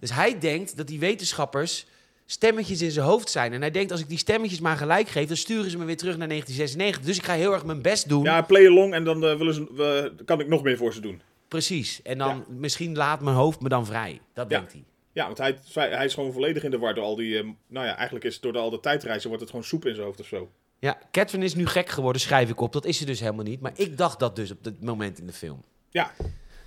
Dus 0.00 0.12
hij 0.12 0.38
denkt 0.38 0.76
dat 0.76 0.86
die 0.86 0.98
wetenschappers 0.98 1.86
stemmetjes 2.26 2.82
in 2.82 2.90
zijn 2.90 3.06
hoofd 3.06 3.30
zijn. 3.30 3.52
En 3.52 3.60
hij 3.60 3.70
denkt, 3.70 3.90
als 3.92 4.00
ik 4.00 4.08
die 4.08 4.18
stemmetjes 4.18 4.60
maar 4.60 4.76
gelijk 4.76 5.08
geef, 5.08 5.26
dan 5.28 5.36
sturen 5.36 5.70
ze 5.70 5.78
me 5.78 5.84
weer 5.84 5.96
terug 5.96 6.16
naar 6.16 6.28
1996. 6.28 7.06
Dus 7.06 7.16
ik 7.18 7.24
ga 7.24 7.32
heel 7.34 7.52
erg 7.52 7.64
mijn 7.64 7.82
best 7.82 8.08
doen. 8.08 8.22
Ja, 8.24 8.42
play 8.42 8.66
along 8.66 8.94
en 8.94 9.04
dan 9.04 9.24
eh, 9.24 9.36
willen 9.36 9.54
ze, 9.54 9.66
eh, 10.18 10.24
kan 10.26 10.40
ik 10.40 10.48
nog 10.48 10.62
meer 10.62 10.76
voor 10.76 10.92
ze 10.92 11.00
doen. 11.00 11.20
Precies. 11.48 12.02
En 12.02 12.18
dan 12.18 12.44
misschien 12.48 12.96
laat 12.96 13.20
mijn 13.20 13.36
hoofd 13.36 13.60
me 13.60 13.68
dan 13.68 13.86
vrij. 13.86 14.20
Dat 14.34 14.50
Ja. 14.50 14.56
denkt 14.58 14.72
hij. 14.72 14.84
Ja, 15.12 15.26
want 15.26 15.38
hij, 15.38 15.58
hij 15.72 16.04
is 16.04 16.14
gewoon 16.14 16.32
volledig 16.32 16.62
in 16.62 16.70
de 16.70 16.78
war 16.78 16.94
door 16.94 17.04
al 17.04 17.16
die... 17.16 17.38
eh, 17.38 17.44
nou 17.66 17.86
ja, 17.86 17.94
eigenlijk 17.96 18.24
is 18.24 18.32
het 18.34 18.42
door 18.42 18.52
de, 18.52 18.58
al 18.58 18.70
de 18.70 18.80
tijdreizen 18.80 19.26
wordt 19.28 19.42
het 19.42 19.50
gewoon 19.50 19.64
soep 19.66 19.86
in 19.86 19.94
zijn 19.94 20.06
hoofd 20.06 20.20
of 20.20 20.26
zo. 20.26 20.50
Ja, 20.78 20.98
Catherine 21.10 21.44
is 21.44 21.54
nu 21.54 21.66
gek 21.66 21.88
geworden, 21.88 22.22
schrijf 22.22 22.50
ik 22.50 22.60
op. 22.60 22.72
Dat 22.72 22.84
is 22.84 22.98
ze 22.98 23.04
dus 23.04 23.20
helemaal 23.20 23.44
niet. 23.44 23.60
Maar 23.60 23.72
ik 23.74 23.96
dacht 23.96 24.18
dat 24.18 24.36
dus 24.36 24.50
op 24.50 24.64
dit 24.64 24.82
moment 24.82 25.18
in 25.18 25.26
de 25.26 25.32
film. 25.32 25.64
Ja, 25.90 26.12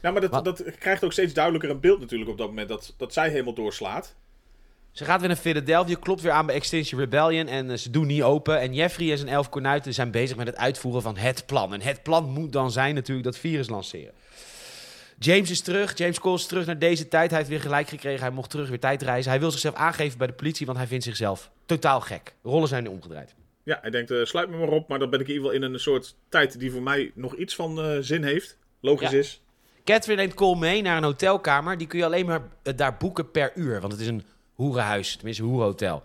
nou, 0.02 0.14
maar 0.14 0.22
dat, 0.22 0.32
Wat? 0.32 0.44
dat 0.44 0.64
krijgt 0.80 1.04
ook 1.04 1.12
steeds 1.12 1.34
duidelijker 1.34 1.70
een 1.70 1.80
beeld 1.80 2.00
natuurlijk 2.00 2.30
op 2.30 2.38
dat 2.38 2.48
moment. 2.48 2.70
Dat, 2.70 2.94
dat 2.98 3.14
zij 3.14 3.30
helemaal 3.30 3.54
doorslaat. 3.54 4.16
Ze 4.92 5.06
gaat 5.06 5.20
weer 5.20 5.30
naar 5.30 5.38
Philadelphia, 5.38 5.96
klopt 6.00 6.22
weer 6.22 6.32
aan 6.32 6.46
bij 6.46 6.56
Extinction 6.56 7.00
Rebellion 7.00 7.48
en 7.48 7.72
eh, 7.72 7.78
ze 7.78 7.90
doen 7.90 8.08
niet 8.08 8.24
open. 8.24 8.60
En 8.60 8.74
Jeffrey 8.74 9.12
en 9.12 9.18
zijn 9.18 9.30
elf 9.30 9.50
kornuiten 9.50 9.94
zijn 9.94 10.12
bezig 10.12 10.38
met 10.38 10.48
het 10.48 10.56
uitvoeren 10.56 11.02
van 11.02 11.18
het 11.18 11.46
plan. 11.46 11.74
En 11.74 11.82
het 11.82 12.04
plan 12.04 12.30
moet 12.30 12.52
dan 12.52 12.72
zijn 12.72 12.96
natuurlijk 12.96 13.26
dat 13.26 13.38
virus 13.38 13.70
lanceren. 13.70 14.14
James 15.20 15.50
is 15.50 15.62
terug, 15.62 15.98
James 15.98 16.20
Cole 16.20 16.36
is 16.36 16.46
terug 16.46 16.66
naar 16.66 16.80
deze 16.80 17.08
tijd. 17.08 17.30
Hij 17.30 17.40
heeft 17.40 17.50
weer 17.50 17.62
gelijk 17.62 17.88
gekregen, 17.90 18.22
hij 18.22 18.32
mocht 18.32 18.50
terug 18.50 18.70
weer 18.70 18.80
tijdreizen. 18.80 19.32
Hij 19.32 19.40
wil 19.40 19.52
zichzelf 19.52 19.76
aangeven 19.76 20.18
bij 20.18 20.28
de 20.28 20.34
politie, 20.34 20.66
want 20.66 20.78
hij 20.78 20.88
vindt 20.88 21.04
zichzelf 21.04 21.52
totaal 21.66 22.02
gek. 22.02 22.36
Rollen 22.44 22.68
zijn 22.68 22.84
nu 22.84 22.90
omgedraaid. 22.90 23.36
Ja, 23.72 23.78
hij 23.82 23.90
denkt, 23.90 24.12
eh, 24.12 24.24
sluit 24.24 24.50
me 24.50 24.58
maar 24.58 24.70
op. 24.70 24.88
Maar 24.88 25.00
dan 25.00 25.10
ben 25.10 25.20
ik 25.20 25.28
in 25.28 25.34
ieder 25.34 25.50
geval 25.50 25.68
in 25.68 25.74
een 25.74 25.80
soort 25.80 26.16
tijd 26.30 26.60
die 26.60 26.72
voor 26.72 26.82
mij 26.82 27.12
nog 27.16 27.36
iets 27.36 27.56
van 27.56 27.80
eh, 27.82 27.98
zin 28.00 28.24
heeft. 28.24 28.58
Logisch 28.80 29.12
Ja. 29.12 29.18
is. 29.18 29.42
Catherine 29.84 30.22
neemt 30.22 30.34
Cole 30.34 30.60
mee 30.60 30.82
naar 30.82 30.98
een 30.98 31.04
hotelkamer. 31.04 31.78
Die 31.78 31.88
kun 31.88 32.00
je 32.00 32.06
alleen 32.06 32.26
maar 32.26 32.42
eh, 32.64 32.74
daar 32.78 32.98
boeken 32.98 33.32
per 33.32 33.52
uur, 33.56 33.80
want 33.82 33.92
het 33.92 34.02
is 34.02 34.08
een 34.08 34.24
hoerenhuis, 34.54 35.16
tenminste 35.16 35.44
een 35.44 35.50
hoerhotel. 35.50 36.04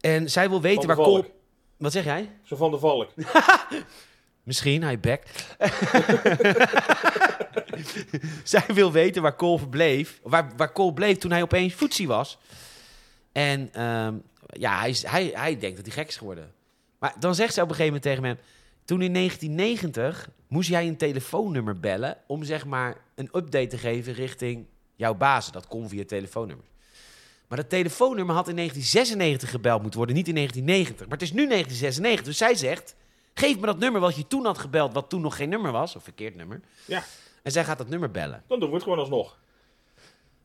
En 0.00 0.30
zij 0.30 0.48
wil 0.48 0.60
weten 0.60 0.86
waar 0.86 0.96
Cole... 0.96 1.30
Wat 1.76 1.92
zeg 1.92 2.04
jij? 2.04 2.30
Zo 2.42 2.56
van 2.56 2.70
de 2.70 2.78
valk. 2.78 3.10
Misschien, 4.42 4.82
hij 4.82 5.00
back. 5.00 5.22
Zij 8.44 8.64
wil 8.66 8.92
weten 8.92 9.22
waar 9.22 9.36
Cole 9.36 9.58
verbleef. 9.58 10.20
Waar, 10.22 10.50
waar 10.56 10.72
Cole 10.72 10.92
bleef 10.92 11.18
toen 11.18 11.30
hij 11.30 11.42
opeens 11.42 11.74
voetsie 11.74 12.06
was. 12.06 12.38
En 13.32 13.68
ehm, 13.72 14.14
ja, 14.46 14.78
hij, 14.78 14.96
hij, 15.02 15.30
hij 15.34 15.58
denkt 15.58 15.76
dat 15.76 15.86
hij 15.86 15.94
gek 15.94 16.08
is 16.08 16.16
geworden. 16.16 16.52
Maar 17.00 17.14
dan 17.18 17.34
zegt 17.34 17.54
ze 17.54 17.62
op 17.62 17.68
een 17.68 17.74
gegeven 17.74 18.00
moment 18.00 18.02
tegen 18.02 18.24
hem... 18.24 18.38
Toen 18.84 19.02
in 19.02 19.12
1990 19.14 20.30
moest 20.48 20.68
jij 20.68 20.86
een 20.86 20.96
telefoonnummer 20.96 21.80
bellen... 21.80 22.16
om 22.26 22.44
zeg 22.44 22.66
maar 22.66 22.96
een 23.14 23.28
update 23.32 23.66
te 23.66 23.78
geven 23.78 24.12
richting 24.12 24.66
jouw 24.96 25.14
bazen. 25.14 25.52
Dat 25.52 25.66
kon 25.66 25.88
via 25.88 26.04
telefoonnummer. 26.04 26.66
Maar 27.48 27.58
dat 27.58 27.68
telefoonnummer 27.68 28.34
had 28.34 28.48
in 28.48 28.56
1996 28.56 29.50
gebeld 29.50 29.80
moeten 29.80 29.98
worden, 29.98 30.16
niet 30.16 30.28
in 30.28 30.34
1990. 30.34 31.08
Maar 31.08 31.18
het 31.18 31.28
is 31.28 31.32
nu 31.32 31.48
1996, 31.48 32.24
dus 32.24 32.38
zij 32.38 32.54
zegt... 32.54 32.94
Geef 33.34 33.58
me 33.58 33.66
dat 33.66 33.78
nummer 33.78 34.00
wat 34.00 34.16
je 34.16 34.26
toen 34.26 34.44
had 34.44 34.58
gebeld, 34.58 34.92
wat 34.92 35.08
toen 35.08 35.20
nog 35.20 35.36
geen 35.36 35.48
nummer 35.48 35.72
was, 35.72 35.96
of 35.96 36.02
verkeerd 36.02 36.36
nummer. 36.36 36.60
Ja, 36.84 37.04
En 37.42 37.52
zij 37.52 37.64
gaat 37.64 37.78
dat 37.78 37.88
nummer 37.88 38.10
bellen. 38.10 38.42
dan 38.46 38.60
doen 38.60 38.68
we 38.68 38.74
het 38.74 38.82
gewoon 38.82 38.98
alsnog. 38.98 39.38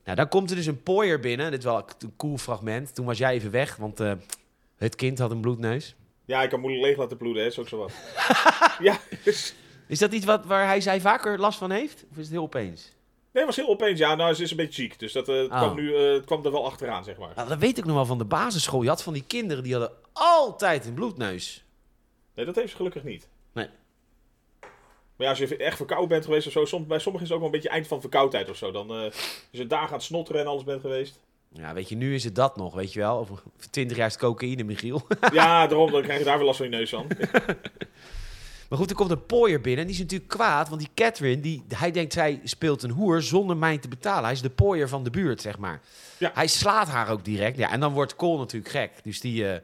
Nou, 0.04 0.16
dan 0.16 0.28
komt 0.28 0.50
er 0.50 0.56
dus 0.56 0.66
een 0.66 0.82
pooier 0.82 1.20
binnen. 1.20 1.50
Dit 1.50 1.64
wel 1.64 1.76
een 1.98 2.16
cool 2.16 2.38
fragment. 2.38 2.94
Toen 2.94 3.06
was 3.06 3.18
jij 3.18 3.32
even 3.32 3.50
weg, 3.50 3.76
want 3.76 4.00
eh, 4.00 4.12
het 4.76 4.94
kind 4.94 5.18
had 5.18 5.30
een 5.30 5.40
bloedneus. 5.40 5.94
Ja, 6.26 6.42
ik 6.42 6.50
kan 6.50 6.60
moeilijk 6.60 6.84
leeg 6.84 6.96
laten 6.96 7.16
bloeden, 7.16 7.42
hè. 7.42 7.48
is 7.48 7.58
ook 7.58 7.68
zo 7.68 7.78
wat. 7.78 7.92
ja, 8.88 8.98
dus... 9.24 9.54
Is 9.86 9.98
dat 9.98 10.12
iets 10.12 10.24
wat, 10.24 10.44
waar 10.44 10.66
hij 10.66 10.80
zij 10.80 11.00
vaker 11.00 11.38
last 11.40 11.58
van 11.58 11.70
heeft? 11.70 12.04
Of 12.10 12.16
is 12.16 12.22
het 12.22 12.32
heel 12.32 12.42
opeens? 12.42 12.92
Nee, 13.32 13.44
het 13.44 13.56
was 13.56 13.64
heel 13.64 13.74
opeens. 13.74 13.98
Ja, 13.98 14.14
nou, 14.14 14.34
ze 14.34 14.42
is 14.42 14.50
een 14.50 14.56
beetje 14.56 14.82
ziek. 14.82 14.98
Dus 14.98 15.12
dat, 15.12 15.28
eh, 15.28 15.36
het, 15.36 15.50
Oh. 15.50 15.56
kwam 15.58 15.74
nu, 15.74 15.94
eh, 15.94 16.12
het 16.12 16.24
kwam 16.24 16.44
er 16.44 16.52
wel 16.52 16.64
achteraan, 16.66 17.04
zeg 17.04 17.18
maar. 17.18 17.32
Nou, 17.36 17.48
dat 17.48 17.58
weet 17.58 17.78
ik 17.78 17.84
nog 17.84 17.94
wel 17.94 18.06
van 18.06 18.18
de 18.18 18.24
basisschool. 18.24 18.82
Je 18.82 18.88
had 18.88 19.02
van 19.02 19.12
die 19.12 19.24
kinderen 19.26 19.62
die 19.62 19.72
hadden 19.72 19.92
altijd 20.12 20.86
een 20.86 20.94
bloedneus. 20.94 21.64
Nee, 22.34 22.44
dat 22.44 22.54
heeft 22.54 22.70
ze 22.70 22.76
gelukkig 22.76 23.02
niet. 23.04 23.28
Nee. 23.52 23.68
Maar 25.16 25.26
ja, 25.26 25.28
als 25.28 25.38
je 25.38 25.56
echt 25.56 25.76
verkouden 25.76 26.08
bent 26.08 26.24
geweest 26.24 26.46
of 26.46 26.52
zo, 26.52 26.64
soms, 26.64 26.86
bij 26.86 26.98
sommigen 26.98 27.26
is 27.26 27.32
het 27.32 27.42
ook 27.42 27.44
wel 27.44 27.54
een 27.54 27.60
beetje 27.60 27.74
eind 27.74 27.86
van 27.86 28.00
verkoudheid 28.00 28.50
of 28.50 28.56
zo. 28.56 28.70
Dan 28.70 28.90
eh 28.90 29.04
als 29.04 29.14
je 29.50 29.66
aan 29.68 29.92
het 29.92 30.02
snotteren 30.02 30.40
en 30.40 30.46
alles 30.46 30.64
bent 30.64 30.80
geweest. 30.80 31.18
Ja, 31.56 31.74
weet 31.74 31.88
je, 31.88 31.96
nu 31.96 32.14
is 32.14 32.24
het 32.24 32.34
dat 32.34 32.56
nog, 32.56 32.74
weet 32.74 32.92
je 32.92 33.00
wel. 33.00 33.18
Over 33.18 33.42
20 33.70 33.96
jaar 33.96 34.06
is 34.06 34.12
het 34.12 34.22
cocaïne, 34.22 34.62
Michiel. 34.62 35.06
ja, 35.32 35.66
daarom 35.66 35.90
dan 35.90 36.02
krijg 36.02 36.18
je 36.18 36.24
daar 36.24 36.36
weer 36.36 36.46
last 36.46 36.58
van 36.58 36.70
je 36.70 36.76
neus 36.76 36.90
van. 36.90 37.06
Maar 38.68 38.78
goed, 38.78 38.90
er 38.90 38.96
komt 38.96 39.10
een 39.10 39.26
pooier 39.26 39.60
binnen. 39.60 39.80
En 39.80 39.86
die 39.86 39.94
is 39.94 40.02
natuurlijk 40.02 40.30
kwaad, 40.30 40.68
want 40.68 40.80
die 40.80 40.90
Catherine, 40.94 41.40
die, 41.40 41.64
hij 41.74 41.90
denkt 41.90 42.12
zij 42.12 42.40
speelt 42.44 42.82
een 42.82 42.90
hoer 42.90 43.22
zonder 43.22 43.56
mij 43.56 43.78
te 43.78 43.88
betalen. 43.88 44.24
Hij 44.24 44.32
is 44.32 44.40
de 44.42 44.50
pooier 44.50 44.88
van 44.88 45.04
de 45.04 45.10
buurt, 45.10 45.40
zeg 45.40 45.58
maar. 45.58 45.80
Ja. 46.18 46.30
Hij 46.34 46.46
slaat 46.46 46.88
haar 46.88 47.10
ook 47.10 47.24
direct. 47.24 47.56
Ja, 47.56 47.70
en 47.70 47.80
dan 47.80 47.92
wordt 47.92 48.16
Cole 48.16 48.38
natuurlijk 48.38 48.70
gek. 48.70 49.04
Dus 49.04 49.20
die, 49.20 49.48
eh, 49.48 49.60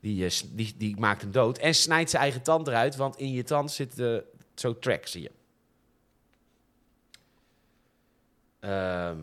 die, 0.00 0.24
eh, 0.24 0.30
die, 0.52 0.74
die 0.76 0.96
maakt 0.98 1.20
hem 1.20 1.30
dood. 1.30 1.58
En 1.58 1.74
snijdt 1.74 2.10
zijn 2.10 2.22
eigen 2.22 2.42
tand 2.42 2.66
eruit, 2.68 2.96
want 2.96 3.16
in 3.16 3.32
je 3.32 3.42
tand 3.42 3.70
zit 3.70 3.98
eh, 3.98 4.16
zo 4.54 4.78
track, 4.78 5.06
zie 5.06 5.22
je. 5.22 5.30
Ehm, 8.60 9.18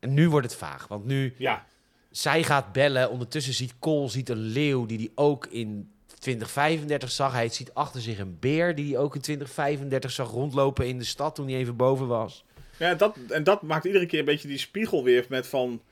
en 0.00 0.14
nu 0.14 0.28
wordt 0.30 0.46
het 0.46 0.56
vaag, 0.56 0.88
want 0.88 1.04
nu... 1.04 1.34
Ja, 1.38 1.66
Zij 2.10 2.42
gaat 2.42 2.72
bellen. 2.72 3.10
Ondertussen 3.10 3.54
ziet 3.54 3.74
Cole 3.78 4.08
ziet 4.08 4.28
een 4.28 4.36
leeuw 4.38 4.86
die 4.86 4.98
hij 4.98 5.10
ook 5.14 5.46
in 5.46 5.90
2035 6.18 7.10
zag. 7.10 7.32
Hij 7.32 7.48
ziet 7.48 7.74
achter 7.74 8.00
zich 8.00 8.18
een 8.18 8.36
beer 8.40 8.74
die 8.74 8.92
hij 8.92 9.02
ook 9.02 9.14
in 9.14 9.20
2035 9.20 10.10
zag 10.10 10.30
rondlopen 10.30 10.86
in 10.86 10.98
de 10.98 11.04
stad 11.04 11.34
toen 11.34 11.48
hij 11.48 11.56
even 11.56 11.76
boven 11.76 12.06
was. 12.06 12.44
ja 12.78 12.94
dat, 12.94 13.16
en 13.28 13.44
dat 13.44 13.62
maakt 13.62 13.84
iedere 13.84 14.06
keer 14.06 14.18
een 14.18 14.24
beetje 14.24 14.48
die 14.48 14.58
spiegel 14.58 15.04
weer 15.04 15.26
met 15.28 15.46
van... 15.46 15.82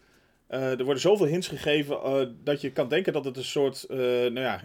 eh, 0.47 0.79
er 0.79 0.85
worden 0.85 1.03
zoveel 1.03 1.27
hints 1.27 1.49
gegeven 1.49 1.97
eh, 2.03 2.27
dat 2.45 2.61
je 2.61 2.73
kan 2.73 2.89
denken 2.89 3.13
dat 3.13 3.25
het 3.25 3.37
een 3.37 3.45
soort, 3.45 3.85
eh, 3.85 3.99
nou 3.99 4.41
ja, 4.41 4.61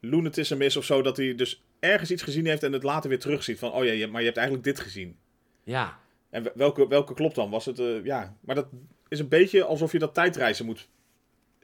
lunatism 0.00 0.60
is 0.60 0.76
of 0.76 0.84
zo. 0.84 1.02
Dat 1.02 1.16
hij 1.16 1.34
dus 1.34 1.62
ergens 1.80 2.10
iets 2.10 2.22
gezien 2.22 2.46
heeft 2.46 2.62
en 2.62 2.72
het 2.72 2.82
later 2.82 3.08
weer 3.08 3.18
terugziet. 3.18 3.58
Van, 3.58 3.72
oh 3.72 3.84
ja, 3.84 4.06
maar 4.08 4.20
je 4.20 4.26
hebt 4.26 4.38
eigenlijk 4.38 4.66
dit 4.66 4.80
gezien. 4.80 5.16
Ja, 5.64 5.98
En 6.32 6.42
wel- 6.42 6.52
welke, 6.54 6.88
welke 6.88 7.14
klopt 7.14 7.34
dan? 7.34 7.50
Was 7.50 7.64
het, 7.64 7.78
eh, 7.78 8.04
ja, 8.04 8.36
maar 8.40 8.54
dat 8.54 8.66
is 9.08 9.18
een 9.18 9.28
beetje 9.28 9.64
alsof 9.64 9.92
je 9.92 9.98
dat 9.98 10.14
tijdreizen 10.14 10.66
moet 10.66 10.88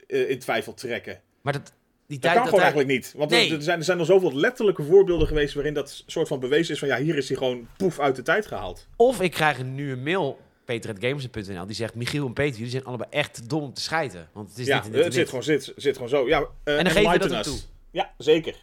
eh, 0.07 0.29
in 0.29 0.39
twijfel 0.39 0.73
trekken. 0.73 1.21
maar 1.41 1.53
dat, 1.53 1.73
die 2.07 2.19
Dat 2.19 2.31
tijd 2.31 2.33
kan 2.33 2.43
dat 2.43 2.43
gewoon 2.53 2.59
hij- 2.65 2.73
eigenlijk 2.73 2.89
niet. 2.99 3.13
Want 3.17 3.31
Nee. 3.31 3.55
er, 3.55 3.61
zijn, 3.61 3.77
er 3.79 3.83
zijn 3.85 3.99
al 3.99 4.05
zoveel 4.05 4.33
letterlijke 4.35 4.83
voorbeelden 4.83 5.27
geweest 5.27 5.53
waarin 5.53 5.73
dat 5.73 6.03
soort 6.05 6.27
van 6.27 6.39
bewezen 6.39 6.73
is 6.73 6.79
van 6.79 6.87
ja, 6.87 6.97
hier 6.97 7.17
is 7.17 7.27
hij 7.27 7.37
gewoon 7.37 7.67
poef 7.77 7.99
uit 7.99 8.15
de 8.15 8.21
tijd 8.21 8.45
gehaald. 8.47 8.87
Of 8.95 9.21
ik 9.21 9.31
krijg 9.31 9.63
nu 9.63 9.91
een 9.91 10.03
mail, 10.03 10.39
peter.gamers.nl, 10.65 11.65
die 11.65 11.75
zegt... 11.75 11.95
Michiel 11.95 12.25
en 12.25 12.33
Peter, 12.33 12.55
jullie 12.55 12.71
zijn 12.71 12.85
allebei 12.85 13.09
echt 13.11 13.49
dom 13.49 13.63
om 13.63 13.73
te 13.73 13.81
schijten. 13.81 14.29
Want 14.33 14.49
het 14.49 14.57
is 14.57 14.65
ja, 14.67 14.75
dit 14.75 14.85
en 14.85 14.91
dit 14.91 14.99
en 14.99 15.05
het 15.05 15.13
zit 15.15 15.27
gewoon, 15.29 15.43
zit, 15.43 15.73
zit 15.75 15.93
gewoon 15.93 16.09
zo. 16.09 16.27
Ja, 16.27 16.39
eh, 16.63 16.77
En 16.77 16.83
dan 16.83 16.93
geven 16.93 17.11
we 17.19 17.27
dat 17.27 17.43
toe. 17.43 17.57
Ja, 17.91 18.13
zeker. 18.17 18.55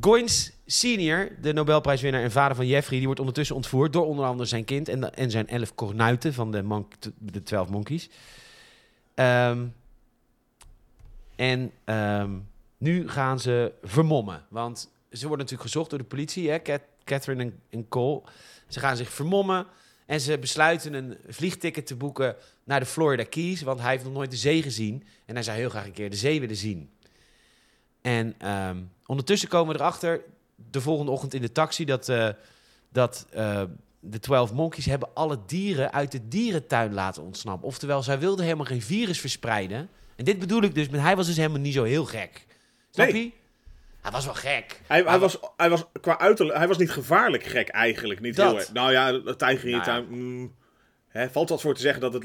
Goins 0.00 0.52
senior, 0.66 1.30
de 1.40 1.52
Nobelprijswinnaar 1.52 2.22
en 2.22 2.30
vader 2.30 2.56
van 2.56 2.66
Jeffrey... 2.66 2.96
die 2.96 3.06
wordt 3.06 3.20
ondertussen 3.20 3.56
ontvoerd 3.56 3.92
door 3.92 4.06
onder 4.06 4.24
andere 4.24 4.48
zijn 4.48 4.64
kind... 4.64 4.88
en, 4.88 5.14
en 5.14 5.30
zijn 5.30 5.48
elf 5.48 5.74
kornuiten 5.74 6.34
van 6.34 6.50
de, 6.50 6.62
monk, 6.62 6.92
de 7.18 7.42
12 7.42 7.68
monkeys. 7.68 8.10
Ehm, 9.14 9.66
en 11.36 11.72
ehm, 11.84 12.38
nu 12.78 13.08
gaan 13.08 13.40
ze 13.40 13.72
vermommen. 13.82 14.46
Want 14.48 14.90
ze 15.10 15.26
worden 15.26 15.38
natuurlijk 15.38 15.70
gezocht 15.70 15.90
door 15.90 15.98
de 15.98 16.04
politie, 16.04 16.50
hè? 16.50 16.62
Cat- 16.62 16.88
Catherine 17.04 17.42
en, 17.42 17.60
en 17.70 17.88
Cole. 17.88 18.22
Ze 18.68 18.80
gaan 18.80 18.96
zich 18.96 19.10
vermommen 19.10 19.66
en 20.06 20.20
ze 20.20 20.38
besluiten 20.38 20.94
een 20.94 21.16
vliegticket 21.28 21.86
te 21.86 21.96
boeken 21.96 22.36
naar 22.64 22.80
de 22.80 22.86
Florida 22.86 23.24
Keys... 23.24 23.62
want 23.62 23.80
hij 23.80 23.90
heeft 23.90 24.04
nog 24.04 24.12
nooit 24.12 24.30
de 24.30 24.36
zee 24.36 24.62
gezien... 24.62 25.04
en 25.26 25.34
hij 25.34 25.42
zou 25.42 25.58
heel 25.58 25.70
graag 25.70 25.84
een 25.86 25.92
keer 25.92 26.10
de 26.10 26.16
zee 26.16 26.40
willen 26.40 26.56
zien. 26.56 26.90
En 28.00 28.34
ehm, 28.38 28.76
ondertussen 29.10 29.48
komen 29.48 29.74
we 29.74 29.80
erachter, 29.80 30.20
de 30.70 30.80
volgende 30.80 31.10
ochtend 31.12 31.34
in 31.34 31.40
de 31.40 31.52
taxi, 31.52 31.84
dat, 31.84 32.08
eh, 32.08 32.28
dat 32.88 33.26
eh, 33.30 33.62
de 34.00 34.18
12 34.18 34.52
monkeys 34.52 34.84
hebben 34.86 35.08
alle 35.14 35.38
dieren 35.46 35.92
uit 35.92 36.12
de 36.12 36.28
dierentuin 36.28 36.94
laten 36.94 37.22
ontsnappen. 37.22 37.68
Oftewel, 37.68 38.02
zij 38.02 38.18
wilden 38.18 38.44
helemaal 38.44 38.66
geen 38.66 38.82
virus 38.82 39.20
verspreiden. 39.20 39.88
En 40.16 40.24
dit 40.24 40.38
bedoel 40.38 40.62
ik 40.62 40.74
dus, 40.74 40.88
met 40.88 41.00
hij 41.00 41.16
was 41.16 41.26
dus 41.26 41.36
helemaal 41.36 41.60
niet 41.60 41.74
zo 41.74 41.84
heel 41.84 42.04
gek. 42.04 42.46
Snap 42.90 43.10
Nee. 43.12 43.24
je? 43.24 43.30
Hij 44.00 44.10
was 44.10 44.24
wel 44.24 44.34
gek. 44.34 44.80
Hij, 44.86 44.96
hij, 44.96 45.02
Maar- 45.02 45.18
was, 45.18 45.38
hij 45.56 45.70
was 45.70 45.84
qua 46.00 46.18
uiterlijk, 46.18 46.58
hij 46.58 46.68
was 46.68 46.78
niet 46.78 46.90
gevaarlijk 46.90 47.42
gek 47.42 47.68
eigenlijk. 47.68 48.20
Niet 48.20 48.36
Dat. 48.36 48.56
heel. 48.56 48.66
Nou 48.72 48.92
ja, 48.92 49.08
een 49.08 49.36
tijger 49.36 49.64
in 49.68 49.70
je 49.70 49.76
Nou 49.76 49.88
ja. 49.90 50.00
tuin. 50.06 50.06
mm, 50.18 50.54
hè, 51.08 51.30
valt 51.30 51.48
wat 51.48 51.60
voor 51.60 51.74
te 51.74 51.80
zeggen 51.80 52.00
dat 52.00 52.12
het 52.14 52.24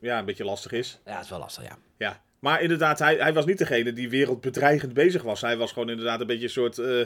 ja, 0.00 0.18
een 0.18 0.24
beetje 0.24 0.44
lastig 0.44 0.72
is. 0.72 1.00
Ja, 1.04 1.14
dat 1.14 1.24
is 1.24 1.30
wel 1.30 1.38
lastig, 1.38 1.64
ja. 1.64 1.76
Ja, 1.96 2.22
maar 2.42 2.62
inderdaad, 2.62 2.98
hij, 2.98 3.16
hij 3.16 3.32
was 3.32 3.44
niet 3.44 3.58
degene 3.58 3.92
die 3.92 4.08
wereldbedreigend 4.08 4.92
bezig 4.92 5.22
was. 5.22 5.40
Hij 5.40 5.56
was 5.56 5.72
gewoon 5.72 5.90
inderdaad 5.90 6.20
een 6.20 6.26
beetje 6.26 6.44
een 6.44 6.50
soort 6.50 6.78
eh, 6.78 7.04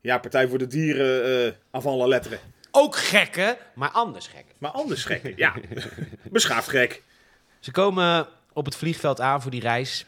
ja, 0.00 0.18
partij 0.18 0.48
voor 0.48 0.58
de 0.58 0.66
dieren 0.66 1.46
uh, 1.46 1.52
avant 1.70 1.98
la 1.98 2.06
lettre. 2.06 2.38
Ook 2.70 2.96
gekken, 2.96 3.56
maar 3.74 3.90
anders 3.90 4.26
gek. 4.26 4.44
Maar 4.58 4.70
anders 4.70 5.04
gek, 5.04 5.32
ja. 5.36 5.54
Beschaafd 6.30 6.68
gek. 6.68 7.02
Ze 7.60 7.70
komen 7.70 8.26
op 8.52 8.64
het 8.64 8.76
vliegveld 8.76 9.20
aan 9.20 9.42
voor 9.42 9.50
die 9.50 9.60
reis. 9.60 10.06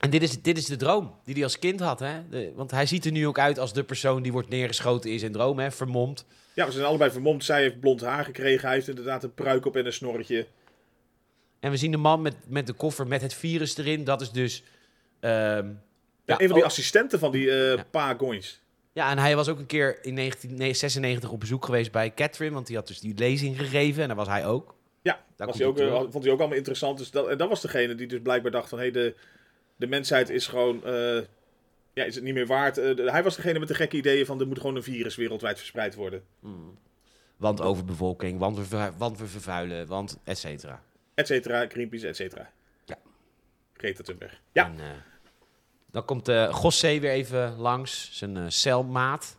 En 0.00 0.10
dit 0.10 0.22
is, 0.22 0.42
dit 0.42 0.58
is 0.58 0.66
de 0.66 0.76
droom 0.76 1.14
die 1.24 1.34
hij 1.34 1.42
als 1.42 1.58
kind 1.58 1.80
had. 1.80 2.00
Hè? 2.00 2.28
De- 2.30 2.52
want 2.54 2.70
hij 2.70 2.86
ziet 2.86 3.04
er 3.04 3.12
nu 3.12 3.26
ook 3.26 3.38
uit 3.38 3.58
als 3.58 3.72
de 3.72 3.84
persoon 3.84 4.22
die 4.22 4.32
wordt 4.32 4.48
neergeschoten 4.48 5.10
in 5.10 5.18
zijn 5.18 5.32
droom, 5.32 5.58
hè? 5.58 5.70
vermomd. 5.70 6.24
Ja, 6.54 6.66
we 6.66 6.72
zijn 6.72 6.84
allebei 6.84 7.10
vermomd. 7.10 7.44
Zij 7.44 7.62
heeft 7.62 7.80
blond 7.80 8.00
haar 8.00 8.24
gekregen. 8.24 8.66
Hij 8.66 8.74
heeft 8.76 8.88
inderdaad 8.88 9.22
een 9.22 9.34
pruik 9.34 9.66
op 9.66 9.76
en 9.76 9.86
een 9.86 9.92
snorretje. 9.92 10.46
En 11.60 11.70
we 11.70 11.76
zien 11.76 11.90
de 11.90 11.96
man 11.96 12.22
met, 12.22 12.34
met 12.46 12.66
de 12.66 12.72
koffer 12.72 13.06
met 13.06 13.22
het 13.22 13.34
virus 13.34 13.76
erin. 13.76 14.04
Dat 14.04 14.20
is 14.20 14.30
dus... 14.30 14.62
ehm, 15.20 15.32
Ja, 15.34 15.64
ja, 16.24 16.40
een 16.40 16.46
van 16.46 16.46
die 16.46 16.56
ook- 16.56 16.62
assistenten 16.62 17.18
van 17.18 17.32
die 17.32 17.50
eh 17.50 17.74
Ja. 17.76 17.84
pa 17.90 18.14
Goins. 18.14 18.60
ja, 18.92 19.10
en 19.10 19.18
hij 19.18 19.36
was 19.36 19.48
ook 19.48 19.58
een 19.58 19.66
keer 19.66 19.98
in 20.04 20.14
1996 20.16 21.30
op 21.30 21.40
bezoek 21.40 21.64
geweest 21.64 21.92
bij 21.92 22.14
Catherine. 22.14 22.54
Want 22.54 22.66
die 22.66 22.76
had 22.76 22.86
dus 22.86 23.00
die 23.00 23.14
lezing 23.16 23.58
gegeven. 23.58 24.02
En 24.02 24.08
daar 24.08 24.16
was 24.16 24.26
hij 24.28 24.46
ook. 24.46 24.74
Ja, 25.02 25.12
Daar 25.36 25.46
was 25.46 25.46
komt 25.46 25.58
hij 25.58 25.66
ook, 25.66 25.92
hij 25.92 26.04
eh, 26.06 26.10
vond 26.12 26.24
hij 26.24 26.32
ook 26.32 26.38
allemaal 26.38 26.56
interessant. 26.56 26.98
Dus 26.98 27.10
dat, 27.10 27.28
en 27.28 27.38
dat 27.38 27.48
was 27.48 27.60
degene 27.60 27.94
die 27.94 28.06
dus 28.06 28.20
blijkbaar 28.22 28.50
dacht 28.50 28.68
van... 28.68 28.78
Hé, 28.78 28.84
hey, 28.84 28.92
de, 28.92 29.14
de 29.76 29.86
mensheid 29.86 30.28
is 30.30 30.46
gewoon... 30.46 30.84
eh, 30.84 31.18
ja, 31.92 32.04
is 32.04 32.14
het 32.14 32.24
niet 32.24 32.34
meer 32.34 32.46
waard. 32.46 32.74
De- 32.74 33.08
hij 33.10 33.22
was 33.22 33.36
degene 33.36 33.58
met 33.58 33.68
de 33.68 33.74
gekke 33.74 33.96
ideeën 33.96 34.26
van... 34.26 34.40
er 34.40 34.46
moet 34.46 34.60
gewoon 34.60 34.76
een 34.76 34.82
virus 34.82 35.16
wereldwijd 35.16 35.58
verspreid 35.58 35.94
worden. 35.94 36.22
Want 37.36 37.60
overbevolking, 37.60 38.38
want 38.38 38.68
we, 38.68 38.90
want 38.96 39.18
we 39.18 39.26
vervuilen, 39.26 39.86
want 39.86 40.18
et 40.24 40.38
cetera. 40.38 40.82
Et 41.18 41.26
cetera, 41.26 41.66
Greenpeace, 41.68 42.08
et 42.08 42.16
cetera. 42.16 42.50
Ja. 42.84 42.98
Greta 43.76 44.02
Thunberg. 44.02 44.40
Ja, 44.52 44.64
En, 44.66 44.80
eh, 44.80 44.86
dan 45.90 46.04
komt 46.04 46.28
eh 46.28 46.54
Gossé 46.54 46.98
weer 46.98 47.10
even 47.10 47.56
langs, 47.56 48.10
zijn 48.12 48.36
eh, 48.36 48.44
celmaat. 48.48 49.38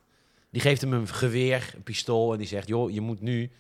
Die 0.50 0.62
geeft 0.62 0.82
hem 0.82 0.94
een 0.94 1.08
geweer, 1.08 1.72
een 1.76 1.84
pistool 1.84 2.32
en 2.32 2.38
die 2.38 2.48
zegt... 2.48 2.68
joh, 2.68 2.92
je 2.92 3.02
moet 3.02 3.22
nu 3.22 3.52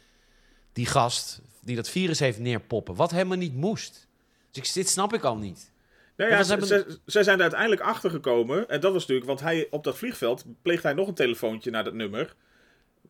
die 0.74 0.86
gast 0.86 1.42
die 1.62 1.76
dat 1.76 1.90
virus 1.90 2.20
heeft 2.20 2.40
neerpoppen. 2.40 2.96
Wat 2.96 3.12
helemaal 3.12 3.38
niet 3.38 3.54
moest. 3.56 4.08
Dus 4.52 4.68
ik, 4.68 4.74
dit 4.74 4.90
snap 4.90 5.14
ik 5.14 5.24
al 5.24 5.38
niet. 5.38 5.72
Nou 6.16 6.32
ja, 6.32 6.44
ze, 6.44 6.50
hebben- 6.50 6.68
ze- 6.68 7.00
zij 7.06 7.24
zijn 7.24 7.36
er 7.36 7.42
uiteindelijk 7.42 7.82
achter 7.82 8.10
gekomen. 8.10 8.70
En 8.70 8.80
dat 8.80 8.92
was 8.92 9.02
natuurlijk, 9.02 9.28
want 9.28 9.40
hij 9.40 9.68
op 9.70 9.84
dat 9.84 9.98
vliegveld 9.98 10.46
pleegt 10.62 10.84
hij 10.84 10.94
nog 10.94 11.08
een 11.08 11.14
telefoontje 11.14 11.72
naar 11.72 11.84
dat 11.84 11.94
nummer. 11.94 12.36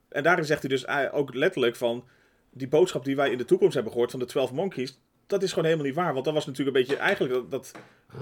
En 0.10 0.24
daarin 0.24 0.45
zegt 0.45 0.62
hij 0.62 0.70
dus 0.70 0.88
ook 1.12 1.34
letterlijk 1.34 1.76
van... 1.76 2.03
Die 2.51 2.67
boodschap 2.67 3.05
die 3.05 3.15
wij 3.15 3.31
in 3.31 3.37
de 3.37 3.45
toekomst 3.45 3.73
hebben 3.73 3.91
gehoord 3.91 4.11
van 4.11 4.19
de 4.19 4.25
12 4.25 4.51
Monkeys... 4.51 4.99
Dat 5.27 5.43
is 5.43 5.49
gewoon 5.49 5.63
helemaal 5.65 5.85
niet 5.87 5.95
waar. 5.95 6.13
Want 6.13 6.25
dat 6.25 6.33
was 6.33 6.45
natuurlijk 6.45 6.77
een 6.77 6.83
beetje 6.83 7.01
eigenlijk 7.01 7.33
dat, 7.33 7.51
dat, 7.51 7.71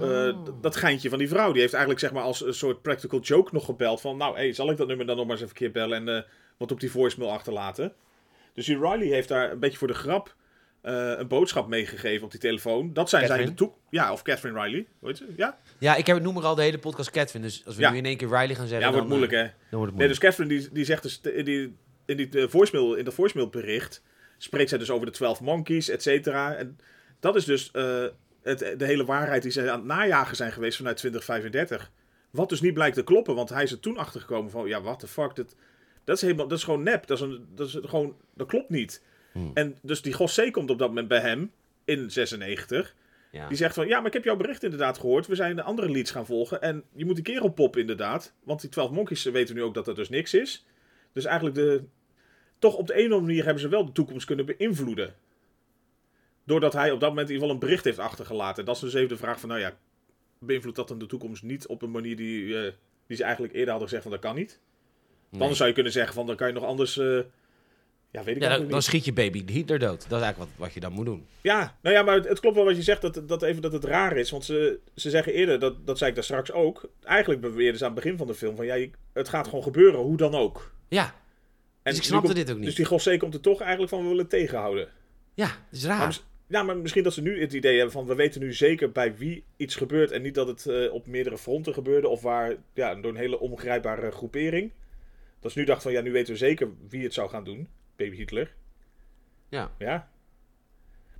Oh. 0.38 0.46
dat 0.60 0.76
geintje 0.76 1.08
van 1.08 1.18
die 1.18 1.28
vrouw. 1.28 1.52
Die 1.52 1.60
heeft 1.60 1.72
eigenlijk 1.72 2.02
zeg 2.02 2.12
maar 2.12 2.22
als 2.22 2.44
een 2.46 2.54
soort 2.54 2.82
practical 2.82 3.20
joke 3.20 3.50
nog 3.52 3.64
gebeld. 3.64 4.00
Van 4.00 4.16
nou, 4.16 4.36
hey, 4.36 4.52
zal 4.52 4.70
ik 4.70 4.76
dat 4.76 4.86
nummer 4.86 5.06
dan 5.06 5.16
nog 5.16 5.26
maar 5.26 5.34
eens 5.36 5.44
even 5.44 5.56
een 5.56 5.72
keer 5.72 5.82
bellen 5.82 6.08
en 6.08 6.16
eh, 6.16 6.22
wat 6.56 6.72
op 6.72 6.80
die 6.80 6.90
voicemail 6.90 7.30
achterlaten. 7.32 7.92
Dus 8.54 8.66
die 8.66 8.78
Riley 8.78 9.06
heeft 9.06 9.28
daar 9.28 9.50
een 9.52 9.58
beetje 9.58 9.78
voor 9.78 9.88
de 9.88 9.94
grap 9.94 10.34
eh, 10.80 11.12
een 11.16 11.28
boodschap 11.28 11.68
meegegeven 11.68 12.24
op 12.24 12.30
die 12.30 12.40
telefoon. 12.40 12.92
Dat 12.92 13.08
zijn 13.08 13.26
zij 13.26 13.38
in 13.38 13.44
de 13.44 13.48
Catherine? 13.50 13.56
toekomst. 13.72 13.86
Ja, 14.04 14.12
of 14.12 14.22
Catherine 14.22 14.62
Riley. 14.62 14.86
Weet 14.98 15.18
je? 15.18 15.24
Ja, 15.36 15.58
Ja, 15.78 15.96
ik 15.96 16.06
heb 16.06 16.16
het 16.16 16.24
noem 16.24 16.36
er 16.36 16.44
al 16.44 16.54
de 16.54 16.62
hele 16.62 16.78
podcast 16.78 17.10
Catherine. 17.10 17.44
Dus 17.46 17.62
als 17.66 17.74
we 17.76 17.80
Ja. 17.82 17.90
nu 17.90 17.96
in 17.96 18.04
één 18.06 18.16
keer 18.16 18.28
Riley 18.28 18.54
gaan 18.54 18.66
zeggen... 18.66 18.86
ja 18.86 18.92
wordt 18.92 19.08
dan, 19.08 19.18
moeilijk 19.18 19.32
hè. 19.32 19.42
Dan 19.42 19.50
wordt 19.50 19.60
het 19.70 19.98
Nee, 20.00 20.08
moeilijk. 20.08 20.20
dus 20.20 20.28
Catherine 20.30 20.60
die, 20.60 20.72
die 20.72 20.84
zegt 20.84 21.02
dus 21.02 21.20
in 21.20 21.44
die, 21.44 21.76
in 22.06 22.16
die 22.16 22.48
voicemail, 22.48 22.94
in 22.94 23.04
dat 23.04 23.14
voicemailbericht 23.14 24.02
spreekt 24.38 24.68
zij 24.68 24.78
dus 24.78 24.90
over 24.90 25.06
de 25.06 25.12
12 25.12 25.40
monkeys, 25.40 25.88
et 25.88 26.02
cetera. 26.02 26.54
En 26.54 26.78
dat 27.20 27.36
is 27.36 27.44
dus 27.44 27.70
eh, 27.70 28.04
het, 28.42 28.58
de 28.58 28.84
hele 28.84 29.04
waarheid 29.04 29.42
die 29.42 29.52
ze 29.52 29.70
aan 29.70 29.78
het 29.78 29.88
najagen 29.88 30.36
zijn 30.36 30.52
geweest 30.52 30.76
vanuit 30.76 30.96
2035. 30.96 31.90
Wat 32.30 32.48
dus 32.48 32.60
niet 32.60 32.74
blijkt 32.74 32.96
te 32.96 33.04
kloppen, 33.04 33.34
want 33.34 33.48
hij 33.48 33.62
is 33.62 33.72
er 33.72 33.80
toen 33.80 33.96
achtergekomen 33.96 34.50
van, 34.50 34.68
ja, 34.68 34.82
what 34.82 34.98
the 34.98 35.06
fuck, 35.06 35.34
dat, 35.34 35.54
dat 36.04 36.16
is 36.16 36.22
helemaal, 36.22 36.48
dat 36.48 36.58
is 36.58 36.64
gewoon 36.64 36.82
nep, 36.82 37.06
dat 37.06 37.16
is, 37.16 37.22
een, 37.22 37.46
dat 37.54 37.68
is 37.68 37.78
gewoon, 37.82 38.16
dat 38.34 38.46
klopt 38.46 38.70
niet. 38.70 39.02
Hmm. 39.32 39.50
En 39.54 39.76
dus 39.82 40.02
die 40.02 40.12
Gossé 40.12 40.50
komt 40.50 40.70
op 40.70 40.78
dat 40.78 40.88
moment 40.88 41.08
bij 41.08 41.20
hem 41.20 41.52
in 41.84 42.10
96. 42.10 42.94
Ja. 43.30 43.48
Die 43.48 43.56
zegt 43.56 43.74
van, 43.74 43.88
ja, 43.88 43.96
maar 43.98 44.06
ik 44.06 44.12
heb 44.12 44.24
jouw 44.24 44.36
bericht 44.36 44.62
inderdaad 44.62 44.98
gehoord. 44.98 45.26
We 45.26 45.34
zijn 45.34 45.56
de 45.56 45.62
andere 45.62 45.90
leads 45.90 46.10
gaan 46.10 46.26
volgen. 46.26 46.62
En 46.62 46.84
je 46.92 47.04
moet 47.04 47.14
die 47.14 47.24
kerel 47.24 47.48
poppen 47.48 47.80
inderdaad. 47.80 48.34
Want 48.44 48.60
die 48.60 48.70
12 48.70 48.90
monkeys 48.90 49.24
weten 49.24 49.54
nu 49.54 49.62
ook 49.62 49.74
dat 49.74 49.84
dat 49.84 49.96
dus 49.96 50.08
niks 50.08 50.34
is. 50.34 50.66
Dus 51.12 51.24
eigenlijk 51.24 51.56
de... 51.56 51.84
Toch 52.58 52.74
op 52.74 52.86
de 52.86 52.92
een 52.92 52.98
of 52.98 53.04
andere 53.04 53.20
manier 53.26 53.44
hebben 53.44 53.62
ze 53.62 53.68
wel 53.68 53.84
de 53.84 53.92
toekomst 53.92 54.26
kunnen 54.26 54.46
beïnvloeden. 54.46 55.14
Doordat 56.44 56.72
hij 56.72 56.90
op 56.90 57.00
dat 57.00 57.08
moment 57.08 57.28
in 57.28 57.34
ieder 57.34 57.48
geval 57.48 57.62
een 57.62 57.68
bericht 57.68 57.84
heeft 57.84 57.98
achtergelaten. 57.98 58.58
En 58.58 58.64
dat 58.64 58.74
is 58.74 58.80
dus 58.80 58.94
even 58.94 59.08
de 59.08 59.16
vraag 59.16 59.40
van, 59.40 59.48
nou 59.48 59.60
ja... 59.60 59.76
Beïnvloedt 60.40 60.76
dat 60.76 60.88
dan 60.88 60.98
de 60.98 61.06
toekomst 61.06 61.42
niet 61.42 61.66
op 61.66 61.82
een 61.82 61.90
manier 61.90 62.16
die, 62.16 62.58
eh, 62.58 62.72
die 63.06 63.16
ze 63.16 63.22
eigenlijk 63.22 63.52
eerder 63.54 63.70
hadden 63.70 63.88
gezegd 63.88 64.02
van, 64.02 64.12
dat 64.12 64.20
kan 64.20 64.34
niet. 64.34 64.60
Nee. 65.30 65.40
Dan 65.40 65.54
zou 65.56 65.68
je 65.68 65.74
kunnen 65.74 65.92
zeggen 65.92 66.14
van, 66.14 66.26
dan 66.26 66.36
kan 66.36 66.46
je 66.46 66.52
nog 66.54 66.64
anders... 66.64 66.98
eh, 66.98 67.06
ja, 68.10 68.24
weet 68.24 68.36
ik 68.36 68.42
Ja, 68.42 68.48
dan, 68.48 68.48
eigenlijk 68.48 68.68
dan 68.68 68.78
niet. 68.78 68.82
schiet 68.86 69.04
je 69.04 69.12
baby 69.12 69.52
Hitler 69.52 69.78
dood. 69.78 70.08
Dat 70.08 70.18
is 70.18 70.24
eigenlijk 70.24 70.38
wat, 70.38 70.48
wat 70.66 70.74
je 70.74 70.80
dan 70.80 70.92
moet 70.92 71.04
doen. 71.04 71.26
Ja, 71.40 71.76
nou 71.80 71.94
ja, 71.96 72.02
maar 72.02 72.14
het, 72.14 72.28
het 72.28 72.40
klopt 72.40 72.56
wel 72.56 72.64
wat 72.64 72.76
je 72.76 72.82
zegt, 72.82 73.00
dat, 73.02 73.28
dat, 73.28 73.42
even, 73.42 73.62
dat 73.62 73.72
het 73.72 73.84
raar 73.84 74.16
is. 74.16 74.30
Want 74.30 74.44
ze, 74.44 74.78
ze 74.94 75.10
zeggen 75.10 75.32
eerder, 75.32 75.58
dat, 75.58 75.86
dat 75.86 75.98
zei 75.98 76.10
ik 76.10 76.16
daar 76.16 76.24
straks 76.24 76.52
ook. 76.52 76.88
Eigenlijk 77.02 77.40
beweerden 77.40 77.78
ze 77.78 77.84
aan 77.84 77.92
het 77.92 78.00
begin 78.02 78.18
van 78.18 78.26
de 78.26 78.34
film 78.34 78.56
van 78.56 78.66
ja, 78.66 78.86
het 79.12 79.28
gaat 79.28 79.48
gewoon 79.48 79.62
gebeuren, 79.62 80.00
hoe 80.00 80.16
dan 80.16 80.34
ook. 80.34 80.72
Ja, 80.88 81.14
En 81.82 81.90
dus 81.94 81.96
ik 82.00 82.06
snapte 82.06 82.26
komt- 82.26 82.38
dit 82.38 82.50
ook 82.50 82.56
niet. 82.56 82.66
Dus 82.66 82.74
die 82.74 82.84
Gossé 82.84 83.16
komt 83.16 83.34
er 83.34 83.40
toch 83.40 83.60
eigenlijk 83.60 83.90
van 83.90 84.02
we 84.02 84.08
willen 84.08 84.28
tegenhouden. 84.28 84.88
Ja, 85.34 85.46
dat 85.46 85.56
is 85.70 85.84
raar. 85.84 86.18
ja, 86.46 86.62
maar 86.62 86.76
misschien 86.76 87.02
dat 87.02 87.12
ze 87.14 87.22
nu 87.22 87.40
het 87.40 87.52
idee 87.52 87.74
hebben 87.74 87.92
van 87.92 88.06
we 88.06 88.14
weten 88.14 88.40
nu 88.40 88.52
zeker 88.52 88.92
bij 88.92 89.16
wie 89.16 89.44
iets 89.56 89.76
gebeurt. 89.76 90.10
En 90.10 90.22
niet 90.22 90.34
dat 90.34 90.46
het 90.46 90.66
eh, 90.66 90.92
op 90.92 91.06
meerdere 91.06 91.38
fronten 91.38 91.74
gebeurde 91.74 92.08
of 92.08 92.22
waar, 92.22 92.54
ja, 92.74 92.94
door 92.94 93.10
een 93.10 93.16
hele 93.16 93.38
ongrijpbare 93.40 94.10
groepering. 94.10 94.72
Dat 95.40 95.52
ze 95.52 95.58
nu 95.58 95.64
dachten 95.64 95.82
van 95.82 95.92
ja, 95.92 96.00
nu 96.00 96.12
weten 96.12 96.32
we 96.32 96.38
zeker 96.38 96.68
wie 96.88 97.02
het 97.02 97.14
zou 97.14 97.28
gaan 97.30 97.44
doen. 97.44 97.68
Baby 97.96 98.16
Hitler. 98.16 98.54
Ja. 99.48 99.70
Ja. 99.78 100.10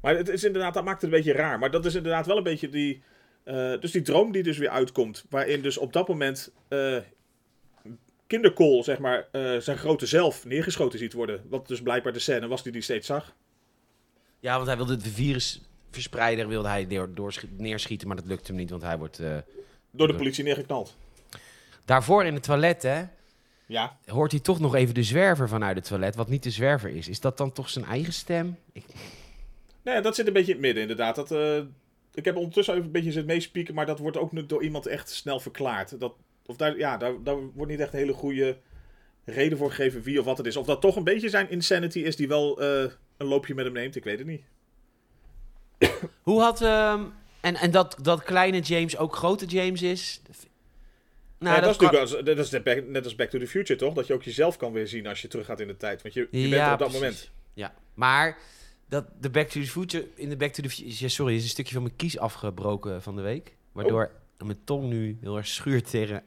Maar 0.00 0.16
het 0.16 0.28
is 0.28 0.44
inderdaad, 0.44 0.74
dat 0.74 0.84
maakt 0.84 1.02
het 1.02 1.10
een 1.10 1.16
beetje 1.16 1.32
raar. 1.32 1.58
Maar 1.58 1.70
dat 1.70 1.84
is 1.84 1.94
inderdaad 1.94 2.26
wel 2.26 2.36
een 2.36 2.42
beetje 2.42 2.68
die. 2.68 3.02
eh, 3.44 3.80
dus 3.80 3.90
die 3.90 4.02
droom 4.02 4.32
die 4.32 4.42
dus 4.42 4.58
weer 4.58 4.68
uitkomt. 4.68 5.24
Waarin 5.30 5.62
dus 5.62 5.78
op 5.78 5.92
dat 5.92 6.08
moment. 6.08 6.52
eh 6.68 6.96
kinderkool, 8.28 8.84
zeg 8.84 8.98
maar. 8.98 9.28
eh, 9.32 9.56
zijn 9.58 9.78
grote 9.78 10.06
zelf 10.06 10.44
neergeschoten 10.44 10.98
ziet 10.98 11.12
worden. 11.12 11.42
Wat 11.48 11.68
dus 11.68 11.82
blijkbaar 11.82 12.12
de 12.12 12.18
scène 12.18 12.46
was 12.48 12.62
die 12.62 12.72
die 12.72 12.82
steeds 12.82 13.06
zag. 13.06 13.34
ja, 14.40 14.54
want 14.54 14.66
hij 14.66 14.76
wilde 14.76 14.96
de 14.96 15.10
virusverspreider 15.10 16.48
wilde 16.48 16.68
hij 16.68 16.86
door, 16.86 17.14
doorschi- 17.14 17.48
neerschieten, 17.56 18.06
maar 18.08 18.16
dat 18.16 18.26
lukte 18.26 18.46
hem 18.46 18.56
niet, 18.60 18.70
want 18.70 18.82
hij 18.82 18.98
wordt... 18.98 19.18
eh, 19.18 19.36
Door 19.90 20.06
de 20.06 20.14
politie 20.14 20.44
neergeknald. 20.44 20.96
Daarvoor 21.84 22.24
in 22.24 22.34
het 22.34 22.42
toilet, 22.42 22.82
hè, 22.82 23.02
Ja. 23.66 23.98
hoort 24.06 24.30
hij 24.30 24.40
toch 24.40 24.60
nog 24.60 24.74
even 24.74 24.94
de 24.94 25.02
zwerver 25.02 25.48
vanuit 25.48 25.76
het 25.76 25.86
toilet, 25.86 26.14
wat 26.14 26.28
niet 26.28 26.42
de 26.42 26.50
zwerver 26.50 26.90
is. 26.90 27.08
Is 27.08 27.20
dat 27.20 27.36
dan 27.36 27.52
toch 27.52 27.68
zijn 27.70 27.84
eigen 27.84 28.12
stem? 28.12 28.56
Ik, 28.72 28.84
Nee, 29.82 30.00
dat 30.00 30.14
zit 30.14 30.26
een 30.26 30.32
beetje 30.32 30.48
in 30.54 30.56
het 30.56 30.64
midden, 30.66 30.82
inderdaad. 30.82 31.14
Dat, 31.14 31.30
eh, 31.30 31.56
ik 32.14 32.24
heb 32.24 32.36
ondertussen 32.36 32.74
even 32.74 32.86
een 32.86 32.92
beetje 32.92 33.12
zitten 33.12 33.34
meespieken. 33.34 33.74
Maar 33.74 33.86
dat 33.86 33.98
wordt 33.98 34.16
ook 34.16 34.32
nu 34.32 34.46
door 34.46 34.62
iemand 34.62 34.86
echt 34.86 35.10
snel 35.10 35.40
verklaard. 35.40 36.00
Dat, 36.00 36.12
of 36.48 36.56
daar, 36.56 36.76
ja, 36.78 36.96
daar, 36.96 37.22
daar 37.22 37.36
wordt 37.54 37.70
niet 37.70 37.80
echt 37.80 37.92
een 37.92 37.98
hele 37.98 38.12
goede 38.12 38.58
reden 39.24 39.58
voor 39.58 39.68
gegeven 39.70 40.02
wie 40.02 40.18
of 40.18 40.24
wat 40.24 40.38
het 40.38 40.46
is. 40.46 40.56
Of 40.56 40.66
dat 40.66 40.80
toch 40.80 40.96
een 40.96 41.04
beetje 41.04 41.28
zijn 41.28 41.50
insanity 41.50 41.98
is 41.98 42.16
die 42.16 42.28
wel 42.28 42.60
eh, 42.60 42.90
een 43.16 43.26
loopje 43.26 43.54
met 43.54 43.64
hem 43.64 43.74
neemt. 43.74 43.96
Ik 43.96 44.04
weet 44.04 44.18
het 44.18 44.26
niet. 44.26 44.42
Hoe 46.22 46.40
had... 46.40 46.62
ehm, 46.62 47.04
en 47.40 47.54
en 47.54 47.70
dat, 47.70 47.96
dat 48.02 48.22
kleine 48.22 48.60
James 48.60 48.96
ook 48.96 49.16
grote 49.16 49.46
James 49.46 49.82
is? 49.82 50.22
Nou, 51.38 51.54
Ja, 51.54 51.60
dat, 51.60 51.70
is 51.70 51.76
kan- 51.76 51.92
natuurlijk 51.92 52.26
dat 52.26 52.38
is 52.38 52.48
de 52.50 52.60
back- 52.60 52.86
net 52.86 53.04
als 53.04 53.14
Back 53.14 53.30
to 53.30 53.38
the 53.38 53.46
Future, 53.46 53.78
toch? 53.78 53.94
Dat 53.94 54.06
je 54.06 54.12
ook 54.14 54.22
jezelf 54.22 54.56
kan 54.56 54.72
weer 54.72 54.86
zien 54.88 55.06
als 55.06 55.22
je 55.22 55.28
teruggaat 55.28 55.60
in 55.60 55.66
de 55.66 55.76
tijd. 55.76 56.02
Want 56.02 56.14
je, 56.14 56.28
je 56.30 56.48
bent 56.48 56.62
er 56.62 56.72
op 56.72 56.78
dat 56.78 56.88
precies. 56.88 57.00
moment. 57.00 57.30
Ja, 57.54 57.74
maar 57.94 58.38
dat 58.88 59.04
de 59.20 59.30
Back 59.30 59.48
to 59.48 59.60
the 59.60 59.66
Future 59.66 60.06
in 60.14 60.28
de 60.28 60.36
Back 60.36 60.52
to 60.52 60.62
the 60.62 60.70
Future, 60.70 60.94
ja, 60.98 61.08
sorry, 61.08 61.34
is 61.34 61.42
een 61.42 61.48
stukje 61.48 61.72
van 61.74 61.82
mijn 61.82 61.96
kies 61.96 62.18
afgebroken 62.18 63.02
van 63.02 63.16
de 63.16 63.22
week, 63.22 63.56
waardoor 63.72 64.10
mijn 64.44 64.58
tong 64.64 64.88
nu 64.88 65.18
heel 65.20 65.36
erg 65.36 65.46
schuurt 65.46 65.90
tegen. 65.90 66.22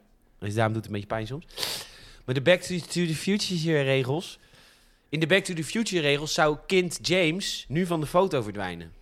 Dus 0.46 0.54
daarom 0.54 0.72
doet 0.72 0.84
het 0.84 0.92
een 0.92 1.00
beetje 1.00 1.14
pijn 1.14 1.26
soms. 1.26 1.46
Maar 2.24 2.34
de 2.34 2.42
Back 2.42 2.60
to 2.60 2.78
the 3.06 3.14
Future 3.14 3.82
regels, 3.82 4.38
in 5.08 5.20
de 5.20 5.26
Back 5.26 5.44
to 5.44 5.54
the 5.54 5.64
Future 5.64 6.02
regels 6.02 6.34
zou 6.34 6.56
kind 6.66 6.98
James 7.02 7.64
nu 7.68 7.86
van 7.86 8.00
de 8.00 8.06
foto 8.06 8.42
verdwijnen. 8.42 8.92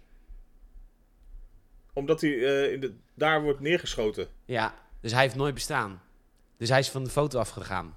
Omdat 1.93 2.20
hij 2.20 2.30
eh, 2.30 2.72
in 2.72 2.80
de, 2.80 2.95
daar 3.14 3.43
wordt 3.43 3.61
neergeschoten. 3.61 4.28
Ja, 4.45 4.74
dus 5.01 5.12
hij 5.12 5.22
heeft 5.22 5.36
nooit 5.36 5.55
bestaan. 5.55 6.03
Dus 6.57 6.68
hij 6.68 6.78
is 6.78 6.88
van 6.88 7.05
de 7.05 7.11
foto 7.11 7.38
afgegaan. 7.38 7.97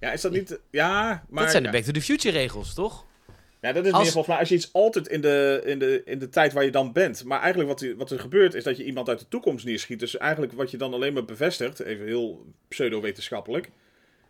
Ja, 0.00 0.12
is 0.12 0.20
dat 0.20 0.32
niet... 0.32 0.60
Ja, 0.70 1.24
maar... 1.28 1.42
dat 1.42 1.52
zijn 1.52 1.62
de. 1.62 1.70
Back 1.70 1.82
to 1.82 1.92
the 1.92 2.02
Future 2.02 2.38
regels, 2.38 2.74
toch? 2.74 3.04
Ja, 3.64 3.72
dat 3.72 3.86
is 3.86 3.92
Als- 3.92 4.02
meer 4.02 4.12
volgens 4.12 4.26
mij 4.32 4.38
als 4.38 4.48
je 4.48 4.54
iets 4.54 4.72
altert 4.72 5.08
in 5.08 5.20
de, 5.20 5.62
in, 5.64 5.78
de, 5.78 6.02
in 6.04 6.18
de 6.18 6.28
tijd 6.28 6.52
waar 6.52 6.64
je 6.64 6.70
dan 6.70 6.92
bent. 6.92 7.24
Maar 7.24 7.40
eigenlijk 7.40 7.68
wat, 7.70 7.80
er- 7.80 7.96
wat 7.96 8.10
er 8.10 8.20
gebeurt 8.20 8.54
is 8.54 8.64
dat 8.64 8.76
je 8.76 8.84
iemand 8.84 9.08
uit 9.08 9.18
de 9.18 9.28
toekomst 9.28 9.64
neerschiet. 9.64 9.98
Dus 10.00 10.16
eigenlijk 10.16 10.52
wat 10.52 10.70
je 10.70 10.76
dan 10.76 10.94
alleen 10.94 11.12
maar 11.12 11.24
bevestigt, 11.24 11.80
even 11.80 12.06
heel 12.06 12.46
pseudo-wetenschappelijk, 12.68 13.70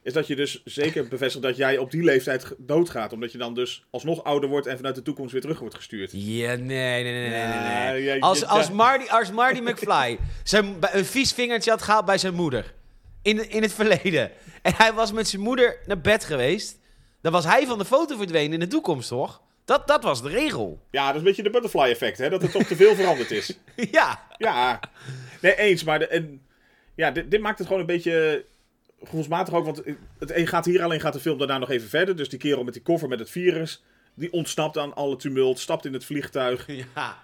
is 0.02 0.12
dat 0.12 0.26
je 0.26 0.36
dus 0.36 0.62
zeker 0.64 1.08
bevestigt 1.08 1.42
dat 1.44 1.56
jij 1.56 1.78
op 1.78 1.90
die 1.90 2.02
leeftijd 2.02 2.54
doodgaat. 2.58 3.12
Omdat 3.12 3.32
je 3.32 3.38
dan 3.38 3.54
dus 3.54 3.84
alsnog 3.90 4.24
ouder 4.24 4.48
wordt 4.48 4.66
en 4.66 4.76
vanuit 4.76 4.94
de 4.94 5.02
toekomst 5.02 5.32
weer 5.32 5.40
terug 5.40 5.58
wordt 5.58 5.74
gestuurd. 5.74 6.10
Ja, 6.12 6.54
nee, 6.54 6.56
nee, 6.56 7.02
nee, 7.02 7.12
nee, 7.12 7.28
nee, 7.28 7.38
Ja, 7.38 7.90
nee. 7.90 8.02
ja, 8.02 8.16
Als, 8.18 8.44
als. 8.46 8.70
Marty, 8.70 9.10
als 9.10 9.30
Marty 9.32 9.60
McFly 9.60 10.18
zijn, 10.42 10.76
een 10.80 11.04
vies 11.04 11.32
vingertje 11.32 11.70
had 11.70 11.82
gehaald 11.82 12.04
bij 12.04 12.18
zijn 12.18 12.34
moeder. 12.34 12.74
In, 13.22 13.50
in 13.50 13.62
het 13.62 13.72
verleden. 13.72 14.30
En 14.62 14.72
hij 14.76 14.92
was 14.92 15.12
met 15.12 15.28
zijn 15.28 15.42
moeder 15.42 15.76
naar 15.86 16.00
bed 16.00 16.24
geweest. 16.24 16.78
Dan 17.24 17.32
was 17.32 17.44
hij 17.44 17.66
van 17.66 17.78
de 17.78 17.84
foto 17.84 18.16
verdwenen 18.16 18.52
in 18.52 18.60
de 18.60 18.66
toekomst, 18.66 19.08
toch? 19.08 19.42
Dat, 19.64 19.86
dat 19.86 20.02
was 20.02 20.22
de 20.22 20.28
regel. 20.28 20.80
Ja, 20.90 21.04
dat 21.04 21.14
is 21.14 21.20
een 21.20 21.26
beetje 21.26 21.42
de 21.42 21.50
butterfly 21.50 21.90
effect, 21.90 22.18
hè? 22.18 22.30
Dat 22.30 22.42
er 22.42 22.50
toch 22.50 22.62
te 22.62 22.76
veel 22.76 22.94
veranderd 22.94 23.30
is. 23.30 23.58
ja. 23.90 24.26
Ja, 24.38 24.80
nee, 25.40 25.56
eens. 25.56 25.84
Maar 25.84 25.98
de, 25.98 26.06
en, 26.06 26.42
ja, 26.94 27.10
dit, 27.10 27.30
dit 27.30 27.40
maakt 27.40 27.58
het 27.58 27.66
gewoon 27.66 27.82
een 27.82 27.88
beetje 27.88 28.44
gevoelsmatig 29.02 29.54
ook. 29.54 29.64
Want 29.64 29.82
het 30.18 30.32
gaat 30.48 30.64
hier 30.64 30.82
alleen 30.82 31.00
gaat 31.00 31.12
de 31.12 31.20
film 31.20 31.38
daarna 31.38 31.58
nog 31.58 31.70
even 31.70 31.88
verder. 31.88 32.16
Dus 32.16 32.28
die 32.28 32.38
kerel 32.38 32.64
met 32.64 32.74
die 32.74 32.82
koffer 32.82 33.08
met 33.08 33.18
het 33.18 33.30
virus, 33.30 33.82
die 34.14 34.32
ontsnapt 34.32 34.78
aan 34.78 34.94
alle 34.94 35.16
tumult, 35.16 35.58
stapt 35.58 35.84
in 35.84 35.92
het 35.92 36.04
vliegtuig. 36.04 36.66
Ja. 36.94 37.22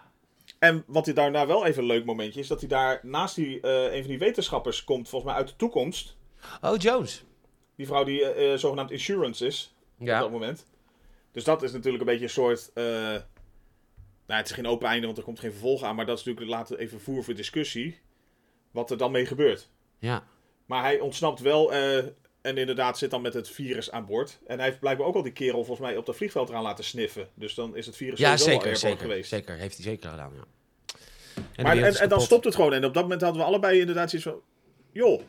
En 0.58 0.84
wat 0.86 1.04
hij 1.04 1.14
daarna 1.14 1.46
wel 1.46 1.66
even 1.66 1.82
een 1.82 1.88
leuk 1.88 2.04
momentje 2.04 2.40
is, 2.40 2.46
dat 2.46 2.60
hij 2.60 2.68
daar 2.68 3.00
naast 3.02 3.34
die, 3.34 3.60
eh, 3.60 3.94
een 3.94 4.00
van 4.00 4.10
die 4.10 4.18
wetenschappers 4.18 4.84
komt, 4.84 5.08
volgens 5.08 5.30
mij 5.30 5.40
uit 5.40 5.50
de 5.50 5.56
toekomst. 5.56 6.16
Oh, 6.60 6.76
Jones. 6.76 7.24
Die 7.76 7.86
vrouw 7.86 8.04
die 8.04 8.24
eh, 8.24 8.52
eh, 8.52 8.58
zogenaamd 8.58 8.90
insurance 8.90 9.46
is, 9.46 9.74
op 10.00 10.06
dat 10.06 10.24
Ja. 10.24 10.28
moment. 10.28 10.66
Dus 11.32 11.44
dat 11.44 11.62
is 11.62 11.72
natuurlijk 11.72 12.00
een 12.02 12.08
beetje 12.08 12.24
een 12.24 12.30
soort... 12.30 12.70
eh, 12.74 12.84
nou, 14.26 14.40
het 14.40 14.46
is 14.46 14.52
geen 14.54 14.66
open 14.66 14.88
einde, 14.88 15.06
want 15.06 15.18
er 15.18 15.24
komt 15.24 15.40
geen 15.40 15.50
vervolg 15.50 15.82
aan. 15.82 15.96
Maar 15.96 16.06
dat 16.06 16.18
is 16.18 16.24
natuurlijk 16.24 16.56
later 16.56 16.78
even 16.78 17.00
voer 17.00 17.24
voor 17.24 17.34
discussie. 17.34 17.98
Wat 18.70 18.90
er 18.90 18.96
dan 18.96 19.10
mee 19.10 19.26
gebeurt. 19.26 19.68
Ja. 19.98 20.24
Maar 20.66 20.82
hij 20.82 21.00
ontsnapt 21.00 21.40
wel. 21.40 21.72
eh, 21.72 22.04
En 22.42 22.56
inderdaad 22.58 22.98
zit 22.98 23.10
dan 23.10 23.22
met 23.22 23.34
het 23.34 23.48
virus 23.48 23.90
aan 23.90 24.06
boord. 24.06 24.38
En 24.46 24.56
hij 24.58 24.66
heeft 24.66 24.80
blijkbaar 24.80 25.06
ook 25.06 25.14
al 25.14 25.22
die 25.22 25.32
kerel 25.32 25.64
volgens 25.64 25.86
mij 25.88 25.96
op 25.96 26.06
dat 26.06 26.16
vliegveld 26.16 26.48
eraan 26.48 26.62
laten 26.62 26.84
sniffen. 26.84 27.28
Dus 27.34 27.54
dan 27.54 27.76
is 27.76 27.86
het 27.86 27.96
virus 27.96 28.18
Ja, 28.18 28.36
zeker, 28.36 28.76
zeker, 28.76 28.98
geweest. 28.98 29.28
zeker. 29.30 29.56
Heeft 29.56 29.74
hij 29.74 29.84
zeker 29.84 30.10
gedaan, 30.10 30.32
ja. 30.34 30.44
En 31.56 31.64
Maar, 31.64 31.76
en, 31.78 31.94
en 31.94 32.08
dan 32.08 32.20
stopt 32.20 32.44
het 32.44 32.54
gewoon. 32.54 32.72
En 32.72 32.84
op 32.84 32.94
dat 32.94 33.02
moment 33.02 33.20
hadden 33.20 33.40
we 33.40 33.46
allebei 33.46 33.80
inderdaad 33.80 34.10
zoiets 34.10 34.28
van... 34.28 34.40
Joh, 34.92 35.22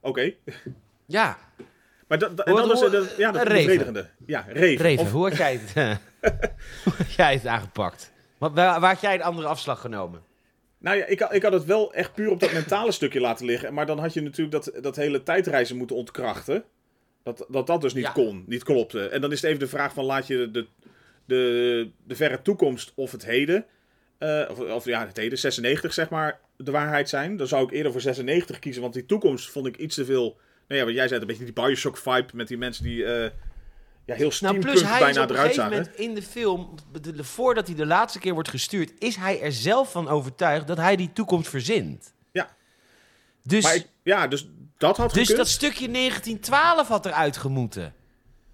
oké. 0.00 0.34
Ja, 1.06 1.38
Maar 2.06 2.18
dat, 2.18 2.36
dat, 2.36 2.46
en 2.46 2.52
Hoe- 2.52 2.60
dat 2.68 2.80
was 2.80 2.90
dat, 2.90 3.14
ja, 3.16 3.30
dat 3.32 3.44
bevredigende. 3.44 4.06
Ja, 4.26 4.44
Reven. 4.48 4.84
Reven, 4.86 5.04
Of- 5.04 5.10
hoe 5.12 5.28
had 5.28 5.36
jij 5.36 5.60
het, 5.62 5.72
hoe 6.84 6.92
had 6.96 7.12
jij 7.12 7.32
het 7.34 7.46
aangepakt? 7.46 8.12
Wat, 8.38 8.52
waar, 8.54 8.80
waar 8.80 8.92
had 8.92 9.00
jij 9.00 9.16
de 9.16 9.22
andere 9.22 9.46
afslag 9.48 9.80
genomen? 9.80 10.22
Nou 10.78 10.96
ja, 10.96 11.04
ik, 11.06 11.20
had- 11.20 11.34
ik 11.34 11.42
had 11.42 11.52
het 11.52 11.64
wel 11.64 11.92
echt 11.94 12.14
puur 12.14 12.30
op 12.30 12.40
dat 12.40 12.52
mentale 12.52 12.92
stukje 12.92 13.20
laten 13.20 13.46
liggen. 13.46 13.74
Maar 13.74 13.86
dan 13.86 13.98
had 13.98 14.14
je 14.14 14.20
natuurlijk 14.22 14.50
dat, 14.64 14.82
dat 14.82 14.96
hele 14.96 15.22
tijdreizen 15.22 15.76
moeten 15.76 15.96
ontkrachten. 15.96 16.64
Dat, 17.22 17.46
dat 17.48 17.66
dat 17.66 17.80
dus 17.80 17.94
niet 17.94 18.04
Ja. 18.04 18.10
kon, 18.10 18.44
niet 18.46 18.62
klopte. 18.64 19.08
En 19.08 19.20
dan 19.20 19.32
is 19.32 19.40
het 19.40 19.46
even 19.50 19.60
de 19.60 19.68
vraag 19.68 19.92
van 19.92 20.04
laat 20.04 20.26
je 20.26 20.50
de, 20.50 20.66
de, 21.24 21.90
de 22.06 22.16
verre 22.16 22.42
toekomst 22.42 22.92
of 22.94 23.12
het 23.12 23.24
heden... 23.24 23.64
eh, 24.18 24.42
of, 24.50 24.58
of 24.58 24.84
ja, 24.84 25.06
het 25.06 25.16
heden, 25.16 25.38
96 25.38 25.92
zeg 25.92 26.08
maar, 26.08 26.40
de 26.56 26.70
waarheid 26.70 27.08
zijn. 27.08 27.36
Dan 27.36 27.46
zou 27.46 27.64
ik 27.64 27.70
eerder 27.70 27.92
voor 27.92 28.00
96 28.00 28.58
kiezen, 28.58 28.82
want 28.82 28.94
die 28.94 29.06
toekomst 29.06 29.50
vond 29.50 29.66
ik 29.66 29.76
iets 29.76 29.94
te 29.94 30.04
veel... 30.04 30.36
Nou 30.68 30.80
ja, 30.80 30.86
wat 30.86 30.94
jij 30.94 31.08
zei, 31.08 31.20
een 31.20 31.26
beetje 31.26 31.44
die 31.44 31.52
Bioshock-vibe 31.52 32.28
met 32.32 32.48
die 32.48 32.58
mensen 32.58 32.84
die 32.84 33.04
eh, 33.04 33.30
ja, 34.06 34.14
heel 34.14 34.18
Nou, 34.18 34.32
steampunk 34.32 34.64
plus 34.64 34.82
hij 34.82 34.92
is 34.92 35.04
bijna 35.04 35.22
op 35.22 35.30
eruit 35.30 35.54
zagen. 35.54 35.72
moment 35.72 35.96
in 35.96 36.14
de 36.14 36.22
film, 36.22 36.74
voordat 37.16 37.66
hij 37.66 37.76
de 37.76 37.86
laatste 37.86 38.18
keer 38.18 38.34
wordt 38.34 38.48
gestuurd, 38.48 38.92
is 38.98 39.16
hij 39.16 39.40
er 39.40 39.52
zelf 39.52 39.90
van 39.90 40.08
overtuigd 40.08 40.66
dat 40.66 40.76
hij 40.76 40.96
die 40.96 41.12
toekomst 41.12 41.48
verzint. 41.48 42.14
Ja. 42.32 42.56
Dus, 43.42 43.74
ik, 43.74 43.86
ja, 44.02 44.26
dus 44.26 44.48
dat 44.78 44.96
had 44.96 45.12
dus 45.12 45.20
gekund. 45.20 45.38
dat 45.38 45.48
stukje 45.48 45.90
1912 45.90 46.88
had 46.88 47.06
eruit 47.06 47.36
gemoeten. 47.36 47.94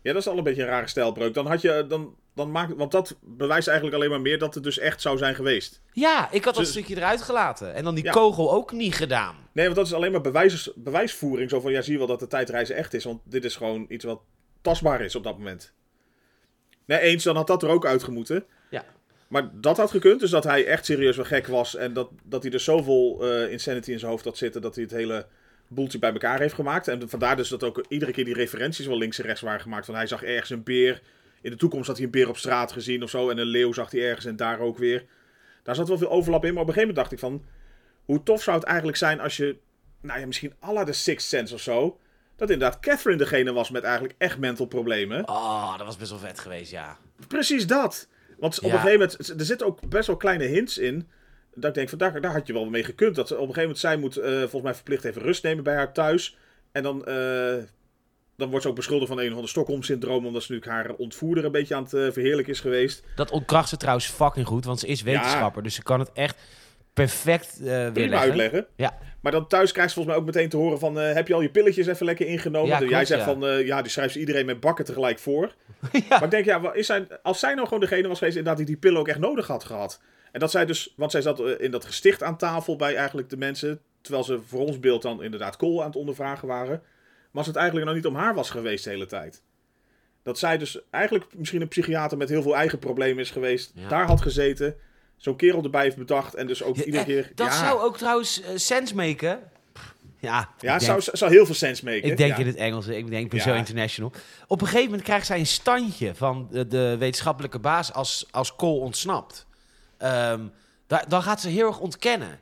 Ja, 0.03 0.13
dat 0.13 0.23
is 0.23 0.29
al 0.29 0.39
een 0.39 0.45
beetje 0.45 0.63
een 0.63 0.69
rare 0.69 0.87
stijlbreuk. 0.87 1.35
Dan 1.35 1.47
had 1.47 1.61
je, 1.61 1.85
dan, 1.89 2.17
dan 2.35 2.51
maakt, 2.51 2.75
want 2.77 2.93
dat 2.93 3.17
bewijst 3.21 3.69
eigenlijk 3.69 3.97
alleen 3.97 4.11
maar 4.11 4.21
meer 4.21 4.39
dat 4.39 4.55
het 4.55 4.65
dus 4.65 4.79
echt 4.79 5.01
zou 5.01 5.19
zijn 5.19 5.35
geweest. 5.35 5.83
Ja, 5.93 6.31
ik 6.31 6.45
had 6.45 6.55
dat 6.55 6.63
Dus- 6.63 6.73
stukje 6.73 6.97
eruit 6.97 7.23
gelaten. 7.23 7.75
En 7.75 7.85
dan 7.85 7.95
die 7.95 8.05
Ja. 8.05 8.11
kogel 8.13 8.53
ook 8.53 8.73
niet 8.73 8.95
gedaan. 8.95 9.37
Nee, 9.53 9.65
want 9.65 9.77
dat 9.77 9.87
is 9.87 9.93
alleen 9.95 10.13
maar 10.13 10.21
bewijs, 10.21 10.71
bewijsvoering. 10.75 11.51
Zo 11.51 11.61
van, 11.61 11.73
ja, 11.73 11.83
zie 11.83 11.93
je 11.93 11.99
wel 11.99 12.07
dat 12.07 12.21
de 12.21 12.27
tijdreizen 12.27 12.77
echt 12.77 12.95
is. 12.95 13.05
Want 13.05 13.21
dit 13.25 13.45
is 13.45 13.57
gewoon 13.57 13.87
iets 13.89 14.05
wat 14.05 14.21
tastbaar 14.61 15.01
is 15.01 15.15
op 15.17 15.23
dat 15.25 15.39
moment. 15.39 15.73
Nee, 16.85 16.99
eens, 16.99 17.25
dan 17.25 17.37
had 17.37 17.47
dat 17.47 17.63
er 17.63 17.69
ook 17.69 17.87
uitgemoeten. 17.87 18.45
Ja. 18.71 18.85
Maar 19.29 19.51
dat 19.61 19.77
had 19.77 19.91
gekund, 19.91 20.21
dus 20.21 20.31
dat 20.31 20.45
hij 20.45 20.67
echt 20.67 20.85
serieus 20.85 21.17
wel 21.17 21.25
gek 21.25 21.47
was. 21.47 21.77
En 21.77 21.93
dat, 21.93 22.11
dat 22.25 22.43
hij 22.43 22.53
er 22.53 22.61
zoveel 22.61 23.19
eh, 23.23 23.51
insanity 23.53 23.91
in 23.93 23.99
zijn 23.99 24.11
hoofd 24.11 24.25
had 24.25 24.37
zitten, 24.37 24.61
dat 24.63 24.75
hij 24.75 24.85
het 24.85 24.93
hele 24.93 25.27
boeltje 25.69 25.99
bij 25.99 26.13
elkaar 26.13 26.39
heeft 26.41 26.55
gemaakt. 26.55 26.89
En 26.89 27.09
vandaar 27.09 27.37
dus 27.37 27.49
dat 27.49 27.65
ook 27.65 27.85
iedere 27.89 28.13
keer 28.13 28.25
die 28.25 28.35
referenties 28.35 28.87
wel 28.87 28.99
links 28.99 29.19
en 29.19 29.25
rechts 29.25 29.41
waren 29.41 29.61
gemaakt. 29.61 29.87
Van 29.87 29.95
hij 29.95 30.07
zag 30.07 30.23
ergens 30.23 30.51
een 30.51 30.63
beer. 30.63 31.03
In 31.43 31.51
de 31.51 31.57
toekomst 31.57 31.87
had 31.87 31.97
hij 31.97 32.05
een 32.05 32.11
beer 32.13 32.29
op 32.29 32.37
straat 32.37 32.73
gezien 32.73 33.03
of 33.03 33.11
zo. 33.11 33.31
En 33.31 33.39
een 33.39 33.47
leeuw 33.47 33.73
zag 33.73 33.91
hij 33.91 34.01
ergens 34.01 34.27
en 34.27 34.37
daar 34.37 34.59
ook 34.61 34.79
weer. 34.79 35.05
Daar 35.63 35.75
zat 35.75 35.89
wel 35.89 35.99
veel 35.99 36.11
overlap 36.11 36.45
in. 36.45 36.53
Maar 36.53 36.63
op 36.63 36.69
een 36.69 36.75
gegeven 36.75 36.95
moment 36.95 37.11
dacht 37.11 37.13
ik 37.13 37.29
van... 37.31 37.45
Hoe 38.05 38.23
tof 38.23 38.43
zou 38.43 38.57
het 38.59 38.67
eigenlijk 38.67 38.97
zijn 38.99 39.21
als 39.21 39.37
je... 39.37 39.57
Nou 40.01 40.21
ja, 40.21 40.27
misschien 40.27 40.53
à 40.65 40.73
la 40.73 40.85
de 40.85 40.93
Sixth 40.93 41.29
Sense 41.29 41.55
of 41.55 41.61
zo... 41.61 41.99
Dat 42.37 42.51
inderdaad 42.51 42.81
Catherine 42.81 43.19
degene 43.19 43.53
was 43.53 43.71
met 43.71 43.83
eigenlijk 43.83 44.15
echt 44.19 44.39
mental 44.39 44.67
problemen. 44.67 45.29
Oh, 45.29 45.77
dat 45.79 45.87
was 45.87 45.97
best 45.97 46.11
wel 46.11 46.19
vet 46.19 46.39
geweest, 46.39 46.71
ja. 46.71 46.99
Precies 47.29 47.67
dat. 47.67 48.09
Want 48.39 48.57
op 48.59 48.65
Ja. 48.65 48.73
een 48.73 48.81
gegeven 48.81 48.99
moment, 49.01 49.39
er 49.41 49.45
zitten 49.47 49.67
ook 49.67 49.89
best 49.89 50.07
wel 50.07 50.17
kleine 50.17 50.45
hints 50.45 50.79
in. 50.79 51.09
Dat 51.55 51.69
ik 51.69 51.75
denk, 51.75 51.89
van 51.89 51.99
daar, 51.99 52.21
daar 52.21 52.33
had 52.33 52.47
je 52.47 52.53
wel 52.53 52.65
mee 52.71 52.85
gekund. 52.85 53.15
Dat 53.15 53.29
ze 53.29 53.35
op 53.35 53.49
een 53.49 53.55
gegeven 53.55 53.63
moment, 53.63 53.81
zij 53.81 53.97
moet 53.97 54.17
eh, 54.17 54.39
volgens 54.39 54.63
mij 54.63 54.75
verplicht 54.75 55.05
even 55.05 55.23
rust 55.23 55.43
nemen 55.43 55.65
bij 55.65 55.75
haar 55.75 55.93
thuis. 55.93 56.37
En 56.73 56.83
dan, 56.83 57.05
eh, 57.05 57.55
dan 58.43 58.51
wordt 58.51 58.65
ze 58.65 58.71
ook 58.71 58.77
beschuldigd 58.77 59.09
van 59.11 59.21
een 59.21 59.29
of 59.29 59.35
ander 59.35 59.49
Stockholm-syndroom. 59.49 60.27
Omdat 60.27 60.43
ze 60.43 60.53
natuurlijk 60.53 60.79
haar 60.87 60.97
ontvoerder 60.97 61.45
een 61.45 61.53
beetje 61.53 61.75
aan 61.75 61.83
het 61.83 61.95
eh, 61.95 62.07
verheerlijken 62.11 62.53
is 62.53 62.61
geweest. 62.61 63.03
Dat 63.17 63.31
ontkracht 63.31 63.69
ze 63.69 63.77
trouwens 63.77 64.07
fucking 64.07 64.47
goed, 64.47 64.65
want 64.65 64.81
ze 64.81 64.87
is 64.87 65.03
wetenschapper. 65.03 65.63
Dus 65.63 65.75
ze 65.75 65.83
kan 65.83 65.99
het 66.01 66.13
echt 66.13 66.37
perfect 66.93 67.57
Prima 67.57 67.93
weerleggen. 67.93 68.19
uitleggen. 68.19 68.67
Ja. 68.77 68.99
Maar 69.21 69.33
dan 69.33 69.47
thuis 69.47 69.73
krijgt 69.73 69.91
ze 69.91 69.95
volgens 69.97 70.15
mij 70.17 70.25
ook 70.25 70.35
meteen 70.35 70.49
te 70.49 70.57
horen 70.57 70.79
van... 70.79 71.01
eh, 71.01 71.13
heb 71.13 71.29
je 71.29 71.35
al 71.35 71.41
je 71.41 71.51
pilletjes 71.51 71.87
even 71.87 72.07
lekker 72.07 72.27
ingenomen? 72.27 72.69
Ja, 72.69 72.77
klopt, 72.77 72.93
Jij 72.93 73.05
zegt 73.05 73.25
ja. 73.25 73.35
van, 73.35 73.65
ja, 73.65 73.83
die 73.83 73.91
schrijft 73.91 74.15
iedereen 74.15 74.47
met 74.47 74.61
bakken 74.61 74.85
tegelijk 74.85 75.19
voor. 75.19 75.55
Maar 76.09 76.25
ik 76.25 76.31
denk, 76.31 76.45
ja, 76.45 76.73
is 76.73 76.87
zij, 76.87 77.07
als 77.23 77.39
zij 77.39 77.55
nou 77.55 77.65
gewoon 77.67 77.81
degene 77.83 78.09
was 78.09 78.19
geweest 78.19 78.37
inderdaad 78.37 78.59
die 78.67 78.71
die 78.71 78.77
pillen 78.77 79.01
ook 79.01 79.09
echt 79.09 79.19
nodig 79.19 79.47
had 79.47 79.65
gehad. 79.65 80.01
En 80.33 80.41
dat 80.41 80.51
zij 80.51 80.67
dus, 80.67 80.93
want 80.97 81.11
zij 81.11 81.21
zat 81.21 81.41
in 81.41 81.71
dat 81.71 81.85
gesticht 81.85 82.23
aan 82.23 82.37
tafel 82.37 82.77
bij 82.77 82.97
eigenlijk 82.97 83.31
de 83.31 83.37
mensen. 83.37 83.81
Terwijl 84.01 84.25
ze 84.25 84.41
voor 84.47 84.67
ons 84.67 84.81
beeld 84.81 85.03
dan 85.03 85.23
inderdaad 85.23 85.57
Kool 85.57 85.81
aan 85.81 85.87
het 85.87 85.97
ondervragen 85.97 86.49
waren. 86.49 86.83
Maar 87.33 87.41
als 87.41 87.47
het 87.47 87.57
eigenlijk 87.57 87.87
nou 87.87 87.99
niet 87.99 88.07
om 88.07 88.17
haar 88.17 88.35
was 88.35 88.51
geweest 88.51 88.85
de 88.85 88.91
hele 88.91 89.07
tijd. 89.07 89.43
Dat 90.23 90.39
zij 90.39 90.59
dus 90.59 90.81
eigenlijk 90.91 91.25
misschien 91.37 91.61
een 91.61 91.69
psychiater 91.69 92.19
met 92.19 92.29
heel 92.29 92.43
veel 92.43 92.57
eigen 92.57 92.79
problemen 92.79 93.23
is 93.23 93.31
geweest. 93.31 93.73
Ja. 93.75 93.89
Daar 93.89 94.07
had 94.07 94.21
gezeten. 94.23 94.77
Zo'n 95.17 95.37
kerel 95.37 95.63
erbij 95.63 95.83
heeft 95.83 95.97
bedacht. 95.97 96.35
En 96.35 96.47
dus 96.47 96.63
ook 96.63 96.77
Ja, 96.77 96.85
iedere 96.85 97.03
eh, 97.03 97.09
keer... 97.09 97.33
Dat 97.35 97.47
ja, 97.47 97.59
zou 97.59 97.81
ook 97.81 97.97
trouwens 97.99 98.41
eh, 98.41 98.51
sens 98.55 98.93
maken. 98.93 99.41
Ja, 100.19 100.49
ja, 100.59 100.79
zou, 100.79 101.01
zou 101.03 101.31
heel 101.31 101.47
veel 101.47 101.55
sens 101.55 101.81
maken. 101.81 102.11
ik 102.11 102.17
denk 102.17 102.37
in 102.37 102.47
het 102.47 102.57
Engels. 102.57 102.87
Ik 102.87 103.09
denk, 103.11 103.33
Ja. 103.33 103.43
zo 103.43 103.55
international. 103.55 104.13
Op 104.47 104.61
een 104.61 104.67
gegeven 104.67 104.87
moment 104.87 105.03
krijgt 105.03 105.27
zij 105.27 105.39
een 105.39 105.47
standje 105.47 106.15
van 106.15 106.49
de, 106.51 106.67
de 106.67 106.97
wetenschappelijke 106.99 107.59
baas 107.59 107.93
als, 107.93 108.27
als 108.31 108.57
Cole 108.57 108.81
ontsnapt. 108.81 109.47
Ehm, 109.99 110.41
dan 111.09 111.23
gaat 111.23 111.41
ze 111.41 111.49
heel 111.49 111.67
erg 111.67 111.79
ontkennen. 111.79 112.41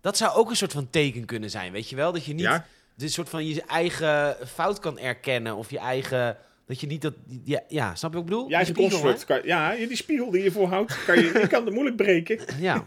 Dat 0.00 0.16
zou 0.16 0.36
ook 0.36 0.50
een 0.50 0.56
soort 0.56 0.72
van 0.72 0.90
teken 0.90 1.24
kunnen 1.24 1.50
zijn, 1.50 1.72
weet 1.72 1.88
je 1.88 1.96
wel? 1.96 2.12
Dat 2.12 2.24
je 2.24 2.34
niet 2.34 2.60
Ja, 2.96 3.04
de 3.04 3.08
soort 3.08 3.28
van 3.28 3.46
je 3.46 3.62
eigen 3.62 4.36
fout 4.46 4.78
kan 4.78 4.98
erkennen 4.98 5.56
of 5.56 5.70
je 5.70 5.78
eigen... 5.78 6.36
Dat 6.66 6.80
je 6.80 6.86
niet 6.86 7.02
dat... 7.02 7.14
Ja, 7.44 7.60
ja 7.68 7.94
snap 7.94 8.10
je 8.10 8.16
wat 8.16 8.26
ik 8.26 8.32
bedoel? 8.32 8.48
je 8.48 8.54
eigen 8.54 8.74
Die 8.74 8.84
spiegel, 8.84 9.00
construct. 9.00 9.24
Kan, 9.24 9.48
ja, 9.48 9.74
die 9.74 9.96
spiegel 9.96 10.30
die 10.30 10.42
je 10.42 10.50
voorhoudt, 10.50 11.04
kan 11.04 11.16
je, 11.16 11.32
die 11.32 11.46
kan 11.46 11.64
het 11.64 11.74
moeilijk 11.74 11.96
breken. 11.96 12.40
Ja. 12.60 12.86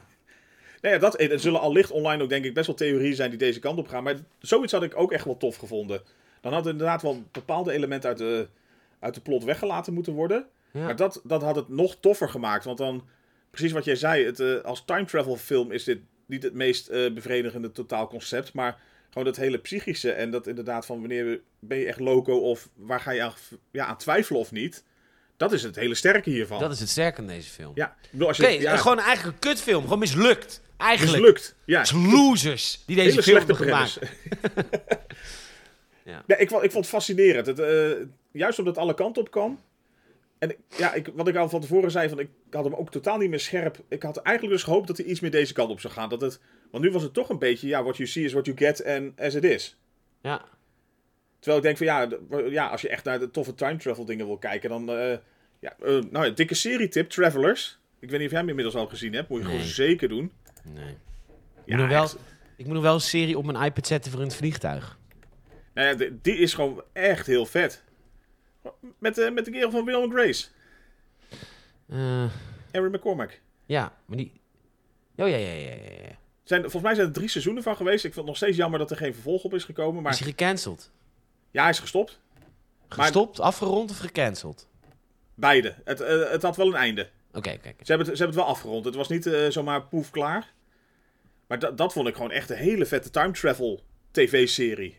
Nou 0.81 0.93
ja, 0.93 0.99
dat, 0.99 1.15
eh, 1.15 1.31
er 1.31 1.39
zullen 1.39 1.59
al 1.59 1.71
licht 1.71 1.91
online 1.91 2.23
ook 2.23 2.29
denk 2.29 2.45
ik 2.45 2.53
best 2.53 2.67
wel 2.67 2.75
theorieën 2.75 3.15
zijn 3.15 3.29
die 3.29 3.39
deze 3.39 3.59
kant 3.59 3.79
op 3.79 3.87
gaan. 3.87 4.03
Maar 4.03 4.15
zoiets 4.39 4.71
had 4.71 4.83
ik 4.83 4.97
ook 4.97 5.11
echt 5.11 5.25
wel 5.25 5.37
tof 5.37 5.55
gevonden. 5.55 6.01
Dan 6.41 6.53
had 6.53 6.67
inderdaad 6.67 7.01
wel 7.01 7.23
bepaalde 7.31 7.71
elementen 7.71 8.09
uit 8.09 8.17
de, 8.17 8.47
uit 8.99 9.13
de 9.13 9.21
plot 9.21 9.43
weggelaten 9.43 9.93
moeten 9.93 10.13
worden. 10.13 10.45
ja. 10.71 10.83
Maar 10.83 10.95
dat, 10.95 11.21
dat 11.23 11.41
had 11.41 11.55
het 11.55 11.69
nog 11.69 11.97
toffer 11.99 12.29
gemaakt. 12.29 12.65
Want 12.65 12.77
dan, 12.77 13.07
precies 13.51 13.71
wat 13.71 13.85
jij 13.85 13.95
zei, 13.95 14.25
het, 14.25 14.39
eh, 14.39 14.61
als 14.61 14.85
time 14.85 15.05
travel 15.05 15.35
film 15.35 15.71
is 15.71 15.83
dit 15.83 15.99
niet 16.25 16.43
het 16.43 16.53
meest 16.53 16.87
eh, 16.87 17.13
bevredigende 17.13 17.71
totaalconcept. 17.71 18.53
Maar 18.53 18.79
gewoon 19.09 19.23
dat 19.23 19.35
hele 19.35 19.57
psychische 19.57 20.11
en 20.11 20.31
dat 20.31 20.47
inderdaad 20.47 20.85
van 20.85 20.99
wanneer 20.99 21.39
ben 21.59 21.77
je 21.77 21.85
echt 21.85 21.99
loco 21.99 22.37
of 22.37 22.69
waar 22.75 22.99
ga 22.99 23.11
je 23.11 23.21
aan, 23.21 23.33
ja, 23.71 23.85
aan 23.85 23.97
twijfelen 23.97 24.39
of 24.39 24.51
niet. 24.51 24.83
Dat 25.37 25.51
is 25.51 25.63
het 25.63 25.75
hele 25.75 25.95
sterke 25.95 26.29
hiervan. 26.29 26.59
Dat 26.59 26.71
is 26.71 26.79
het 26.79 26.89
sterke 26.89 27.21
in 27.21 27.27
deze 27.27 27.49
film. 27.49 27.71
Ja, 27.75 27.95
Oké, 28.19 28.47
ja, 28.47 28.75
gewoon 28.77 28.99
eigenlijk 28.99 29.35
een 29.35 29.49
kutfilm. 29.49 29.83
Gewoon 29.83 29.99
mislukt. 29.99 30.61
Eigenlijk. 30.77 31.17
mislukt. 31.17 31.55
Ja, 31.65 31.79
Het 31.79 31.91
losers 31.91 32.83
die 32.85 32.95
deze 32.95 33.09
hele 33.09 33.23
film 33.23 33.37
hebben 33.37 33.55
gemaakt. 33.55 33.99
Ja. 36.03 36.23
Nee, 36.27 36.37
ik, 36.37 36.49
vond- 36.49 36.63
ik 36.63 36.71
vond 36.71 36.83
het 36.85 36.93
fascinerend. 36.93 37.45
Het, 37.45 37.59
eh, 37.59 37.91
juist 38.31 38.59
omdat 38.59 38.75
het 38.75 38.83
alle 38.83 38.93
kanten 38.93 39.21
op 39.21 39.31
kan. 39.31 39.59
En 40.39 40.55
ja, 40.77 40.93
ik, 40.93 41.09
wat 41.13 41.27
ik 41.27 41.35
al 41.35 41.49
van 41.49 41.61
tevoren 41.61 41.91
zei, 41.91 42.09
van, 42.09 42.19
ik 42.19 42.29
had 42.49 42.63
hem 42.63 42.73
ook 42.73 42.91
totaal 42.91 43.17
niet 43.17 43.29
meer 43.29 43.39
scherp. 43.39 43.83
Ik 43.89 44.03
had 44.03 44.17
eigenlijk 44.17 44.55
dus 44.55 44.65
gehoopt 44.65 44.87
dat 44.87 44.97
hij 44.97 45.05
iets 45.05 45.19
meer 45.19 45.31
deze 45.31 45.53
kant 45.53 45.69
op 45.69 45.79
zou 45.79 45.93
gaan. 45.93 46.09
Dat 46.09 46.21
het, 46.21 46.39
want 46.71 46.83
nu 46.83 46.91
was 46.91 47.03
het 47.03 47.13
toch 47.13 47.29
een 47.29 47.39
beetje, 47.39 47.67
ja, 47.67 47.83
what 47.83 47.97
you 47.97 48.09
see 48.09 48.23
is 48.23 48.31
what 48.31 48.45
you 48.45 48.57
get 48.57 48.81
en 48.81 49.13
as 49.17 49.35
it 49.35 49.43
is. 49.43 49.77
Ja. 50.21 50.45
Terwijl 51.39 51.57
ik 51.57 51.63
denk 51.63 51.77
van, 51.77 51.85
ja, 51.85 52.07
ja 52.49 52.67
als 52.67 52.81
je 52.81 52.89
echt 52.89 53.03
naar 53.03 53.19
de 53.19 53.31
toffe 53.31 53.55
time 53.55 53.77
travel 53.77 54.05
dingen 54.05 54.25
wil 54.25 54.37
kijken, 54.37 54.69
dan, 54.69 54.89
eh, 54.89 55.17
ja, 55.59 55.75
eh, 55.79 55.99
nou 56.11 56.25
ja, 56.25 56.29
dikke 56.29 56.53
serietip, 56.53 57.09
Travelers. 57.09 57.79
Ik 57.99 58.09
weet 58.09 58.17
niet 58.19 58.27
of 58.27 58.31
jij 58.31 58.39
hem 58.39 58.49
inmiddels 58.49 58.75
al 58.75 58.87
gezien 58.87 59.13
hebt, 59.13 59.29
moet 59.29 59.39
je 59.39 59.45
Nee. 59.45 59.53
gewoon 59.53 59.69
zeker 59.71 60.09
doen. 60.09 60.31
Nee. 60.63 60.95
Ik, 61.65 61.75
moet 61.75 61.77
nog 61.77 61.89
wel, 61.89 62.09
ik 62.57 62.65
moet 62.65 62.73
nog 62.73 62.83
wel 62.83 62.93
een 62.93 63.01
serie 63.01 63.37
op 63.37 63.45
mijn 63.45 63.63
iPad 63.65 63.87
zetten 63.87 64.11
voor 64.11 64.21
in 64.21 64.27
het 64.27 64.35
vliegtuig. 64.35 64.97
Nou 65.73 66.03
ja, 66.03 66.09
die 66.21 66.37
is 66.37 66.53
gewoon 66.53 66.83
echt 66.93 67.27
heel 67.27 67.45
vet. 67.45 67.83
Met, 68.97 69.17
eh, 69.17 69.31
met 69.31 69.45
de 69.45 69.51
kerel 69.51 69.71
van 69.71 69.85
Will 69.85 69.95
and 69.95 70.13
Grace, 70.13 70.47
Aaron 72.71 72.91
McCormack. 72.91 73.39
ja, 73.65 73.97
maar 74.05 74.17
die... 74.17 74.31
Oh 75.15 75.29
ja, 75.29 75.35
ja, 75.37 75.51
ja, 75.53 75.73
ja. 75.73 76.15
Zijn, 76.43 76.61
volgens 76.61 76.83
mij 76.83 76.95
zijn 76.95 77.07
er 77.07 77.13
drie 77.13 77.27
seizoenen 77.29 77.63
van 77.63 77.75
geweest. 77.75 77.95
Ik 77.95 78.01
vind 78.01 78.15
het 78.15 78.25
nog 78.25 78.35
steeds 78.35 78.57
jammer 78.57 78.79
dat 78.79 78.91
er 78.91 78.97
geen 78.97 79.13
vervolg 79.13 79.43
op 79.43 79.53
is 79.53 79.63
gekomen. 79.63 79.97
Is 79.97 80.01
Maar 80.03 80.17
hij 80.17 80.27
gecanceld? 80.27 80.91
ja, 81.51 81.61
hij 81.61 81.71
is 81.71 81.79
gestopt. 81.79 82.19
Gestopt, 82.89 83.39
afgerond 83.39 83.89
of 83.91 83.97
gecanceld? 83.97 84.67
Beide. 85.35 85.75
Het, 85.83 86.01
eh, 86.01 86.29
het 86.31 86.41
had 86.41 86.55
wel 86.57 86.67
een 86.67 86.75
einde. 86.75 87.09
Oké, 87.33 87.57
kijk. 87.57 87.75
Ze 87.81 87.85
hebben, 87.87 88.07
het, 88.07 88.17
ze 88.17 88.23
hebben 88.23 88.25
het 88.25 88.35
wel 88.35 88.55
afgerond. 88.55 88.85
Het 88.85 88.95
was 88.95 89.07
niet 89.07 89.25
eh, 89.25 89.49
zomaar 89.49 89.83
poef 89.83 90.09
klaar. 90.09 90.53
Maar 91.47 91.59
dat, 91.59 91.77
dat 91.77 91.93
vond 91.93 92.07
ik 92.07 92.15
gewoon 92.15 92.31
echt 92.31 92.49
een 92.49 92.57
hele 92.57 92.85
vette 92.85 93.09
time 93.09 93.31
travel 93.31 93.83
tv-serie. 94.11 94.97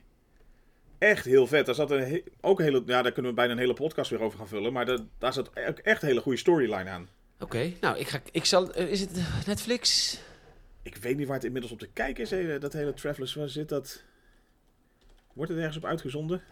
Echt 0.98 1.24
heel 1.24 1.46
vet. 1.46 1.66
Daar 1.66 1.74
zat 1.74 1.90
een 1.90 2.22
ook 2.40 2.58
een 2.58 2.64
hele... 2.64 2.82
Ja, 2.86 3.02
daar 3.02 3.12
kunnen 3.12 3.30
we 3.30 3.36
bijna 3.36 3.52
een 3.52 3.58
hele 3.58 3.74
podcast 3.74 4.10
weer 4.10 4.20
over 4.20 4.38
gaan 4.38 4.48
vullen. 4.48 4.72
Maar 4.72 4.86
daar- 4.86 4.98
daar 5.18 5.32
zat 5.32 5.48
ook 5.68 5.78
echt 5.78 6.02
een 6.02 6.08
hele 6.08 6.20
goede 6.20 6.38
storyline 6.38 6.90
aan. 6.90 7.08
Oké, 7.40 7.72
nou, 7.80 7.98
ik, 7.98 8.08
ga, 8.08 8.20
ik 8.32 8.44
zal... 8.44 8.72
eh, 8.72 8.90
is 8.90 9.00
het 9.00 9.20
Netflix? 9.46 10.18
Ik 10.82 10.96
weet 10.96 11.16
niet 11.16 11.26
waar 11.26 11.36
het 11.36 11.44
inmiddels 11.44 11.72
op 11.72 11.78
te 11.78 11.88
kijken 11.92 12.22
is. 12.22 12.32
eh, 12.32 12.60
Dat 12.60 12.72
hele 12.72 12.94
Travelers. 12.94 13.34
Waar 13.34 13.48
zit 13.48 13.68
dat? 13.68 14.02
Wordt 15.32 15.50
het 15.50 15.60
ergens 15.60 15.76
op 15.76 15.84
uitgezonden? 15.84 16.42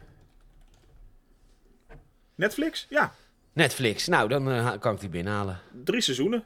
Netflix? 2.34 2.86
Ja, 2.88 3.14
Netflix. 3.52 4.06
Nou, 4.06 4.28
dan 4.28 4.50
eh, 4.50 4.72
kan 4.78 4.94
ik 4.94 5.00
die 5.00 5.08
binnenhalen. 5.08 5.60
drie 5.84 6.00
seizoenen. 6.00 6.44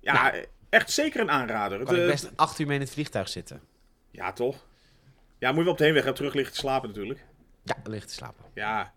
Ja, 0.00 0.34
echt 0.68 0.90
zeker 0.90 1.20
een 1.20 1.30
aanrader. 1.30 1.78
Kan 1.84 1.94
Het, 1.94 2.02
ik 2.04 2.10
best 2.10 2.30
acht 2.36 2.58
uur 2.58 2.66
mee 2.66 2.76
in 2.76 2.82
het 2.82 2.90
vliegtuig 2.92 3.28
zitten. 3.28 3.60
Ja, 4.10 4.32
toch? 4.32 4.66
Ja, 5.38 5.48
moet 5.48 5.58
je 5.58 5.62
wel 5.64 5.72
op 5.72 5.78
de 5.78 5.84
heenweg 5.84 6.04
en 6.04 6.14
terug 6.14 6.34
liggen 6.34 6.54
te 6.54 6.60
slapen 6.60 6.88
natuurlijk. 6.88 7.24
Ja, 7.62 7.76
ligt 7.84 8.08
te 8.08 8.14
slapen. 8.14 8.44
Ja. 8.54 8.92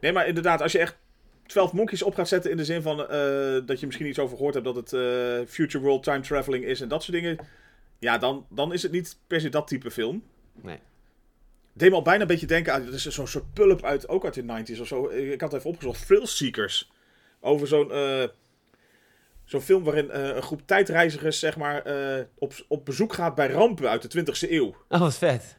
Nee, 0.00 0.12
maar 0.12 0.26
inderdaad, 0.26 0.62
als 0.62 0.72
je 0.72 0.78
echt 0.78 0.96
12 1.46 1.72
Monkeys 1.72 2.02
op 2.02 2.14
gaat 2.14 2.28
zetten 2.28 2.50
in 2.50 2.56
de 2.56 2.64
zin 2.64 2.82
van 2.82 3.00
eh, 3.00 3.66
dat 3.66 3.80
je 3.80 3.86
misschien 3.86 4.06
iets 4.06 4.18
over 4.18 4.36
gehoord 4.36 4.54
hebt 4.54 4.66
dat 4.66 4.76
het 4.76 4.92
eh, 4.92 5.48
Future 5.48 5.84
World 5.84 6.02
Time 6.02 6.20
Traveling 6.20 6.64
is 6.64 6.80
en 6.80 6.88
dat 6.88 7.02
soort 7.02 7.16
dingen. 7.16 7.38
Ja, 7.98 8.18
dan, 8.18 8.46
dan 8.50 8.72
is 8.72 8.82
het 8.82 8.92
niet 8.92 9.18
per 9.26 9.40
se 9.40 9.48
dat 9.48 9.68
type 9.68 9.90
film. 9.90 10.24
Nee. 10.62 10.78
Deed 11.72 11.90
me 11.90 11.96
al 11.96 12.02
bijna 12.02 12.20
een 12.20 12.26
beetje 12.26 12.46
denken 12.46 12.72
aan, 12.72 12.84
het 12.84 12.94
is 12.94 13.06
zo'n 13.06 13.26
soort 13.26 13.52
pulp 13.52 13.84
uit, 13.84 14.08
ook 14.08 14.24
uit 14.24 14.34
de 14.34 14.42
90s 14.42 14.80
of 14.80 14.86
zo. 14.86 15.08
Ik 15.08 15.40
had 15.40 15.52
het 15.52 15.60
even 15.60 15.70
opgezocht, 15.70 16.06
Thrill 16.06 16.26
Seekers. 16.26 16.90
Over 17.40 17.66
zo'n 17.66 17.92
eh, 17.92 18.24
zo'n 19.44 19.60
film 19.60 19.84
waarin 19.84 20.10
een 20.10 20.42
groep 20.42 20.62
tijdreizigers, 20.66 21.38
zeg 21.38 21.56
maar, 21.56 21.82
op, 22.38 22.54
op 22.68 22.84
bezoek 22.84 23.12
gaat 23.12 23.34
bij 23.34 23.48
rampen 23.48 23.88
uit 23.88 24.12
de 24.12 24.20
20e 24.20 24.50
eeuw. 24.50 24.76
Oh, 24.88 25.00
wat 25.00 25.16
vet. 25.16 25.56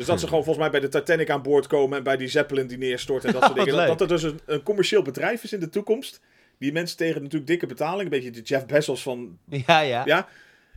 Dus 0.00 0.08
dat 0.08 0.20
ze 0.20 0.26
gewoon 0.26 0.44
volgens 0.44 0.70
mij 0.70 0.80
bij 0.80 0.90
de 0.90 0.98
Titanic 0.98 1.30
aan 1.30 1.42
boord 1.42 1.66
komen 1.66 1.98
en 1.98 2.04
bij 2.04 2.16
die 2.16 2.28
Zeppelin 2.28 2.66
die 2.66 2.78
neerstort 2.78 3.24
en 3.24 3.32
dat 3.32 3.42
soort 3.42 3.54
dingen. 3.64 3.86
Dat, 3.86 4.00
er 4.00 4.08
dus 4.08 4.22
een, 4.22 4.40
een 4.46 4.62
commercieel 4.62 5.02
bedrijf 5.02 5.42
is 5.44 5.52
in 5.52 5.60
de 5.60 5.68
toekomst. 5.68 6.20
Die 6.58 6.72
mensen 6.72 6.96
tegen 6.96 7.22
natuurlijk 7.22 7.50
dikke 7.50 7.66
betaling, 7.66 8.02
een 8.02 8.08
beetje 8.08 8.30
de 8.30 8.40
Jeff 8.42 8.66
Bezos 8.66 9.02
van, 9.02 9.38
Ja, 9.48 9.80
ja. 9.80 10.02
ja. 10.04 10.28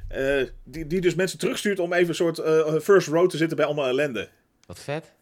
eh, 0.08 0.48
die, 0.64 0.88
die 0.88 1.02
dus 1.02 1.16
mensen 1.16 1.40
terugstuurt 1.40 1.80
om 1.80 1.94
even 1.94 2.10
een 2.10 2.16
soort 2.16 2.40
eh, 2.40 2.76
first 2.80 3.08
row 3.08 3.30
te 3.30 3.38
zitten 3.38 3.58
bij 3.58 3.66
allemaal 3.66 3.88
ellende. 3.88 4.30
Wat 4.66 4.80
vet. 4.80 5.14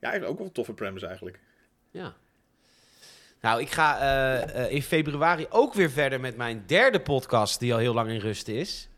Ja, 0.00 0.08
eigenlijk 0.08 0.32
ook 0.32 0.38
wel 0.38 0.46
een 0.46 0.52
toffe 0.52 0.74
premise 0.74 1.06
eigenlijk. 1.06 1.40
Ja. 1.90 2.14
Nou, 3.40 3.60
ik 3.60 3.70
ga 3.70 3.98
eh, 4.52 4.72
in 4.72 4.82
februari 4.82 5.46
ook 5.50 5.74
weer 5.74 5.90
verder 5.90 6.20
met 6.20 6.36
mijn 6.36 6.62
derde 6.66 7.00
podcast, 7.00 7.60
die 7.60 7.72
al 7.72 7.78
heel 7.78 7.94
lang 7.94 8.10
in 8.10 8.20
rust 8.20 8.48
is. 8.48 8.89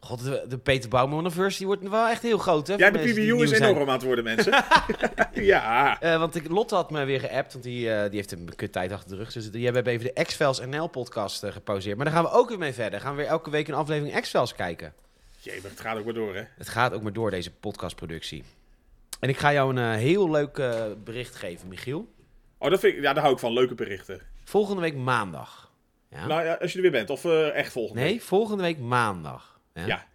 God, 0.00 0.24
de, 0.24 0.44
de 0.48 0.58
Peter 0.58 0.88
Bouwman 0.88 1.18
University 1.18 1.64
wordt 1.64 1.88
wel 1.88 2.08
echt 2.08 2.22
heel 2.22 2.38
groot, 2.38 2.66
hè? 2.66 2.74
Ja, 2.74 2.90
de 2.90 2.98
die 2.98 3.12
PBU 3.12 3.42
is 3.42 3.50
enorm 3.50 3.88
aan 3.88 3.88
het 3.88 4.02
worden, 4.02 4.24
mensen. 4.24 4.52
ja. 5.32 6.00
Eh, 6.00 6.18
want 6.18 6.34
ik, 6.34 6.48
Lotte 6.48 6.74
had 6.74 6.90
me 6.90 7.04
weer 7.04 7.20
geappt, 7.20 7.52
want 7.52 7.64
die, 7.64 7.92
eh, 7.92 8.02
die 8.02 8.16
heeft 8.16 8.32
een 8.32 8.50
kut 8.56 8.72
tijd 8.72 8.92
achter 8.92 9.10
de 9.10 9.16
rug. 9.16 9.32
Dus 9.32 9.50
die 9.50 9.64
hebben 9.64 9.86
even 9.86 10.14
de 10.14 10.22
X-Files 10.22 10.60
NL-podcast 10.60 11.42
eh, 11.42 11.52
gepauzeerd. 11.52 11.96
Maar 11.96 12.04
daar 12.04 12.14
gaan 12.14 12.24
we 12.24 12.30
ook 12.30 12.48
weer 12.48 12.58
mee 12.58 12.72
verder. 12.72 13.00
Gaan 13.00 13.16
we 13.16 13.22
weer 13.22 13.30
elke 13.30 13.50
week 13.50 13.68
een 13.68 13.74
aflevering 13.74 14.20
X-Files 14.20 14.54
kijken. 14.54 14.92
Jee, 15.38 15.60
maar 15.62 15.70
het 15.70 15.80
gaat 15.80 15.98
ook 15.98 16.04
maar 16.04 16.14
door, 16.14 16.34
hè. 16.34 16.42
Het 16.56 16.68
gaat 16.68 16.92
ook 16.92 17.02
maar 17.02 17.12
door, 17.12 17.30
deze 17.30 17.50
podcastproductie. 17.50 18.44
En 19.20 19.28
ik 19.28 19.36
ga 19.36 19.52
jou 19.52 19.76
een 19.76 19.92
eh, 19.92 19.98
heel 19.98 20.30
leuk 20.30 20.58
eh, 20.58 20.84
bericht 21.04 21.34
geven, 21.34 21.68
Michiel. 21.68 22.12
Oh, 22.58 22.70
dat 22.70 22.80
vind 22.80 22.96
ik, 22.96 23.02
ja, 23.02 23.12
daar 23.12 23.22
hou 23.22 23.34
ik 23.34 23.40
van. 23.40 23.52
Leuke 23.52 23.74
berichten. 23.74 24.20
Volgende 24.44 24.80
week 24.80 24.96
maandag. 24.96 25.72
Ja? 26.10 26.26
Nou 26.26 26.44
ja, 26.44 26.54
als 26.54 26.70
je 26.70 26.76
er 26.76 26.82
weer 26.82 26.92
bent. 26.92 27.10
Of 27.10 27.24
eh, 27.24 27.54
echt 27.54 27.72
volgende 27.72 28.00
nee, 28.02 28.12
week. 28.12 28.22
volgende 28.22 28.62
week 28.62 28.78
maandag. 28.78 29.49
Ja? 29.74 29.86
Ja. 29.86 30.06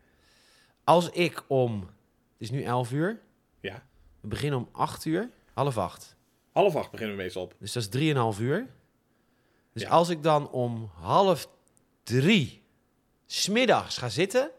Als 0.83 1.09
ik 1.09 1.43
om... 1.47 1.79
Het 1.81 1.89
is 2.37 2.51
nu 2.51 2.63
11 2.63 2.91
uur. 2.91 3.21
Ja. 3.59 3.83
We 4.21 4.27
beginnen 4.27 4.59
om 4.59 4.69
8 4.71 5.05
uur. 5.05 5.29
Half 5.53 5.77
8. 5.77 6.15
Half 6.51 6.75
acht 6.75 6.91
beginnen 6.91 7.15
we 7.15 7.21
meestal 7.21 7.43
op. 7.43 7.53
Dus 7.59 7.71
dat 7.71 7.83
is 7.93 8.13
3,5 8.37 8.41
uur. 8.41 8.67
Dus 9.73 9.81
Ja. 9.81 9.89
als 9.89 10.09
ik 10.09 10.23
dan 10.23 10.49
om 10.49 10.89
half 10.93 11.49
drie 12.03 12.61
smiddags 13.25 13.97
ga 13.97 14.09
zitten, 14.09 14.51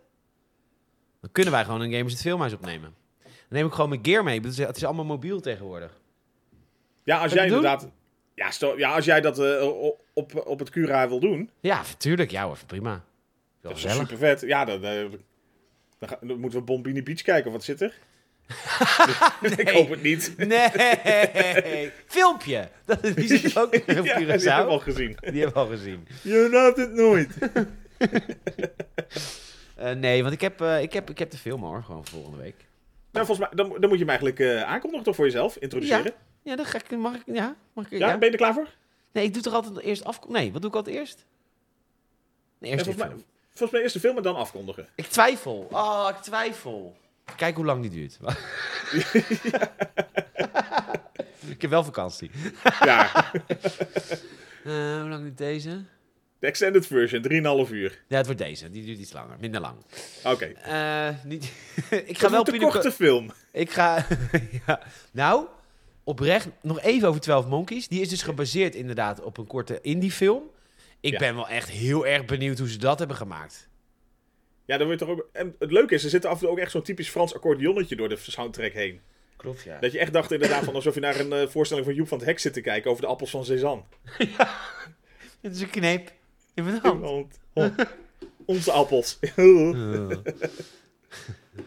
dan 1.20 1.32
kunnen 1.32 1.52
wij 1.52 1.64
gewoon 1.64 1.81
een 1.81 1.93
Gamers 1.93 2.12
het 2.12 2.23
Filmhuis 2.23 2.52
opnemen. 2.52 2.94
Dan 3.23 3.31
neem 3.48 3.66
ik 3.66 3.73
gewoon 3.73 3.89
mijn 3.89 4.05
gear 4.05 4.24
mee. 4.24 4.40
Het 4.40 4.77
is 4.77 4.85
allemaal 4.85 5.05
mobiel 5.05 5.40
tegenwoordig. 5.40 6.01
Ja, 7.05 7.23
als 7.23 7.32
jij 7.32 7.47
doen? 7.47 7.56
inderdaad... 7.56 7.89
Ja, 8.35 8.51
stel, 8.51 8.78
ja, 8.78 8.94
als 8.94 9.05
jij 9.05 9.20
dat 9.20 9.39
eh, 9.39 9.66
op, 10.14 10.47
op 10.47 10.59
het 10.59 10.70
Cura 10.70 11.09
wil 11.09 11.20
doen, 11.20 11.51
Ja, 11.60 11.82
natuurlijk. 11.82 12.31
Ja 12.31 12.44
hoor, 12.44 12.59
prima. 12.66 13.05
Dat 13.68 13.84
is 13.84 13.97
super 13.97 14.18
vet. 14.18 14.40
Ja, 14.40 14.64
dan, 14.64 14.84
eh, 14.84 15.05
dan, 16.20 16.38
moeten 16.40 16.59
we 16.59 16.64
Bombini 16.64 17.02
Beach 17.02 17.22
kijken. 17.22 17.52
Wat 17.52 17.64
zit 17.64 17.80
er? 17.80 17.94
Ik 19.56 19.68
hoop 19.68 19.90
het 19.90 20.02
niet. 20.02 20.34
Nee, 20.36 21.90
filmpje. 22.06 22.68
Dat, 22.84 23.02
die 23.02 23.38
zit 23.38 23.59
ook 23.59 23.74
Ja, 23.86 24.02
die 24.02 24.12
Curaçao. 24.12 24.28
heb 24.28 24.64
ik 24.64 24.68
al 24.68 24.78
gezien. 24.78 25.16
Die 25.20 25.43
hebben 25.43 25.52
we 25.52 25.59
al 25.59 25.66
gezien. 25.66 26.09
Je 26.22 26.48
raadt 26.48 26.76
het 26.76 26.93
nooit. 26.93 27.30
Eh, 29.76 29.93
nee, 29.93 30.22
want 30.22 30.34
ik 30.34 30.40
heb, 30.40 30.60
eh, 30.60 30.82
ik, 30.82 30.93
heb, 30.93 31.10
ik 31.10 31.18
heb 31.18 31.30
de 31.30 31.36
film 31.36 31.62
hoor, 31.62 31.82
gewoon 31.82 32.06
volgende 32.06 32.36
week. 32.36 32.55
Nou, 33.12 33.26
volgens 33.26 33.38
mij, 33.38 33.56
dan, 33.56 33.68
dan 33.80 33.88
moet 33.88 33.98
je 33.98 34.05
hem 34.05 34.09
eigenlijk 34.09 34.40
eh, 34.40 34.62
aankondigen 34.62 35.05
toch 35.05 35.14
voor 35.14 35.24
jezelf? 35.24 35.56
Introduceren? 35.56 36.12
Ja, 36.43 36.56
dan 36.56 36.64
ga 36.64 36.78
ik, 36.78 36.90
mag 36.98 37.14
ik, 37.14 37.22
ja, 37.26 37.56
mag 37.72 37.84
ik, 37.84 37.98
Ja, 37.98 38.09
ja? 38.09 38.18
ben 38.18 38.26
je 38.26 38.32
er 38.32 38.38
klaar 38.38 38.55
voor? 38.55 38.68
Nee, 39.12 39.24
ik 39.24 39.32
doe 39.32 39.43
toch 39.43 39.52
altijd 39.55 39.78
eerst 39.78 40.05
af... 40.05 40.28
Nee, 40.28 40.52
wat 40.52 40.60
doe 40.60 40.70
ik 40.70 40.76
altijd 40.76 40.97
eerst? 40.97 41.24
Nee, 42.59 42.70
Ja, 42.70 42.76
eerst. 42.76 42.98
Volgens 43.56 43.70
mij 43.70 43.80
eerst 43.80 43.94
de 43.94 44.00
film 44.00 44.16
en 44.16 44.22
dan 44.22 44.36
afkondigen. 44.36 44.88
Ik 44.94 45.06
twijfel. 45.06 45.68
Oh, 45.70 46.08
ik 46.10 46.16
twijfel. 46.22 46.96
Kijk 47.36 47.56
hoe 47.56 47.64
lang 47.64 47.82
die 47.82 47.90
duurt. 47.90 48.18
ik 51.54 51.60
heb 51.62 51.70
wel 51.70 51.84
vakantie. 51.84 52.30
Ja, 52.84 53.10
Eh, 54.66 55.00
hoe 55.00 55.08
lang 55.08 55.22
duurt 55.22 55.38
deze? 55.38 55.84
de 56.38 56.46
extended 56.46 56.86
version, 56.86 57.22
3,5 57.66 57.72
uur. 57.72 58.02
Ja, 58.08 58.16
het 58.16 58.26
wordt 58.26 58.40
deze. 58.40 58.70
Die 58.70 58.84
duurt 58.84 58.98
iets 58.98 59.12
langer. 59.12 59.36
Minder 59.40 59.60
lang. 59.60 59.76
Oké. 60.24 60.44
Eh, 60.44 61.08
niet... 61.24 61.52
ik 62.06 62.18
ga 62.18 62.30
wel 62.30 62.48
een 62.48 62.60
korte 62.60 62.92
film. 62.92 63.30
Ik 63.52 63.70
ga... 63.70 64.06
ja. 64.66 64.80
Nou, 65.10 65.46
oprecht, 66.04 66.48
nog 66.62 66.80
even 66.80 67.08
over 67.08 67.20
12 67.20 67.46
Monkeys. 67.46 67.88
Die 67.88 68.00
is 68.00 68.08
dus 68.08 68.22
gebaseerd 68.22 68.74
inderdaad 68.74 69.20
op 69.20 69.38
een 69.38 69.46
korte 69.46 69.80
indie-film. 69.80 70.42
Ik 71.06 71.12
Ja. 71.12 71.18
ben 71.18 71.34
wel 71.34 71.48
echt 71.48 71.70
heel 71.70 72.06
erg 72.06 72.24
benieuwd 72.24 72.58
hoe 72.58 72.68
ze 72.68 72.78
dat 72.78 72.98
hebben 72.98 73.16
gemaakt. 73.16 73.68
Ja, 74.64 74.76
dan 74.76 74.86
wordt 74.86 75.02
toch 75.02 75.10
ook... 75.10 75.28
En 75.32 75.54
het 75.58 75.72
leuke 75.72 75.94
is, 75.94 76.04
er 76.04 76.10
zit 76.10 76.24
af 76.24 76.32
en 76.32 76.38
toe 76.38 76.48
ook 76.48 76.58
echt 76.58 76.70
zo'n 76.70 76.82
typisch 76.82 77.08
Frans 77.10 77.34
accordeonnetje 77.34 77.96
door 77.96 78.08
de 78.08 78.16
soundtrack 78.16 78.72
heen. 78.72 79.00
Klopt, 79.36 79.62
ja. 79.62 79.78
Dat 79.80 79.92
je 79.92 79.98
echt 79.98 80.12
dacht 80.12 80.32
inderdaad 80.32 80.64
van 80.64 80.74
alsof 80.74 80.94
je 80.94 81.00
naar 81.00 81.20
een 81.20 81.32
eh, 81.32 81.46
voorstelling 81.48 81.86
van 81.86 81.94
Joep 81.94 82.08
van 82.08 82.18
het 82.18 82.26
Hek 82.26 82.38
zit 82.38 82.52
te 82.52 82.60
kijken 82.60 82.90
over 82.90 83.02
de 83.02 83.08
appels 83.08 83.30
van 83.30 83.44
Cézanne. 83.44 83.82
Het 85.40 85.54
is 85.54 85.60
een 85.60 85.70
kneep 85.70 86.12
in 86.54 86.64
mijn 86.64 86.78
hand. 86.80 87.38
Oh, 87.52 87.78
onze 88.46 88.72
appels. 88.72 89.18
Uh. 89.36 90.10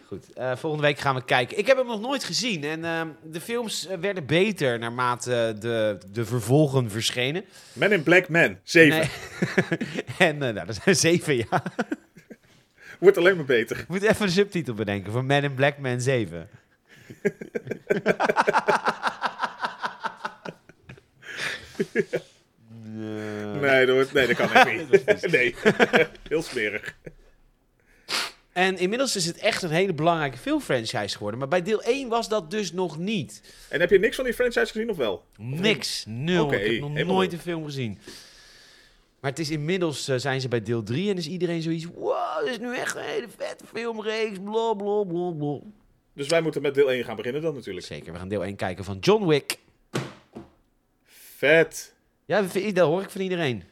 Goed, 0.06 0.32
eh, 0.32 0.56
volgende 0.56 0.86
week 0.86 0.98
gaan 0.98 1.14
we 1.14 1.24
kijken. 1.24 1.58
Ik 1.58 1.66
heb 1.66 1.76
hem 1.76 1.86
nog 1.86 2.00
nooit 2.00 2.24
gezien 2.24 2.64
en 2.64 2.84
ehm, 2.84 3.08
de 3.22 3.40
films 3.40 3.86
eh, 3.86 3.98
werden 3.98 4.26
beter 4.26 4.78
naarmate 4.78 5.56
de, 5.58 5.98
de 6.12 6.24
vervolgen 6.24 6.90
verschenen. 6.90 7.44
Men 7.72 7.92
in 7.92 8.02
Black 8.02 8.28
Man, 8.28 8.58
7. 8.62 8.98
Nee. 8.98 9.08
en 10.28 10.42
eh, 10.42 10.54
nou, 10.54 10.66
dat 10.66 10.80
zijn 10.82 10.96
zeven, 10.96 11.36
ja. 11.36 11.62
Wordt 12.98 13.16
alleen 13.16 13.36
maar 13.36 13.44
beter. 13.44 13.78
Ik 13.78 13.88
moet 13.88 14.02
even 14.02 14.22
een 14.22 14.30
subtitel 14.30 14.74
bedenken 14.74 15.12
voor 15.12 15.24
Man 15.24 15.42
in 15.42 15.54
Black 15.54 15.78
Man 15.78 16.00
7. 16.00 16.48
Nee, 23.60 23.86
dat, 23.86 24.12
nee, 24.12 24.26
dat 24.26 24.36
kan 24.36 24.52
echt 24.52 24.90
niet. 24.90 25.30
nee, 25.30 25.54
heel 26.28 26.42
smerig. 26.42 26.94
En 28.52 28.78
inmiddels 28.78 29.16
is 29.16 29.26
het 29.26 29.38
echt 29.38 29.62
een 29.62 29.70
hele 29.70 29.94
belangrijke 29.94 30.38
filmfranchise 30.38 31.16
geworden. 31.16 31.38
Maar 31.38 31.48
bij 31.48 31.62
deel 31.62 31.82
1 31.82 32.08
was 32.08 32.28
dat 32.28 32.50
dus 32.50 32.72
nog 32.72 32.98
niet. 32.98 33.42
En 33.68 33.80
heb 33.80 33.90
je 33.90 33.98
niks 33.98 34.16
van 34.16 34.24
die 34.24 34.34
franchise 34.34 34.66
gezien 34.66 34.90
of 34.90 34.96
wel? 34.96 35.24
Niks. 35.36 36.04
Nul. 36.08 36.52
Ik 36.52 36.72
heb 36.72 36.80
nog 36.80 37.06
nooit 37.06 37.32
een 37.32 37.38
film 37.38 37.64
gezien. 37.64 37.98
Maar 39.20 39.30
het 39.30 39.40
is 39.40 39.50
inmiddels 39.50 40.08
eh, 40.08 40.16
zijn 40.16 40.40
ze 40.40 40.48
bij 40.48 40.62
deel 40.62 40.82
3 40.82 41.10
en 41.10 41.16
is 41.16 41.28
iedereen 41.28 41.62
zoiets. 41.62 41.84
Wow, 41.84 42.40
dit 42.40 42.50
is 42.50 42.58
nu 42.58 42.76
echt 42.76 42.96
een 42.96 43.02
hele 43.02 43.28
vette 43.36 43.64
filmreeks. 43.72 44.38
Bla 44.38 44.74
bla 44.74 45.02
bla 45.02 45.30
bla. 45.30 45.58
Dus 46.12 46.26
wij 46.26 46.40
moeten 46.40 46.62
met 46.62 46.74
deel 46.74 46.90
1 46.90 47.04
gaan 47.04 47.16
beginnen 47.16 47.42
dan 47.42 47.54
natuurlijk. 47.54 47.86
Zeker, 47.86 48.12
we 48.12 48.18
gaan 48.18 48.28
deel 48.28 48.44
1 48.44 48.56
kijken 48.56 48.84
van 48.84 48.98
John 48.98 49.26
Wick. 49.26 49.58
Vet. 51.36 51.94
Ja, 52.24 52.42
dat 52.42 52.86
hoor 52.86 53.02
ik 53.02 53.10
van 53.10 53.20
iedereen. 53.20 53.64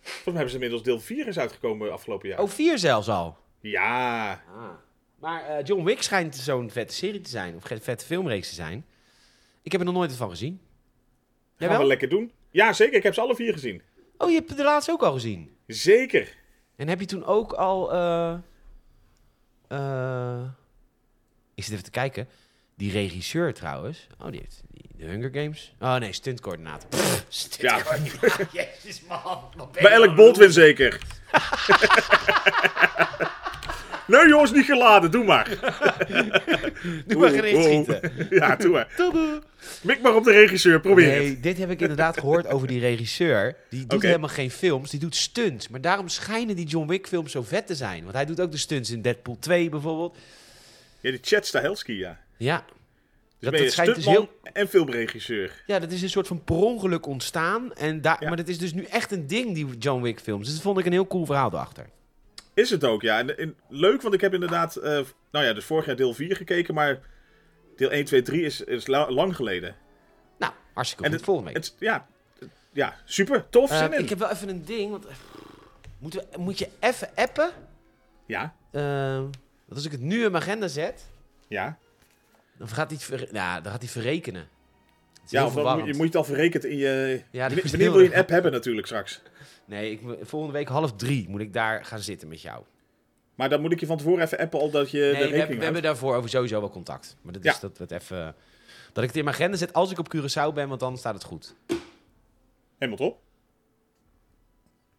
Volgens 0.00 0.24
mij 0.24 0.34
hebben 0.34 0.48
ze 0.48 0.54
inmiddels 0.54 0.82
deel 0.82 1.00
4 1.00 1.26
is 1.26 1.38
uitgekomen 1.38 1.92
afgelopen 1.92 2.28
jaar. 2.28 2.38
Oh, 2.40 2.48
4 2.48 2.78
zelfs 2.78 3.08
al. 3.08 3.36
Ja. 3.62 4.42
Maar 5.18 5.44
eh, 5.44 5.64
John 5.64 5.84
Wick 5.84 6.02
schijnt 6.02 6.36
zo'n 6.36 6.70
vette 6.70 6.94
serie 6.94 7.20
te 7.20 7.30
zijn. 7.30 7.56
Of 7.56 7.70
een 7.70 7.80
vette 7.82 8.04
filmreeks 8.04 8.48
te 8.48 8.54
zijn. 8.54 8.86
Ik 9.62 9.72
heb 9.72 9.80
er 9.80 9.86
nog 9.86 9.96
nooit 9.96 10.16
van 10.16 10.30
gezien. 10.30 10.60
Gaan 11.56 11.68
we 11.68 11.76
wel? 11.76 11.86
lekker 11.86 12.08
doen. 12.08 12.32
Ja, 12.50 12.72
zeker. 12.72 12.94
Ik 12.94 13.02
heb 13.02 13.14
ze 13.14 13.20
alle 13.20 13.34
vier 13.34 13.52
gezien. 13.52 13.82
Oh, 14.18 14.30
je 14.30 14.34
hebt 14.34 14.56
de 14.56 14.62
laatste 14.62 14.92
ook 14.92 15.02
al 15.02 15.12
gezien. 15.12 15.56
Zeker. 15.66 16.36
En 16.76 16.88
heb 16.88 17.00
je 17.00 17.06
toen 17.06 17.24
ook 17.24 17.52
al... 17.52 17.92
eh 17.92 18.34
eh, 19.72 20.42
ik 21.54 21.62
zit 21.64 21.72
even 21.72 21.84
te 21.84 21.90
kijken. 21.90 22.28
Die 22.76 22.92
regisseur 22.92 23.54
trouwens. 23.54 24.06
Oh, 24.18 24.30
die 24.30 24.40
heeft 24.40 24.62
die, 24.70 24.90
de 24.96 25.04
Hunger 25.04 25.30
Games. 25.32 25.74
Oh 25.80 25.96
nee, 25.96 26.12
stuntcoördinator. 26.12 26.88
Stuntcoördinator. 27.28 28.48
Jezus 28.82 29.02
man. 29.08 29.20
wat 29.56 29.72
ben 29.72 29.82
je 29.82 29.88
Bij 29.88 29.96
Alec 29.96 30.06
nou 30.06 30.16
Baldwin 30.16 30.52
zeker. 30.52 31.00
Nee 34.06 34.28
jongens, 34.28 34.52
niet 34.52 34.64
geladen, 34.64 35.10
doe 35.10 35.24
maar. 35.24 35.48
Doe 37.06 37.20
maar 37.20 37.30
gericht 37.30 37.56
oeh. 37.56 37.64
schieten. 37.64 38.12
Ja, 38.38 38.56
doe 38.56 38.70
maar. 38.70 38.88
Mik 39.82 40.00
maar 40.02 40.14
op 40.14 40.24
de 40.24 40.32
regisseur, 40.32 40.80
probeer 40.80 41.12
het. 41.14 41.22
Nee, 41.22 41.40
dit 41.40 41.58
heb 41.58 41.70
ik 41.70 41.80
inderdaad 41.80 42.18
gehoord 42.18 42.46
over 42.46 42.66
die 42.68 42.80
regisseur. 42.80 43.56
Die 43.70 43.86
doet 43.86 44.02
helemaal 44.02 44.28
geen 44.28 44.50
films, 44.50 44.90
die 44.90 45.00
doet 45.00 45.16
stunts. 45.16 45.68
Maar 45.68 45.80
daarom 45.80 46.08
schijnen 46.08 46.56
die 46.56 46.66
John 46.66 46.88
Wick 46.88 47.06
films 47.06 47.32
zo 47.32 47.42
vet 47.42 47.66
te 47.66 47.74
zijn. 47.74 48.02
Want 48.02 48.14
hij 48.14 48.24
doet 48.24 48.40
ook 48.40 48.50
de 48.50 48.56
stunts 48.56 48.90
in 48.90 49.02
Deadpool 49.02 49.36
2 49.38 49.68
bijvoorbeeld. 49.68 50.16
Ja, 51.00 51.10
die 51.10 51.20
Chad 51.22 51.46
Stahelski, 51.46 51.98
ja. 51.98 52.18
Ja. 52.36 52.64
Dus 53.38 53.50
Dat, 53.50 53.60
dat 53.60 53.72
schijnt 53.72 53.94
dus 53.94 54.04
heel... 54.06 54.28
en 54.52 54.68
filmregisseur. 54.68 55.62
Ja, 55.66 55.78
dat 55.78 55.92
is 55.92 56.02
een 56.02 56.10
soort 56.10 56.26
van 56.26 56.44
per 56.44 56.56
ongeluk 56.56 57.06
ontstaan. 57.06 57.72
En 57.74 58.00
daar, 58.00 58.16
Ja. 58.20 58.28
Maar 58.28 58.36
dat 58.36 58.48
is 58.48 58.58
dus 58.58 58.72
nu 58.72 58.84
echt 58.84 59.12
een 59.12 59.26
ding, 59.26 59.54
die 59.54 59.66
John 59.78 60.02
Wick 60.02 60.20
films. 60.20 60.44
Dus 60.44 60.54
dat 60.54 60.62
vond 60.62 60.78
ik 60.78 60.86
een 60.86 60.92
heel 60.92 61.06
cool 61.06 61.26
verhaal 61.26 61.52
erachter. 61.52 61.86
Is 62.54 62.70
het 62.70 62.84
ook, 62.84 63.02
ja. 63.02 63.18
En, 63.18 63.38
en 63.38 63.56
leuk, 63.68 64.02
want 64.02 64.14
ik 64.14 64.20
heb 64.20 64.34
inderdaad, 64.34 64.76
eh, 64.76 65.00
nou 65.30 65.44
ja, 65.44 65.52
dus 65.52 65.64
vorig 65.64 65.86
jaar 65.86 65.96
deel 65.96 66.14
4 66.14 66.36
gekeken, 66.36 66.74
maar 66.74 67.00
deel 67.76 67.90
1, 67.90 68.04
2, 68.04 68.22
3 68.22 68.42
is, 68.44 68.60
is 68.60 68.86
la- 68.86 69.10
lang 69.10 69.36
geleden. 69.36 69.74
Nou, 70.38 70.52
hartstikke 70.74 71.04
En 71.04 71.10
goed. 71.10 71.18
het- 71.18 71.28
Volgende 71.28 71.52
week. 71.52 71.62
Het, 71.64 71.74
ja, 71.78 72.06
ja, 72.72 72.96
super, 73.04 73.48
tof, 73.50 73.70
Eh, 73.70 73.82
in. 73.82 73.98
ik 73.98 74.08
heb 74.08 74.18
wel 74.18 74.30
even 74.30 74.48
een 74.48 74.64
ding. 74.64 74.90
Want, 74.90 75.06
eh, 75.06 75.14
moeten 75.98 76.24
we, 76.32 76.38
moet 76.38 76.58
je 76.58 76.68
even 76.80 77.08
appen? 77.14 77.50
Ja, 78.26 78.54
Eh, 78.70 79.16
want 79.16 79.74
als 79.74 79.84
ik 79.84 79.92
het 79.92 80.00
nu 80.00 80.24
in 80.24 80.30
mijn 80.30 80.42
agenda 80.42 80.68
zet, 80.68 81.06
ja. 81.48 81.78
dan 82.58 82.68
gaat 82.68 82.90
hij, 82.90 82.98
ver, 83.00 83.28
ja, 83.34 83.60
dan 83.60 83.72
gaat 83.72 83.80
hij 83.82 83.90
verrekenen. 83.90 84.48
Ja, 85.26 85.46
of 85.46 85.54
dan 85.54 85.78
moet 85.78 85.86
je, 85.86 85.92
moet 85.92 85.96
je 86.00 86.06
het 86.06 86.16
al 86.16 86.24
verrekend 86.24 86.64
in 86.64 86.76
je... 86.76 87.22
Ja, 87.30 87.48
wanneer 87.48 87.92
wil 87.92 88.00
je 88.00 88.12
een 88.12 88.18
app 88.18 88.28
hebben 88.28 88.52
natuurlijk 88.52 88.86
straks? 88.86 89.22
Nee, 89.72 89.90
ik, 89.90 90.00
volgende 90.22 90.54
week 90.58 90.68
half 90.68 90.92
drie 90.92 91.28
moet 91.28 91.40
ik 91.40 91.52
daar 91.52 91.84
gaan 91.84 92.00
zitten 92.00 92.28
met 92.28 92.40
jou. 92.42 92.62
Maar 93.34 93.48
dan 93.48 93.60
moet 93.60 93.72
ik 93.72 93.80
je 93.80 93.86
van 93.86 93.96
tevoren 93.96 94.22
even 94.24 94.38
appen 94.38 94.60
al 94.60 94.70
dat 94.70 94.90
je 94.90 94.98
de 94.98 95.04
Nee, 95.04 95.12
we, 95.12 95.18
rekening 95.18 95.38
hebben, 95.38 95.58
we 95.58 95.64
hebben 95.64 95.82
daarvoor 95.82 96.14
over 96.16 96.30
sowieso 96.30 96.60
wel 96.60 96.70
contact. 96.70 97.16
Maar 97.22 97.32
dat 97.32 97.44
is 97.44 97.60
dat, 97.60 97.78
we 97.78 97.82
het 97.82 97.92
even, 97.92 98.34
dat 98.92 99.02
ik 99.02 99.08
het 99.08 99.18
in 99.18 99.24
mijn 99.24 99.36
agenda 99.36 99.56
zet 99.56 99.72
als 99.72 99.90
ik 99.90 99.98
op 99.98 100.14
Curaçao 100.16 100.54
ben, 100.54 100.68
want 100.68 100.80
dan 100.80 100.98
staat 100.98 101.14
het 101.14 101.24
goed. 101.24 101.54
Helemaal 102.78 102.98
top. 103.08 103.18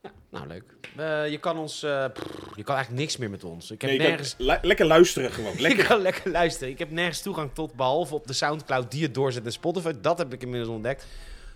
Ja, 0.01 0.11
nou 0.29 0.47
leuk. 0.47 0.63
Eh, 0.97 1.29
je 1.31 1.37
kan 1.39 1.57
ons, 1.57 1.83
eh, 1.83 2.05
pff, 2.13 2.55
je 2.55 2.63
kan 2.63 2.75
eigenlijk 2.75 3.03
niks 3.05 3.17
meer 3.17 3.29
met 3.29 3.43
ons. 3.43 3.71
Ik 3.71 3.81
heb 3.81 3.89
Nee, 3.89 3.99
je 3.99 4.05
kan 4.05 4.15
nergens, 4.15 4.35
le- 4.37 4.59
lekker 4.61 4.85
luisteren 4.85 5.31
gewoon. 5.31 5.57
ik 5.71 5.77
kan 5.77 6.01
lekker 6.01 6.31
luisteren. 6.31 6.69
Ik 6.69 6.79
heb 6.79 6.91
nergens 6.91 7.21
toegang 7.21 7.49
tot, 7.53 7.73
behalve 7.73 8.13
op 8.15 8.27
de 8.27 8.33
Soundcloud 8.33 8.91
die 8.91 9.03
het 9.03 9.13
doorzet 9.13 9.45
en 9.45 9.51
Spotify. 9.51 9.93
Dat 10.01 10.17
heb 10.17 10.33
ik 10.33 10.41
inmiddels 10.41 10.69
ontdekt. 10.71 11.05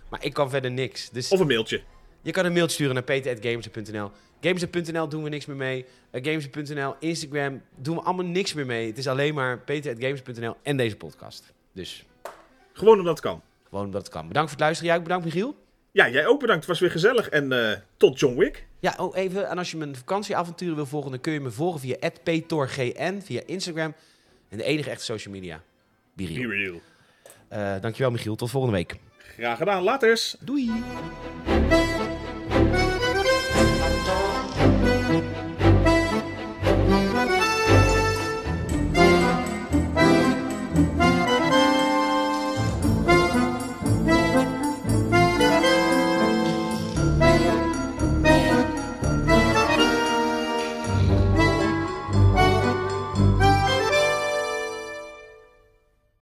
Maar 0.08 0.24
ik 0.24 0.32
kan 0.32 0.50
verder 0.50 0.70
niks. 0.70 1.10
Dus 1.10 1.28
Of 1.30 1.40
een 1.40 1.46
mailtje. 1.46 1.82
Je 2.22 2.30
kan 2.32 2.44
een 2.44 2.52
mailtje 2.52 2.74
sturen 2.74 2.94
naar 2.94 3.02
peter.games.nl. 3.02 4.10
Games.nl 4.40 5.08
doen 5.08 5.22
we 5.22 5.28
niks 5.28 5.46
meer 5.46 5.56
mee. 5.56 5.86
Uh, 6.12 6.24
Games.nl, 6.24 6.94
Instagram 7.00 7.62
doen 7.76 7.96
we 7.96 8.02
allemaal 8.02 8.24
niks 8.24 8.54
meer 8.54 8.66
mee. 8.66 8.86
Het 8.86 8.98
is 8.98 9.08
alleen 9.08 9.34
maar 9.34 9.58
peter.games.nl 9.58 10.56
en 10.62 10.76
deze 10.76 10.96
podcast. 10.96 11.52
Dus 11.72 12.04
Gewoon 12.72 12.98
omdat 12.98 13.12
het 13.12 13.20
kan. 13.20 13.42
gewoon 13.68 13.84
omdat 13.84 14.02
het 14.02 14.10
kan. 14.10 14.28
Bedankt 14.28 14.50
voor 14.50 14.58
het 14.58 14.66
luisteren. 14.66 14.88
Jij 14.90 14.96
ook 14.98 15.06
bedankt, 15.08 15.24
Michiel. 15.24 15.56
Ja, 15.92 16.08
jij 16.08 16.26
ook 16.26 16.40
bedankt. 16.40 16.60
Het 16.60 16.70
was 16.70 16.80
weer 16.80 16.90
gezellig. 16.90 17.28
En 17.28 17.52
eh, 17.70 17.78
tot 17.96 18.18
John 18.20 18.36
Wick. 18.36 18.66
Ja, 18.80 18.94
oh, 18.98 19.16
even. 19.16 19.48
En 19.48 19.58
als 19.58 19.70
je 19.70 19.76
mijn 19.76 19.96
vakantieavonturen 19.96 20.76
wil 20.76 20.86
volgen, 20.86 21.10
dan 21.10 21.20
kun 21.20 21.32
je 21.32 21.40
me 21.40 21.50
volgen 21.50 21.80
via 21.80 21.96
@ptorgn 22.22 23.20
via 23.22 23.40
Instagram. 23.46 23.94
En 24.48 24.58
de 24.58 24.64
enige 24.64 24.90
echte 24.90 25.04
social 25.04 25.34
media. 25.34 25.62
Be 26.12 26.26
real. 26.26 26.80
Uh, 27.52 27.80
dankjewel, 27.80 28.10
Michiel. 28.10 28.36
Tot 28.36 28.50
volgende 28.50 28.76
week. 28.76 28.96
Graag 29.18 29.58
gedaan. 29.58 29.82
Laters. 29.82 30.36
Doei! 30.40 30.70